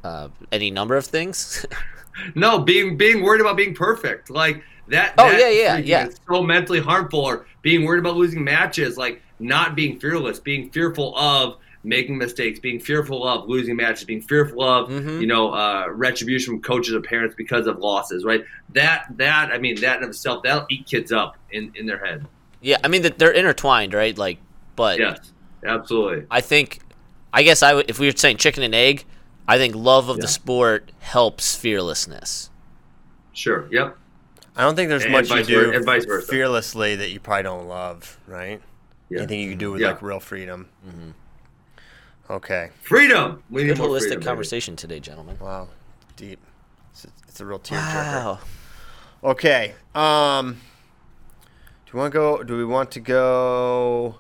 Uh, 0.03 0.29
any 0.51 0.71
number 0.71 0.97
of 0.97 1.07
things. 1.07 1.67
No, 2.35 2.59
being 2.59 2.97
being 2.97 3.23
worried 3.23 3.41
about 3.41 3.57
being 3.57 3.75
perfect, 3.75 4.31
like 4.31 4.63
that. 4.89 5.15
Oh, 5.19 5.29
that 5.29 5.39
yeah, 5.41 5.49
yeah, 5.49 5.77
yeah. 5.79 6.07
is 6.07 6.21
so 6.29 6.43
mentally 6.43 6.81
harmful. 6.81 7.21
Or 7.21 7.47
being 7.63 7.85
worried 7.85 8.01
about 8.01 8.17
losing 8.17 8.43
matches, 8.45 8.97
like 8.97 9.23
not 9.39 9.75
being 9.75 9.99
fearless, 9.99 10.39
being 10.39 10.71
fearful 10.71 11.17
of 11.17 11.57
making 11.83 12.19
mistakes, 12.19 12.59
being 12.59 12.79
fearful 12.79 13.27
of 13.27 13.49
losing 13.49 13.75
matches, 13.75 14.05
being 14.05 14.21
fearful 14.21 14.63
of 14.63 14.91
Mhm. 14.91 15.21
you 15.21 15.27
know 15.27 15.51
uh, 15.53 15.87
retribution 15.91 16.55
from 16.55 16.63
coaches 16.63 16.95
or 16.95 17.01
parents 17.01 17.35
because 17.37 17.67
of 17.67 17.79
losses. 17.79 18.25
Right? 18.25 18.45
That 18.75 19.07
that 19.17 19.51
I 19.53 19.59
mean 19.59 19.81
that 19.81 20.03
in 20.03 20.09
itself 20.09 20.43
that'll 20.43 20.67
eat 20.71 20.87
kids 20.87 21.11
up 21.13 21.37
in 21.53 21.73
in 21.75 21.87
their 21.87 22.05
head. 22.05 22.27
yeah, 22.61 22.77
I 22.85 22.89
mean 22.89 23.03
that 23.03 23.19
they're 23.19 23.33
intertwined, 23.33 23.95
right? 23.95 24.17
Like, 24.19 24.39
but 24.77 24.99
Yes, 24.99 25.33
absolutely. 25.65 26.27
I 26.31 26.43
think, 26.43 26.81
I 27.33 27.43
guess 27.43 27.63
I 27.63 27.73
would, 27.75 27.89
if 27.89 27.99
we 27.99 28.07
were 28.07 28.13
saying 28.17 28.37
chicken 28.37 28.63
and 28.63 28.75
egg, 28.75 29.05
I 29.51 29.59
think 29.59 29.75
love 29.75 30.09
of 30.09 30.17
Yeah. 30.17 30.23
the 30.23 30.29
sport 30.29 30.93
helps 31.01 31.55
fearlessness. 31.57 32.51
Sure. 33.33 33.67
Yep. 33.71 33.97
I 34.57 34.63
don't 34.63 34.77
think 34.77 34.89
there's 34.91 35.05
And 35.05 35.13
much 35.13 35.31
you 35.31 35.43
do 35.45 35.67
ver- 35.67 35.73
and 35.75 35.85
vice 35.85 36.05
versa. 36.05 36.27
fearlessly 36.29 36.97
that 36.97 37.11
you 37.11 37.21
probably 37.21 37.43
don't 37.45 37.67
love, 37.67 38.19
right? 38.27 38.61
Yeah. 39.09 39.19
Anything 39.19 39.41
you 39.41 39.51
can 39.51 39.59
do 39.59 39.73
with 39.73 39.81
Yeah. 39.81 39.89
like 39.89 40.03
real 40.03 40.21
freedom. 40.21 40.69
Okay. 42.29 42.71
Freedom. 42.83 43.43
We 43.51 43.63
need 43.65 43.69
Good 43.71 43.79
more 43.79 43.89
holistic 43.89 44.01
freedom, 44.03 44.19
baby. 44.21 44.27
conversation 44.27 44.77
today, 44.77 45.01
gentlemen. 45.01 45.37
Wow. 45.41 45.69
Deep. 46.17 46.39
It's 46.93 47.05
a, 47.05 47.09
it's 47.29 47.41
a 47.41 47.47
real 47.47 47.59
tearjerker. 47.59 47.79
Wow. 48.25 48.39
Okay. 49.25 49.75
Um. 49.95 50.61
Do 51.87 51.93
we 51.95 51.99
want 52.01 52.13
to 52.13 52.19
go? 52.19 52.43
Do 52.45 52.57
we 52.57 52.65
want 52.65 52.91
to 52.93 53.01
go? 53.01 54.15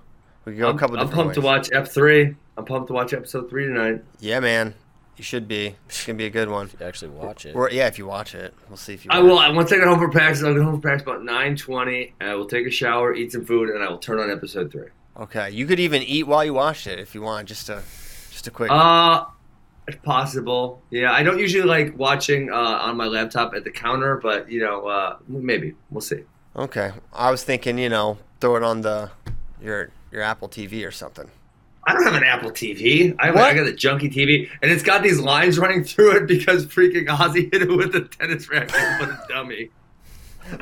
We 0.44 0.52
can 0.52 0.60
go 0.60 0.70
I'm, 0.70 0.76
a 0.76 0.78
couple 0.78 0.96
I'm 0.98 1.06
different 1.06 1.24
pumped 1.26 1.34
to 1.36 1.40
watch 1.40 1.68
F 1.72 1.92
three. 1.92 2.34
I'm 2.56 2.64
pumped 2.64 2.88
to 2.88 2.94
watch 2.94 3.12
episode 3.12 3.48
three 3.48 3.66
tonight. 3.66 4.02
Yeah, 4.18 4.40
man. 4.40 4.74
You 5.20 5.24
should 5.24 5.46
be. 5.46 5.76
It's 5.86 6.06
gonna 6.06 6.16
be 6.16 6.24
a 6.24 6.30
good 6.30 6.48
one. 6.48 6.70
You 6.80 6.86
actually 6.86 7.10
watch 7.10 7.44
it. 7.44 7.54
Or 7.54 7.70
yeah, 7.70 7.88
if 7.88 7.98
you 7.98 8.06
watch 8.06 8.34
it, 8.34 8.54
we'll 8.70 8.78
see 8.78 8.94
if 8.94 9.04
you. 9.04 9.10
I 9.12 9.18
watch 9.18 9.28
will. 9.28 9.38
it. 9.38 9.42
I 9.42 9.50
once 9.50 9.70
I 9.70 9.76
get 9.76 9.86
home 9.86 9.98
from 9.98 10.10
practice, 10.10 10.42
I'll 10.42 10.54
get 10.54 10.62
home 10.62 10.72
from 10.72 10.80
practice 10.80 11.02
about 11.02 11.22
nine 11.22 11.56
twenty. 11.56 12.14
I 12.22 12.34
will 12.36 12.46
take 12.46 12.66
a 12.66 12.70
shower, 12.70 13.14
eat 13.14 13.30
some 13.32 13.44
food, 13.44 13.68
and 13.68 13.84
I 13.84 13.90
will 13.90 13.98
turn 13.98 14.18
on 14.18 14.30
episode 14.30 14.72
three. 14.72 14.88
Okay. 15.18 15.50
You 15.50 15.66
could 15.66 15.78
even 15.78 16.02
eat 16.02 16.22
while 16.26 16.42
you 16.42 16.54
watch 16.54 16.86
it 16.86 16.98
if 16.98 17.14
you 17.14 17.20
want. 17.20 17.48
Just 17.48 17.68
a, 17.68 17.82
just 18.30 18.46
a 18.46 18.50
quick. 18.50 18.70
Uh, 18.70 19.26
it's 19.86 19.98
possible. 20.02 20.80
Yeah, 20.88 21.12
I 21.12 21.22
don't 21.22 21.38
usually 21.38 21.64
like 21.64 21.98
watching 21.98 22.50
uh, 22.50 22.54
on 22.54 22.96
my 22.96 23.04
laptop 23.04 23.52
at 23.54 23.64
the 23.64 23.70
counter, 23.70 24.16
but 24.16 24.50
you 24.50 24.60
know, 24.60 24.86
uh, 24.86 25.18
maybe 25.28 25.74
we'll 25.90 26.00
see. 26.00 26.22
okay. 26.56 26.92
I 27.12 27.30
was 27.30 27.44
thinking, 27.44 27.76
you 27.76 27.90
know, 27.90 28.16
throw 28.40 28.56
it 28.56 28.62
on 28.62 28.80
the 28.80 29.10
your 29.60 29.90
your 30.10 30.22
Apple 30.22 30.48
TV 30.48 30.86
or 30.86 30.90
something. 30.90 31.30
I 31.90 31.94
don't 31.94 32.04
have 32.04 32.14
an 32.14 32.24
Apple 32.24 32.50
TV. 32.50 33.14
I, 33.18 33.30
I 33.30 33.54
got 33.54 33.66
a 33.66 33.72
junky 33.72 34.12
TV, 34.12 34.48
and 34.62 34.70
it's 34.70 34.82
got 34.82 35.02
these 35.02 35.18
lines 35.18 35.58
running 35.58 35.82
through 35.82 36.18
it 36.18 36.26
because 36.28 36.64
freaking 36.66 37.06
Ozzy 37.06 37.52
hit 37.52 37.62
it 37.62 37.68
with 37.68 37.94
a 37.96 38.02
tennis 38.02 38.48
racket. 38.48 38.74
What 39.00 39.08
a 39.08 39.20
dummy! 39.28 39.70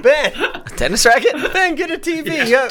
Ben, 0.02 0.32
Tennis 0.76 1.04
racket? 1.04 1.34
Ben, 1.52 1.74
get 1.74 1.90
a 1.90 1.98
TV. 1.98 2.46
Yeah. 2.48 2.68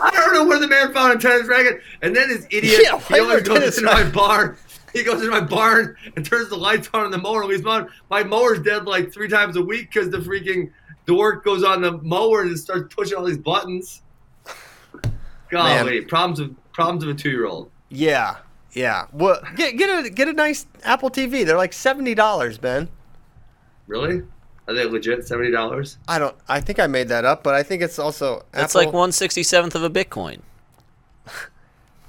I 0.00 0.10
don't 0.10 0.34
know 0.34 0.44
where 0.44 0.58
the 0.58 0.68
man 0.68 0.92
found 0.92 1.18
a 1.18 1.18
tennis 1.18 1.48
racket, 1.48 1.80
and 2.02 2.14
then 2.14 2.28
his 2.28 2.46
idiot 2.50 2.80
Yeah, 2.82 2.98
he 3.00 3.18
always 3.20 3.42
goes 3.42 3.78
into 3.78 3.82
my 3.82 4.08
barn. 4.08 4.56
He 4.92 5.04
goes 5.04 5.20
into 5.20 5.30
my 5.30 5.40
barn 5.40 5.96
and 6.16 6.24
turns 6.24 6.48
the 6.48 6.56
lights 6.56 6.88
on 6.94 7.04
in 7.04 7.10
the 7.10 7.18
mower. 7.18 7.42
and 7.42 7.50
leaves 7.50 7.62
my 7.62 7.86
my 8.08 8.22
mower's 8.24 8.60
dead 8.60 8.86
like 8.86 9.12
three 9.12 9.28
times 9.28 9.56
a 9.56 9.62
week 9.62 9.92
because 9.92 10.10
the 10.10 10.18
freaking 10.18 10.70
dork 11.06 11.44
goes 11.44 11.62
on 11.64 11.82
the 11.82 11.98
mower 11.98 12.42
and 12.42 12.58
starts 12.58 12.92
pushing 12.94 13.16
all 13.16 13.24
these 13.24 13.38
buttons. 13.38 14.02
Golly, 15.50 16.00
problems 16.02 16.40
of 16.40 16.72
problems 16.72 17.02
of 17.04 17.10
a 17.10 17.14
two 17.14 17.30
year 17.30 17.46
old. 17.46 17.69
Yeah. 17.90 18.36
Yeah. 18.72 19.06
Well, 19.12 19.40
get 19.56 19.76
get 19.76 20.06
a 20.06 20.08
get 20.10 20.28
a 20.28 20.32
nice 20.32 20.66
Apple 20.84 21.10
TV. 21.10 21.44
They're 21.44 21.56
like 21.58 21.72
seventy 21.72 22.14
dollars, 22.14 22.56
Ben. 22.56 22.88
Really? 23.88 24.22
Are 24.68 24.74
they 24.74 24.84
legit 24.84 25.26
seventy 25.26 25.50
dollars? 25.50 25.98
I 26.06 26.18
don't. 26.20 26.36
I 26.48 26.60
think 26.60 26.78
I 26.78 26.86
made 26.86 27.08
that 27.08 27.24
up, 27.24 27.42
but 27.42 27.54
I 27.54 27.62
think 27.64 27.82
it's 27.82 27.98
also. 27.98 28.44
That's 28.52 28.76
Apple. 28.76 28.86
like 28.86 28.94
one 28.94 29.10
sixty 29.12 29.42
seventh 29.42 29.74
of 29.74 29.82
a 29.82 29.90
Bitcoin. 29.90 30.40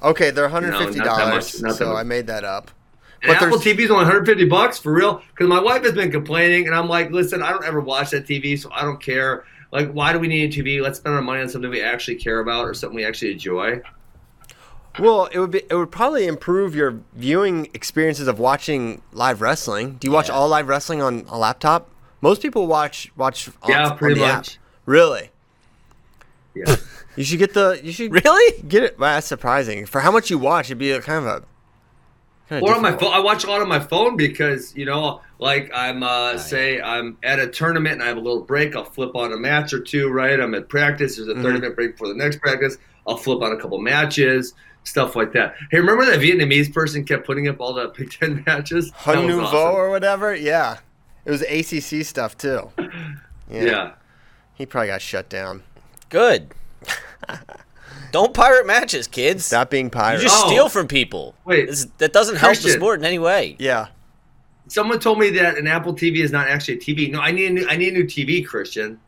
Okay, 0.03 0.31
they're 0.31 0.45
one 0.45 0.51
hundred 0.51 0.77
fifty 0.83 0.99
dollars. 0.99 1.53
much, 1.53 1.61
not 1.61 1.69
that 1.77 1.85
So. 1.85 1.95
I 1.95 2.01
made 2.01 2.25
that 2.25 2.43
up. 2.43 2.71
An 3.21 3.27
But 3.27 3.35
Apple 3.37 3.59
there's- 3.59 3.77
TV's 3.77 3.91
only 3.91 4.03
150 4.05 4.45
bucks 4.45 4.79
for 4.79 4.91
real. 4.91 5.21
Because 5.29 5.47
my 5.47 5.59
wife 5.59 5.83
has 5.83 5.91
been 5.93 6.09
complaining, 6.11 6.65
and 6.65 6.75
I'm 6.75 6.89
like, 6.89 7.11
listen, 7.11 7.43
I 7.43 7.51
don't 7.51 7.63
ever 7.63 7.79
watch 7.79 8.09
that 8.09 8.25
TV, 8.25 8.59
so 8.59 8.71
I 8.73 8.81
don't 8.81 8.99
care. 8.99 9.43
Like, 9.71 9.91
why 9.91 10.11
do 10.11 10.17
we 10.17 10.27
need 10.27 10.51
a 10.51 10.63
TV? 10.63 10.81
Let's 10.81 10.97
spend 10.97 11.13
our 11.15 11.21
money 11.21 11.41
on 11.43 11.49
something 11.49 11.69
we 11.69 11.83
actually 11.83 12.15
care 12.15 12.39
about 12.39 12.65
or 12.65 12.73
something 12.73 12.95
we 12.95 13.05
actually 13.05 13.33
enjoy. 13.33 13.79
Well, 14.99 15.27
it 15.31 15.39
would 15.39 15.51
be. 15.51 15.61
It 15.69 15.73
would 15.75 15.91
probably 15.91 16.27
improve 16.27 16.75
your 16.75 16.99
viewing 17.13 17.67
experiences 17.73 18.27
of 18.27 18.39
watching 18.39 19.01
live 19.13 19.41
wrestling. 19.41 19.93
Do 19.99 20.07
you 20.07 20.11
watch 20.11 20.29
all 20.29 20.47
live 20.49 20.67
wrestling 20.67 21.01
on 21.01 21.25
a 21.29 21.37
laptop? 21.37 21.89
Most 22.19 22.41
people 22.41 22.67
watch 22.67 23.11
watch. 23.15 23.47
On, 23.63 23.69
Yeah, 23.71 23.89
on 23.89 23.97
pretty 23.97 24.19
the 24.19 24.25
app. 24.25 24.35
much. 24.37 24.59
Really? 24.85 25.29
Yeah. 26.55 26.75
You 27.17 27.25
should 27.25 27.39
get 27.39 27.53
the. 27.53 27.77
You 27.83 27.91
should 27.91 28.13
Really? 28.13 28.61
get 28.63 28.83
it. 28.83 28.97
Well, 28.97 29.15
that's 29.15 29.27
surprising. 29.27 29.85
For 29.85 29.99
how 29.99 30.11
much 30.11 30.29
you 30.29 30.37
watch, 30.37 30.67
it'd 30.67 30.77
be 30.77 30.91
a 30.91 31.01
kind 31.01 31.25
of 31.25 31.25
a 31.25 31.43
Kinda 32.47 32.65
Or 32.65 32.73
on 32.73 32.81
my 32.81 32.95
phone. 32.95 33.11
I 33.13 33.19
watch 33.19 33.43
a 33.43 33.47
lot 33.47 33.61
on 33.61 33.67
my 33.67 33.81
phone 33.81 34.15
because 34.15 34.73
you 34.77 34.85
know, 34.85 35.19
like 35.37 35.69
I'm 35.73 36.03
uh, 36.03 36.37
say 36.37 36.79
I'm 36.79 37.17
at 37.21 37.37
a 37.37 37.47
tournament 37.47 37.95
and 37.95 38.03
I 38.03 38.07
have 38.07 38.15
a 38.15 38.21
little 38.21 38.43
break. 38.43 38.77
I'll 38.77 38.85
flip 38.85 39.13
on 39.13 39.33
a 39.33 39.37
match 39.37 39.73
or 39.73 39.81
two. 39.81 40.07
Right, 40.07 40.39
I'm 40.39 40.55
at 40.55 40.69
practice. 40.69 41.17
There's 41.17 41.27
a 41.27 41.33
Mm-hmm. 41.33 41.43
30 41.43 41.59
minute 41.59 41.75
break 41.75 41.91
before 41.91 42.07
the 42.07 42.15
next 42.15 42.39
practice. 42.39 42.77
I'll 43.05 43.17
flip 43.17 43.41
on 43.41 43.51
a 43.51 43.57
couple 43.57 43.77
matches, 43.81 44.53
stuff 44.83 45.15
like 45.15 45.31
that. 45.33 45.55
Hey, 45.71 45.79
remember 45.79 46.05
that 46.05 46.19
Vietnamese 46.19 46.73
person 46.73 47.03
kept 47.05 47.25
putting 47.25 47.47
up 47.47 47.59
all 47.59 47.73
the 47.73 47.87
Big 47.97 48.11
Ten 48.11 48.43
matches? 48.45 48.89
That 48.91 48.97
Hun 48.99 49.25
was 49.27 49.35
Nouveau 49.35 49.45
awesome. 49.47 49.75
or 49.75 49.89
whatever. 49.89 50.35
Yeah, 50.35 50.77
it 51.25 51.31
was 51.31 51.41
ACC 51.43 52.05
stuff 52.05 52.37
too. 52.37 52.69
Yeah. 53.51 53.63
Yeah. 53.65 53.91
he 54.53 54.65
probably 54.65 54.87
got 54.87 55.01
shut 55.01 55.27
down. 55.27 55.63
Good. 56.07 56.53
Don't 58.11 58.33
pirate 58.33 58.65
matches, 58.65 59.07
kids. 59.07 59.45
Stop 59.45 59.69
being 59.69 59.89
pirates. 59.89 60.23
you 60.23 60.29
just 60.29 60.45
Oh. 60.45 60.47
steal 60.47 60.69
from 60.69 60.87
people. 60.87 61.35
Wait. 61.45 61.67
This- 61.67 61.87
that 61.97 62.13
doesn't 62.13 62.37
help 62.37 62.57
the 62.57 62.69
sport 62.69 62.99
in 62.99 63.05
any 63.05 63.19
way. 63.19 63.55
yeah, 63.59 63.87
Someone 64.67 64.99
told 64.99 65.19
me 65.19 65.29
that 65.31 65.57
an 65.57 65.67
Apple 65.67 65.93
TV 65.93 66.17
is 66.23 66.31
not 66.31 66.47
actually 66.47 66.75
a 66.75 66.79
TV. 66.79 67.11
No, 67.11 67.19
I 67.19 67.31
need 67.31 67.47
a 67.47 67.53
new, 67.53 67.67
I 67.67 67.75
need 67.75 67.89
a 67.93 67.97
new 67.97 68.05
TV, 68.05 68.45
Christian. 68.45 68.99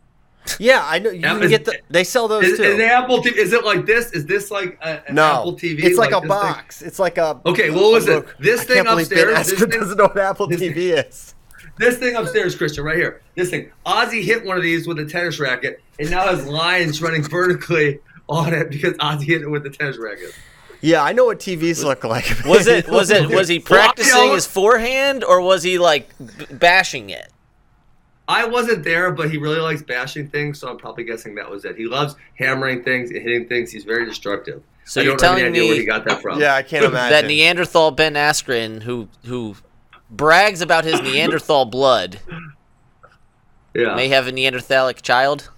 yeah. 0.59 0.81
I 0.85 0.99
know 0.99 1.09
you 1.09 1.21
Yeah, 1.21 1.33
can 1.33 1.43
is- 1.43 1.49
get 1.49 1.65
the. 1.65 1.79
They 1.89 2.03
sell 2.03 2.27
those 2.27 2.43
Is, 2.45 2.57
too. 2.57 2.63
is 2.63 2.75
an 2.75 2.81
Apple 2.81 3.21
TV? 3.21 3.35
Is 3.37 3.53
it 3.53 3.63
like 3.63 3.85
this? 3.85 4.11
Is 4.11 4.25
this 4.25 4.51
like 4.51 4.77
a, 4.81 5.07
an 5.07 5.15
no, 5.15 5.23
Apple 5.23 5.53
TV? 5.55 5.83
it's 5.83 5.97
like, 5.97 6.09
a 6.11 6.13
this 6.15 6.21
thing? 6.21 6.27
box. 6.29 6.81
It's 6.81 6.99
like 6.99 7.17
a. 7.17 7.39
Okay, 7.45 7.69
what 7.69 7.91
was 7.91 8.07
it? 8.07 8.25
This 8.39 8.61
I 8.61 8.63
thing 8.65 8.75
can't 8.77 8.87
believe 8.87 9.09
Ben 9.09 9.29
upstairs, 9.29 9.47
this 9.49 9.59
thing- 9.59 9.79
doesn't 9.79 9.97
know 9.97 10.05
what 10.05 10.17
Apple 10.19 10.47
this 10.47 10.61
TV 10.61 11.05
is. 11.07 11.35
This 11.79 11.97
thing 11.97 12.15
upstairs, 12.15 12.55
Christian, 12.55 12.83
right 12.83 12.97
here. 12.97 13.21
This 13.35 13.49
thing. 13.49 13.71
Ozzy 13.85 14.23
hit 14.23 14.45
one 14.45 14.57
of 14.57 14.63
these 14.63 14.87
with 14.87 14.99
a 14.99 15.05
tennis 15.05 15.39
racket, 15.39 15.81
and 15.97 16.11
now 16.11 16.27
his 16.35 16.45
line's 16.45 17.01
running 17.01 17.23
vertically 17.23 17.99
on 18.29 18.53
it 18.53 18.69
because 18.69 18.93
Ozzy 18.97 19.23
hit 19.25 19.41
it 19.41 19.49
with 19.49 19.63
the 19.63 19.71
tennis 19.71 19.97
racket. 19.97 20.35
Yeah, 20.81 21.01
I 21.01 21.13
know 21.13 21.25
what 21.25 21.39
TVs 21.39 21.83
look 21.83 22.03
like. 22.03 22.25
Was 22.45 22.67
it? 22.67 22.87
Was 22.89 23.09
it? 23.09 23.29
Was 23.33 23.47
he 23.47 23.57
practicing 23.59 24.31
his 24.33 24.45
forehand, 24.45 25.23
or 25.23 25.39
was 25.41 25.63
he 25.63 25.79
like 25.79 26.09
bashing 26.51 27.09
it? 27.09 27.31
I 28.27 28.45
wasn't 28.45 28.83
there, 28.83 29.11
but 29.11 29.29
he 29.29 29.37
really 29.37 29.59
likes 29.59 29.81
bashing 29.81 30.29
things, 30.29 30.59
so 30.59 30.69
I'm 30.69 30.77
probably 30.77 31.03
guessing 31.03 31.35
that 31.35 31.49
was 31.49 31.65
it. 31.65 31.75
He 31.75 31.85
loves 31.85 32.15
hammering 32.39 32.83
things 32.83 33.09
and 33.09 33.21
hitting 33.21 33.47
things. 33.47 33.71
He's 33.71 33.83
very 33.83 34.05
destructive. 34.05 34.63
So 34.85 35.01
I 35.01 35.03
you're 35.03 35.17
don't 35.17 35.37
have 35.37 35.37
any 35.37 35.41
telling 35.41 35.55
idea 35.55 35.69
where 35.69 35.79
he 35.79 35.85
got 35.85 36.05
that 36.05 36.21
from. 36.21 36.39
Yeah, 36.39 36.55
I 36.55 36.63
can't 36.63 36.85
imagine. 36.85 37.11
that 37.11 37.25
Neanderthal 37.25 37.91
Ben 37.91 38.13
Askren, 38.13 38.83
who 38.83 39.09
who 39.25 39.55
brags 40.09 40.61
about 40.61 40.85
his 40.85 41.01
Neanderthal 41.01 41.65
blood, 41.65 42.19
yeah. 43.73 43.95
may 43.95 44.07
have 44.09 44.27
a 44.27 44.31
Neanderthalic 44.31 45.01
child? 45.01 45.49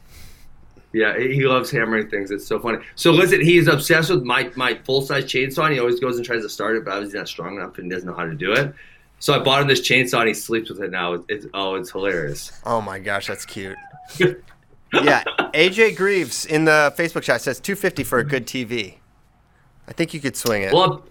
Yeah, 0.93 1.17
he 1.17 1.33
he 1.35 1.45
loves 1.45 1.69
hammering 1.69 2.09
things. 2.09 2.31
It's 2.31 2.47
so 2.47 2.59
funny. 2.59 2.79
So 2.95 3.11
listen, 3.11 3.41
he's 3.41 3.67
obsessed 3.67 4.09
with 4.09 4.23
my 4.23 4.51
my 4.55 4.75
full 4.85 5.01
size 5.01 5.25
chainsaw. 5.25 5.65
And 5.65 5.73
he 5.73 5.79
always 5.79 5.99
goes 5.99 6.17
and 6.17 6.25
tries 6.25 6.41
to 6.43 6.49
start 6.49 6.77
it, 6.77 6.85
but 6.85 6.93
obviously 6.93 7.19
not 7.19 7.27
strong 7.27 7.57
enough 7.57 7.77
and 7.77 7.91
doesn't 7.91 8.07
know 8.07 8.15
how 8.15 8.25
to 8.25 8.33
do 8.33 8.53
it. 8.53 8.73
So 9.25 9.33
I 9.33 9.39
bought 9.39 9.59
him 9.59 9.67
this 9.67 9.81
chainsaw 9.81 10.19
and 10.19 10.27
he 10.27 10.35
sleeps 10.35 10.69
with 10.69 10.79
it 10.83 10.91
now. 10.91 11.13
It's, 11.13 11.25
it's 11.29 11.45
oh, 11.55 11.73
it's 11.73 11.89
hilarious. 11.89 12.51
Oh 12.63 12.79
my 12.79 12.99
gosh, 12.99 13.25
that's 13.25 13.43
cute. 13.43 13.75
yeah, 14.19 15.23
AJ 15.55 15.97
Greaves 15.97 16.45
in 16.45 16.65
the 16.65 16.93
Facebook 16.95 17.23
chat 17.23 17.41
says 17.41 17.59
250 17.59 18.03
for 18.03 18.19
a 18.19 18.23
good 18.23 18.45
TV. 18.45 18.97
I 19.87 19.93
think 19.93 20.13
you 20.13 20.19
could 20.19 20.35
swing 20.35 20.61
it. 20.61 20.71
Well, 20.71 21.03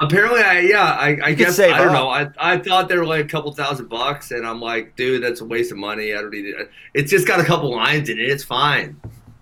apparently, 0.00 0.40
I 0.40 0.60
yeah, 0.60 0.82
I, 0.82 1.18
I 1.22 1.34
guess 1.34 1.60
I 1.60 1.76
don't 1.76 1.88
up. 1.88 1.92
know. 1.92 2.08
I 2.08 2.30
I 2.38 2.56
thought 2.56 2.88
they 2.88 2.96
were 2.96 3.04
like 3.04 3.26
a 3.26 3.28
couple 3.28 3.52
thousand 3.52 3.90
bucks, 3.90 4.30
and 4.30 4.46
I'm 4.46 4.62
like, 4.62 4.96
dude, 4.96 5.22
that's 5.22 5.42
a 5.42 5.44
waste 5.44 5.70
of 5.70 5.76
money. 5.76 6.14
I 6.14 6.22
don't 6.22 6.30
need 6.30 6.46
it. 6.46 6.70
It's 6.94 7.10
just 7.10 7.26
got 7.26 7.38
a 7.38 7.44
couple 7.44 7.70
lines 7.76 8.08
in 8.08 8.18
it. 8.18 8.30
It's 8.30 8.44
fine. 8.44 8.98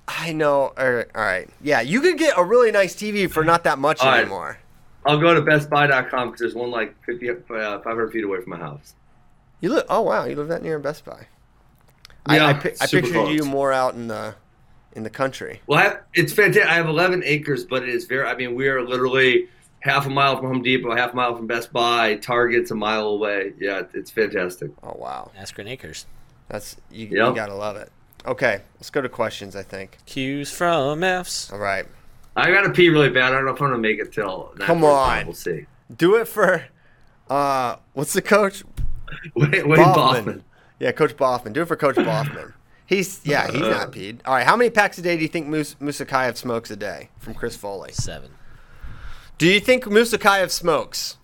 I 0.08 0.32
know. 0.32 0.72
All 0.76 0.90
right, 0.90 1.06
all 1.14 1.22
right. 1.22 1.48
Yeah, 1.62 1.80
you 1.80 2.00
could 2.00 2.18
get 2.18 2.36
a 2.36 2.42
really 2.42 2.72
nice 2.72 2.96
TV 2.96 3.30
for 3.30 3.44
not 3.44 3.62
that 3.62 3.78
much 3.78 4.00
All 4.00 4.08
right. 4.08 4.56
Anymore. 5.06 5.28
I'll 5.28 5.34
go 5.34 5.44
to 5.44 5.50
BestBuy.com 5.50 6.28
because 6.28 6.40
there's 6.40 6.54
one 6.54 6.70
like 6.70 6.94
50, 7.04 7.30
uh, 7.30 7.34
500 7.48 8.12
feet 8.12 8.24
away 8.24 8.40
from 8.40 8.50
my 8.50 8.58
house. 8.58 8.94
You 9.60 9.70
live? 9.74 9.84
Oh 9.88 10.02
wow, 10.02 10.24
you 10.26 10.36
live 10.36 10.48
that 10.48 10.62
near 10.62 10.78
Best 10.78 11.04
Buy. 11.04 11.26
I, 12.26 12.36
Yeah, 12.36 12.46
I, 12.46 12.52
pi- 12.54 12.74
I 12.80 12.86
super 12.86 13.02
pictured 13.06 13.12
close. 13.14 13.34
you 13.34 13.44
more 13.44 13.72
out 13.72 13.94
in 13.94 14.08
the 14.08 14.34
in 14.94 15.02
the 15.02 15.10
country. 15.10 15.60
Well, 15.66 15.78
I 15.78 15.82
have, 15.84 16.00
it's 16.14 16.32
fantastic. 16.32 16.66
I 16.70 16.74
have 16.74 16.88
11 16.88 17.22
acres, 17.24 17.64
but 17.64 17.82
it 17.82 17.88
is 17.90 18.04
very. 18.06 18.26
I 18.26 18.34
mean, 18.34 18.54
we 18.54 18.68
are 18.68 18.82
literally 18.86 19.48
half 19.80 20.06
a 20.06 20.10
mile 20.10 20.36
from 20.38 20.46
Home 20.46 20.62
Depot, 20.62 20.94
half 20.96 21.12
a 21.12 21.16
mile 21.16 21.36
from 21.36 21.46
Best 21.46 21.72
Buy. 21.72 22.16
Target's 22.16 22.70
a 22.70 22.74
mile 22.74 23.06
away. 23.08 23.52
Yeah, 23.58 23.82
it's 23.94 24.10
fantastic. 24.10 24.70
Oh 24.82 24.96
wow, 24.98 25.30
Askren 25.38 25.68
Acres. 25.68 26.06
that's 26.48 26.76
you, 26.90 27.06
Yep. 27.06 27.28
you 27.28 27.34
gotta 27.34 27.54
love 27.54 27.76
it. 27.76 27.90
Okay, 28.26 28.60
let's 28.76 28.90
go 28.90 29.00
to 29.00 29.08
questions. 29.08 29.54
I 29.56 29.62
think. 29.62 29.96
Cues 30.06 30.50
from 30.50 31.02
F's. 31.04 31.50
All 31.52 31.58
right, 31.58 31.86
I 32.36 32.50
got 32.50 32.62
to 32.62 32.70
pee 32.70 32.90
really 32.90 33.08
bad. 33.08 33.32
I 33.32 33.36
don't 33.36 33.46
know 33.46 33.52
if 33.54 33.60
I'm 33.62 33.68
gonna 33.70 33.78
make 33.78 33.98
it 33.98 34.12
till. 34.12 34.52
Come 34.58 34.80
9:45. 34.80 34.84
on. 35.20 35.26
we'll 35.26 35.34
see. 35.34 35.66
do 35.96 36.16
it 36.16 36.28
for. 36.28 36.64
Uh, 37.28 37.76
what's 37.94 38.12
the 38.12 38.22
coach? 38.22 38.62
Wait, 39.34 39.66
wait, 39.66 39.78
Boffman. 39.80 39.94
Boffman. 40.24 40.42
Yeah, 40.78 40.92
Coach 40.92 41.16
Boffman. 41.16 41.52
Do 41.52 41.62
it 41.62 41.68
for 41.68 41.76
Coach 41.76 41.96
Boffman. 41.96 42.52
He's 42.86 43.20
yeah, 43.24 43.50
he's 43.50 43.60
not 43.62 43.90
peed. 43.90 44.20
All 44.24 44.34
right, 44.34 44.46
how 44.46 44.54
many 44.56 44.70
packs 44.70 44.96
a 44.98 45.02
day 45.02 45.16
do 45.16 45.22
you 45.22 45.28
think 45.28 45.48
Mus- 45.48 45.74
Musukaev 45.80 46.36
smokes 46.36 46.70
a 46.70 46.76
day? 46.76 47.08
From 47.18 47.34
Chris 47.34 47.56
Foley. 47.56 47.92
Seven. 47.92 48.30
Do 49.38 49.48
you 49.48 49.58
think 49.58 49.84
Musukaev 49.84 50.50
smokes? 50.50 51.16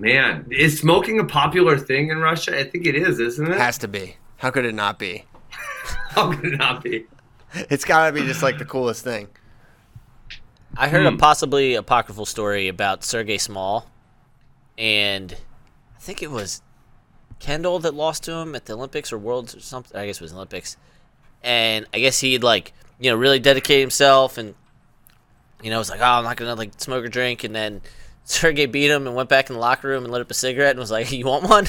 Man, 0.00 0.46
is 0.50 0.78
smoking 0.78 1.18
a 1.18 1.24
popular 1.24 1.78
thing 1.78 2.10
in 2.10 2.18
Russia? 2.18 2.58
I 2.58 2.64
think 2.64 2.86
it 2.86 2.94
is, 2.94 3.18
isn't 3.18 3.50
it? 3.50 3.56
Has 3.58 3.78
to 3.78 3.88
be. 3.88 4.16
How 4.36 4.50
could 4.50 4.64
it 4.64 4.74
not 4.74 4.98
be? 4.98 5.24
How 6.10 6.32
could 6.32 6.52
it 6.52 6.58
not 6.58 6.82
be? 6.84 7.06
It's 7.70 7.84
got 7.84 8.06
to 8.06 8.12
be 8.12 8.22
just 8.26 8.42
like 8.42 8.58
the 8.58 8.64
coolest 8.64 9.02
thing. 9.04 9.28
I 10.76 10.88
heard 10.88 11.06
Hmm. 11.06 11.14
a 11.14 11.18
possibly 11.18 11.74
apocryphal 11.74 12.26
story 12.26 12.68
about 12.68 13.02
Sergey 13.04 13.36
Smal, 13.38 13.86
and 14.76 15.34
I 15.96 16.00
think 16.00 16.22
it 16.22 16.30
was 16.30 16.62
Kendall 17.40 17.78
that 17.80 17.94
lost 17.94 18.24
to 18.24 18.32
him 18.32 18.54
at 18.54 18.66
the 18.66 18.74
Olympics 18.74 19.12
or 19.12 19.18
Worlds 19.18 19.54
or 19.56 19.60
something. 19.60 19.98
I 19.98 20.06
guess 20.06 20.16
it 20.16 20.22
was 20.22 20.32
Olympics, 20.32 20.76
and 21.42 21.86
I 21.94 21.98
guess 22.00 22.20
he'd 22.20 22.42
like 22.44 22.72
you 23.00 23.10
know 23.10 23.16
really 23.16 23.38
dedicate 23.38 23.80
himself 23.80 24.38
and 24.38 24.54
you 25.62 25.70
know 25.70 25.78
was 25.78 25.88
like 25.90 26.00
oh 26.00 26.04
I'm 26.04 26.24
not 26.24 26.36
gonna 26.36 26.54
like 26.54 26.72
smoke 26.80 27.04
or 27.04 27.08
drink, 27.08 27.44
and 27.44 27.54
then 27.54 27.80
Sergey 28.24 28.66
beat 28.66 28.90
him 28.90 29.06
and 29.06 29.16
went 29.16 29.28
back 29.28 29.48
in 29.50 29.54
the 29.54 29.60
locker 29.60 29.88
room 29.88 30.04
and 30.04 30.12
lit 30.12 30.20
up 30.20 30.30
a 30.30 30.34
cigarette 30.34 30.70
and 30.72 30.78
was 30.78 30.90
like 30.90 31.10
you 31.18 31.24
want 31.26 31.44
one? 31.48 31.66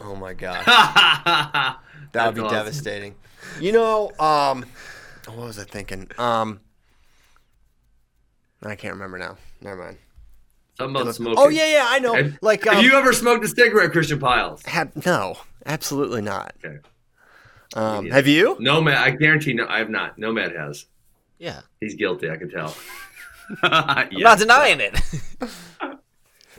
Oh 0.00 0.16
my 0.16 0.34
god, 0.34 0.64
that 0.66 1.78
that 2.12 2.26
would 2.34 2.42
be 2.42 2.48
devastating. 2.50 3.14
You 3.60 3.72
know, 3.72 4.12
um, 4.18 4.66
what 5.26 5.46
was 5.46 5.58
I 5.58 5.64
thinking? 5.64 6.08
Um, 6.18 6.60
I 8.62 8.74
can't 8.76 8.94
remember 8.94 9.18
now. 9.18 9.36
Never 9.60 9.76
mind. 9.84 9.98
Something 10.78 11.02
about 11.02 11.14
smoking. 11.14 11.38
Oh 11.38 11.48
yeah, 11.48 11.68
yeah, 11.68 11.86
I 11.88 11.98
know. 11.98 12.14
Have, 12.14 12.38
like, 12.42 12.64
have 12.64 12.78
um, 12.78 12.84
you 12.84 12.92
ever 12.94 13.12
smoked 13.12 13.44
a 13.44 13.48
cigarette, 13.48 13.92
Christian 13.92 14.18
Pyles? 14.18 14.62
have 14.66 15.06
no, 15.06 15.36
absolutely 15.64 16.20
not. 16.20 16.54
Okay. 16.64 16.78
Um, 17.74 18.10
have 18.10 18.26
you? 18.26 18.56
Nomad, 18.60 18.94
I 18.94 19.10
guarantee, 19.10 19.54
no, 19.54 19.66
I 19.68 19.78
have 19.78 19.90
not. 19.90 20.18
Nomad 20.18 20.54
has. 20.54 20.86
yeah, 21.38 21.60
He's 21.80 21.94
guilty. 21.94 22.30
I 22.30 22.36
can 22.36 22.50
tell. 22.50 22.74
I'm 23.62 24.08
not 24.12 24.38
denying 24.38 24.80
it. 24.80 25.00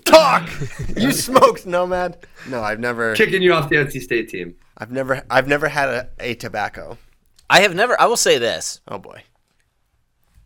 Talk. 0.06 0.50
you 0.96 1.12
smoked, 1.12 1.66
Nomad? 1.66 2.26
No, 2.50 2.62
I've 2.62 2.80
never. 2.80 3.14
Kicking 3.16 3.42
you 3.42 3.54
off 3.54 3.70
the 3.70 3.76
NC 3.76 4.02
State 4.02 4.30
team. 4.30 4.56
I've 4.78 4.92
never. 4.92 5.24
I've 5.30 5.48
never 5.48 5.68
had 5.68 5.90
a, 5.90 6.10
a 6.20 6.36
tobacco. 6.36 6.98
I 7.50 7.62
have 7.62 7.76
never. 7.76 8.00
I 8.00 8.06
will 8.06 8.18
say 8.18 8.38
this. 8.38 8.82
Oh 8.88 8.98
boy. 8.98 9.24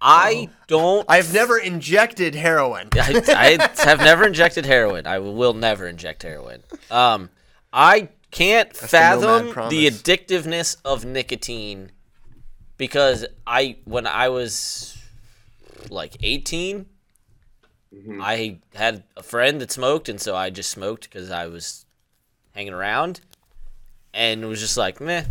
I 0.03 0.49
don't. 0.67 1.05
I've 1.07 1.31
never 1.33 1.57
injected 1.59 2.33
heroin. 2.33 2.89
I, 2.93 3.21
I 3.27 3.83
have 3.83 3.99
never 3.99 4.25
injected 4.25 4.65
heroin. 4.65 5.05
I 5.05 5.19
will 5.19 5.53
never 5.53 5.87
inject 5.87 6.23
heroin. 6.23 6.63
Um, 6.89 7.29
I 7.71 8.09
can't 8.31 8.73
the 8.73 8.87
fathom 8.87 9.47
nomad 9.49 9.69
the 9.69 9.87
addictiveness 9.87 10.77
of 10.83 11.05
nicotine 11.05 11.91
because 12.77 13.25
I, 13.45 13.77
when 13.85 14.07
I 14.07 14.29
was 14.29 14.97
like 15.89 16.17
18, 16.21 16.87
Mm-hmm. 17.93 18.21
I 18.21 18.59
had 18.73 19.03
a 19.17 19.23
friend 19.23 19.59
that 19.59 19.71
smoked, 19.71 20.07
and 20.07 20.19
so 20.19 20.35
I 20.35 20.49
just 20.49 20.69
smoked 20.69 21.03
because 21.03 21.29
I 21.29 21.47
was 21.47 21.85
hanging 22.55 22.73
around, 22.73 23.19
and 24.13 24.43
it 24.43 24.47
was 24.47 24.61
just 24.61 24.77
like 24.77 25.01
meh. 25.01 25.25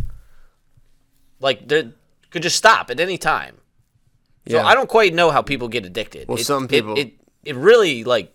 Like 1.41 1.67
there 1.67 1.91
could 2.29 2.43
just 2.43 2.55
stop 2.55 2.89
at 2.89 2.99
any 2.99 3.17
time. 3.17 3.57
So 4.47 4.57
Yeah. 4.57 4.65
I 4.65 4.73
don't 4.73 4.89
quite 4.89 5.13
know 5.13 5.29
how 5.31 5.41
people 5.41 5.67
get 5.67 5.85
addicted. 5.85 6.27
Well, 6.27 6.37
It- 6.39 6.45
some 6.45 6.67
people- 6.67 6.97
It, 6.97 7.13
it, 7.43 7.55
really 7.55 8.03
like 8.03 8.33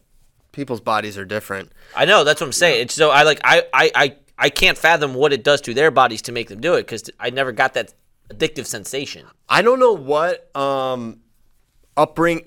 People's 0.53 0.81
bodies 0.81 1.19
are 1.19 1.24
different. 1.27 1.70
I 1.95 2.07
know 2.07 2.24
that's 2.24 2.41
what 2.41 2.47
I'm 2.47 2.53
saying. 2.53 2.83
It's 2.83 2.95
so 2.95 3.11
I 3.11 3.24
like 3.24 3.41
I 3.45 3.65
I 3.74 3.91
I, 3.95 4.16
I 4.39 4.49
can't 4.49 4.78
fathom 4.78 5.12
what 5.12 5.33
it 5.35 5.45
does 5.45 5.61
to 5.62 5.74
their 5.74 5.91
bodies 5.91 6.23
to 6.23 6.33
make 6.33 6.49
them 6.49 6.61
do 6.62 6.74
it 6.74 6.83
because 6.83 7.11
I 7.20 7.28
never 7.28 7.53
got 7.53 7.74
that 7.74 7.93
addictive 8.31 8.65
sensation. 8.65 9.27
I 9.51 9.61
don't 9.61 9.78
know 9.78 9.93
what 9.93 10.49
um 10.57 11.20
upbring 11.95 12.47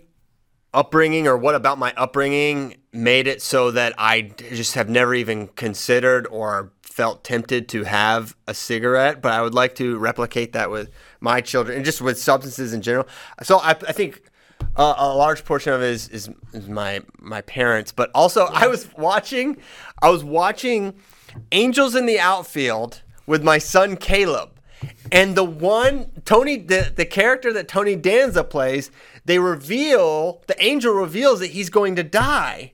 upbringing 0.74 1.28
or 1.28 1.38
what 1.38 1.54
about 1.56 1.78
my 1.78 1.94
upbringing 1.98 2.78
made 2.92 3.28
it 3.28 3.42
so 3.44 3.72
that 3.72 3.94
I 3.98 4.22
just 4.22 4.74
have 4.74 4.90
never 4.90 5.14
even 5.14 5.48
considered 5.50 6.26
or 6.28 6.72
felt 7.00 7.24
tempted 7.24 7.70
to 7.70 7.86
have 7.86 8.36
a 8.46 8.54
cigarette, 8.54 9.22
but 9.22 9.32
I 9.32 9.42
would 9.42 9.54
like 9.54 9.74
to 9.76 9.98
replicate 9.98 10.52
that 10.52 10.70
with 10.70 10.92
my 11.22 11.40
children 11.40 11.78
and 11.78 11.86
just 11.86 12.02
with 12.02 12.20
substances 12.20 12.74
in 12.74 12.82
general. 12.82 13.08
So 13.42 13.60
I, 13.60 13.70
I 13.70 13.94
think 13.94 14.22
a 14.76 15.16
large 15.16 15.46
portion 15.46 15.72
of 15.72 15.82
it 15.82 15.92
is, 15.92 16.10
is, 16.10 16.30
is 16.52 16.68
my 16.68 17.00
my 17.18 17.40
parents, 17.44 17.94
but 17.94 18.12
also 18.14 18.48
I 18.52 18.68
was 18.68 18.94
watching, 18.98 19.56
I 20.02 20.10
was 20.10 20.26
watching 20.26 20.94
Angels 21.54 21.96
in 21.96 22.06
the 22.06 22.20
Outfield 22.20 23.02
with 23.26 23.46
my 23.46 23.60
son 23.60 23.96
Caleb, 23.96 24.50
and 25.10 25.38
the 25.38 25.46
one 25.46 26.12
Tony, 26.26 26.58
the 26.58 26.92
the 26.94 27.06
character 27.06 27.54
that 27.54 27.70
Tony 27.70 27.96
Danza 27.96 28.44
plays, 28.44 28.92
they 29.24 29.40
reveal 29.40 30.44
the 30.48 30.62
angel 30.62 30.94
reveals 30.94 31.40
that 31.40 31.52
he's 31.52 31.70
going 31.70 31.96
to 31.96 32.04
die 32.04 32.74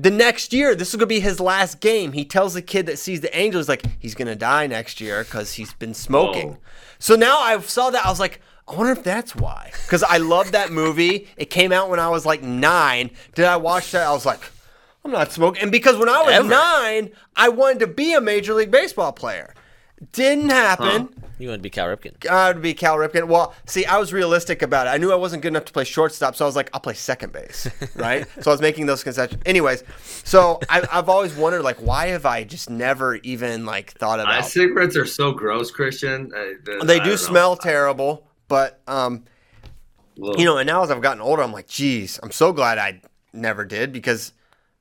the 0.00 0.10
next 0.10 0.52
year, 0.52 0.74
this 0.74 0.90
is 0.90 0.96
gonna 0.96 1.06
be 1.06 1.20
his 1.20 1.40
last 1.40 1.80
game. 1.80 2.12
He 2.12 2.24
tells 2.24 2.54
the 2.54 2.62
kid 2.62 2.86
that 2.86 2.98
sees 2.98 3.20
the 3.20 3.36
angels 3.36 3.68
like 3.68 3.84
he's 3.98 4.14
gonna 4.14 4.36
die 4.36 4.66
next 4.66 5.00
year 5.00 5.24
because 5.24 5.54
he's 5.54 5.72
been 5.74 5.94
smoking. 5.94 6.52
Whoa. 6.52 6.58
So 6.98 7.16
now 7.16 7.38
I 7.38 7.58
saw 7.60 7.90
that 7.90 8.04
I 8.04 8.08
was 8.08 8.20
like, 8.20 8.40
I 8.66 8.74
wonder 8.76 8.92
if 8.92 9.02
that's 9.02 9.34
why. 9.34 9.72
Because 9.84 10.02
I 10.02 10.18
love 10.18 10.52
that 10.52 10.70
movie. 10.70 11.28
It 11.36 11.50
came 11.50 11.72
out 11.72 11.90
when 11.90 11.98
I 11.98 12.08
was 12.08 12.24
like 12.24 12.42
nine. 12.42 13.10
Did 13.34 13.44
I 13.44 13.56
watch 13.56 13.90
that? 13.92 14.06
I 14.06 14.12
was 14.12 14.24
like, 14.24 14.40
I'm 15.04 15.10
not 15.10 15.32
smoking. 15.32 15.62
And 15.62 15.72
because 15.72 15.96
when 15.96 16.08
I 16.08 16.22
was 16.22 16.34
Ever. 16.34 16.48
nine, 16.48 17.10
I 17.36 17.48
wanted 17.48 17.80
to 17.80 17.86
be 17.88 18.14
a 18.14 18.20
major 18.20 18.54
league 18.54 18.70
baseball 18.70 19.12
player. 19.12 19.54
Didn't 20.12 20.50
happen. 20.50 21.08
You 21.40 21.48
want 21.48 21.60
to 21.60 21.62
be 21.62 21.70
Cal 21.70 21.86
Ripken? 21.86 22.26
I 22.28 22.52
would 22.52 22.60
be 22.60 22.74
Cal 22.74 22.96
Ripken. 22.96 23.26
Well, 23.26 23.54
see, 23.64 23.86
I 23.86 23.96
was 23.96 24.12
realistic 24.12 24.60
about 24.60 24.86
it. 24.86 24.90
I 24.90 24.98
knew 24.98 25.10
I 25.10 25.14
wasn't 25.16 25.40
good 25.42 25.48
enough 25.48 25.64
to 25.64 25.72
play 25.72 25.84
shortstop, 25.84 26.36
so 26.36 26.44
I 26.44 26.46
was 26.46 26.54
like, 26.54 26.68
I'll 26.74 26.80
play 26.80 26.92
second 26.92 27.32
base, 27.32 27.66
right? 27.94 28.26
so 28.42 28.50
I 28.50 28.54
was 28.54 28.60
making 28.60 28.84
those 28.84 29.02
concessions. 29.02 29.40
Anyways, 29.46 29.82
so 30.22 30.60
I, 30.68 30.86
I've 30.92 31.08
always 31.08 31.34
wondered, 31.34 31.62
like, 31.62 31.78
why 31.78 32.08
have 32.08 32.26
I 32.26 32.44
just 32.44 32.68
never 32.68 33.14
even 33.16 33.64
like 33.64 33.92
thought 33.92 34.20
Uh, 34.20 34.24
about? 34.24 34.44
cigarettes 34.44 34.96
are 34.96 35.06
so 35.06 35.32
gross, 35.32 35.70
Christian. 35.70 36.30
Uh, 36.34 36.38
the- 36.62 36.84
they 36.84 36.96
I 36.96 36.98
do 36.98 37.04
don't 37.04 37.08
know. 37.08 37.16
smell 37.16 37.56
terrible, 37.56 38.26
but 38.46 38.80
um, 38.86 39.24
Ugh. 40.22 40.38
you 40.38 40.44
know, 40.44 40.58
and 40.58 40.66
now 40.66 40.82
as 40.82 40.90
I've 40.90 41.00
gotten 41.00 41.22
older, 41.22 41.42
I'm 41.42 41.52
like, 41.52 41.68
geez, 41.68 42.20
I'm 42.22 42.32
so 42.32 42.52
glad 42.52 42.76
I 42.76 43.00
never 43.32 43.64
did 43.64 43.92
because, 43.94 44.34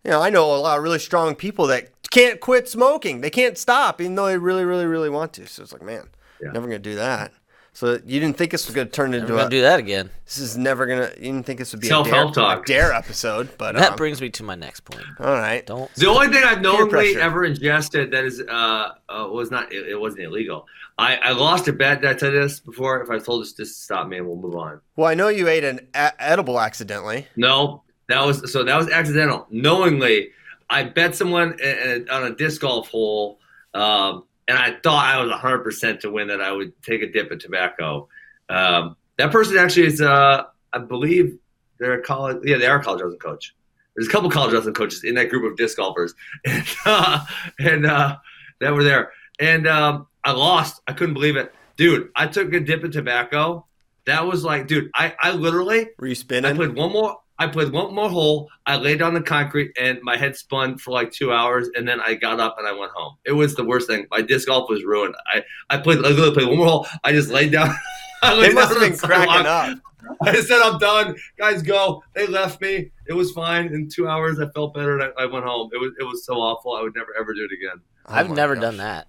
you 0.04 0.12
know, 0.12 0.22
I 0.22 0.30
know 0.30 0.54
a 0.54 0.58
lot 0.58 0.78
of 0.78 0.84
really 0.84 1.00
strong 1.00 1.36
people 1.36 1.68
that 1.68 1.90
can't 2.12 2.42
quit 2.42 2.68
smoking. 2.68 3.22
They 3.22 3.30
can't 3.30 3.58
stop, 3.58 4.02
even 4.02 4.16
though 4.16 4.26
they 4.26 4.38
really, 4.38 4.66
really, 4.66 4.86
really 4.86 5.10
want 5.10 5.32
to. 5.34 5.46
So 5.48 5.62
it's 5.64 5.72
like, 5.72 5.84
man, 5.84 6.10
Yeah. 6.42 6.52
never 6.52 6.68
gonna 6.68 6.80
do 6.80 6.96
that. 6.96 7.32
So 7.72 8.00
you 8.06 8.20
didn't 8.20 8.36
think 8.36 8.52
this 8.52 8.66
was 8.68 8.76
gonna 8.76 8.90
turn 8.90 9.12
We're 9.12 9.18
into 9.20 9.34
gonna 9.34 9.46
a 9.46 9.50
do 9.50 9.62
that 9.62 9.80
again. 9.80 10.10
This 10.26 10.40
is 10.40 10.58
never 10.58 10.86
gonna. 10.86 11.12
You 11.18 11.32
didn't 11.32 11.46
think 11.46 11.60
this 11.60 11.72
would 11.72 11.82
be 11.82 11.88
a 11.88 11.90
Self-help 11.90 12.34
dare, 12.34 12.44
talk. 12.44 12.64
a 12.64 12.66
dare 12.66 12.94
episode, 12.94 13.50
but 13.58 13.76
That 13.76 13.92
um, 13.92 13.96
brings 13.96 14.20
me 14.22 14.30
to 14.32 14.44
my 14.44 14.56
next 14.56 14.82
point. 14.82 15.06
all 15.20 15.34
right. 15.34 15.66
Don't. 15.66 15.94
The 15.96 16.08
only 16.08 16.28
thing 16.28 16.44
I've 16.44 16.62
knowingly 16.62 16.90
pressure. 16.90 17.20
ever 17.20 17.46
ingested 17.46 18.12
that 18.12 18.24
is 18.26 18.42
uh, 18.42 18.90
uh 19.08 19.28
was 19.32 19.52
not 19.52 19.72
it, 19.72 19.88
it 19.90 20.00
wasn't 20.00 20.24
illegal. 20.24 20.66
I, 20.98 21.16
I 21.18 21.32
lost 21.32 21.68
a 21.70 21.74
bet. 21.74 22.02
that 22.02 22.10
I 22.10 22.14
tell 22.20 22.34
you 22.34 22.42
this 22.42 22.60
before? 22.60 23.02
If 23.02 23.10
I 23.10 23.20
told 23.20 23.44
this, 23.44 23.54
just 23.54 23.84
stop 23.84 24.08
me 24.08 24.18
and 24.18 24.28
we'll 24.28 24.36
move 24.36 24.56
on. 24.56 24.82
Well, 24.98 25.08
I 25.08 25.14
know 25.14 25.30
you 25.30 25.48
ate 25.48 25.64
an 25.64 25.88
a- 25.94 26.22
edible 26.22 26.60
accidentally. 26.60 27.28
No, 27.38 27.84
that 28.08 28.26
was 28.26 28.52
so 28.52 28.64
that 28.64 28.76
was 28.76 28.90
accidental. 28.90 29.48
Knowingly, 29.52 30.32
I 30.70 30.84
bet 30.84 31.16
someone 31.16 31.58
uh, 31.64 31.68
uh, 31.68 32.00
on 32.14 32.24
a 32.32 32.36
disc 32.36 32.60
golf 32.60 32.90
hole, 32.90 33.40
um, 33.74 34.26
and 34.50 34.58
I 34.58 34.72
thought 34.82 35.06
I 35.06 35.22
was 35.22 35.30
100 35.30 35.60
percent 35.60 36.02
to 36.02 36.12
win 36.12 36.28
that 36.30 36.42
I 36.42 36.52
would 36.52 36.74
take 36.82 37.04
a 37.04 37.08
dip 37.08 37.32
of 37.32 37.40
tobacco. 37.40 38.10
Um, 38.50 38.98
that 39.18 39.32
person 39.32 39.58
actually 39.58 39.86
is, 39.86 40.02
uh, 40.02 40.44
I 40.74 40.78
believe, 40.80 41.38
they're 41.78 42.00
a 42.00 42.02
college. 42.02 42.40
Yeah, 42.44 42.58
they 42.58 42.66
are 42.66 42.80
a 42.80 42.84
college 42.84 43.02
wrestling 43.02 43.20
coach. 43.20 43.56
There's 43.96 44.08
a 44.08 44.12
couple 44.12 44.30
college 44.32 44.54
wrestling 44.54 44.74
coaches 44.74 45.04
in 45.04 45.16
that 45.16 45.30
group 45.30 45.50
of 45.50 45.56
disc 45.56 45.78
golfers, 45.78 46.16
and 46.46 46.66
uh, 46.86 47.24
and 47.60 47.86
uh, 47.86 48.18
that 48.60 48.74
were 48.74 48.84
there. 48.84 49.12
And 49.40 49.68
um, 49.68 50.08
I 50.24 50.32
lost. 50.32 50.82
I 50.88 50.94
couldn't 50.94 51.14
believe 51.14 51.36
it, 51.36 51.54
dude. 51.78 52.10
I 52.16 52.26
took 52.26 52.52
a 52.54 52.60
dip 52.60 52.84
of 52.84 52.92
tobacco. 52.92 53.68
That 54.06 54.26
was 54.26 54.44
like, 54.44 54.66
dude, 54.66 54.90
I, 54.96 55.14
I 55.22 55.32
literally 55.34 55.90
Were 56.00 56.08
you 56.08 56.16
spinning? 56.16 56.52
I 56.52 56.56
played 56.56 56.74
one 56.74 56.92
more. 56.92 57.20
I 57.40 57.48
played 57.48 57.72
one 57.72 57.96
more 57.96 58.10
hole. 58.10 58.50
I 58.66 58.76
laid 58.76 59.02
on 59.02 59.14
the 59.14 59.22
concrete 59.22 59.72
and 59.80 60.00
my 60.04 60.18
head 60.18 60.36
spun 60.36 60.78
for 60.78 60.92
like 60.92 61.12
two 61.12 61.32
hours, 61.32 61.70
and 61.76 61.88
then 61.88 62.00
I 62.02 62.14
got 62.16 62.40
up 62.40 62.58
and 62.60 62.68
I 62.68 62.74
went 62.74 62.92
home. 62.92 63.16
It 63.26 63.32
was 63.32 63.56
the 63.56 63.64
worst 63.64 63.88
thing. 63.88 64.06
My 64.12 64.22
disc 64.22 64.48
golf 64.48 64.70
was 64.70 64.84
ruined. 64.84 65.16
I 65.34 65.44
I 65.70 65.78
played. 65.78 66.00
I 66.00 66.10
literally 66.10 66.34
played 66.34 66.48
one 66.50 66.58
more 66.58 66.68
hole. 66.68 66.88
I 67.04 67.12
just 67.14 67.30
laid 67.30 67.52
down. 67.54 67.74
I 68.22 68.36
they 68.36 68.54
must 68.54 68.74
down 68.74 68.82
have 68.82 68.82
been 68.82 68.92
the 68.92 68.98
sidewalk. 68.98 69.28
cracking 69.46 69.48
up. 69.48 69.80
I 70.22 70.42
said 70.42 70.62
I'm 70.62 70.78
done. 70.80 71.16
Guys, 71.38 71.62
go. 71.62 72.04
They 72.16 72.28
left 72.28 72.60
me. 72.62 72.92
It 73.08 73.14
was 73.14 73.32
fine. 73.32 73.68
In 73.68 73.88
two 73.90 74.08
hours, 74.08 74.40
I 74.40 74.50
felt 74.50 74.74
better, 74.74 75.00
and 75.00 75.12
I, 75.18 75.24
I 75.24 75.26
went 75.26 75.46
home. 75.46 75.70
It 75.74 75.78
was 75.78 75.94
it 76.00 76.04
was 76.04 76.26
so 76.26 76.34
awful. 76.36 76.74
I 76.74 76.82
would 76.82 76.96
never 76.96 77.16
ever 77.18 77.34
do 77.34 77.46
it 77.46 77.52
again. 77.54 77.80
Oh 78.08 78.16
I've 78.16 78.30
never 78.32 78.56
gosh. 78.56 78.62
done 78.64 78.78
that. 78.78 79.08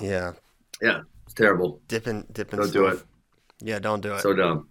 Yeah, 0.00 0.32
Yeah. 0.82 1.02
It's 1.26 1.34
terrible. 1.34 1.80
dipping, 1.88 2.26
dipping. 2.32 2.58
Don't 2.58 2.72
do 2.72 2.86
it. 2.86 3.02
Yeah, 3.60 3.78
don't 3.78 4.00
do 4.00 4.14
it. 4.14 4.20
So 4.22 4.32
dumb. 4.32 4.68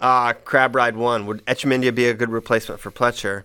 Uh, 0.00 0.32
Crab 0.32 0.74
Ride 0.76 0.96
One. 0.96 1.26
Would 1.26 1.44
Etchemindia 1.46 1.94
be 1.94 2.06
a 2.08 2.14
good 2.14 2.30
replacement 2.30 2.80
for 2.80 2.90
Pletcher? 2.90 3.44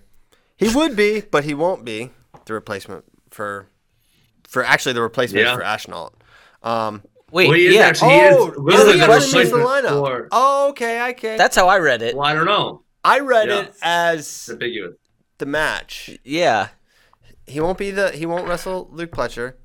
He 0.55 0.69
would 0.69 0.95
be, 0.95 1.21
but 1.21 1.43
he 1.43 1.53
won't 1.53 1.83
be 1.83 2.11
the 2.45 2.53
replacement 2.53 3.05
for, 3.31 3.67
for 4.47 4.63
actually 4.63 4.93
the 4.93 5.01
replacement 5.01 5.45
Yeah. 5.45 5.55
for 5.55 5.63
Ashnault. 5.63 6.13
Um, 6.61 7.03
Wait, 7.31 7.47
Well, 7.47 7.57
he 7.57 7.65
is 7.67 7.73
yeah. 7.75 7.81
actually- 7.81 8.09
He 8.11 8.19
is 8.19 8.35
oh, 8.37 8.53
literally 8.57 8.89
oh, 8.89 8.93
he 8.93 8.99
the 8.99 9.03
actually 9.05 9.13
makes 9.39 9.49
the 9.49 9.57
replacement 9.57 9.65
lineup. 9.85 9.89
for- 10.07 10.27
Oh, 10.31 10.69
okay, 10.69 10.99
I 10.99 11.09
okay. 11.11 11.35
That's 11.37 11.55
how 11.55 11.67
I 11.67 11.79
read 11.79 12.03
it. 12.03 12.15
Well, 12.15 12.27
I 12.27 12.33
don't 12.35 12.45
know. 12.45 12.83
I 13.03 13.19
read 13.21 13.47
Yeah. 13.49 13.59
it 13.61 13.73
as 13.81 14.19
It's 14.19 14.49
ambiguous. 14.51 14.93
the 15.39 15.47
match. 15.47 16.11
Yeah. 16.23 16.69
He 17.47 17.59
won't 17.59 17.79
be 17.79 17.89
the 17.91 18.11
he 18.11 18.25
won't 18.27 18.47
wrestle 18.47 18.87
Luke 18.91 19.11
Pletcher, 19.11 19.55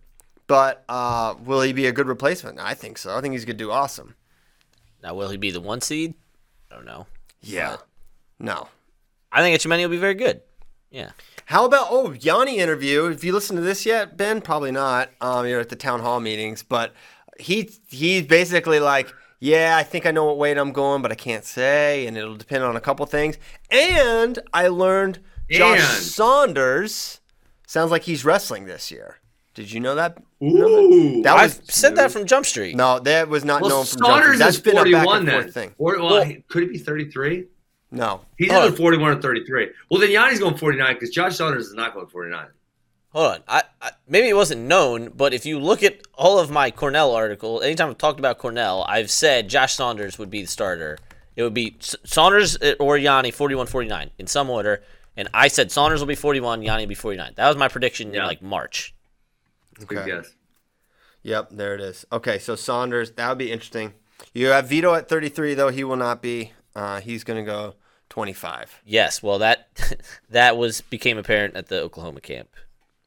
but 0.46 0.82
uh, 0.88 1.34
will 1.44 1.60
he 1.60 1.72
be 1.74 1.86
a 1.86 1.92
good 1.92 2.08
replacement? 2.08 2.58
I 2.58 2.72
think 2.74 2.96
so. 2.98 3.14
I 3.14 3.20
think 3.20 3.32
he's 3.32 3.44
gonna 3.44 3.58
do 3.58 3.70
awesome. 3.70 4.14
Now, 5.02 5.14
will 5.14 5.28
he 5.28 5.36
be 5.36 5.50
the 5.52 5.60
one 5.60 5.80
seed? 5.82 6.14
I 6.70 6.74
don't 6.74 6.84
know. 6.84 7.06
Yeah. 7.40 7.76
No. 8.38 8.68
I 9.32 9.42
think 9.42 9.58
Etchemeni 9.58 9.82
will 9.82 9.88
be 9.90 9.96
very 9.96 10.14
good. 10.14 10.40
Yeah. 10.90 11.10
How 11.46 11.64
about 11.64 11.88
oh 11.90 12.10
Yianni 12.10 12.56
interview? 12.56 13.04
Have 13.04 13.24
you 13.24 13.32
listened 13.32 13.58
to 13.58 13.62
this 13.62 13.86
yet, 13.86 14.16
Ben? 14.16 14.40
Probably 14.40 14.70
not. 14.72 15.10
Um, 15.20 15.46
you're 15.46 15.60
at 15.60 15.68
the 15.68 15.76
town 15.76 16.00
hall 16.00 16.20
meetings, 16.20 16.62
but 16.62 16.92
he 17.38 17.70
he's 17.88 18.26
basically 18.26 18.80
like, 18.80 19.12
yeah, 19.40 19.76
I 19.78 19.82
think 19.82 20.04
I 20.06 20.10
know 20.10 20.24
what 20.24 20.38
weight 20.38 20.58
I'm 20.58 20.72
going, 20.72 21.02
but 21.02 21.12
I 21.12 21.14
can't 21.14 21.44
say, 21.44 22.06
and 22.06 22.16
it'll 22.16 22.36
depend 22.36 22.64
on 22.64 22.76
a 22.76 22.80
couple 22.80 23.04
things. 23.06 23.38
And 23.70 24.38
I 24.52 24.68
learned 24.68 25.20
Josh 25.50 25.78
And- 25.80 26.02
Saunders 26.02 27.20
sounds 27.66 27.90
like 27.90 28.02
he's 28.02 28.24
wrestling 28.24 28.64
this 28.66 28.90
year. 28.90 29.18
Did 29.58 29.72
you 29.72 29.80
know 29.80 29.96
that? 29.96 30.18
Ooh. 30.40 31.20
That 31.22 31.34
was 31.34 31.58
I've 31.58 31.64
said 31.68 31.96
that 31.96 32.12
from 32.12 32.26
Jump 32.26 32.46
Street. 32.46 32.76
no, 32.76 33.00
that 33.00 33.28
was 33.28 33.44
not 33.44 33.60
Well, 33.60 33.70
known 33.70 33.84
from 33.86 33.98
Saunders 33.98 34.22
Jumpers. 34.22 34.38
That's 34.38 34.56
is 34.56 34.62
been 34.62 34.78
a 34.78 34.84
back 34.84 35.04
41 35.04 35.18
and 35.18 35.28
then. 35.28 35.42
forth 35.42 35.54
thing. 35.54 35.74
Or, 35.78 35.98
well, 36.00 36.22
he- 36.22 36.44
could 36.46 36.62
it 36.62 36.70
be 36.70 36.78
33? 36.78 37.46
No, 37.90 38.20
He's 38.36 38.52
Hold 38.52 38.66
either 38.66 38.76
41 38.76 39.18
or 39.18 39.20
33. 39.20 39.70
Well, 39.90 39.98
then 40.00 40.10
Yianni's 40.10 40.38
going 40.38 40.56
49 40.56 40.94
because 40.94 41.10
Josh 41.10 41.36
Saunders 41.38 41.66
is 41.66 41.74
not 41.74 41.92
going 41.92 42.06
49. 42.06 42.46
Hold 43.14 43.32
on. 43.32 43.40
I, 43.48 43.62
I 43.82 43.90
maybe 44.06 44.28
it 44.28 44.36
wasn't 44.36 44.60
known, 44.60 45.08
but 45.16 45.34
if 45.34 45.44
you 45.44 45.58
look 45.58 45.82
at 45.82 46.02
all 46.14 46.38
of 46.38 46.52
my 46.52 46.70
Cornell 46.70 47.10
article, 47.16 47.60
anytime 47.62 47.90
I've 47.90 47.98
talked 47.98 48.20
about 48.20 48.38
Cornell, 48.38 48.84
I've 48.88 49.10
said 49.10 49.48
Josh 49.48 49.74
Saunders 49.74 50.20
would 50.20 50.30
be 50.30 50.42
the 50.42 50.48
starter. 50.48 50.98
It 51.34 51.42
would 51.42 51.54
be 51.54 51.74
Saunders 52.04 52.56
eh, 52.62 52.74
or 52.78 52.96
Yianni 52.96 53.34
41-49 53.34 54.10
in 54.18 54.28
some 54.28 54.50
order, 54.50 54.82
and 55.16 55.28
I 55.34 55.48
said 55.48 55.72
Saunders 55.72 55.98
will 56.00 56.06
be 56.06 56.14
41, 56.14 56.62
Yanni 56.62 56.84
will 56.84 56.88
be 56.90 56.94
49. 56.94 57.32
That 57.36 57.48
was 57.48 57.56
my 57.56 57.68
prediction 57.68 58.14
in 58.14 58.22
like 58.22 58.40
March. 58.42 58.94
Good 59.86 59.98
Okay. 59.98 60.06
guess. 60.06 60.34
Yep, 61.22 61.50
there 61.52 61.74
it 61.74 61.80
is. 61.80 62.06
Okay, 62.12 62.38
so 62.38 62.54
Saunders, 62.54 63.10
that 63.12 63.28
would 63.28 63.38
be 63.38 63.50
interesting. 63.52 63.94
You 64.34 64.48
have 64.48 64.68
Vito 64.68 64.94
at 64.94 65.08
33, 65.08 65.54
though. 65.54 65.68
He 65.68 65.84
will 65.84 65.96
not 65.96 66.22
be. 66.22 66.52
Uh, 66.74 67.00
he's 67.00 67.24
going 67.24 67.44
to 67.44 67.48
go 67.50 67.74
25. 68.10 68.82
Yes, 68.84 69.22
well 69.22 69.38
that 69.40 69.68
that 70.30 70.56
was 70.56 70.80
became 70.80 71.18
apparent 71.18 71.56
at 71.56 71.66
the 71.68 71.80
Oklahoma 71.80 72.20
camp, 72.20 72.48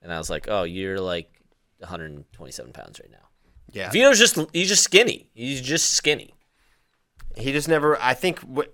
and 0.02 0.14
I 0.14 0.18
was 0.18 0.30
like, 0.30 0.48
oh, 0.50 0.64
you're 0.64 1.00
like 1.00 1.30
127 1.80 2.74
pounds 2.74 3.00
right 3.00 3.12
now. 3.12 3.28
Yeah. 3.72 3.90
Vito's 3.90 4.20
just 4.20 4.38
he's 4.54 4.68
just 4.68 4.84
skinny. 4.84 5.30
He's 5.34 5.62
just 5.62 5.92
skinny. 5.92 6.34
He 7.38 7.54
just 7.54 7.70
never, 7.70 8.00
I 8.02 8.14
think, 8.14 8.42
w- 8.42 8.70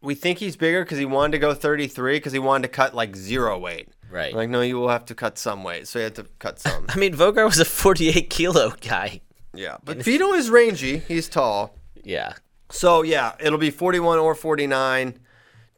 we 0.00 0.16
think 0.16 0.38
he's 0.38 0.56
bigger 0.56 0.82
because 0.84 0.98
he 0.98 1.04
wanted 1.04 1.32
to 1.32 1.38
go 1.38 1.54
33 1.54 2.16
because 2.16 2.32
he 2.32 2.40
wanted 2.40 2.62
to 2.62 2.68
cut 2.74 2.94
like 2.94 3.14
zero 3.14 3.56
weight. 3.58 3.88
Right. 4.12 4.34
Like, 4.34 4.50
no, 4.50 4.60
you 4.60 4.76
will 4.78 4.90
have 4.90 5.06
to 5.06 5.14
cut 5.14 5.38
some 5.38 5.64
weight. 5.64 5.88
So 5.88 5.98
he 5.98 6.04
had 6.04 6.14
to 6.16 6.26
cut 6.38 6.58
some. 6.64 6.84
I 6.88 6.96
mean, 6.98 7.14
Vougar 7.14 7.44
was 7.46 7.58
a 7.58 7.64
48 7.64 8.28
kilo 8.30 8.74
guy. 8.80 9.22
yeah. 9.54 9.78
But 9.82 9.98
Vito 9.98 10.32
is 10.34 10.50
rangy. 10.50 10.98
He's 10.98 11.28
tall. 11.28 11.74
Yeah. 12.04 12.34
So 12.70 13.02
yeah, 13.02 13.32
it'll 13.40 13.58
be 13.58 13.70
41 13.70 14.18
or 14.18 14.34
49, 14.34 15.18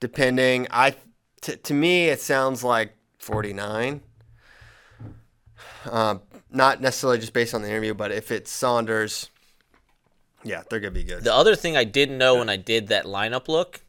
depending. 0.01 0.66
I 0.70 0.94
t- 1.40 1.56
to 1.56 1.74
me 1.74 2.09
it 2.09 2.20
sounds 2.20 2.62
like 2.65 2.97
49. 3.19 4.01
Uh, 5.90 6.16
not 6.51 6.81
necessarily 6.81 7.19
just 7.19 7.32
based 7.32 7.55
on 7.55 7.62
the 7.62 7.69
interview, 7.69 7.94
but 7.94 8.11
if 8.12 8.31
it's 8.31 8.51
Saunders, 8.51 9.28
yeah, 10.43 10.62
they're 10.70 10.81
gonna 10.81 10.93
be 10.93 11.05
good. 11.05 11.24
The 11.24 11.35
other 11.35 11.55
thing 11.56 11.77
I 11.77 11.85
didn't 11.85 12.16
know 12.19 12.36
when 12.36 12.48
I 12.48 12.56
did 12.56 12.89
that 12.89 13.05
lineup 13.05 13.48
look 13.48 13.82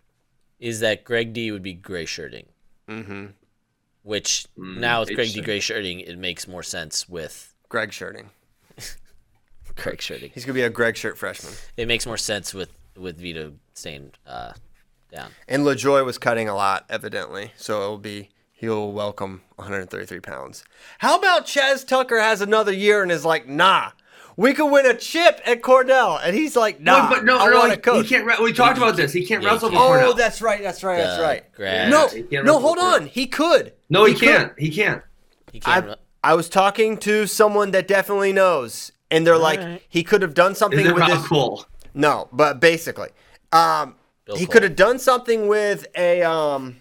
is 0.59 0.79
that 0.81 1.03
Greg 1.03 1.31
D 1.33 1.51
would 1.51 1.63
be 1.63 1.73
gray 1.73 2.05
shirting. 2.05 2.47
mm-hmm. 2.89 3.27
Which 4.05 4.45
Mm, 4.57 4.77
now 4.77 4.99
with 4.99 5.07
Greg 5.09 5.17
D 5.17 5.21
interesting. 5.23 5.43
gray 5.43 5.59
shirting, 5.59 5.99
it 5.99 6.17
makes 6.19 6.47
more 6.47 6.61
sense 6.63 7.09
with 7.09 7.53
Greg 7.69 7.91
shirting. 7.91 8.29
Greg 9.75 9.99
shirting. 10.01 10.29
He's 10.33 10.45
gonna 10.45 10.53
be 10.53 10.61
a 10.61 10.69
Greg 10.69 10.95
shirt 10.95 11.17
freshman. 11.17 11.53
It 11.75 11.87
makes 11.87 12.05
more 12.05 12.17
sense 12.17 12.53
with 12.53 12.69
with 12.95 13.17
Vito 13.17 13.53
staying 13.73 14.11
uh, 14.25 14.53
down. 15.11 15.31
And 15.47 15.63
LaJoy 15.65 16.05
was 16.05 16.17
cutting 16.17 16.47
a 16.47 16.55
lot, 16.55 16.85
evidently. 16.89 17.51
So 17.57 17.81
it'll 17.81 17.97
be 17.97 18.29
he'll 18.53 18.91
welcome 18.91 19.41
133 19.55 20.19
pounds. 20.21 20.63
How 20.99 21.17
about 21.17 21.45
Chaz 21.45 21.85
Tucker 21.85 22.19
has 22.19 22.41
another 22.41 22.71
year 22.71 23.01
and 23.03 23.11
is 23.11 23.25
like, 23.25 23.47
nah, 23.49 23.91
we 24.37 24.53
could 24.53 24.67
win 24.71 24.85
a 24.85 24.93
chip 24.95 25.41
at 25.45 25.61
Cornell, 25.61 26.17
and 26.23 26.35
he's 26.35 26.55
like, 26.55 26.79
nah, 26.79 27.09
but 27.09 27.25
no, 27.25 27.37
I 27.39 27.49
no, 27.49 27.57
want 27.57 27.71
he, 27.71 27.75
to 27.75 27.81
coach. 27.81 28.07
he 28.07 28.15
can't. 28.15 28.25
re- 28.25 28.37
We 28.41 28.53
talked 28.53 28.77
about 28.77 28.95
this. 28.95 29.11
He 29.11 29.25
can't 29.25 29.41
Yeah, 29.43 29.49
wrestle 29.53 29.69
for 29.69 29.75
can't. 29.75 29.83
oh, 29.83 29.87
Cornell. 29.87 30.13
that's 30.13 30.41
right, 30.41 30.61
that's 30.61 30.83
right, 30.83 30.97
that's 30.99 31.21
right. 31.21 31.51
grad- 31.53 31.89
No, 31.89 32.07
no, 32.43 32.59
hold 32.59 32.77
on, 32.77 33.07
he 33.07 33.27
could. 33.27 33.73
No, 33.89 34.05
he, 34.05 34.13
could. 34.13 34.21
can't. 34.21 34.59
He 34.59 34.69
can't. 34.71 35.03
He 35.51 35.59
can't. 35.59 35.91
I, 35.91 35.95
I 36.31 36.33
was 36.33 36.49
talking 36.49 36.97
to 36.99 37.27
someone 37.27 37.71
that 37.71 37.87
definitely 37.87 38.33
knows, 38.33 38.91
and 39.11 39.25
they're 39.25 39.37
like, 39.37 39.59
right. 39.59 39.81
he 39.87 40.03
could 40.03 40.21
have 40.21 40.33
done 40.33 40.55
something 40.55 40.79
Is 40.79 40.91
with 40.91 41.01
Rob 41.01 41.09
this. 41.11 41.27
Koll? 41.27 41.65
No, 41.93 42.27
but 42.31 42.59
basically, 42.59 43.09
um, 43.51 43.95
he 44.25 44.45
Koll. 44.45 44.53
could 44.53 44.63
have 44.63 44.75
done 44.75 44.99
something 44.99 45.47
with 45.47 45.85
a 45.95 46.23
um, 46.23 46.77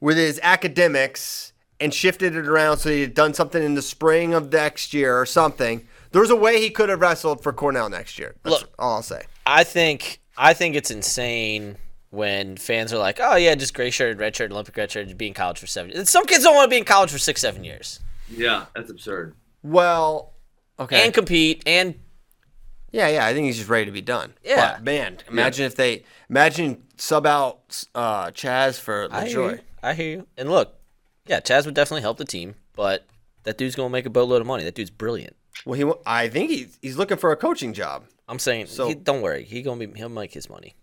with 0.00 0.16
his 0.16 0.40
academics 0.42 1.52
and 1.78 1.92
shifted 1.92 2.34
it 2.36 2.46
around 2.46 2.78
so 2.78 2.90
he 2.90 3.02
had 3.02 3.14
done 3.14 3.34
something 3.34 3.62
in 3.62 3.74
the 3.74 3.82
spring 3.82 4.34
of 4.34 4.52
next 4.52 4.94
year 4.94 5.20
or 5.20 5.26
something. 5.26 5.86
There's 6.12 6.30
a 6.30 6.36
way 6.36 6.60
he 6.60 6.70
could 6.70 6.88
have 6.88 7.00
wrestled 7.00 7.42
for 7.42 7.52
Cornell 7.52 7.88
next 7.88 8.18
year. 8.18 8.34
That's 8.42 8.62
Look. 8.62 8.70
all 8.78 8.96
I'll 8.96 9.02
say. 9.02 9.22
I 9.44 9.64
think 9.64 10.20
I 10.36 10.54
think 10.54 10.74
it's 10.74 10.90
insane 10.90 11.76
when 12.12 12.56
fans 12.58 12.92
are 12.92 12.98
like, 12.98 13.18
"Oh 13.20 13.36
yeah, 13.36 13.54
just 13.54 13.74
gray 13.74 13.90
shirt, 13.90 14.18
red 14.18 14.36
shirt, 14.36 14.52
Olympic 14.52 14.76
red 14.76 14.90
shirt, 14.90 15.16
be 15.18 15.26
in 15.26 15.34
college 15.34 15.58
for 15.58 15.66
seven. 15.66 15.90
years." 15.90 16.08
Some 16.10 16.26
kids 16.26 16.44
don't 16.44 16.54
want 16.54 16.66
to 16.66 16.70
be 16.70 16.78
in 16.78 16.84
college 16.84 17.10
for 17.10 17.18
six, 17.18 17.40
seven 17.40 17.64
years 17.64 18.00
Yeah, 18.28 18.66
that's 18.76 18.90
absurd. 18.90 19.34
Well, 19.62 20.32
okay, 20.78 21.04
and 21.04 21.12
compete 21.14 21.62
and 21.66 21.94
yeah, 22.92 23.08
yeah. 23.08 23.26
I 23.26 23.32
think 23.32 23.46
he's 23.46 23.56
just 23.56 23.70
ready 23.70 23.86
to 23.86 23.92
be 23.92 24.02
done. 24.02 24.34
Yeah. 24.44 24.74
but, 24.74 24.84
man, 24.84 25.18
imagine 25.28 25.64
if 25.64 25.74
they 25.76 26.04
imagine 26.28 26.82
sub 26.98 27.24
out 27.26 27.82
uh, 27.94 28.26
Chaz 28.26 28.78
for 28.78 29.08
I 29.10 29.26
hear, 29.26 29.38
LaJoy. 29.38 29.52
you. 29.52 29.58
I 29.82 29.94
hear 29.94 30.10
you. 30.18 30.26
And 30.36 30.50
look, 30.50 30.74
yeah, 31.26 31.40
Chaz 31.40 31.64
would 31.64 31.74
definitely 31.74 32.02
help 32.02 32.18
the 32.18 32.24
team, 32.26 32.54
but 32.76 33.06
that 33.44 33.56
dude's 33.56 33.74
gonna 33.74 33.88
make 33.88 34.04
a 34.06 34.10
boatload 34.10 34.42
of 34.42 34.46
money. 34.46 34.64
That 34.64 34.74
dude's 34.74 34.90
brilliant. 34.90 35.34
Well, 35.64 35.74
he, 35.78 35.84
wa- 35.84 35.98
I 36.04 36.28
think 36.28 36.50
he's 36.50 36.78
he's 36.82 36.96
looking 36.98 37.16
for 37.16 37.32
a 37.32 37.36
coaching 37.36 37.72
job. 37.72 38.04
I'm 38.28 38.38
saying, 38.38 38.66
So- 38.66 38.88
he, 38.88 38.94
don't 38.94 39.22
worry, 39.22 39.44
he 39.44 39.62
gonna 39.62 39.86
be 39.86 39.98
he'll 39.98 40.08
make 40.10 40.34
his 40.34 40.50
money. 40.50 40.76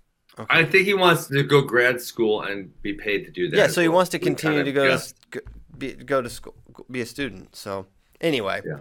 I 0.49 0.63
think 0.63 0.85
he 0.85 0.93
wants 0.93 1.27
to 1.27 1.43
go 1.43 1.61
grad 1.61 2.01
school 2.01 2.41
and 2.43 2.71
be 2.81 2.93
paid 2.93 3.25
to 3.25 3.31
do 3.31 3.49
that. 3.49 3.57
Yeah, 3.57 3.67
so 3.67 3.81
he 3.81 3.87
well. 3.87 3.97
wants 3.97 4.11
to 4.11 4.19
continue 4.19 4.63
to 4.63 4.71
go 4.71 4.83
yeah. 4.85 4.97
to 4.97 5.13
go- 5.31 5.39
be, 5.77 5.93
go 5.93 6.21
to 6.21 6.29
school, 6.29 6.55
be 6.89 7.01
a 7.01 7.05
student. 7.05 7.55
So 7.55 7.87
anyway, 8.21 8.61
Yeah. 8.65 8.79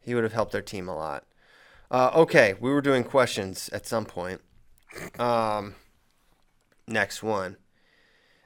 he 0.00 0.14
would 0.14 0.24
have 0.24 0.32
helped 0.32 0.52
their 0.52 0.62
team 0.62 0.88
a 0.88 0.94
lot. 0.94 1.24
Uh, 1.90 2.10
okay, 2.14 2.54
we 2.60 2.70
were 2.70 2.80
doing 2.80 3.04
questions 3.04 3.68
at 3.70 3.86
some 3.86 4.06
point. 4.06 4.40
Um, 5.18 5.74
next 6.86 7.22
one. 7.22 7.56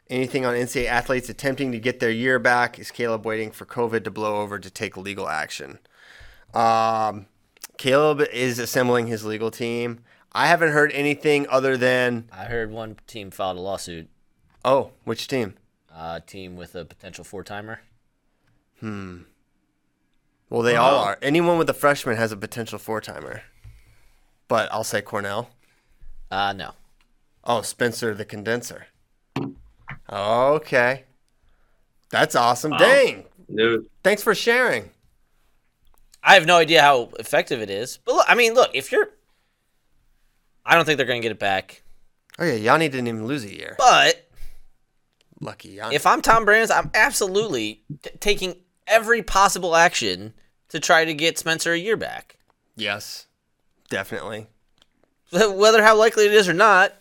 Anything 0.09 0.47
on 0.47 0.55
NCAA 0.55 0.87
athletes 0.87 1.29
attempting 1.29 1.73
to 1.73 1.79
get 1.79 1.99
their 2.01 2.11
year 2.11 2.39
back? 2.39 2.79
Is 2.79 2.91
Caleb 2.91 3.25
waiting 3.27 3.51
for 3.51 3.67
COVID 3.67 4.05
to 4.05 4.11
blow 4.11 4.41
over 4.41 4.59
to 4.59 4.71
take 4.71 4.97
legal 4.97 5.29
action? 5.29 5.81
Um, 6.55 7.27
Caleb 7.77 8.21
is 8.33 8.59
assembling 8.59 9.09
his 9.09 9.25
legal 9.25 9.51
team. 9.51 10.01
I 10.37 10.49
haven't 10.49 10.73
heard 10.73 10.93
anything 10.93 11.47
other 11.49 11.79
than 11.79 12.29
I 12.31 12.45
heard 12.45 12.71
one 12.71 12.97
team 13.07 13.31
filed 13.31 13.57
a 13.57 13.61
lawsuit. 13.61 14.09
oh, 14.67 14.91
which 15.05 15.29
team? 15.29 15.55
Uh, 15.91 16.21
team 16.27 16.57
with 16.57 16.75
a 16.75 16.85
potential 16.85 17.25
four 17.25 17.43
timer. 17.43 17.81
Hmm. 18.81 19.21
Well, 20.51 20.61
they 20.61 20.77
all 20.77 20.99
are. 20.99 21.19
Anyone 21.23 21.57
with 21.57 21.71
a 21.71 21.75
freshman 21.75 22.17
has 22.19 22.33
a 22.33 22.37
potential 22.37 22.79
four 22.79 23.01
timer. 23.01 23.45
But 24.47 24.71
I'll 24.71 24.85
say 24.85 25.01
Cornell. 25.01 25.49
Uh, 26.31 26.53
no. 26.53 26.73
Oh, 27.43 27.63
Spencer 27.63 28.15
the 28.15 28.27
condenser. 28.27 28.89
Okay. 30.13 31.05
That's 32.11 32.37
awesome. 32.37 32.73
Dang. 32.73 33.25
No, 33.49 33.85
Thanks 34.05 34.23
for 34.23 34.35
sharing. 34.35 34.91
I 36.23 36.35
have 36.35 36.45
no 36.45 36.59
idea 36.59 36.83
how 36.83 37.09
effective 37.19 37.63
it 37.63 37.71
is. 37.71 37.99
But 38.05 38.17
look, 38.17 38.27
I 38.29 38.35
mean, 38.35 38.53
look, 38.55 38.71
if 38.75 38.93
you're, 38.93 39.09
I 40.67 40.75
don't 40.75 40.85
think 40.85 40.97
they're 40.99 41.07
gonna 41.07 41.21
get 41.21 41.33
it 41.33 41.39
back. 41.39 41.83
Oh 42.39 42.45
yeah, 42.45 42.55
Yianni 42.59 42.91
didn't 42.91 43.07
even 43.09 43.27
lose 43.27 43.45
a 43.45 43.55
year. 43.55 43.77
But 43.79 44.29
Lucky 45.41 45.77
Yianni. 45.77 45.93
if 45.93 46.07
I'm 46.07 46.21
Tom 46.23 46.45
Brands, 46.45 46.71
I'm 46.71 46.91
absolutely 46.95 47.83
t- 48.03 48.11
taking 48.21 48.57
every 48.87 49.23
possible 49.23 49.77
action 49.77 50.35
to 50.69 50.81
try 50.81 51.05
to 51.05 51.15
get 51.15 51.39
Spencer 51.39 51.73
a 51.73 51.79
year 51.79 51.97
back. 51.97 52.37
yes, 52.75 53.27
definitely. 53.89 54.47
Whether 55.33 55.83
how 55.83 55.97
likely 55.97 56.27
it 56.27 56.33
is 56.33 56.49
or 56.49 56.53
not, 56.53 56.93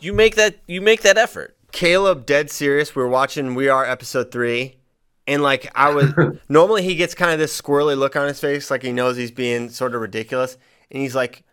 you 0.00 0.12
make 0.12 0.36
that 0.36 0.56
you 0.66 0.80
make 0.80 1.02
that 1.02 1.16
effort. 1.18 1.56
Caleb, 1.72 2.26
dead 2.26 2.50
serious. 2.50 2.96
We're 2.96 3.06
watching 3.06 3.54
We 3.54 3.68
Are 3.68 3.84
episode 3.84 4.32
three, 4.32 4.76
and 5.26 5.42
like 5.42 5.70
I 5.74 5.90
was 5.94 6.12
normally 6.48 6.82
he 6.82 6.94
gets 6.96 7.14
kind 7.14 7.32
of 7.32 7.38
this 7.38 7.58
squirrely 7.58 7.96
look 7.96 8.16
on 8.16 8.26
his 8.28 8.40
face, 8.40 8.70
like 8.70 8.82
he 8.82 8.92
knows 8.92 9.16
he's 9.16 9.30
being 9.30 9.68
sort 9.70 9.94
of 9.94 10.00
ridiculous, 10.00 10.56
and 10.90 11.00
he's 11.02 11.14
like, 11.14 11.44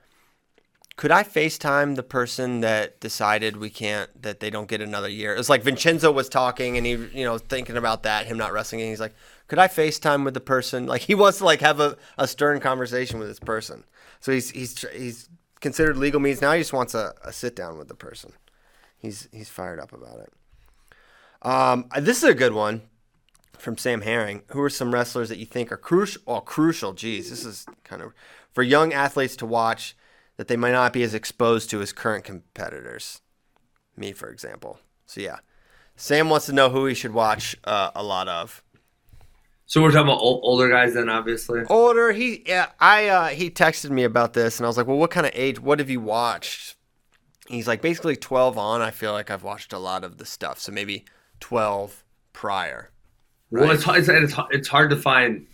"Could 0.97 1.11
I 1.11 1.23
FaceTime 1.23 1.95
the 1.95 2.03
person 2.03 2.59
that 2.59 2.99
decided 2.99 3.55
we 3.55 3.69
can't 3.69 4.21
that 4.21 4.41
they 4.41 4.49
don't 4.49 4.67
get 4.67 4.81
another 4.81 5.07
year?" 5.07 5.33
It 5.33 5.37
was 5.37 5.49
like 5.49 5.63
Vincenzo 5.63 6.11
was 6.11 6.27
talking, 6.27 6.75
and 6.75 6.85
he 6.85 6.91
you 6.91 7.23
know 7.23 7.37
thinking 7.37 7.77
about 7.77 8.03
that 8.03 8.25
him 8.25 8.37
not 8.37 8.51
wrestling, 8.51 8.81
and 8.81 8.89
he's 8.89 8.99
like, 8.99 9.15
"Could 9.47 9.59
I 9.59 9.69
FaceTime 9.69 10.25
with 10.25 10.33
the 10.33 10.41
person?" 10.41 10.85
Like 10.85 11.03
he 11.03 11.15
wants 11.15 11.37
to 11.37 11.45
like 11.45 11.61
have 11.61 11.79
a, 11.79 11.97
a 12.17 12.27
stern 12.27 12.59
conversation 12.59 13.19
with 13.19 13.29
this 13.29 13.39
person. 13.39 13.85
So 14.19 14.31
he's 14.31 14.49
he's 14.49 14.85
he's 14.93 15.29
considered 15.59 15.97
legal 15.97 16.19
means 16.19 16.41
now. 16.41 16.53
He 16.53 16.59
just 16.59 16.73
wants 16.73 16.93
a, 16.93 17.13
a 17.23 17.31
sit 17.31 17.55
down 17.55 17.77
with 17.77 17.87
the 17.87 17.95
person. 17.95 18.33
He's 18.97 19.29
he's 19.31 19.49
fired 19.49 19.79
up 19.79 19.93
about 19.93 20.19
it. 20.19 20.33
Um, 21.41 21.89
this 21.99 22.17
is 22.17 22.29
a 22.29 22.33
good 22.33 22.53
one 22.53 22.81
from 23.57 23.77
Sam 23.77 24.01
Herring. 24.01 24.43
Who 24.49 24.61
are 24.61 24.69
some 24.69 24.93
wrestlers 24.93 25.29
that 25.29 25.37
you 25.37 25.45
think 25.45 25.71
are 25.71 25.77
crucial? 25.77 26.21
Oh, 26.27 26.41
crucial. 26.41 26.93
Geez, 26.93 27.29
this 27.29 27.45
is 27.45 27.65
kind 27.83 28.01
of 28.01 28.13
for 28.51 28.63
young 28.63 28.93
athletes 28.93 29.35
to 29.37 29.45
watch 29.45 29.95
that 30.38 30.47
they 30.47 30.55
might 30.55 30.72
not 30.72 30.93
be 30.93 31.03
as 31.03 31.14
exposed 31.14 31.69
to 31.72 31.81
as 31.81 31.91
current 31.91 32.23
competitors. 32.23 33.22
Me, 33.95 34.14
for 34.14 34.30
example. 34.30 34.80
So 35.05 35.22
yeah, 35.22 35.39
Sam 35.95 36.30
wants 36.30 36.45
to 36.45 36.53
know 36.53 36.69
who 36.69 36.85
he 36.85 36.93
should 36.93 37.14
watch 37.14 37.55
uh, 37.64 37.91
a 37.95 38.03
lot 38.03 38.27
of. 38.27 38.64
So 39.65 39.81
we're 39.81 39.91
talking 39.91 40.07
about 40.07 40.22
ol- 40.22 40.39
older 40.43 40.69
guys 40.69 40.93
then, 40.93 41.09
obviously. 41.09 41.64
Older. 41.69 42.14
He 42.14 42.43
yeah. 42.45 42.68
I 42.80 43.07
uh, 43.07 43.27
he 43.27 43.49
texted 43.49 43.89
me 43.89 44.03
about 44.03 44.34
this, 44.34 44.59
and 44.59 44.65
I 44.65 44.69
was 44.69 44.77
like, 44.77 44.88
well, 44.88 44.97
what 44.97 45.11
kind 45.11 45.26
of 45.26 45.34
age? 45.35 45.59
What 45.59 45.80
have 45.80 45.89
you 45.89 45.99
watched? 45.99 46.76
He's 47.47 47.68
like 47.68 47.81
basically 47.81 48.15
twelve 48.15 48.57
on. 48.57 48.81
I 48.81 48.91
feel 48.91 49.11
like 49.11 49.30
I've 49.30 49.43
watched 49.43 49.73
a 49.73 49.80
lot 49.80 50.03
of 50.03 50.18
the 50.18 50.26
stuff, 50.26 50.59
so 50.59 50.72
maybe 50.72 51.05
twelve 51.39 52.03
prior. 52.31 52.91
Well, 53.49 53.72
it's, 53.72 53.85
it's 53.88 54.09
it's 54.09 54.34
it's 54.51 54.68
hard 54.68 54.89
to 54.91 54.95
find 54.95 55.47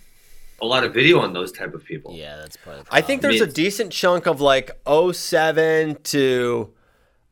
a 0.64 0.66
lot 0.66 0.84
of 0.84 0.94
video 0.94 1.20
on 1.20 1.34
those 1.34 1.52
type 1.52 1.74
of 1.74 1.84
people. 1.86 2.14
Yeah, 2.16 2.38
that's 2.38 2.58
probably. 2.58 2.84
The 2.84 2.88
I 2.96 3.02
think 3.02 3.22
there's 3.22 3.42
a 3.42 3.46
mean- 3.46 3.54
decent 3.54 3.92
chunk 3.92 4.26
of 4.26 4.42
like 4.42 4.72
07 4.88 5.98
to 6.04 6.74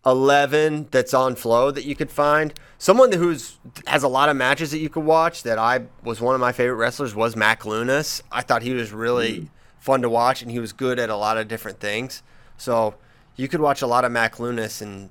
11 0.05 0.87
that's 0.91 1.13
on 1.13 1.35
flow 1.35 1.71
that 1.71 1.85
you 1.85 1.95
could 1.95 2.11
find. 2.11 2.53
Someone 2.77 3.11
who's 3.11 3.57
has 3.87 4.03
a 4.03 4.07
lot 4.07 4.29
of 4.29 4.35
matches 4.35 4.71
that 4.71 4.79
you 4.79 4.89
could 4.89 5.03
watch 5.03 5.43
that 5.43 5.59
I 5.59 5.81
was 6.03 6.19
one 6.19 6.33
of 6.35 6.41
my 6.41 6.51
favorite 6.51 6.75
wrestlers 6.77 7.13
was 7.15 7.35
Mack 7.35 7.61
Lewnes. 7.61 8.21
I 8.31 8.41
thought 8.41 8.63
he 8.63 8.73
was 8.73 8.91
really 8.91 9.49
fun 9.79 10.01
to 10.01 10.09
watch 10.09 10.41
and 10.41 10.49
he 10.51 10.59
was 10.59 10.73
good 10.73 10.99
at 10.99 11.09
a 11.09 11.15
lot 11.15 11.37
of 11.37 11.47
different 11.47 11.79
things. 11.79 12.23
So 12.57 12.95
you 13.35 13.47
could 13.47 13.61
watch 13.61 13.81
a 13.81 13.87
lot 13.87 14.03
of 14.05 14.11
Mack 14.11 14.35
Lewnes 14.37 14.81
and 14.81 15.09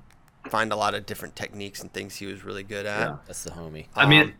find 0.48 0.72
a 0.72 0.76
lot 0.76 0.94
of 0.94 1.06
different 1.06 1.36
techniques 1.36 1.80
and 1.80 1.92
things 1.92 2.16
he 2.16 2.26
was 2.26 2.44
really 2.44 2.62
good 2.64 2.86
at. 2.86 3.00
Yeah. 3.08 3.16
that's 3.26 3.44
the 3.44 3.50
homie. 3.50 3.86
I 3.94 4.06
mean, 4.06 4.22
Um, 4.22 4.34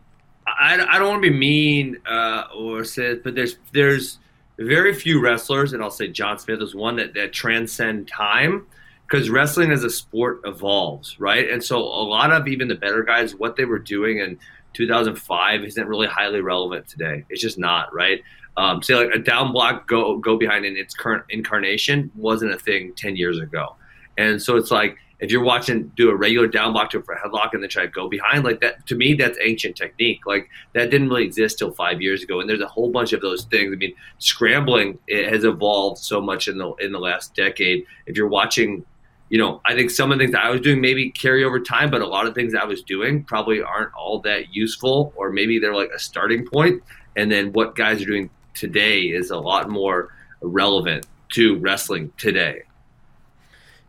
I, 0.61 0.75
I 0.75 0.99
don't 0.99 1.09
want 1.09 1.23
to 1.23 1.29
be 1.31 1.35
mean 1.35 1.97
uh, 2.05 2.43
or 2.55 2.83
say, 2.83 3.15
but 3.15 3.33
there's 3.33 3.57
there's 3.71 4.19
very 4.59 4.93
few 4.93 5.19
wrestlers, 5.19 5.73
and 5.73 5.81
I'll 5.81 5.89
say 5.89 6.07
John 6.07 6.37
Smith 6.37 6.61
is 6.61 6.75
one 6.75 6.97
that 6.97 7.15
that 7.15 7.33
transcend 7.33 8.07
time 8.07 8.67
because 9.07 9.29
wrestling 9.29 9.71
as 9.71 9.83
a 9.83 9.89
sport 9.89 10.41
evolves, 10.45 11.19
right? 11.19 11.49
And 11.49 11.63
so 11.63 11.79
a 11.79 12.05
lot 12.05 12.31
of 12.31 12.47
even 12.47 12.67
the 12.67 12.75
better 12.75 13.03
guys, 13.03 13.35
what 13.35 13.55
they 13.55 13.65
were 13.65 13.79
doing 13.79 14.19
in 14.19 14.37
2005 14.73 15.65
isn't 15.65 15.87
really 15.87 16.07
highly 16.07 16.41
relevant 16.41 16.87
today. 16.87 17.25
It's 17.29 17.41
just 17.41 17.57
not, 17.57 17.93
right? 17.93 18.21
Um, 18.55 18.83
say 18.83 18.93
like 18.93 19.15
a 19.15 19.19
down 19.19 19.53
block 19.53 19.87
go 19.87 20.19
go 20.19 20.37
behind 20.37 20.65
in 20.65 20.77
its 20.77 20.93
current 20.93 21.23
incarnation 21.29 22.11
wasn't 22.15 22.53
a 22.53 22.59
thing 22.59 22.93
10 22.95 23.15
years 23.15 23.39
ago, 23.39 23.75
and 24.17 24.39
so 24.39 24.57
it's 24.57 24.69
like 24.69 24.97
if 25.21 25.31
you're 25.31 25.43
watching 25.43 25.91
do 25.95 26.09
a 26.09 26.15
regular 26.15 26.47
down 26.47 26.73
block 26.73 26.89
to 26.91 26.97
a 26.97 27.01
headlock 27.01 27.53
and 27.53 27.63
then 27.63 27.69
try 27.69 27.83
to 27.83 27.91
go 27.91 28.09
behind 28.09 28.43
like 28.43 28.59
that 28.61 28.85
to 28.87 28.95
me 28.95 29.13
that's 29.13 29.37
ancient 29.41 29.75
technique. 29.75 30.25
Like 30.25 30.49
that 30.73 30.89
didn't 30.89 31.09
really 31.09 31.23
exist 31.23 31.59
till 31.59 31.71
five 31.71 32.01
years 32.01 32.23
ago 32.23 32.39
and 32.39 32.49
there's 32.49 32.61
a 32.61 32.67
whole 32.67 32.91
bunch 32.91 33.13
of 33.13 33.21
those 33.21 33.45
things. 33.45 33.71
I 33.73 33.75
mean 33.75 33.93
scrambling 34.19 34.99
it 35.07 35.31
has 35.31 35.43
evolved 35.43 35.99
so 35.99 36.21
much 36.21 36.47
in 36.47 36.57
the 36.57 36.73
in 36.75 36.91
the 36.91 36.99
last 36.99 37.33
decade. 37.35 37.85
If 38.05 38.17
you're 38.17 38.27
watching 38.27 38.85
you 39.29 39.37
know 39.37 39.61
i 39.63 39.73
think 39.73 39.89
some 39.89 40.11
of 40.11 40.19
the 40.19 40.25
things 40.25 40.35
i 40.35 40.49
was 40.49 40.59
doing 40.59 40.81
maybe 40.81 41.09
carry 41.09 41.45
over 41.45 41.57
time 41.57 41.89
but 41.89 42.01
a 42.01 42.05
lot 42.05 42.27
of 42.27 42.35
things 42.35 42.53
i 42.53 42.65
was 42.65 42.83
doing 42.83 43.23
probably 43.23 43.61
aren't 43.61 43.93
all 43.93 44.19
that 44.19 44.53
useful 44.53 45.13
or 45.15 45.31
maybe 45.31 45.57
they're 45.57 45.73
like 45.73 45.89
a 45.95 45.99
starting 45.99 46.45
point 46.45 46.83
and 47.15 47.31
then 47.31 47.53
what 47.53 47.73
guys 47.73 48.01
are 48.01 48.05
doing 48.05 48.29
today 48.53 49.03
is 49.03 49.31
a 49.31 49.37
lot 49.37 49.69
more 49.69 50.13
relevant 50.41 51.05
to 51.33 51.57
wrestling 51.59 52.11
today. 52.17 52.63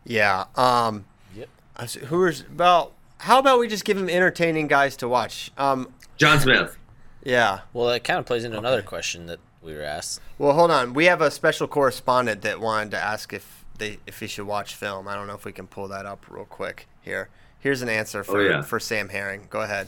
Yeah. 0.05 0.45
Um, 0.55 1.05
Yep. 1.83 1.89
So 1.89 1.99
Who's 2.07 2.41
about? 2.41 2.93
How 3.19 3.39
about 3.39 3.59
we 3.59 3.67
just 3.67 3.85
give 3.85 3.97
him 3.97 4.09
entertaining 4.09 4.67
guys 4.67 4.97
to 4.97 5.07
watch? 5.07 5.51
Um, 5.57 5.93
John 6.17 6.39
Smith. 6.39 6.77
yeah. 7.23 7.61
Well, 7.71 7.87
that 7.87 8.03
kind 8.03 8.19
of 8.19 8.25
plays 8.25 8.43
into 8.43 8.57
another 8.57 8.81
question 8.81 9.27
that 9.27 9.39
we 9.61 9.73
were 9.73 9.83
asked. 9.83 10.19
Well, 10.37 10.53
hold 10.53 10.71
on. 10.71 10.93
We 10.93 11.05
have 11.05 11.21
a 11.21 11.31
special 11.31 11.67
correspondent 11.67 12.41
that 12.41 12.59
wanted 12.59 12.91
to 12.91 12.99
ask 12.99 13.31
if 13.33 13.65
they 13.77 13.99
if 14.05 14.19
he 14.19 14.27
should 14.27 14.45
watch 14.45 14.75
film. 14.75 15.07
I 15.07 15.15
don't 15.15 15.27
know 15.27 15.35
if 15.35 15.45
we 15.45 15.51
can 15.51 15.67
pull 15.67 15.87
that 15.89 16.05
up 16.05 16.25
real 16.29 16.45
quick 16.45 16.87
here. 17.01 17.29
Here's 17.59 17.81
an 17.81 17.89
answer 17.89 18.23
for 18.23 18.45
yeah. 18.45 18.61
for 18.61 18.79
Sam 18.79 19.09
Herring. 19.09 19.47
Go 19.49 19.61
ahead. 19.61 19.87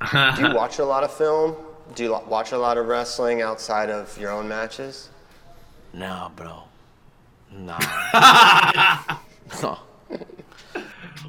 Do 0.36 0.42
you 0.42 0.54
watch 0.54 0.78
a 0.78 0.84
lot 0.84 1.04
of 1.04 1.12
film? 1.12 1.56
Do 1.94 2.02
you 2.02 2.20
watch 2.28 2.52
a 2.52 2.58
lot 2.58 2.76
of 2.76 2.86
wrestling 2.86 3.40
outside 3.40 3.90
of 3.90 4.18
your 4.18 4.30
own 4.30 4.46
matches? 4.46 5.08
Nah, 5.92 6.28
bro. 6.28 6.64
Nah. 7.50 7.78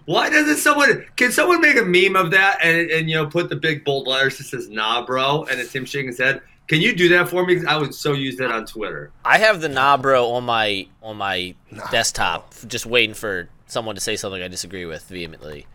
Why 0.07 0.29
doesn't 0.29 0.55
someone? 0.57 1.05
Can 1.17 1.33
someone 1.33 1.59
make 1.59 1.75
a 1.77 1.83
meme 1.83 2.15
of 2.15 2.31
that 2.31 2.59
and, 2.63 2.89
and 2.89 3.09
you 3.09 3.15
know 3.15 3.27
put 3.27 3.49
the 3.49 3.57
big 3.57 3.83
bold 3.83 4.07
letters 4.07 4.37
that 4.37 4.45
says 4.45 4.69
"Nah, 4.69 5.05
bro" 5.05 5.43
and 5.51 5.59
it's 5.59 5.75
him 5.75 5.83
shaking 5.83 6.07
his 6.07 6.17
head? 6.17 6.41
Can 6.69 6.79
you 6.79 6.95
do 6.95 7.09
that 7.09 7.27
for 7.27 7.45
me? 7.45 7.65
I 7.65 7.77
would 7.77 7.93
so 7.93 8.13
use 8.13 8.37
that 8.37 8.49
on 8.49 8.65
Twitter. 8.65 9.11
I 9.25 9.37
have 9.37 9.59
the 9.59 9.67
nah 9.67 9.97
bro 9.97 10.31
on 10.31 10.45
my 10.45 10.87
on 11.03 11.17
my 11.17 11.55
desktop, 11.91 12.53
just 12.67 12.85
waiting 12.85 13.15
for 13.15 13.49
someone 13.67 13.95
to 13.95 14.01
say 14.01 14.15
something 14.15 14.41
I 14.41 14.47
disagree 14.47 14.85
with 14.85 15.03
vehemently 15.09 15.65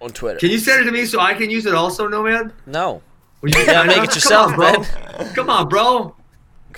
on 0.00 0.10
Twitter. 0.10 0.38
Can 0.38 0.50
you 0.50 0.58
send 0.58 0.80
it 0.80 0.84
to 0.86 0.92
me 0.92 1.04
so 1.04 1.20
I 1.20 1.34
can 1.34 1.50
use 1.50 1.66
it 1.66 1.74
also, 1.74 2.08
no 2.08 2.22
man? 2.22 2.50
no, 2.64 3.02
Will 3.42 3.50
you 3.50 3.60
Yeah, 3.66 3.82
make 3.84 3.96
it 3.98 4.06
Come 4.08 4.14
yourself, 4.14 4.52
on, 4.52 4.56
bro. 4.56 5.24
Come 5.34 5.50
on, 5.50 5.68
bro. 5.68 6.16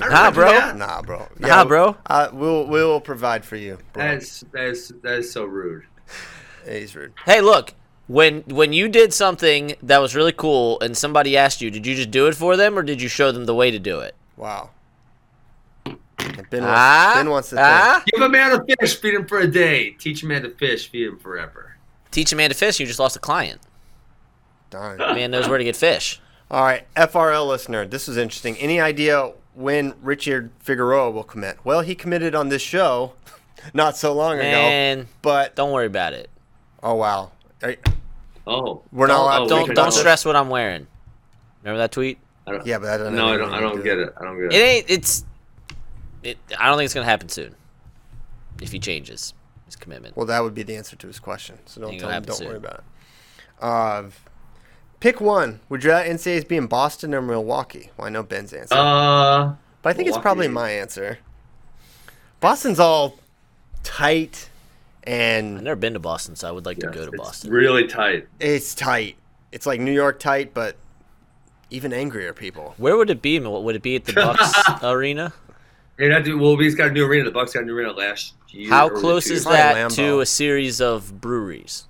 Nah, 0.01 0.09
don't 0.09 0.33
do 0.33 0.35
bro. 0.41 0.51
that. 0.51 0.77
Nah, 0.77 1.01
bro. 1.03 1.29
Nah, 1.39 1.65
bro. 1.65 1.97
Uh, 2.07 2.29
we'll 2.33 2.67
we 2.67 2.83
will 2.83 3.01
provide 3.01 3.45
for 3.45 3.55
you. 3.55 3.79
Bro. 3.93 4.03
That's 4.03 4.45
that's 4.53 4.89
that 5.03 5.19
is 5.21 5.33
so 5.33 5.45
rude. 5.45 5.85
He's 6.69 6.95
rude. 6.97 7.13
Hey, 7.25 7.41
look. 7.41 7.75
When 8.09 8.43
when 8.43 8.73
you 8.73 8.89
did 8.89 9.13
something 9.13 9.75
that 9.83 9.99
was 9.99 10.15
really 10.15 10.33
cool 10.33 10.79
and 10.81 10.97
somebody 10.97 11.37
asked 11.37 11.61
you, 11.61 11.73
did 11.73 11.85
you 11.87 11.97
just 11.97 12.13
do 12.13 12.29
it 12.29 12.37
for 12.37 12.57
them 12.57 12.79
or 12.79 12.83
did 12.85 13.03
you 13.03 13.09
show 13.09 13.33
them 13.33 13.47
the 13.47 13.55
way 13.55 13.73
to 13.73 13.81
do 13.81 13.99
it? 13.99 14.15
Wow. 14.37 14.71
Ben, 16.51 16.63
Ah, 16.63 17.13
wants, 17.15 17.17
ben 17.19 17.31
wants 17.31 17.49
to 17.51 17.57
ah. 17.59 18.03
Give 18.07 18.23
a 18.23 18.29
man 18.29 18.53
a 18.53 18.77
fish, 18.79 18.97
feed 19.01 19.15
him 19.15 19.27
for 19.27 19.39
a 19.41 19.47
day. 19.49 19.91
Teach 19.91 20.23
a 20.23 20.27
man 20.27 20.43
to 20.43 20.51
fish, 20.51 20.89
feed 20.89 21.09
him 21.09 21.19
forever. 21.19 21.77
Teach 22.13 22.33
a 22.33 22.37
man 22.37 22.51
to 22.51 22.55
fish, 22.57 22.79
you 22.79 22.87
just 22.87 22.99
lost 23.01 23.17
a 23.17 23.19
client. 23.21 23.61
think. 24.71 24.71
Darn. 24.71 24.99
Man 24.99 25.31
knows 25.33 25.49
where 25.49 25.59
to 25.59 25.65
get 25.65 25.75
fish. 25.77 26.21
All 26.51 26.63
right, 26.63 26.87
FRL 26.95 27.47
listener, 27.49 27.87
this 27.87 28.07
was 28.07 28.17
interesting. 28.17 28.57
Any 28.59 28.81
idea 28.81 29.33
when 29.55 29.95
Richard 30.01 30.51
Figueroa 30.61 31.11
will 31.11 31.25
commit? 31.25 31.59
Well, 31.65 31.81
he 31.81 31.95
committed 31.97 32.35
on 32.37 32.51
this 32.51 32.63
show 32.63 33.15
not 33.75 33.97
so 33.97 34.13
long 34.13 34.35
ago. 34.35 34.43
Man, 34.43 35.09
But 35.23 35.57
don't 35.57 35.73
worry 35.73 35.87
about 35.87 36.13
it. 36.13 36.31
Oh 36.83 36.95
wow, 36.95 37.33
Are- 37.63 37.77
Oh, 38.49 38.83
We're 38.93 39.09
not 39.09 39.21
allowed 39.23 39.41
oh, 39.41 39.45
to 39.45 39.49
Don't 39.49 39.67
talk 39.67 39.75
don't 39.75 39.93
stress 39.93 40.25
what 40.25 40.37
I'm 40.37 40.49
wearing. 40.49 40.87
Remember 41.65 41.79
that 41.79 41.91
tweet? 41.91 42.19
I 42.47 42.53
don't, 42.53 42.65
yeah, 42.67 42.79
but 42.79 42.85
that 42.87 42.99
doesn't. 42.99 43.15
no, 43.17 43.27
I 43.27 43.31
have 43.33 43.41
don't. 43.41 43.55
I 43.55 43.61
don't 43.61 43.77
to 43.79 43.83
get 43.83 43.95
do- 43.97 44.03
it. 44.03 44.15
I 44.21 44.25
don't 44.25 44.37
get 44.41 44.53
It 44.53 44.55
it. 44.55 44.65
ain't. 44.65 44.85
It's. 44.91 45.25
It. 46.23 46.39
I 46.57 46.69
don't 46.69 46.77
think 46.79 46.85
it's 46.85 46.95
gonna 46.95 47.07
happen 47.07 47.29
soon. 47.29 47.57
If 48.63 48.71
he 48.71 48.79
changes 48.79 49.35
his 49.65 49.75
commitment. 49.75 50.17
Well, 50.17 50.27
that 50.27 50.43
would 50.45 50.55
be 50.55 50.63
the 50.63 50.77
answer 50.77 50.95
to 50.95 51.07
his 51.09 51.19
question. 51.19 51.59
So 51.67 51.81
don't 51.81 51.99
tell 51.99 52.09
him. 52.09 52.23
Don't 52.23 52.37
soon. 52.37 52.47
worry 52.49 52.57
about 52.59 52.79
it. 52.79 52.85
Uh, 53.61 54.05
pick 55.01 55.21
one. 55.21 55.59
Would 55.69 55.83
you 55.83 55.91
rather 55.91 56.09
NCAAs 56.09 56.47
be 56.47 56.57
in 56.57 56.69
Boston 56.69 57.15
or 57.15 57.21
Milwaukee? 57.23 57.91
Well, 57.97 58.07
I 58.07 58.11
know 58.11 58.23
Ben's 58.23 58.53
answer, 58.53 58.77
Uh, 58.77 59.55
but 59.83 59.91
I 59.91 59.93
think 59.93 60.09
it's 60.09 60.19
probably 60.19 60.47
my 60.47 60.71
answer. 60.71 61.19
Boston's 62.41 62.79
all 62.79 63.19
tight 63.83 64.51
I've 65.07 65.63
never 65.63 65.77
been 65.77 65.93
to 65.95 65.99
Boston, 65.99 66.37
so 66.37 66.49
I 66.49 66.53
would 66.53 66.67
like 66.67 66.79
yes, 66.79 66.93
to 66.93 66.99
go 66.99 67.05
to 67.05 67.13
it's 67.13 67.23
Boston. 67.23 67.51
really 67.51 67.87
tight. 67.87 68.27
it's 68.41 68.75
tight. 68.75 69.17
It's 69.53 69.67
like 69.67 69.81
New 69.81 69.93
York 69.93 70.19
tight, 70.19 70.53
but 70.53 70.77
even 71.71 71.93
angrier 71.93 72.33
people. 72.33 72.75
Where 72.77 72.97
would 72.97 73.11
it 73.11 73.23
be? 73.23 73.39
What 73.39 73.65
would 73.65 73.77
it 73.77 73.83
be 73.83 73.97
at 73.97 74.05
the 74.05 74.13
Bucks 74.13 74.53
arena? 74.83 75.33
And 75.99 76.13
I 76.13 76.21
do. 76.21 76.39
Well, 76.39 76.57
he's 76.57 76.75
got 76.75 76.89
a 76.89 76.93
new 76.93 77.07
arena. 77.07 77.25
The 77.25 77.31
Bucks 77.31 77.55
got 77.55 77.63
a 77.63 77.67
new 77.67 77.75
arena 77.75 77.93
last 77.93 78.35
year. 78.51 78.69
How 78.69 78.89
close 78.89 79.31
is 79.31 79.45
that 79.45 79.91
to 79.93 80.21
a 80.21 80.27
series 80.27 80.81
of 80.81 81.21
breweries? 81.21 81.87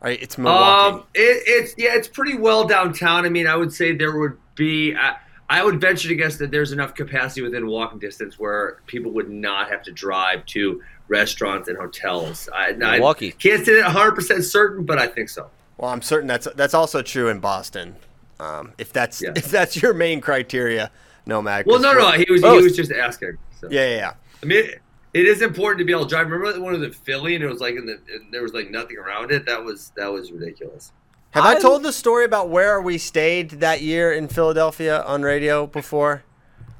All 0.00 0.08
right, 0.08 0.22
it's 0.22 0.38
Milwaukee. 0.38 0.96
Um, 0.96 1.04
it, 1.14 1.42
it's 1.46 1.74
yeah, 1.76 1.94
it's 1.94 2.08
pretty 2.08 2.36
well 2.36 2.66
downtown. 2.66 3.24
I 3.24 3.28
mean, 3.28 3.46
I 3.46 3.56
would 3.56 3.72
say 3.72 3.94
there 3.94 4.18
would 4.18 4.38
be. 4.54 4.94
I, 4.94 5.16
I 5.48 5.62
would 5.62 5.80
venture 5.80 6.08
to 6.08 6.16
guess 6.16 6.38
that 6.38 6.50
there's 6.50 6.72
enough 6.72 6.94
capacity 6.94 7.42
within 7.42 7.68
walking 7.68 8.00
distance 8.00 8.36
where 8.36 8.78
people 8.86 9.12
would 9.12 9.30
not 9.30 9.70
have 9.70 9.82
to 9.84 9.92
drive 9.92 10.44
to 10.46 10.82
restaurants 11.08 11.68
and 11.68 11.78
hotels. 11.78 12.48
I, 12.54 12.72
Milwaukee. 12.72 13.28
I 13.28 13.30
can't 13.32 13.64
say 13.64 13.74
that 13.76 13.84
100 13.84 14.12
percent 14.12 14.44
certain, 14.44 14.84
but 14.84 14.98
I 14.98 15.06
think 15.06 15.28
so. 15.28 15.48
well, 15.78 15.90
I'm 15.90 16.02
certain 16.02 16.26
that's 16.26 16.48
that's 16.54 16.74
also 16.74 17.02
true 17.02 17.28
in 17.28 17.40
Boston. 17.40 17.96
Um, 18.40 18.72
if 18.78 18.92
that's 18.92 19.22
Yeah. 19.22 19.32
if 19.36 19.50
that's 19.50 19.80
your 19.80 19.94
main 19.94 20.20
criteria, 20.20 20.90
no, 21.26 21.40
Mag. 21.40 21.66
Well, 21.66 21.80
no, 21.80 21.92
no, 21.94 22.10
he 22.12 22.26
was 22.30 22.42
Both. 22.42 22.58
he 22.58 22.64
was 22.64 22.76
just 22.76 22.92
asking. 22.92 23.38
So. 23.60 23.68
Yeah, 23.70 23.88
yeah, 23.88 23.96
yeah. 23.96 24.12
I 24.42 24.46
mean, 24.46 24.64
it, 24.64 24.82
it 25.14 25.26
is 25.26 25.40
important 25.40 25.78
to 25.78 25.84
be 25.86 25.92
able 25.92 26.04
to 26.04 26.08
drive. 26.10 26.26
Remember 26.30 26.60
when 26.60 26.74
it 26.74 26.78
was 26.78 26.86
in 26.86 26.92
Philly 26.92 27.34
and 27.34 27.42
it 27.42 27.48
was 27.48 27.60
like 27.60 27.74
in 27.76 27.86
the 27.86 27.98
and 28.12 28.30
there 28.32 28.42
was 28.42 28.52
like 28.52 28.70
nothing 28.70 28.98
around 28.98 29.30
it. 29.30 29.46
That 29.46 29.64
was 29.64 29.92
that 29.96 30.12
was 30.12 30.30
ridiculous. 30.32 30.92
Have 31.30 31.44
I, 31.44 31.52
I- 31.54 31.60
told 31.60 31.82
the 31.82 31.92
story 31.92 32.24
about 32.24 32.48
where 32.50 32.80
we 32.80 32.98
stayed 32.98 33.50
that 33.60 33.80
year 33.82 34.12
in 34.12 34.28
Philadelphia 34.28 35.02
on 35.02 35.22
radio 35.22 35.66
before? 35.66 36.22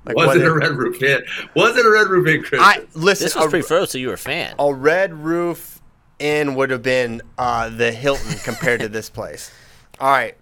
Like 0.07 0.17
was 0.17 0.37
it 0.37 0.45
a 0.45 0.53
red 0.53 0.73
roof 0.73 1.03
inn? 1.03 1.23
Was 1.55 1.77
it 1.77 1.85
a 1.85 1.91
red 1.91 2.07
roof 2.07 2.29
inn, 2.29 2.43
Chris? 2.43 2.61
I 2.63 2.85
listen. 2.95 3.25
This 3.25 3.35
was 3.35 3.47
a, 3.47 3.49
pre-froze, 3.49 3.91
so 3.91 3.99
you 3.99 4.09
were 4.09 4.15
a 4.15 4.19
fan. 4.19 4.55
a 4.59 4.73
red 4.73 5.13
roof 5.13 5.81
inn 6.21 6.55
would 6.55 6.71
have 6.71 6.83
been 6.83 7.23
uh, 7.37 7.69
the 7.71 7.91
Hilton 7.91 8.39
compared 8.45 8.81
to 8.81 8.89
this 8.89 9.11
place. 9.11 9.51
All 10.01 10.11
right, 10.11 10.37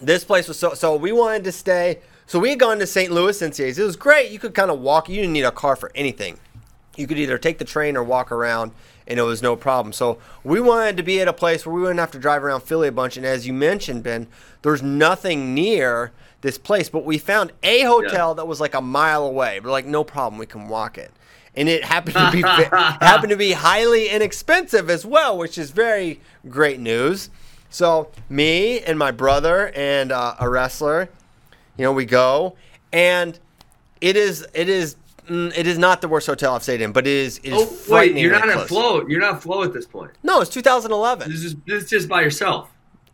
this 0.00 0.24
place 0.24 0.48
was 0.48 0.58
so. 0.58 0.74
So 0.74 0.96
we 0.96 1.12
wanted 1.12 1.44
to 1.44 1.52
stay. 1.52 2.00
So 2.26 2.38
we 2.38 2.50
had 2.50 2.58
gone 2.58 2.78
to 2.78 2.86
St. 2.86 3.12
Louis 3.12 3.40
NCAs. 3.40 3.78
It 3.78 3.84
was 3.84 3.96
great. 3.96 4.32
You 4.32 4.38
could 4.38 4.54
kind 4.54 4.70
of 4.70 4.80
walk. 4.80 5.08
You 5.08 5.16
didn't 5.16 5.32
need 5.32 5.42
a 5.42 5.52
car 5.52 5.76
for 5.76 5.92
anything. 5.94 6.38
You 6.96 7.06
could 7.06 7.18
either 7.18 7.38
take 7.38 7.58
the 7.58 7.64
train 7.64 7.96
or 7.96 8.02
walk 8.02 8.32
around, 8.32 8.72
and 9.06 9.18
it 9.18 9.22
was 9.22 9.42
no 9.42 9.54
problem. 9.54 9.92
So 9.92 10.18
we 10.42 10.60
wanted 10.60 10.96
to 10.96 11.02
be 11.02 11.20
at 11.20 11.28
a 11.28 11.32
place 11.32 11.64
where 11.64 11.74
we 11.74 11.82
wouldn't 11.82 12.00
have 12.00 12.10
to 12.12 12.18
drive 12.18 12.42
around 12.42 12.62
Philly 12.62 12.88
a 12.88 12.92
bunch. 12.92 13.16
And 13.16 13.24
as 13.24 13.46
you 13.46 13.52
mentioned, 13.52 14.02
Ben, 14.02 14.26
there's 14.62 14.82
nothing 14.82 15.54
near 15.54 16.12
this 16.42 16.58
place, 16.58 16.90
but 16.90 17.04
we 17.04 17.18
found 17.18 17.52
a 17.62 17.82
hotel 17.82 18.34
that 18.34 18.46
was 18.46 18.60
like 18.60 18.74
a 18.74 18.80
mile 18.80 19.24
away. 19.24 19.60
We're 19.60 19.70
like, 19.70 19.86
no 19.86 20.04
problem, 20.04 20.38
we 20.38 20.46
can 20.46 20.68
walk 20.68 20.98
it. 20.98 21.12
And 21.54 21.68
it 21.68 21.84
happened 21.84 22.16
to 22.16 22.30
be 22.32 22.42
happened 23.02 23.30
to 23.30 23.36
be 23.36 23.52
highly 23.52 24.08
inexpensive 24.08 24.90
as 24.90 25.06
well, 25.06 25.38
which 25.38 25.56
is 25.56 25.70
very 25.70 26.20
great 26.48 26.80
news. 26.80 27.30
So 27.70 28.10
me 28.28 28.80
and 28.80 28.98
my 28.98 29.12
brother 29.12 29.72
and 29.74 30.12
uh, 30.12 30.34
a 30.40 30.48
wrestler, 30.48 31.08
you 31.76 31.84
know, 31.84 31.92
we 31.92 32.04
go, 32.04 32.56
and 32.92 33.38
it 34.00 34.16
is 34.16 34.46
it 34.54 34.68
is 34.68 34.96
mm, 35.28 35.56
it 35.56 35.66
is 35.66 35.78
not 35.78 36.00
the 36.00 36.08
worst 36.08 36.26
hotel 36.26 36.54
I've 36.54 36.62
stayed 36.62 36.80
in, 36.80 36.92
but 36.92 37.06
it 37.06 37.12
is 37.12 37.38
it 37.38 37.52
is 37.52 37.54
oh 37.54 37.94
wait, 37.94 38.16
you're 38.16 38.32
not 38.32 38.40
frighteningly 38.40 38.62
at 38.62 38.68
flow. 38.68 39.06
You're 39.06 39.20
not 39.20 39.42
flow 39.42 39.62
at 39.62 39.72
this 39.72 39.86
point. 39.86 40.12
No, 40.22 40.40
it's 40.40 40.50
2011. 40.50 41.30
This 41.30 41.44
is 41.44 41.54
this 41.66 41.84
is 41.84 41.90
just 41.90 42.08
by 42.08 42.22
yourself. 42.22 42.70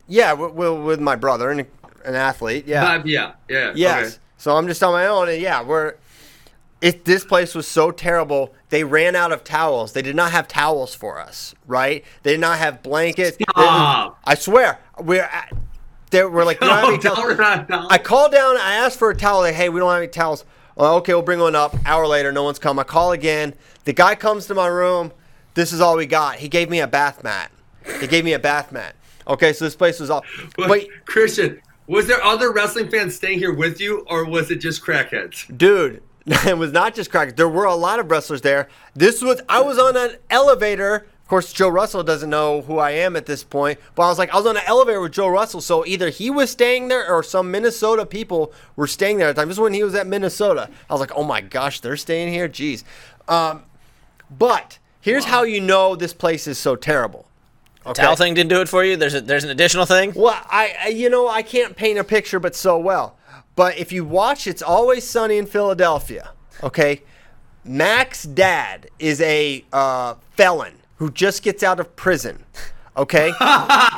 Yeah, 0.06 0.32
with 0.32 1.00
my 1.00 1.16
brother 1.16 1.50
and 1.50 1.66
an 2.08 2.14
athlete. 2.14 2.66
Yeah. 2.66 3.02
Yeah, 3.04 3.32
yeah. 3.48 3.72
Yes. 3.74 4.06
okay. 4.06 4.16
So 4.38 4.56
I'm 4.56 4.66
just 4.66 4.82
on 4.82 4.92
my 4.92 5.06
own, 5.06 5.28
and 5.28 5.40
yeah, 5.40 5.62
we're. 5.62 5.94
It, 6.80 7.04
this 7.04 7.24
place 7.24 7.56
was 7.56 7.66
so 7.66 7.90
terrible. 7.90 8.54
They 8.68 8.84
ran 8.84 9.16
out 9.16 9.32
of 9.32 9.42
towels. 9.42 9.94
They 9.94 10.02
did 10.02 10.14
not 10.14 10.30
have 10.30 10.46
towels 10.46 10.94
for 10.94 11.18
us, 11.18 11.52
right? 11.66 12.04
They 12.22 12.30
did 12.32 12.40
not 12.40 12.58
have 12.58 12.84
blankets. 12.84 13.36
They- 13.36 13.44
Stop. 13.50 14.16
I 14.24 14.36
swear, 14.36 14.78
we're 15.00 15.22
at, 15.22 15.52
they 16.10 16.24
we're 16.24 16.44
like, 16.44 16.60
we 16.60 16.68
don't 16.68 16.76
have 16.78 16.88
No, 16.90 16.96
towels. 16.98 17.18
don't 17.18 17.36
run 17.36 17.66
down. 17.66 17.86
I 17.90 17.98
called 17.98 18.30
down. 18.30 18.56
I 18.56 18.74
asked 18.74 18.96
for 18.96 19.10
a 19.10 19.16
towel. 19.16 19.40
Like, 19.40 19.56
hey, 19.56 19.68
we 19.70 19.80
don't 19.80 19.90
have 19.90 19.98
any 20.02 20.06
towels. 20.06 20.44
Well, 20.76 20.94
okay, 20.98 21.12
we'll 21.14 21.22
bring 21.22 21.40
one 21.40 21.56
up. 21.56 21.74
Hour 21.84 22.06
later, 22.06 22.30
no 22.30 22.44
one's 22.44 22.60
come. 22.60 22.78
I 22.78 22.84
call 22.84 23.10
again. 23.10 23.54
The 23.84 23.92
guy 23.92 24.14
comes 24.14 24.46
to 24.46 24.54
my 24.54 24.68
room. 24.68 25.10
This 25.54 25.72
is 25.72 25.80
all 25.80 25.96
we 25.96 26.06
got. 26.06 26.36
He 26.36 26.46
gave 26.48 26.70
me 26.70 26.78
a 26.78 26.86
bath 26.86 27.24
mat. 27.24 27.50
He 28.00 28.06
gave 28.06 28.24
me 28.24 28.34
a 28.34 28.38
bath 28.38 28.70
mat. 28.70 28.94
Okay, 29.26 29.52
so 29.52 29.64
this 29.64 29.74
place 29.74 29.98
was 29.98 30.10
all. 30.10 30.24
Wait, 30.56 30.88
Christian, 31.06 31.60
was 31.88 32.06
there 32.06 32.22
other 32.22 32.52
wrestling 32.52 32.90
fans 32.90 33.16
staying 33.16 33.38
here 33.38 33.52
with 33.52 33.80
you, 33.80 34.04
or 34.08 34.24
was 34.24 34.50
it 34.50 34.56
just 34.56 34.84
crackheads? 34.84 35.56
dude 35.56 36.02
it 36.26 36.58
was 36.58 36.72
not 36.72 36.94
just 36.94 37.10
crackheads. 37.10 37.36
there 37.36 37.48
were 37.48 37.64
a 37.64 37.74
lot 37.74 37.98
of 37.98 38.10
wrestlers 38.10 38.42
there. 38.42 38.68
This 38.94 39.22
was 39.22 39.40
i 39.48 39.60
was 39.60 39.78
on 39.78 39.96
an 39.96 40.16
elevator. 40.30 41.06
Of 41.22 41.28
course 41.28 41.52
joe 41.52 41.68
russell 41.68 42.02
doesn't 42.02 42.30
know 42.30 42.62
who 42.62 42.78
i 42.78 42.90
am 42.92 43.14
at 43.14 43.26
this 43.26 43.44
point 43.44 43.78
but 43.94 44.04
i 44.04 44.08
was 44.08 44.16
like 44.18 44.32
i 44.32 44.36
was 44.36 44.46
on 44.46 44.56
an 44.56 44.62
elevator 44.66 45.00
with 45.00 45.12
joe 45.12 45.28
russell. 45.28 45.60
So 45.60 45.84
either 45.86 46.10
he 46.10 46.30
was 46.30 46.50
staying 46.50 46.88
there 46.88 47.12
or 47.12 47.22
some 47.22 47.50
minnesota 47.50 48.04
people 48.06 48.52
were 48.76 48.86
staying 48.86 49.18
there 49.18 49.28
at 49.28 49.36
the 49.36 49.42
time. 49.42 49.48
This 49.48 49.56
is 49.56 49.60
when 49.60 49.74
he 49.74 49.82
was 49.82 49.94
at 49.94 50.06
minnesota. 50.06 50.70
I 50.88 50.92
was 50.92 51.00
like 51.00 51.12
oh 51.14 51.24
my 51.24 51.40
gosh 51.40 51.80
they're 51.80 51.96
staying 51.96 52.32
here? 52.32 52.48
Jeez. 52.48 52.84
Um, 53.26 53.64
but 54.30 54.78
here's 55.00 55.24
how 55.26 55.42
you 55.44 55.60
know 55.60 55.96
this 55.96 56.12
place 56.12 56.46
is 56.46 56.58
so 56.58 56.76
terrible 56.76 57.27
okay? 57.88 58.02
Towel 58.02 58.16
thing 58.16 58.34
didn't 58.34 58.50
do 58.50 58.60
it 58.60 58.68
for 58.68 58.84
you. 58.84 58.96
There's 58.96 59.14
a, 59.14 59.20
there's 59.20 59.44
an 59.44 59.50
additional 59.50 59.86
thing. 59.86 60.12
Well, 60.14 60.40
I, 60.50 60.74
I 60.84 60.88
you 60.88 61.10
know 61.10 61.28
I 61.28 61.42
can't 61.42 61.76
paint 61.76 61.98
a 61.98 62.04
picture, 62.04 62.40
but 62.40 62.54
so 62.54 62.78
well. 62.78 63.16
But 63.56 63.78
if 63.78 63.90
you 63.90 64.04
watch, 64.04 64.46
it's 64.46 64.62
always 64.62 65.04
sunny 65.04 65.36
in 65.36 65.46
Philadelphia. 65.46 66.30
Okay, 66.62 67.02
Mac's 67.64 68.22
dad 68.22 68.88
is 68.98 69.20
a 69.20 69.64
uh, 69.72 70.14
felon. 70.32 70.74
who 70.96 71.10
just 71.10 71.42
gets 71.42 71.62
out 71.62 71.78
of 71.78 71.94
prison, 71.94 72.44
okay? 72.96 73.32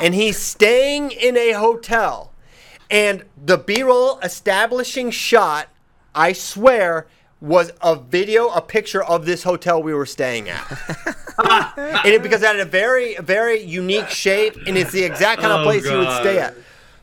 and 0.01 0.13
he's 0.13 0.37
staying 0.37 1.11
in 1.11 1.37
a 1.37 1.53
hotel. 1.53 2.31
And 2.89 3.23
the 3.43 3.57
B 3.57 3.81
roll 3.83 4.19
establishing 4.19 5.09
shot, 5.11 5.69
I 6.13 6.33
swear, 6.33 7.07
was 7.41 7.71
a 7.81 7.95
video, 7.95 8.49
a 8.49 8.61
picture 8.61 9.03
of 9.03 9.25
this 9.25 9.43
hotel 9.43 9.81
we 9.81 9.93
were 9.93 10.05
staying 10.05 10.47
at. 10.47 10.63
and 12.05 12.05
it, 12.13 12.21
because 12.21 12.41
it 12.43 12.45
had 12.45 12.59
a 12.59 12.65
very, 12.65 13.15
very 13.15 13.59
unique 13.61 14.09
shape, 14.09 14.55
and 14.67 14.77
it's 14.77 14.91
the 14.91 15.03
exact 15.03 15.41
kind 15.41 15.51
of 15.51 15.61
Oh, 15.61 15.63
place 15.63 15.83
you 15.83 15.97
would 15.97 16.11
stay 16.21 16.37
at. 16.39 16.55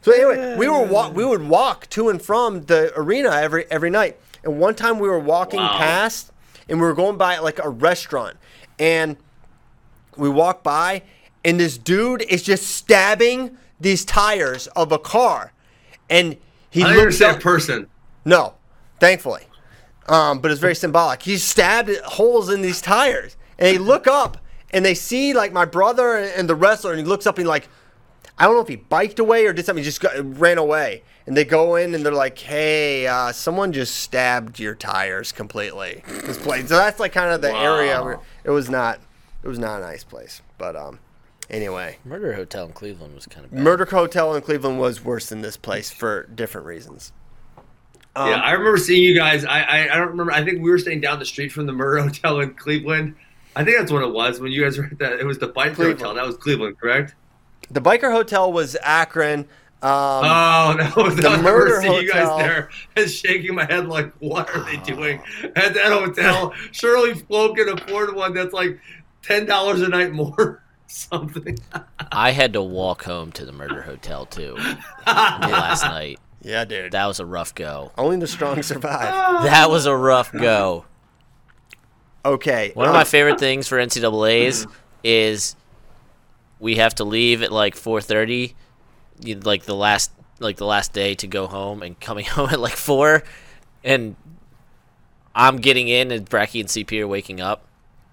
So 0.03 0.13
anyway, 0.13 0.57
we 0.57 0.69
were 0.69 0.85
wa- 0.85 1.11
we 1.11 1.25
would 1.25 1.43
walk 1.43 1.91
to 1.91 2.09
and 2.09 2.23
from 2.23 2.63
the 2.67 2.93
arena 2.97 3.31
every 3.31 3.69
every 3.71 3.91
night. 3.91 4.17
And 4.45 4.61
one 4.61 4.77
time 4.77 5.01
we 5.01 5.09
were 5.09 5.19
walking 5.19 5.59
Wow. 5.61 5.77
past, 5.77 6.31
and 6.69 6.81
we 6.81 6.87
were 6.87 6.95
going 6.95 7.17
by 7.19 7.39
like 7.39 7.59
a 7.59 7.69
restaurant, 7.69 8.37
and 8.79 9.17
we 10.17 10.29
walk 10.29 10.63
by, 10.63 11.03
and 11.45 11.59
this 11.59 11.77
dude 11.77 12.23
is 12.23 12.45
just 12.45 12.69
stabbing 12.69 13.57
these 13.81 14.05
tires 14.05 14.69
of 14.69 14.93
a 14.93 14.99
car, 15.01 15.53
and 16.09 16.37
he 16.71 16.83
I 16.85 16.91
looks 16.91 16.99
understand 17.01 17.37
up. 17.39 17.43
person. 17.43 17.89
No, 18.25 18.55
thankfully. 19.01 19.48
Um, 20.09 20.39
but 20.41 20.51
it's 20.51 20.61
very 20.61 20.75
symbolic. 20.75 21.23
He 21.23 21.37
stabbed 21.37 21.91
holes 22.05 22.49
in 22.49 22.63
these 22.63 22.81
tires. 22.81 23.37
And 23.59 23.67
they 23.67 23.79
look 23.79 24.07
up 24.07 24.39
and 24.73 24.85
they 24.85 24.95
see 24.95 25.35
like 25.35 25.53
my 25.53 25.65
brother 25.65 26.17
and, 26.17 26.49
the 26.49 26.55
wrestler, 26.55 26.93
and 26.93 27.01
he 27.01 27.07
looks 27.07 27.27
up 27.27 27.37
and 27.37 27.45
he 27.45 27.49
like, 27.49 27.69
I 28.39 28.45
don't 28.45 28.55
know 28.55 28.61
if 28.61 28.69
he 28.69 28.77
biked 28.77 29.19
away 29.19 29.47
or 29.47 29.53
did 29.53 29.67
something, 29.67 29.83
he 29.83 29.89
just 29.89 30.01
got, 30.01 30.13
ran 30.39 30.59
away. 30.59 31.03
And 31.27 31.37
they 31.37 31.45
go 31.45 31.77
in 31.77 31.95
and 31.95 32.07
they're 32.07 32.13
like, 32.13 32.39
hey, 32.39 33.07
uh, 33.07 33.33
someone 33.33 33.73
just 33.73 33.97
stabbed 33.97 34.59
your 34.59 34.75
tires 34.75 35.33
completely. 35.33 36.03
This 36.07 36.39
place. 36.39 36.69
So 36.69 36.77
that's 36.77 37.01
like 37.01 37.13
kind 37.13 37.33
of 37.33 37.43
the 37.43 37.53
area 37.53 38.03
where 38.03 38.21
it 38.45 38.51
was 38.51 38.71
not 38.71 39.01
it 39.43 39.49
was 39.49 39.59
not 39.59 39.79
a 39.79 39.83
nice 39.83 40.05
place. 40.05 40.41
But 40.57 40.77
um 40.77 41.01
anyway. 41.51 41.99
Murder 42.05 42.35
Hotel 42.35 42.67
in 42.67 42.73
Cleveland 42.73 43.15
was 43.15 43.27
kind 43.27 43.45
of 43.45 43.51
bad. 43.51 43.61
Murder 43.61 43.85
Hotel 43.85 44.35
in 44.35 44.43
Cleveland 44.43 44.79
was 44.79 45.05
worse 45.05 45.27
than 45.29 45.43
this 45.43 45.57
place 45.57 45.91
for 45.91 46.25
different 46.35 46.67
reasons. 46.67 47.13
Um, 48.19 48.31
yeah, 48.31 48.37
I 48.37 48.53
remember 48.53 48.79
seeing 48.79 49.03
you 49.05 49.15
guys. 49.15 49.45
I, 49.45 49.61
I 49.61 49.93
I 49.93 49.97
don't 49.97 50.09
remember. 50.09 50.33
I 50.33 50.45
think 50.45 50.63
we 50.63 50.71
were 50.71 50.79
staying 50.79 51.01
down 51.01 51.19
the 51.19 51.25
street 51.25 51.51
from 51.53 51.67
the 51.67 51.73
Murder 51.73 52.03
Hotel 52.03 52.41
in 52.41 52.55
Cleveland. 52.55 53.15
I 53.55 53.65
think 53.65 53.79
that's 53.79 53.93
what 53.93 54.03
it 54.03 54.13
was 54.13 54.41
when 54.41 54.53
you 54.53 54.63
guys 54.63 54.79
were 54.79 54.85
at 54.85 54.99
that. 54.99 55.21
It 55.21 55.27
was 55.27 55.39
the 55.39 55.49
Biker 55.49 55.75
Cleveland. 55.75 56.01
Hotel. 56.01 56.15
That 56.15 56.27
was 56.27 56.37
Cleveland, 56.37 56.79
correct? 56.81 57.15
The 57.71 57.81
biker 57.81 58.11
hotel 58.11 58.51
was 58.53 58.77
Akron. 58.83 59.41
Um, 59.81 59.91
Oh 59.91 60.75
no! 60.97 61.05
I 61.05 61.11
the 61.11 61.23
remember 61.23 61.43
Murder 61.43 61.81
seeing 61.83 62.03
you 62.03 62.13
guys 62.13 62.37
there 62.39 62.71
and 62.97 63.09
shaking 63.11 63.55
my 63.55 63.65
head 63.65 63.87
like, 63.89 64.13
"What 64.21 64.51
are 64.55 64.65
they 64.65 64.77
doing 64.79 65.23
at 65.55 65.75
that 65.75 65.93
hotel?" 65.93 66.53
Surely 66.73 67.15
Flo 67.15 67.55
can 67.55 67.69
afford 67.69 68.15
one 68.17 68.35
that's 68.35 68.53
like 68.53 68.81
ten 69.23 69.45
dollars 69.47 69.83
a 69.83 69.89
night 69.89 70.13
more, 70.13 70.63
something. 70.89 71.59
I 72.11 72.33
had 72.33 72.55
to 72.55 72.63
walk 72.63 73.05
home 73.05 73.31
to 73.33 73.45
the 73.45 73.53
Murder 73.53 73.83
Hotel 73.83 74.27
too 74.27 74.57
last 75.07 75.85
night. 75.85 76.19
Yeah, 76.43 76.65
dude. 76.65 76.93
That 76.93 77.07
was 77.07 77.21
a 77.21 77.27
rough 77.27 77.55
go. 77.55 77.93
Only 77.99 78.17
the 78.19 78.27
strong 78.27 78.63
survive. 78.63 79.43
That 79.45 79.71
was 79.71 79.87
a 79.87 79.95
rough 79.97 80.33
go. 80.33 80.85
Okay. 82.25 82.73
One 82.75 82.87
of 82.87 82.91
um, 82.91 82.97
my 82.99 83.05
favorite 83.05 83.39
things 83.39 83.69
for 83.69 83.79
NCAA's 83.79 84.67
is 85.05 85.55
we 86.59 86.77
have 86.77 86.95
to 86.97 87.05
leave 87.05 87.43
at 87.43 87.53
like 87.53 87.75
4:30, 87.77 88.55
you- 89.21 89.39
like 89.41 89.65
the 89.65 89.75
last 89.77 90.11
like 90.41 90.57
the 90.57 90.67
last 90.67 90.93
day 90.93 91.15
to 91.17 91.27
go 91.27 91.47
home, 91.47 91.83
and 91.83 91.99
coming 92.01 92.25
home 92.37 92.49
at 92.51 92.61
like 92.61 92.75
four, 92.77 93.23
and 93.85 94.17
I'm 95.35 95.57
getting 95.59 95.89
in, 95.89 96.11
and 96.11 96.29
Bracky 96.29 96.61
and 96.61 96.69
CP 96.69 97.01
are 97.01 97.09
waking 97.09 97.41
up. 97.41 97.65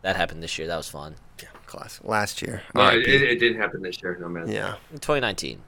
That 0.04 0.16
happened 0.16 0.44
this 0.44 0.58
year. 0.58 0.68
That 0.68 0.78
was 0.78 0.88
fun. 0.88 1.16
Yeah, 1.42 1.50
class 1.66 2.00
last 2.04 2.42
year. 2.42 2.62
No, 2.76 2.82
All 2.82 2.88
right, 2.90 3.00
it, 3.00 3.08
it, 3.08 3.22
it 3.24 3.40
didn't 3.40 3.60
happen 3.60 3.82
this 3.82 4.02
year. 4.02 4.18
No 4.20 4.30
man. 4.30 4.48
yeah. 4.48 4.76
In 4.92 5.00
2019. 5.00 5.62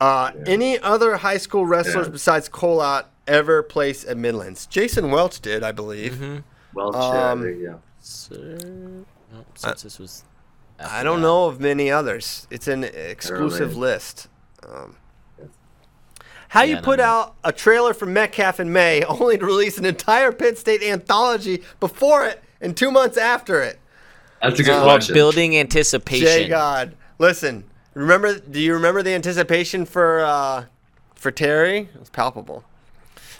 Uh, 0.00 0.30
Any 0.46 0.78
other 0.78 1.16
high 1.18 1.36
school 1.36 1.66
wrestlers 1.66 2.06
Yeah. 2.06 2.12
besides 2.12 2.48
Kolat 2.48 3.04
ever 3.26 3.62
place 3.62 4.04
at 4.06 4.16
Midlands? 4.16 4.66
Jason 4.66 5.10
Welch 5.10 5.40
did, 5.40 5.62
I 5.62 5.72
believe. 5.72 6.42
Welch 6.74 6.94
Um, 6.94 7.42
shit, 7.42 7.58
yeah. 7.60 7.74
So, 8.00 8.34
no, 8.34 9.04
since 9.54 9.82
this 9.82 9.98
was. 9.98 10.24
I 10.78 11.02
don't 11.02 11.16
that. 11.20 11.22
know 11.22 11.44
of 11.46 11.60
many 11.60 11.90
others. 11.90 12.46
It's 12.50 12.66
an 12.66 12.84
exclusive 12.84 13.72
man. 13.72 13.80
list. 13.80 14.28
Um, 14.66 14.96
how 16.48 16.62
you 16.62 16.70
Yeah, 16.76 16.80
no, 16.80 16.84
put 16.84 16.98
no. 16.98 17.04
out 17.04 17.34
a 17.44 17.52
trailer 17.52 17.92
for 17.92 18.06
Metcalf 18.06 18.58
in 18.58 18.72
May, 18.72 19.02
only 19.08 19.36
to 19.36 19.44
release 19.44 19.76
an 19.76 19.84
entire 19.84 20.32
Penn 20.32 20.56
State 20.56 20.82
anthology 20.82 21.62
before 21.78 22.24
it 22.24 22.42
and 22.62 22.74
two 22.74 22.90
months 22.90 23.18
after 23.18 23.60
it? 23.62 23.78
That's 24.42 24.58
a 24.58 24.62
good 24.62 24.70
Well, 24.72 24.84
question. 24.84 25.12
building 25.14 25.58
anticipation. 25.58 26.24
Jay 26.24 26.30
anticipation. 26.44 26.50
God, 26.50 26.96
listen. 27.18 27.64
Remember? 27.94 28.38
Do 28.38 28.60
you 28.60 28.74
remember 28.74 29.02
the 29.02 29.14
anticipation 29.14 29.84
for 29.84 30.20
uh, 30.20 30.64
for 31.14 31.30
Terry? 31.30 31.88
It 31.92 31.98
was 31.98 32.10
palpable. 32.10 32.64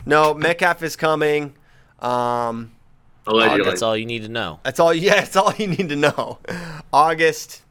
No, 0.07 0.35
Metcalf 0.35 0.83
is 0.83 0.97
coming. 0.97 1.55
Um, 2.01 2.73
Allegedly. 3.27 3.65
That's 3.65 3.83
all 3.83 3.97
you 3.97 4.07
need 4.07 4.23
to 4.23 4.29
know. 4.29 4.61
that's 4.63 4.81
all. 4.81 4.93
Yeah, 4.95 5.17
that's 5.17 5.37
all 5.37 5.53
you 5.57 5.67
need 5.69 5.89
to 5.91 5.97
know. 5.97 6.39
August, 6.93 7.63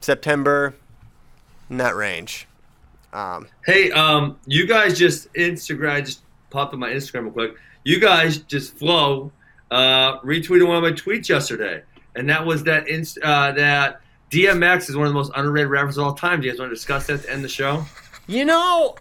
September, 0.00 0.74
in 1.70 1.78
that 1.78 1.96
range. 1.96 2.46
Um, 3.12 3.48
Hey, 3.66 3.90
um, 3.90 4.38
you 4.46 4.66
guys 4.66 4.98
just 4.98 5.32
Instagram 5.34 5.90
I 5.90 6.00
just 6.02 6.20
popped 6.50 6.72
on 6.74 6.80
my 6.80 6.90
Instagram 6.90 7.24
real 7.24 7.32
quick. 7.32 7.54
You 7.84 7.98
guys 8.00 8.38
just 8.38 8.76
flow 8.78 9.32
uh, 9.70 10.18
retweeted 10.20 10.66
one 10.68 10.76
of 10.76 10.82
my 10.82 10.92
tweets 10.92 11.28
yesterday, 11.28 11.82
and 12.14 12.28
that 12.28 12.44
was 12.46 12.62
that 12.64 12.86
inst- 12.88 13.18
uh, 13.22 13.52
that 13.52 14.02
DMX 14.32 14.88
is 14.88 14.96
one 14.96 15.06
of 15.06 15.12
the 15.12 15.18
most 15.18 15.30
underrated 15.36 15.68
rappers 15.70 15.98
of 15.98 16.04
all 16.04 16.14
time. 16.14 16.40
Do 16.40 16.46
you 16.46 16.52
guys 16.52 16.58
want 16.58 16.70
to 16.70 16.74
discuss 16.74 17.06
that 17.08 17.22
to 17.24 17.30
end 17.30 17.44
the 17.44 17.48
show? 17.48 17.84
You 18.26 18.46
know, 18.46 18.96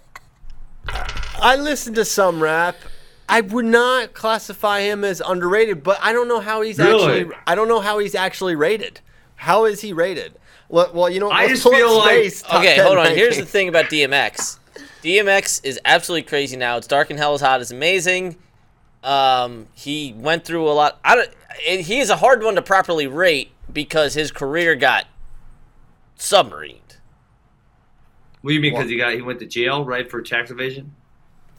I 0.88 1.56
listen 1.56 1.94
to 1.94 2.03
some 2.03 2.44
rap. 2.44 2.76
I 3.30 3.40
would 3.40 3.64
not 3.64 4.14
classify 4.14 4.82
him 4.82 5.06
as 5.06 5.22
underrated, 5.22 5.84
but 5.84 5.98
I 6.02 6.12
don't 6.12 6.28
know 6.28 6.41
how 6.41 6.62
he's 6.62 6.78
Really? 6.78 7.22
actually. 7.22 7.36
I 7.48 7.56
don't 7.56 7.70
know 7.70 7.80
how 7.80 7.99
he's 7.99 8.14
actually 8.14 8.56
rated. 8.56 8.99
How 9.38 9.64
is 9.64 9.80
he 9.80 9.94
rated? 9.94 10.34
Well, 10.68 10.91
well 10.94 11.10
you 11.10 11.22
know, 11.22 11.32
I 11.32 11.48
just 11.48 11.64
feel 11.64 11.98
like- 11.99 12.12
Space 12.32 12.44
Okay, 12.53 12.78
hold 12.80 12.98
on. 12.98 13.16
Here's 13.16 13.38
the 13.38 13.45
thing 13.45 13.70
about 13.70 13.86
DMX. 13.86 14.58
DMX 15.02 15.62
is 15.64 15.80
absolutely 15.86 16.24
crazy 16.28 16.58
now. 16.58 16.76
It's 16.76 16.88
dark 16.88 17.10
and 17.10 17.18
hell 17.18 17.34
is 17.36 17.41
hot. 17.41 17.62
It's 17.62 17.72
amazing. 17.72 18.36
Um, 19.02 19.68
he 19.76 20.14
went 20.18 20.44
through 20.44 20.70
a 20.70 20.74
lot. 20.74 20.99
I 21.06 21.16
don't. 21.16 21.30
He 21.86 21.99
is 21.99 22.10
a 22.10 22.18
hard 22.18 22.44
one 22.44 22.56
to 22.56 22.62
properly 22.62 23.08
rate 23.08 23.52
because 23.72 24.14
his 24.14 24.32
career 24.32 24.76
got 24.76 25.06
submarined. 26.22 26.77
What 28.41 28.52
do 28.52 28.53
you 28.53 28.60
mean? 28.60 28.73
Because 28.73 28.89
he 28.89 28.98
got 28.98 29.14
he 29.14 29.22
went 29.22 29.39
to 29.39 29.45
jail 29.45 29.84
right 29.84 30.10
for 30.10 30.22
tax 30.22 30.52
evasion? 30.52 30.95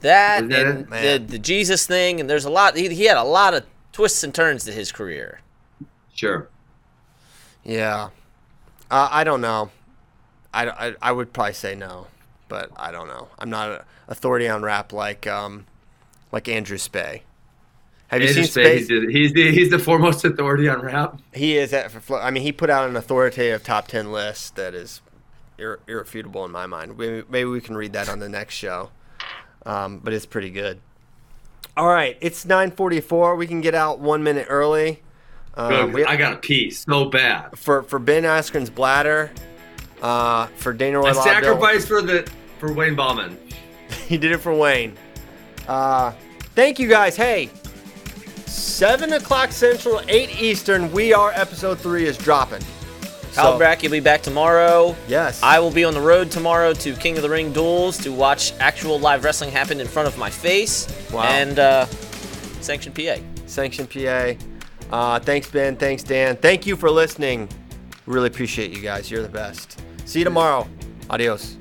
That 0.01 0.49
that 0.49 0.65
and 0.65 0.87
the, 0.89 1.23
the 1.25 1.39
Jesus 1.39 1.85
thing, 1.85 2.19
and 2.19 2.29
there's 2.29 2.45
a 2.45 2.49
lot. 2.49 2.75
He, 2.75 2.89
he 2.89 3.05
had 3.05 3.17
a 3.17 3.23
lot 3.23 3.53
of 3.53 3.65
twists 3.91 4.23
and 4.23 4.33
turns 4.33 4.65
to 4.65 4.71
his 4.71 4.91
career. 4.91 5.41
Sure. 6.13 6.49
Yeah, 7.63 8.09
uh, 8.91 9.09
I 9.11 9.23
don't 9.23 9.39
know. 9.41 9.71
I, 10.53 10.67
I, 10.67 10.95
I 11.01 11.11
would 11.11 11.31
probably 11.31 11.53
say 11.53 11.73
no, 11.73 12.07
but 12.49 12.69
I 12.75 12.91
don't 12.91 13.07
know. 13.07 13.29
I'm 13.39 13.49
not 13.49 13.71
an 13.71 13.79
authority 14.07 14.47
on 14.47 14.61
rap 14.61 14.91
like 14.91 15.25
um 15.25 15.65
like 16.31 16.49
Andrew 16.49 16.77
Spey. 16.77 17.23
Have 18.07 18.21
you 18.21 18.27
seen 18.27 18.43
Space? 18.45 18.79
he's, 18.79 18.87
the, 18.89 19.07
he's 19.11 19.33
the 19.33 19.51
he's 19.51 19.69
the 19.71 19.79
foremost 19.79 20.23
authority 20.25 20.67
on 20.69 20.81
rap. 20.81 21.19
He 21.33 21.57
is 21.57 21.73
at. 21.73 21.91
I 22.11 22.29
mean, 22.31 22.43
he 22.43 22.51
put 22.51 22.69
out 22.69 22.87
an 22.89 22.95
authoritative 22.95 23.63
top 23.63 23.87
ten 23.87 24.11
list 24.11 24.55
that 24.55 24.73
is 24.75 25.01
ir- 25.57 25.79
irrefutable 25.87 26.45
in 26.45 26.51
my 26.51 26.67
mind. 26.67 26.97
Maybe, 26.97 27.23
maybe 27.29 27.49
we 27.49 27.59
can 27.61 27.75
read 27.75 27.93
that 27.93 28.09
on 28.09 28.19
the 28.19 28.29
next 28.29 28.53
show, 28.55 28.91
um, 29.65 29.99
but 29.99 30.13
it's 30.13 30.25
pretty 30.27 30.51
good. 30.51 30.79
All 31.75 31.87
right, 31.87 32.17
it's 32.21 32.45
9:44. 32.45 33.35
We 33.35 33.47
can 33.47 33.61
get 33.61 33.73
out 33.73 33.97
one 33.99 34.23
minute 34.23 34.45
early. 34.47 35.01
Um, 35.55 35.95
I 36.07 36.15
got 36.15 36.33
a 36.33 36.37
pee 36.37 36.69
so 36.69 37.05
bad. 37.05 37.57
for 37.57 37.81
for 37.83 37.97
Ben 37.97 38.23
Askren's 38.23 38.69
bladder, 38.69 39.31
uh, 40.03 40.47
for 40.57 40.71
Dana 40.73 40.99
Roy 40.99 41.11
A 41.11 41.13
Lauderdale. 41.13 41.23
sacrifice 41.41 41.85
for 41.87 42.01
the 42.03 42.29
for 42.59 42.71
Wayne 42.73 42.95
Ballman. 42.95 43.37
He 44.07 44.17
did 44.17 44.31
it 44.33 44.39
for 44.39 44.53
Wayne. 44.53 44.95
Uh, 45.67 46.11
thank 46.55 46.77
you 46.77 46.87
guys. 46.89 47.15
Hey, 47.15 47.49
seven 48.53 49.13
o'clock 49.13 49.51
Central, 49.51 50.01
eight 50.07 50.39
Eastern. 50.39 50.91
We 50.91 51.13
are 51.13 51.31
episode 51.33 51.79
three 51.79 52.05
is 52.05 52.17
dropping. 52.17 52.61
Kyle 53.33 53.53
So- 53.53 53.57
Brack, 53.57 53.81
you'll 53.81 53.91
be 53.91 53.99
back 53.99 54.21
tomorrow. 54.21 54.95
Yes. 55.07 55.41
I 55.41 55.59
will 55.59 55.71
be 55.71 55.83
on 55.83 55.93
the 55.93 56.01
road 56.01 56.29
tomorrow 56.29 56.73
to 56.73 56.93
King 56.95 57.17
of 57.17 57.23
the 57.23 57.29
Ring 57.29 57.51
duels 57.51 57.97
to 57.99 58.11
watch 58.11 58.53
actual 58.59 58.99
live 58.99 59.23
wrestling 59.23 59.51
happen 59.51 59.81
in 59.81 59.87
front 59.87 60.07
of 60.07 60.17
my 60.17 60.29
face. 60.29 60.87
Wow. 61.11 61.23
And 61.23 61.57
uh, 61.57 61.85
Sanction 62.61 62.93
PA. 62.93 63.15
Sanction 63.47 63.87
PA. 63.87 64.33
Uh, 64.91 65.19
thanks, 65.19 65.49
Ben. 65.49 65.75
Thanks, 65.75 66.03
Dan. 66.03 66.35
Thank 66.37 66.67
you 66.67 66.75
for 66.75 66.91
listening. 66.91 67.49
Really 68.05 68.27
appreciate 68.27 68.71
you 68.71 68.81
guys. 68.81 69.09
You're 69.09 69.23
the 69.23 69.29
best. 69.29 69.81
See 70.05 70.19
you 70.19 70.25
tomorrow. 70.25 70.67
Adios. 71.09 71.57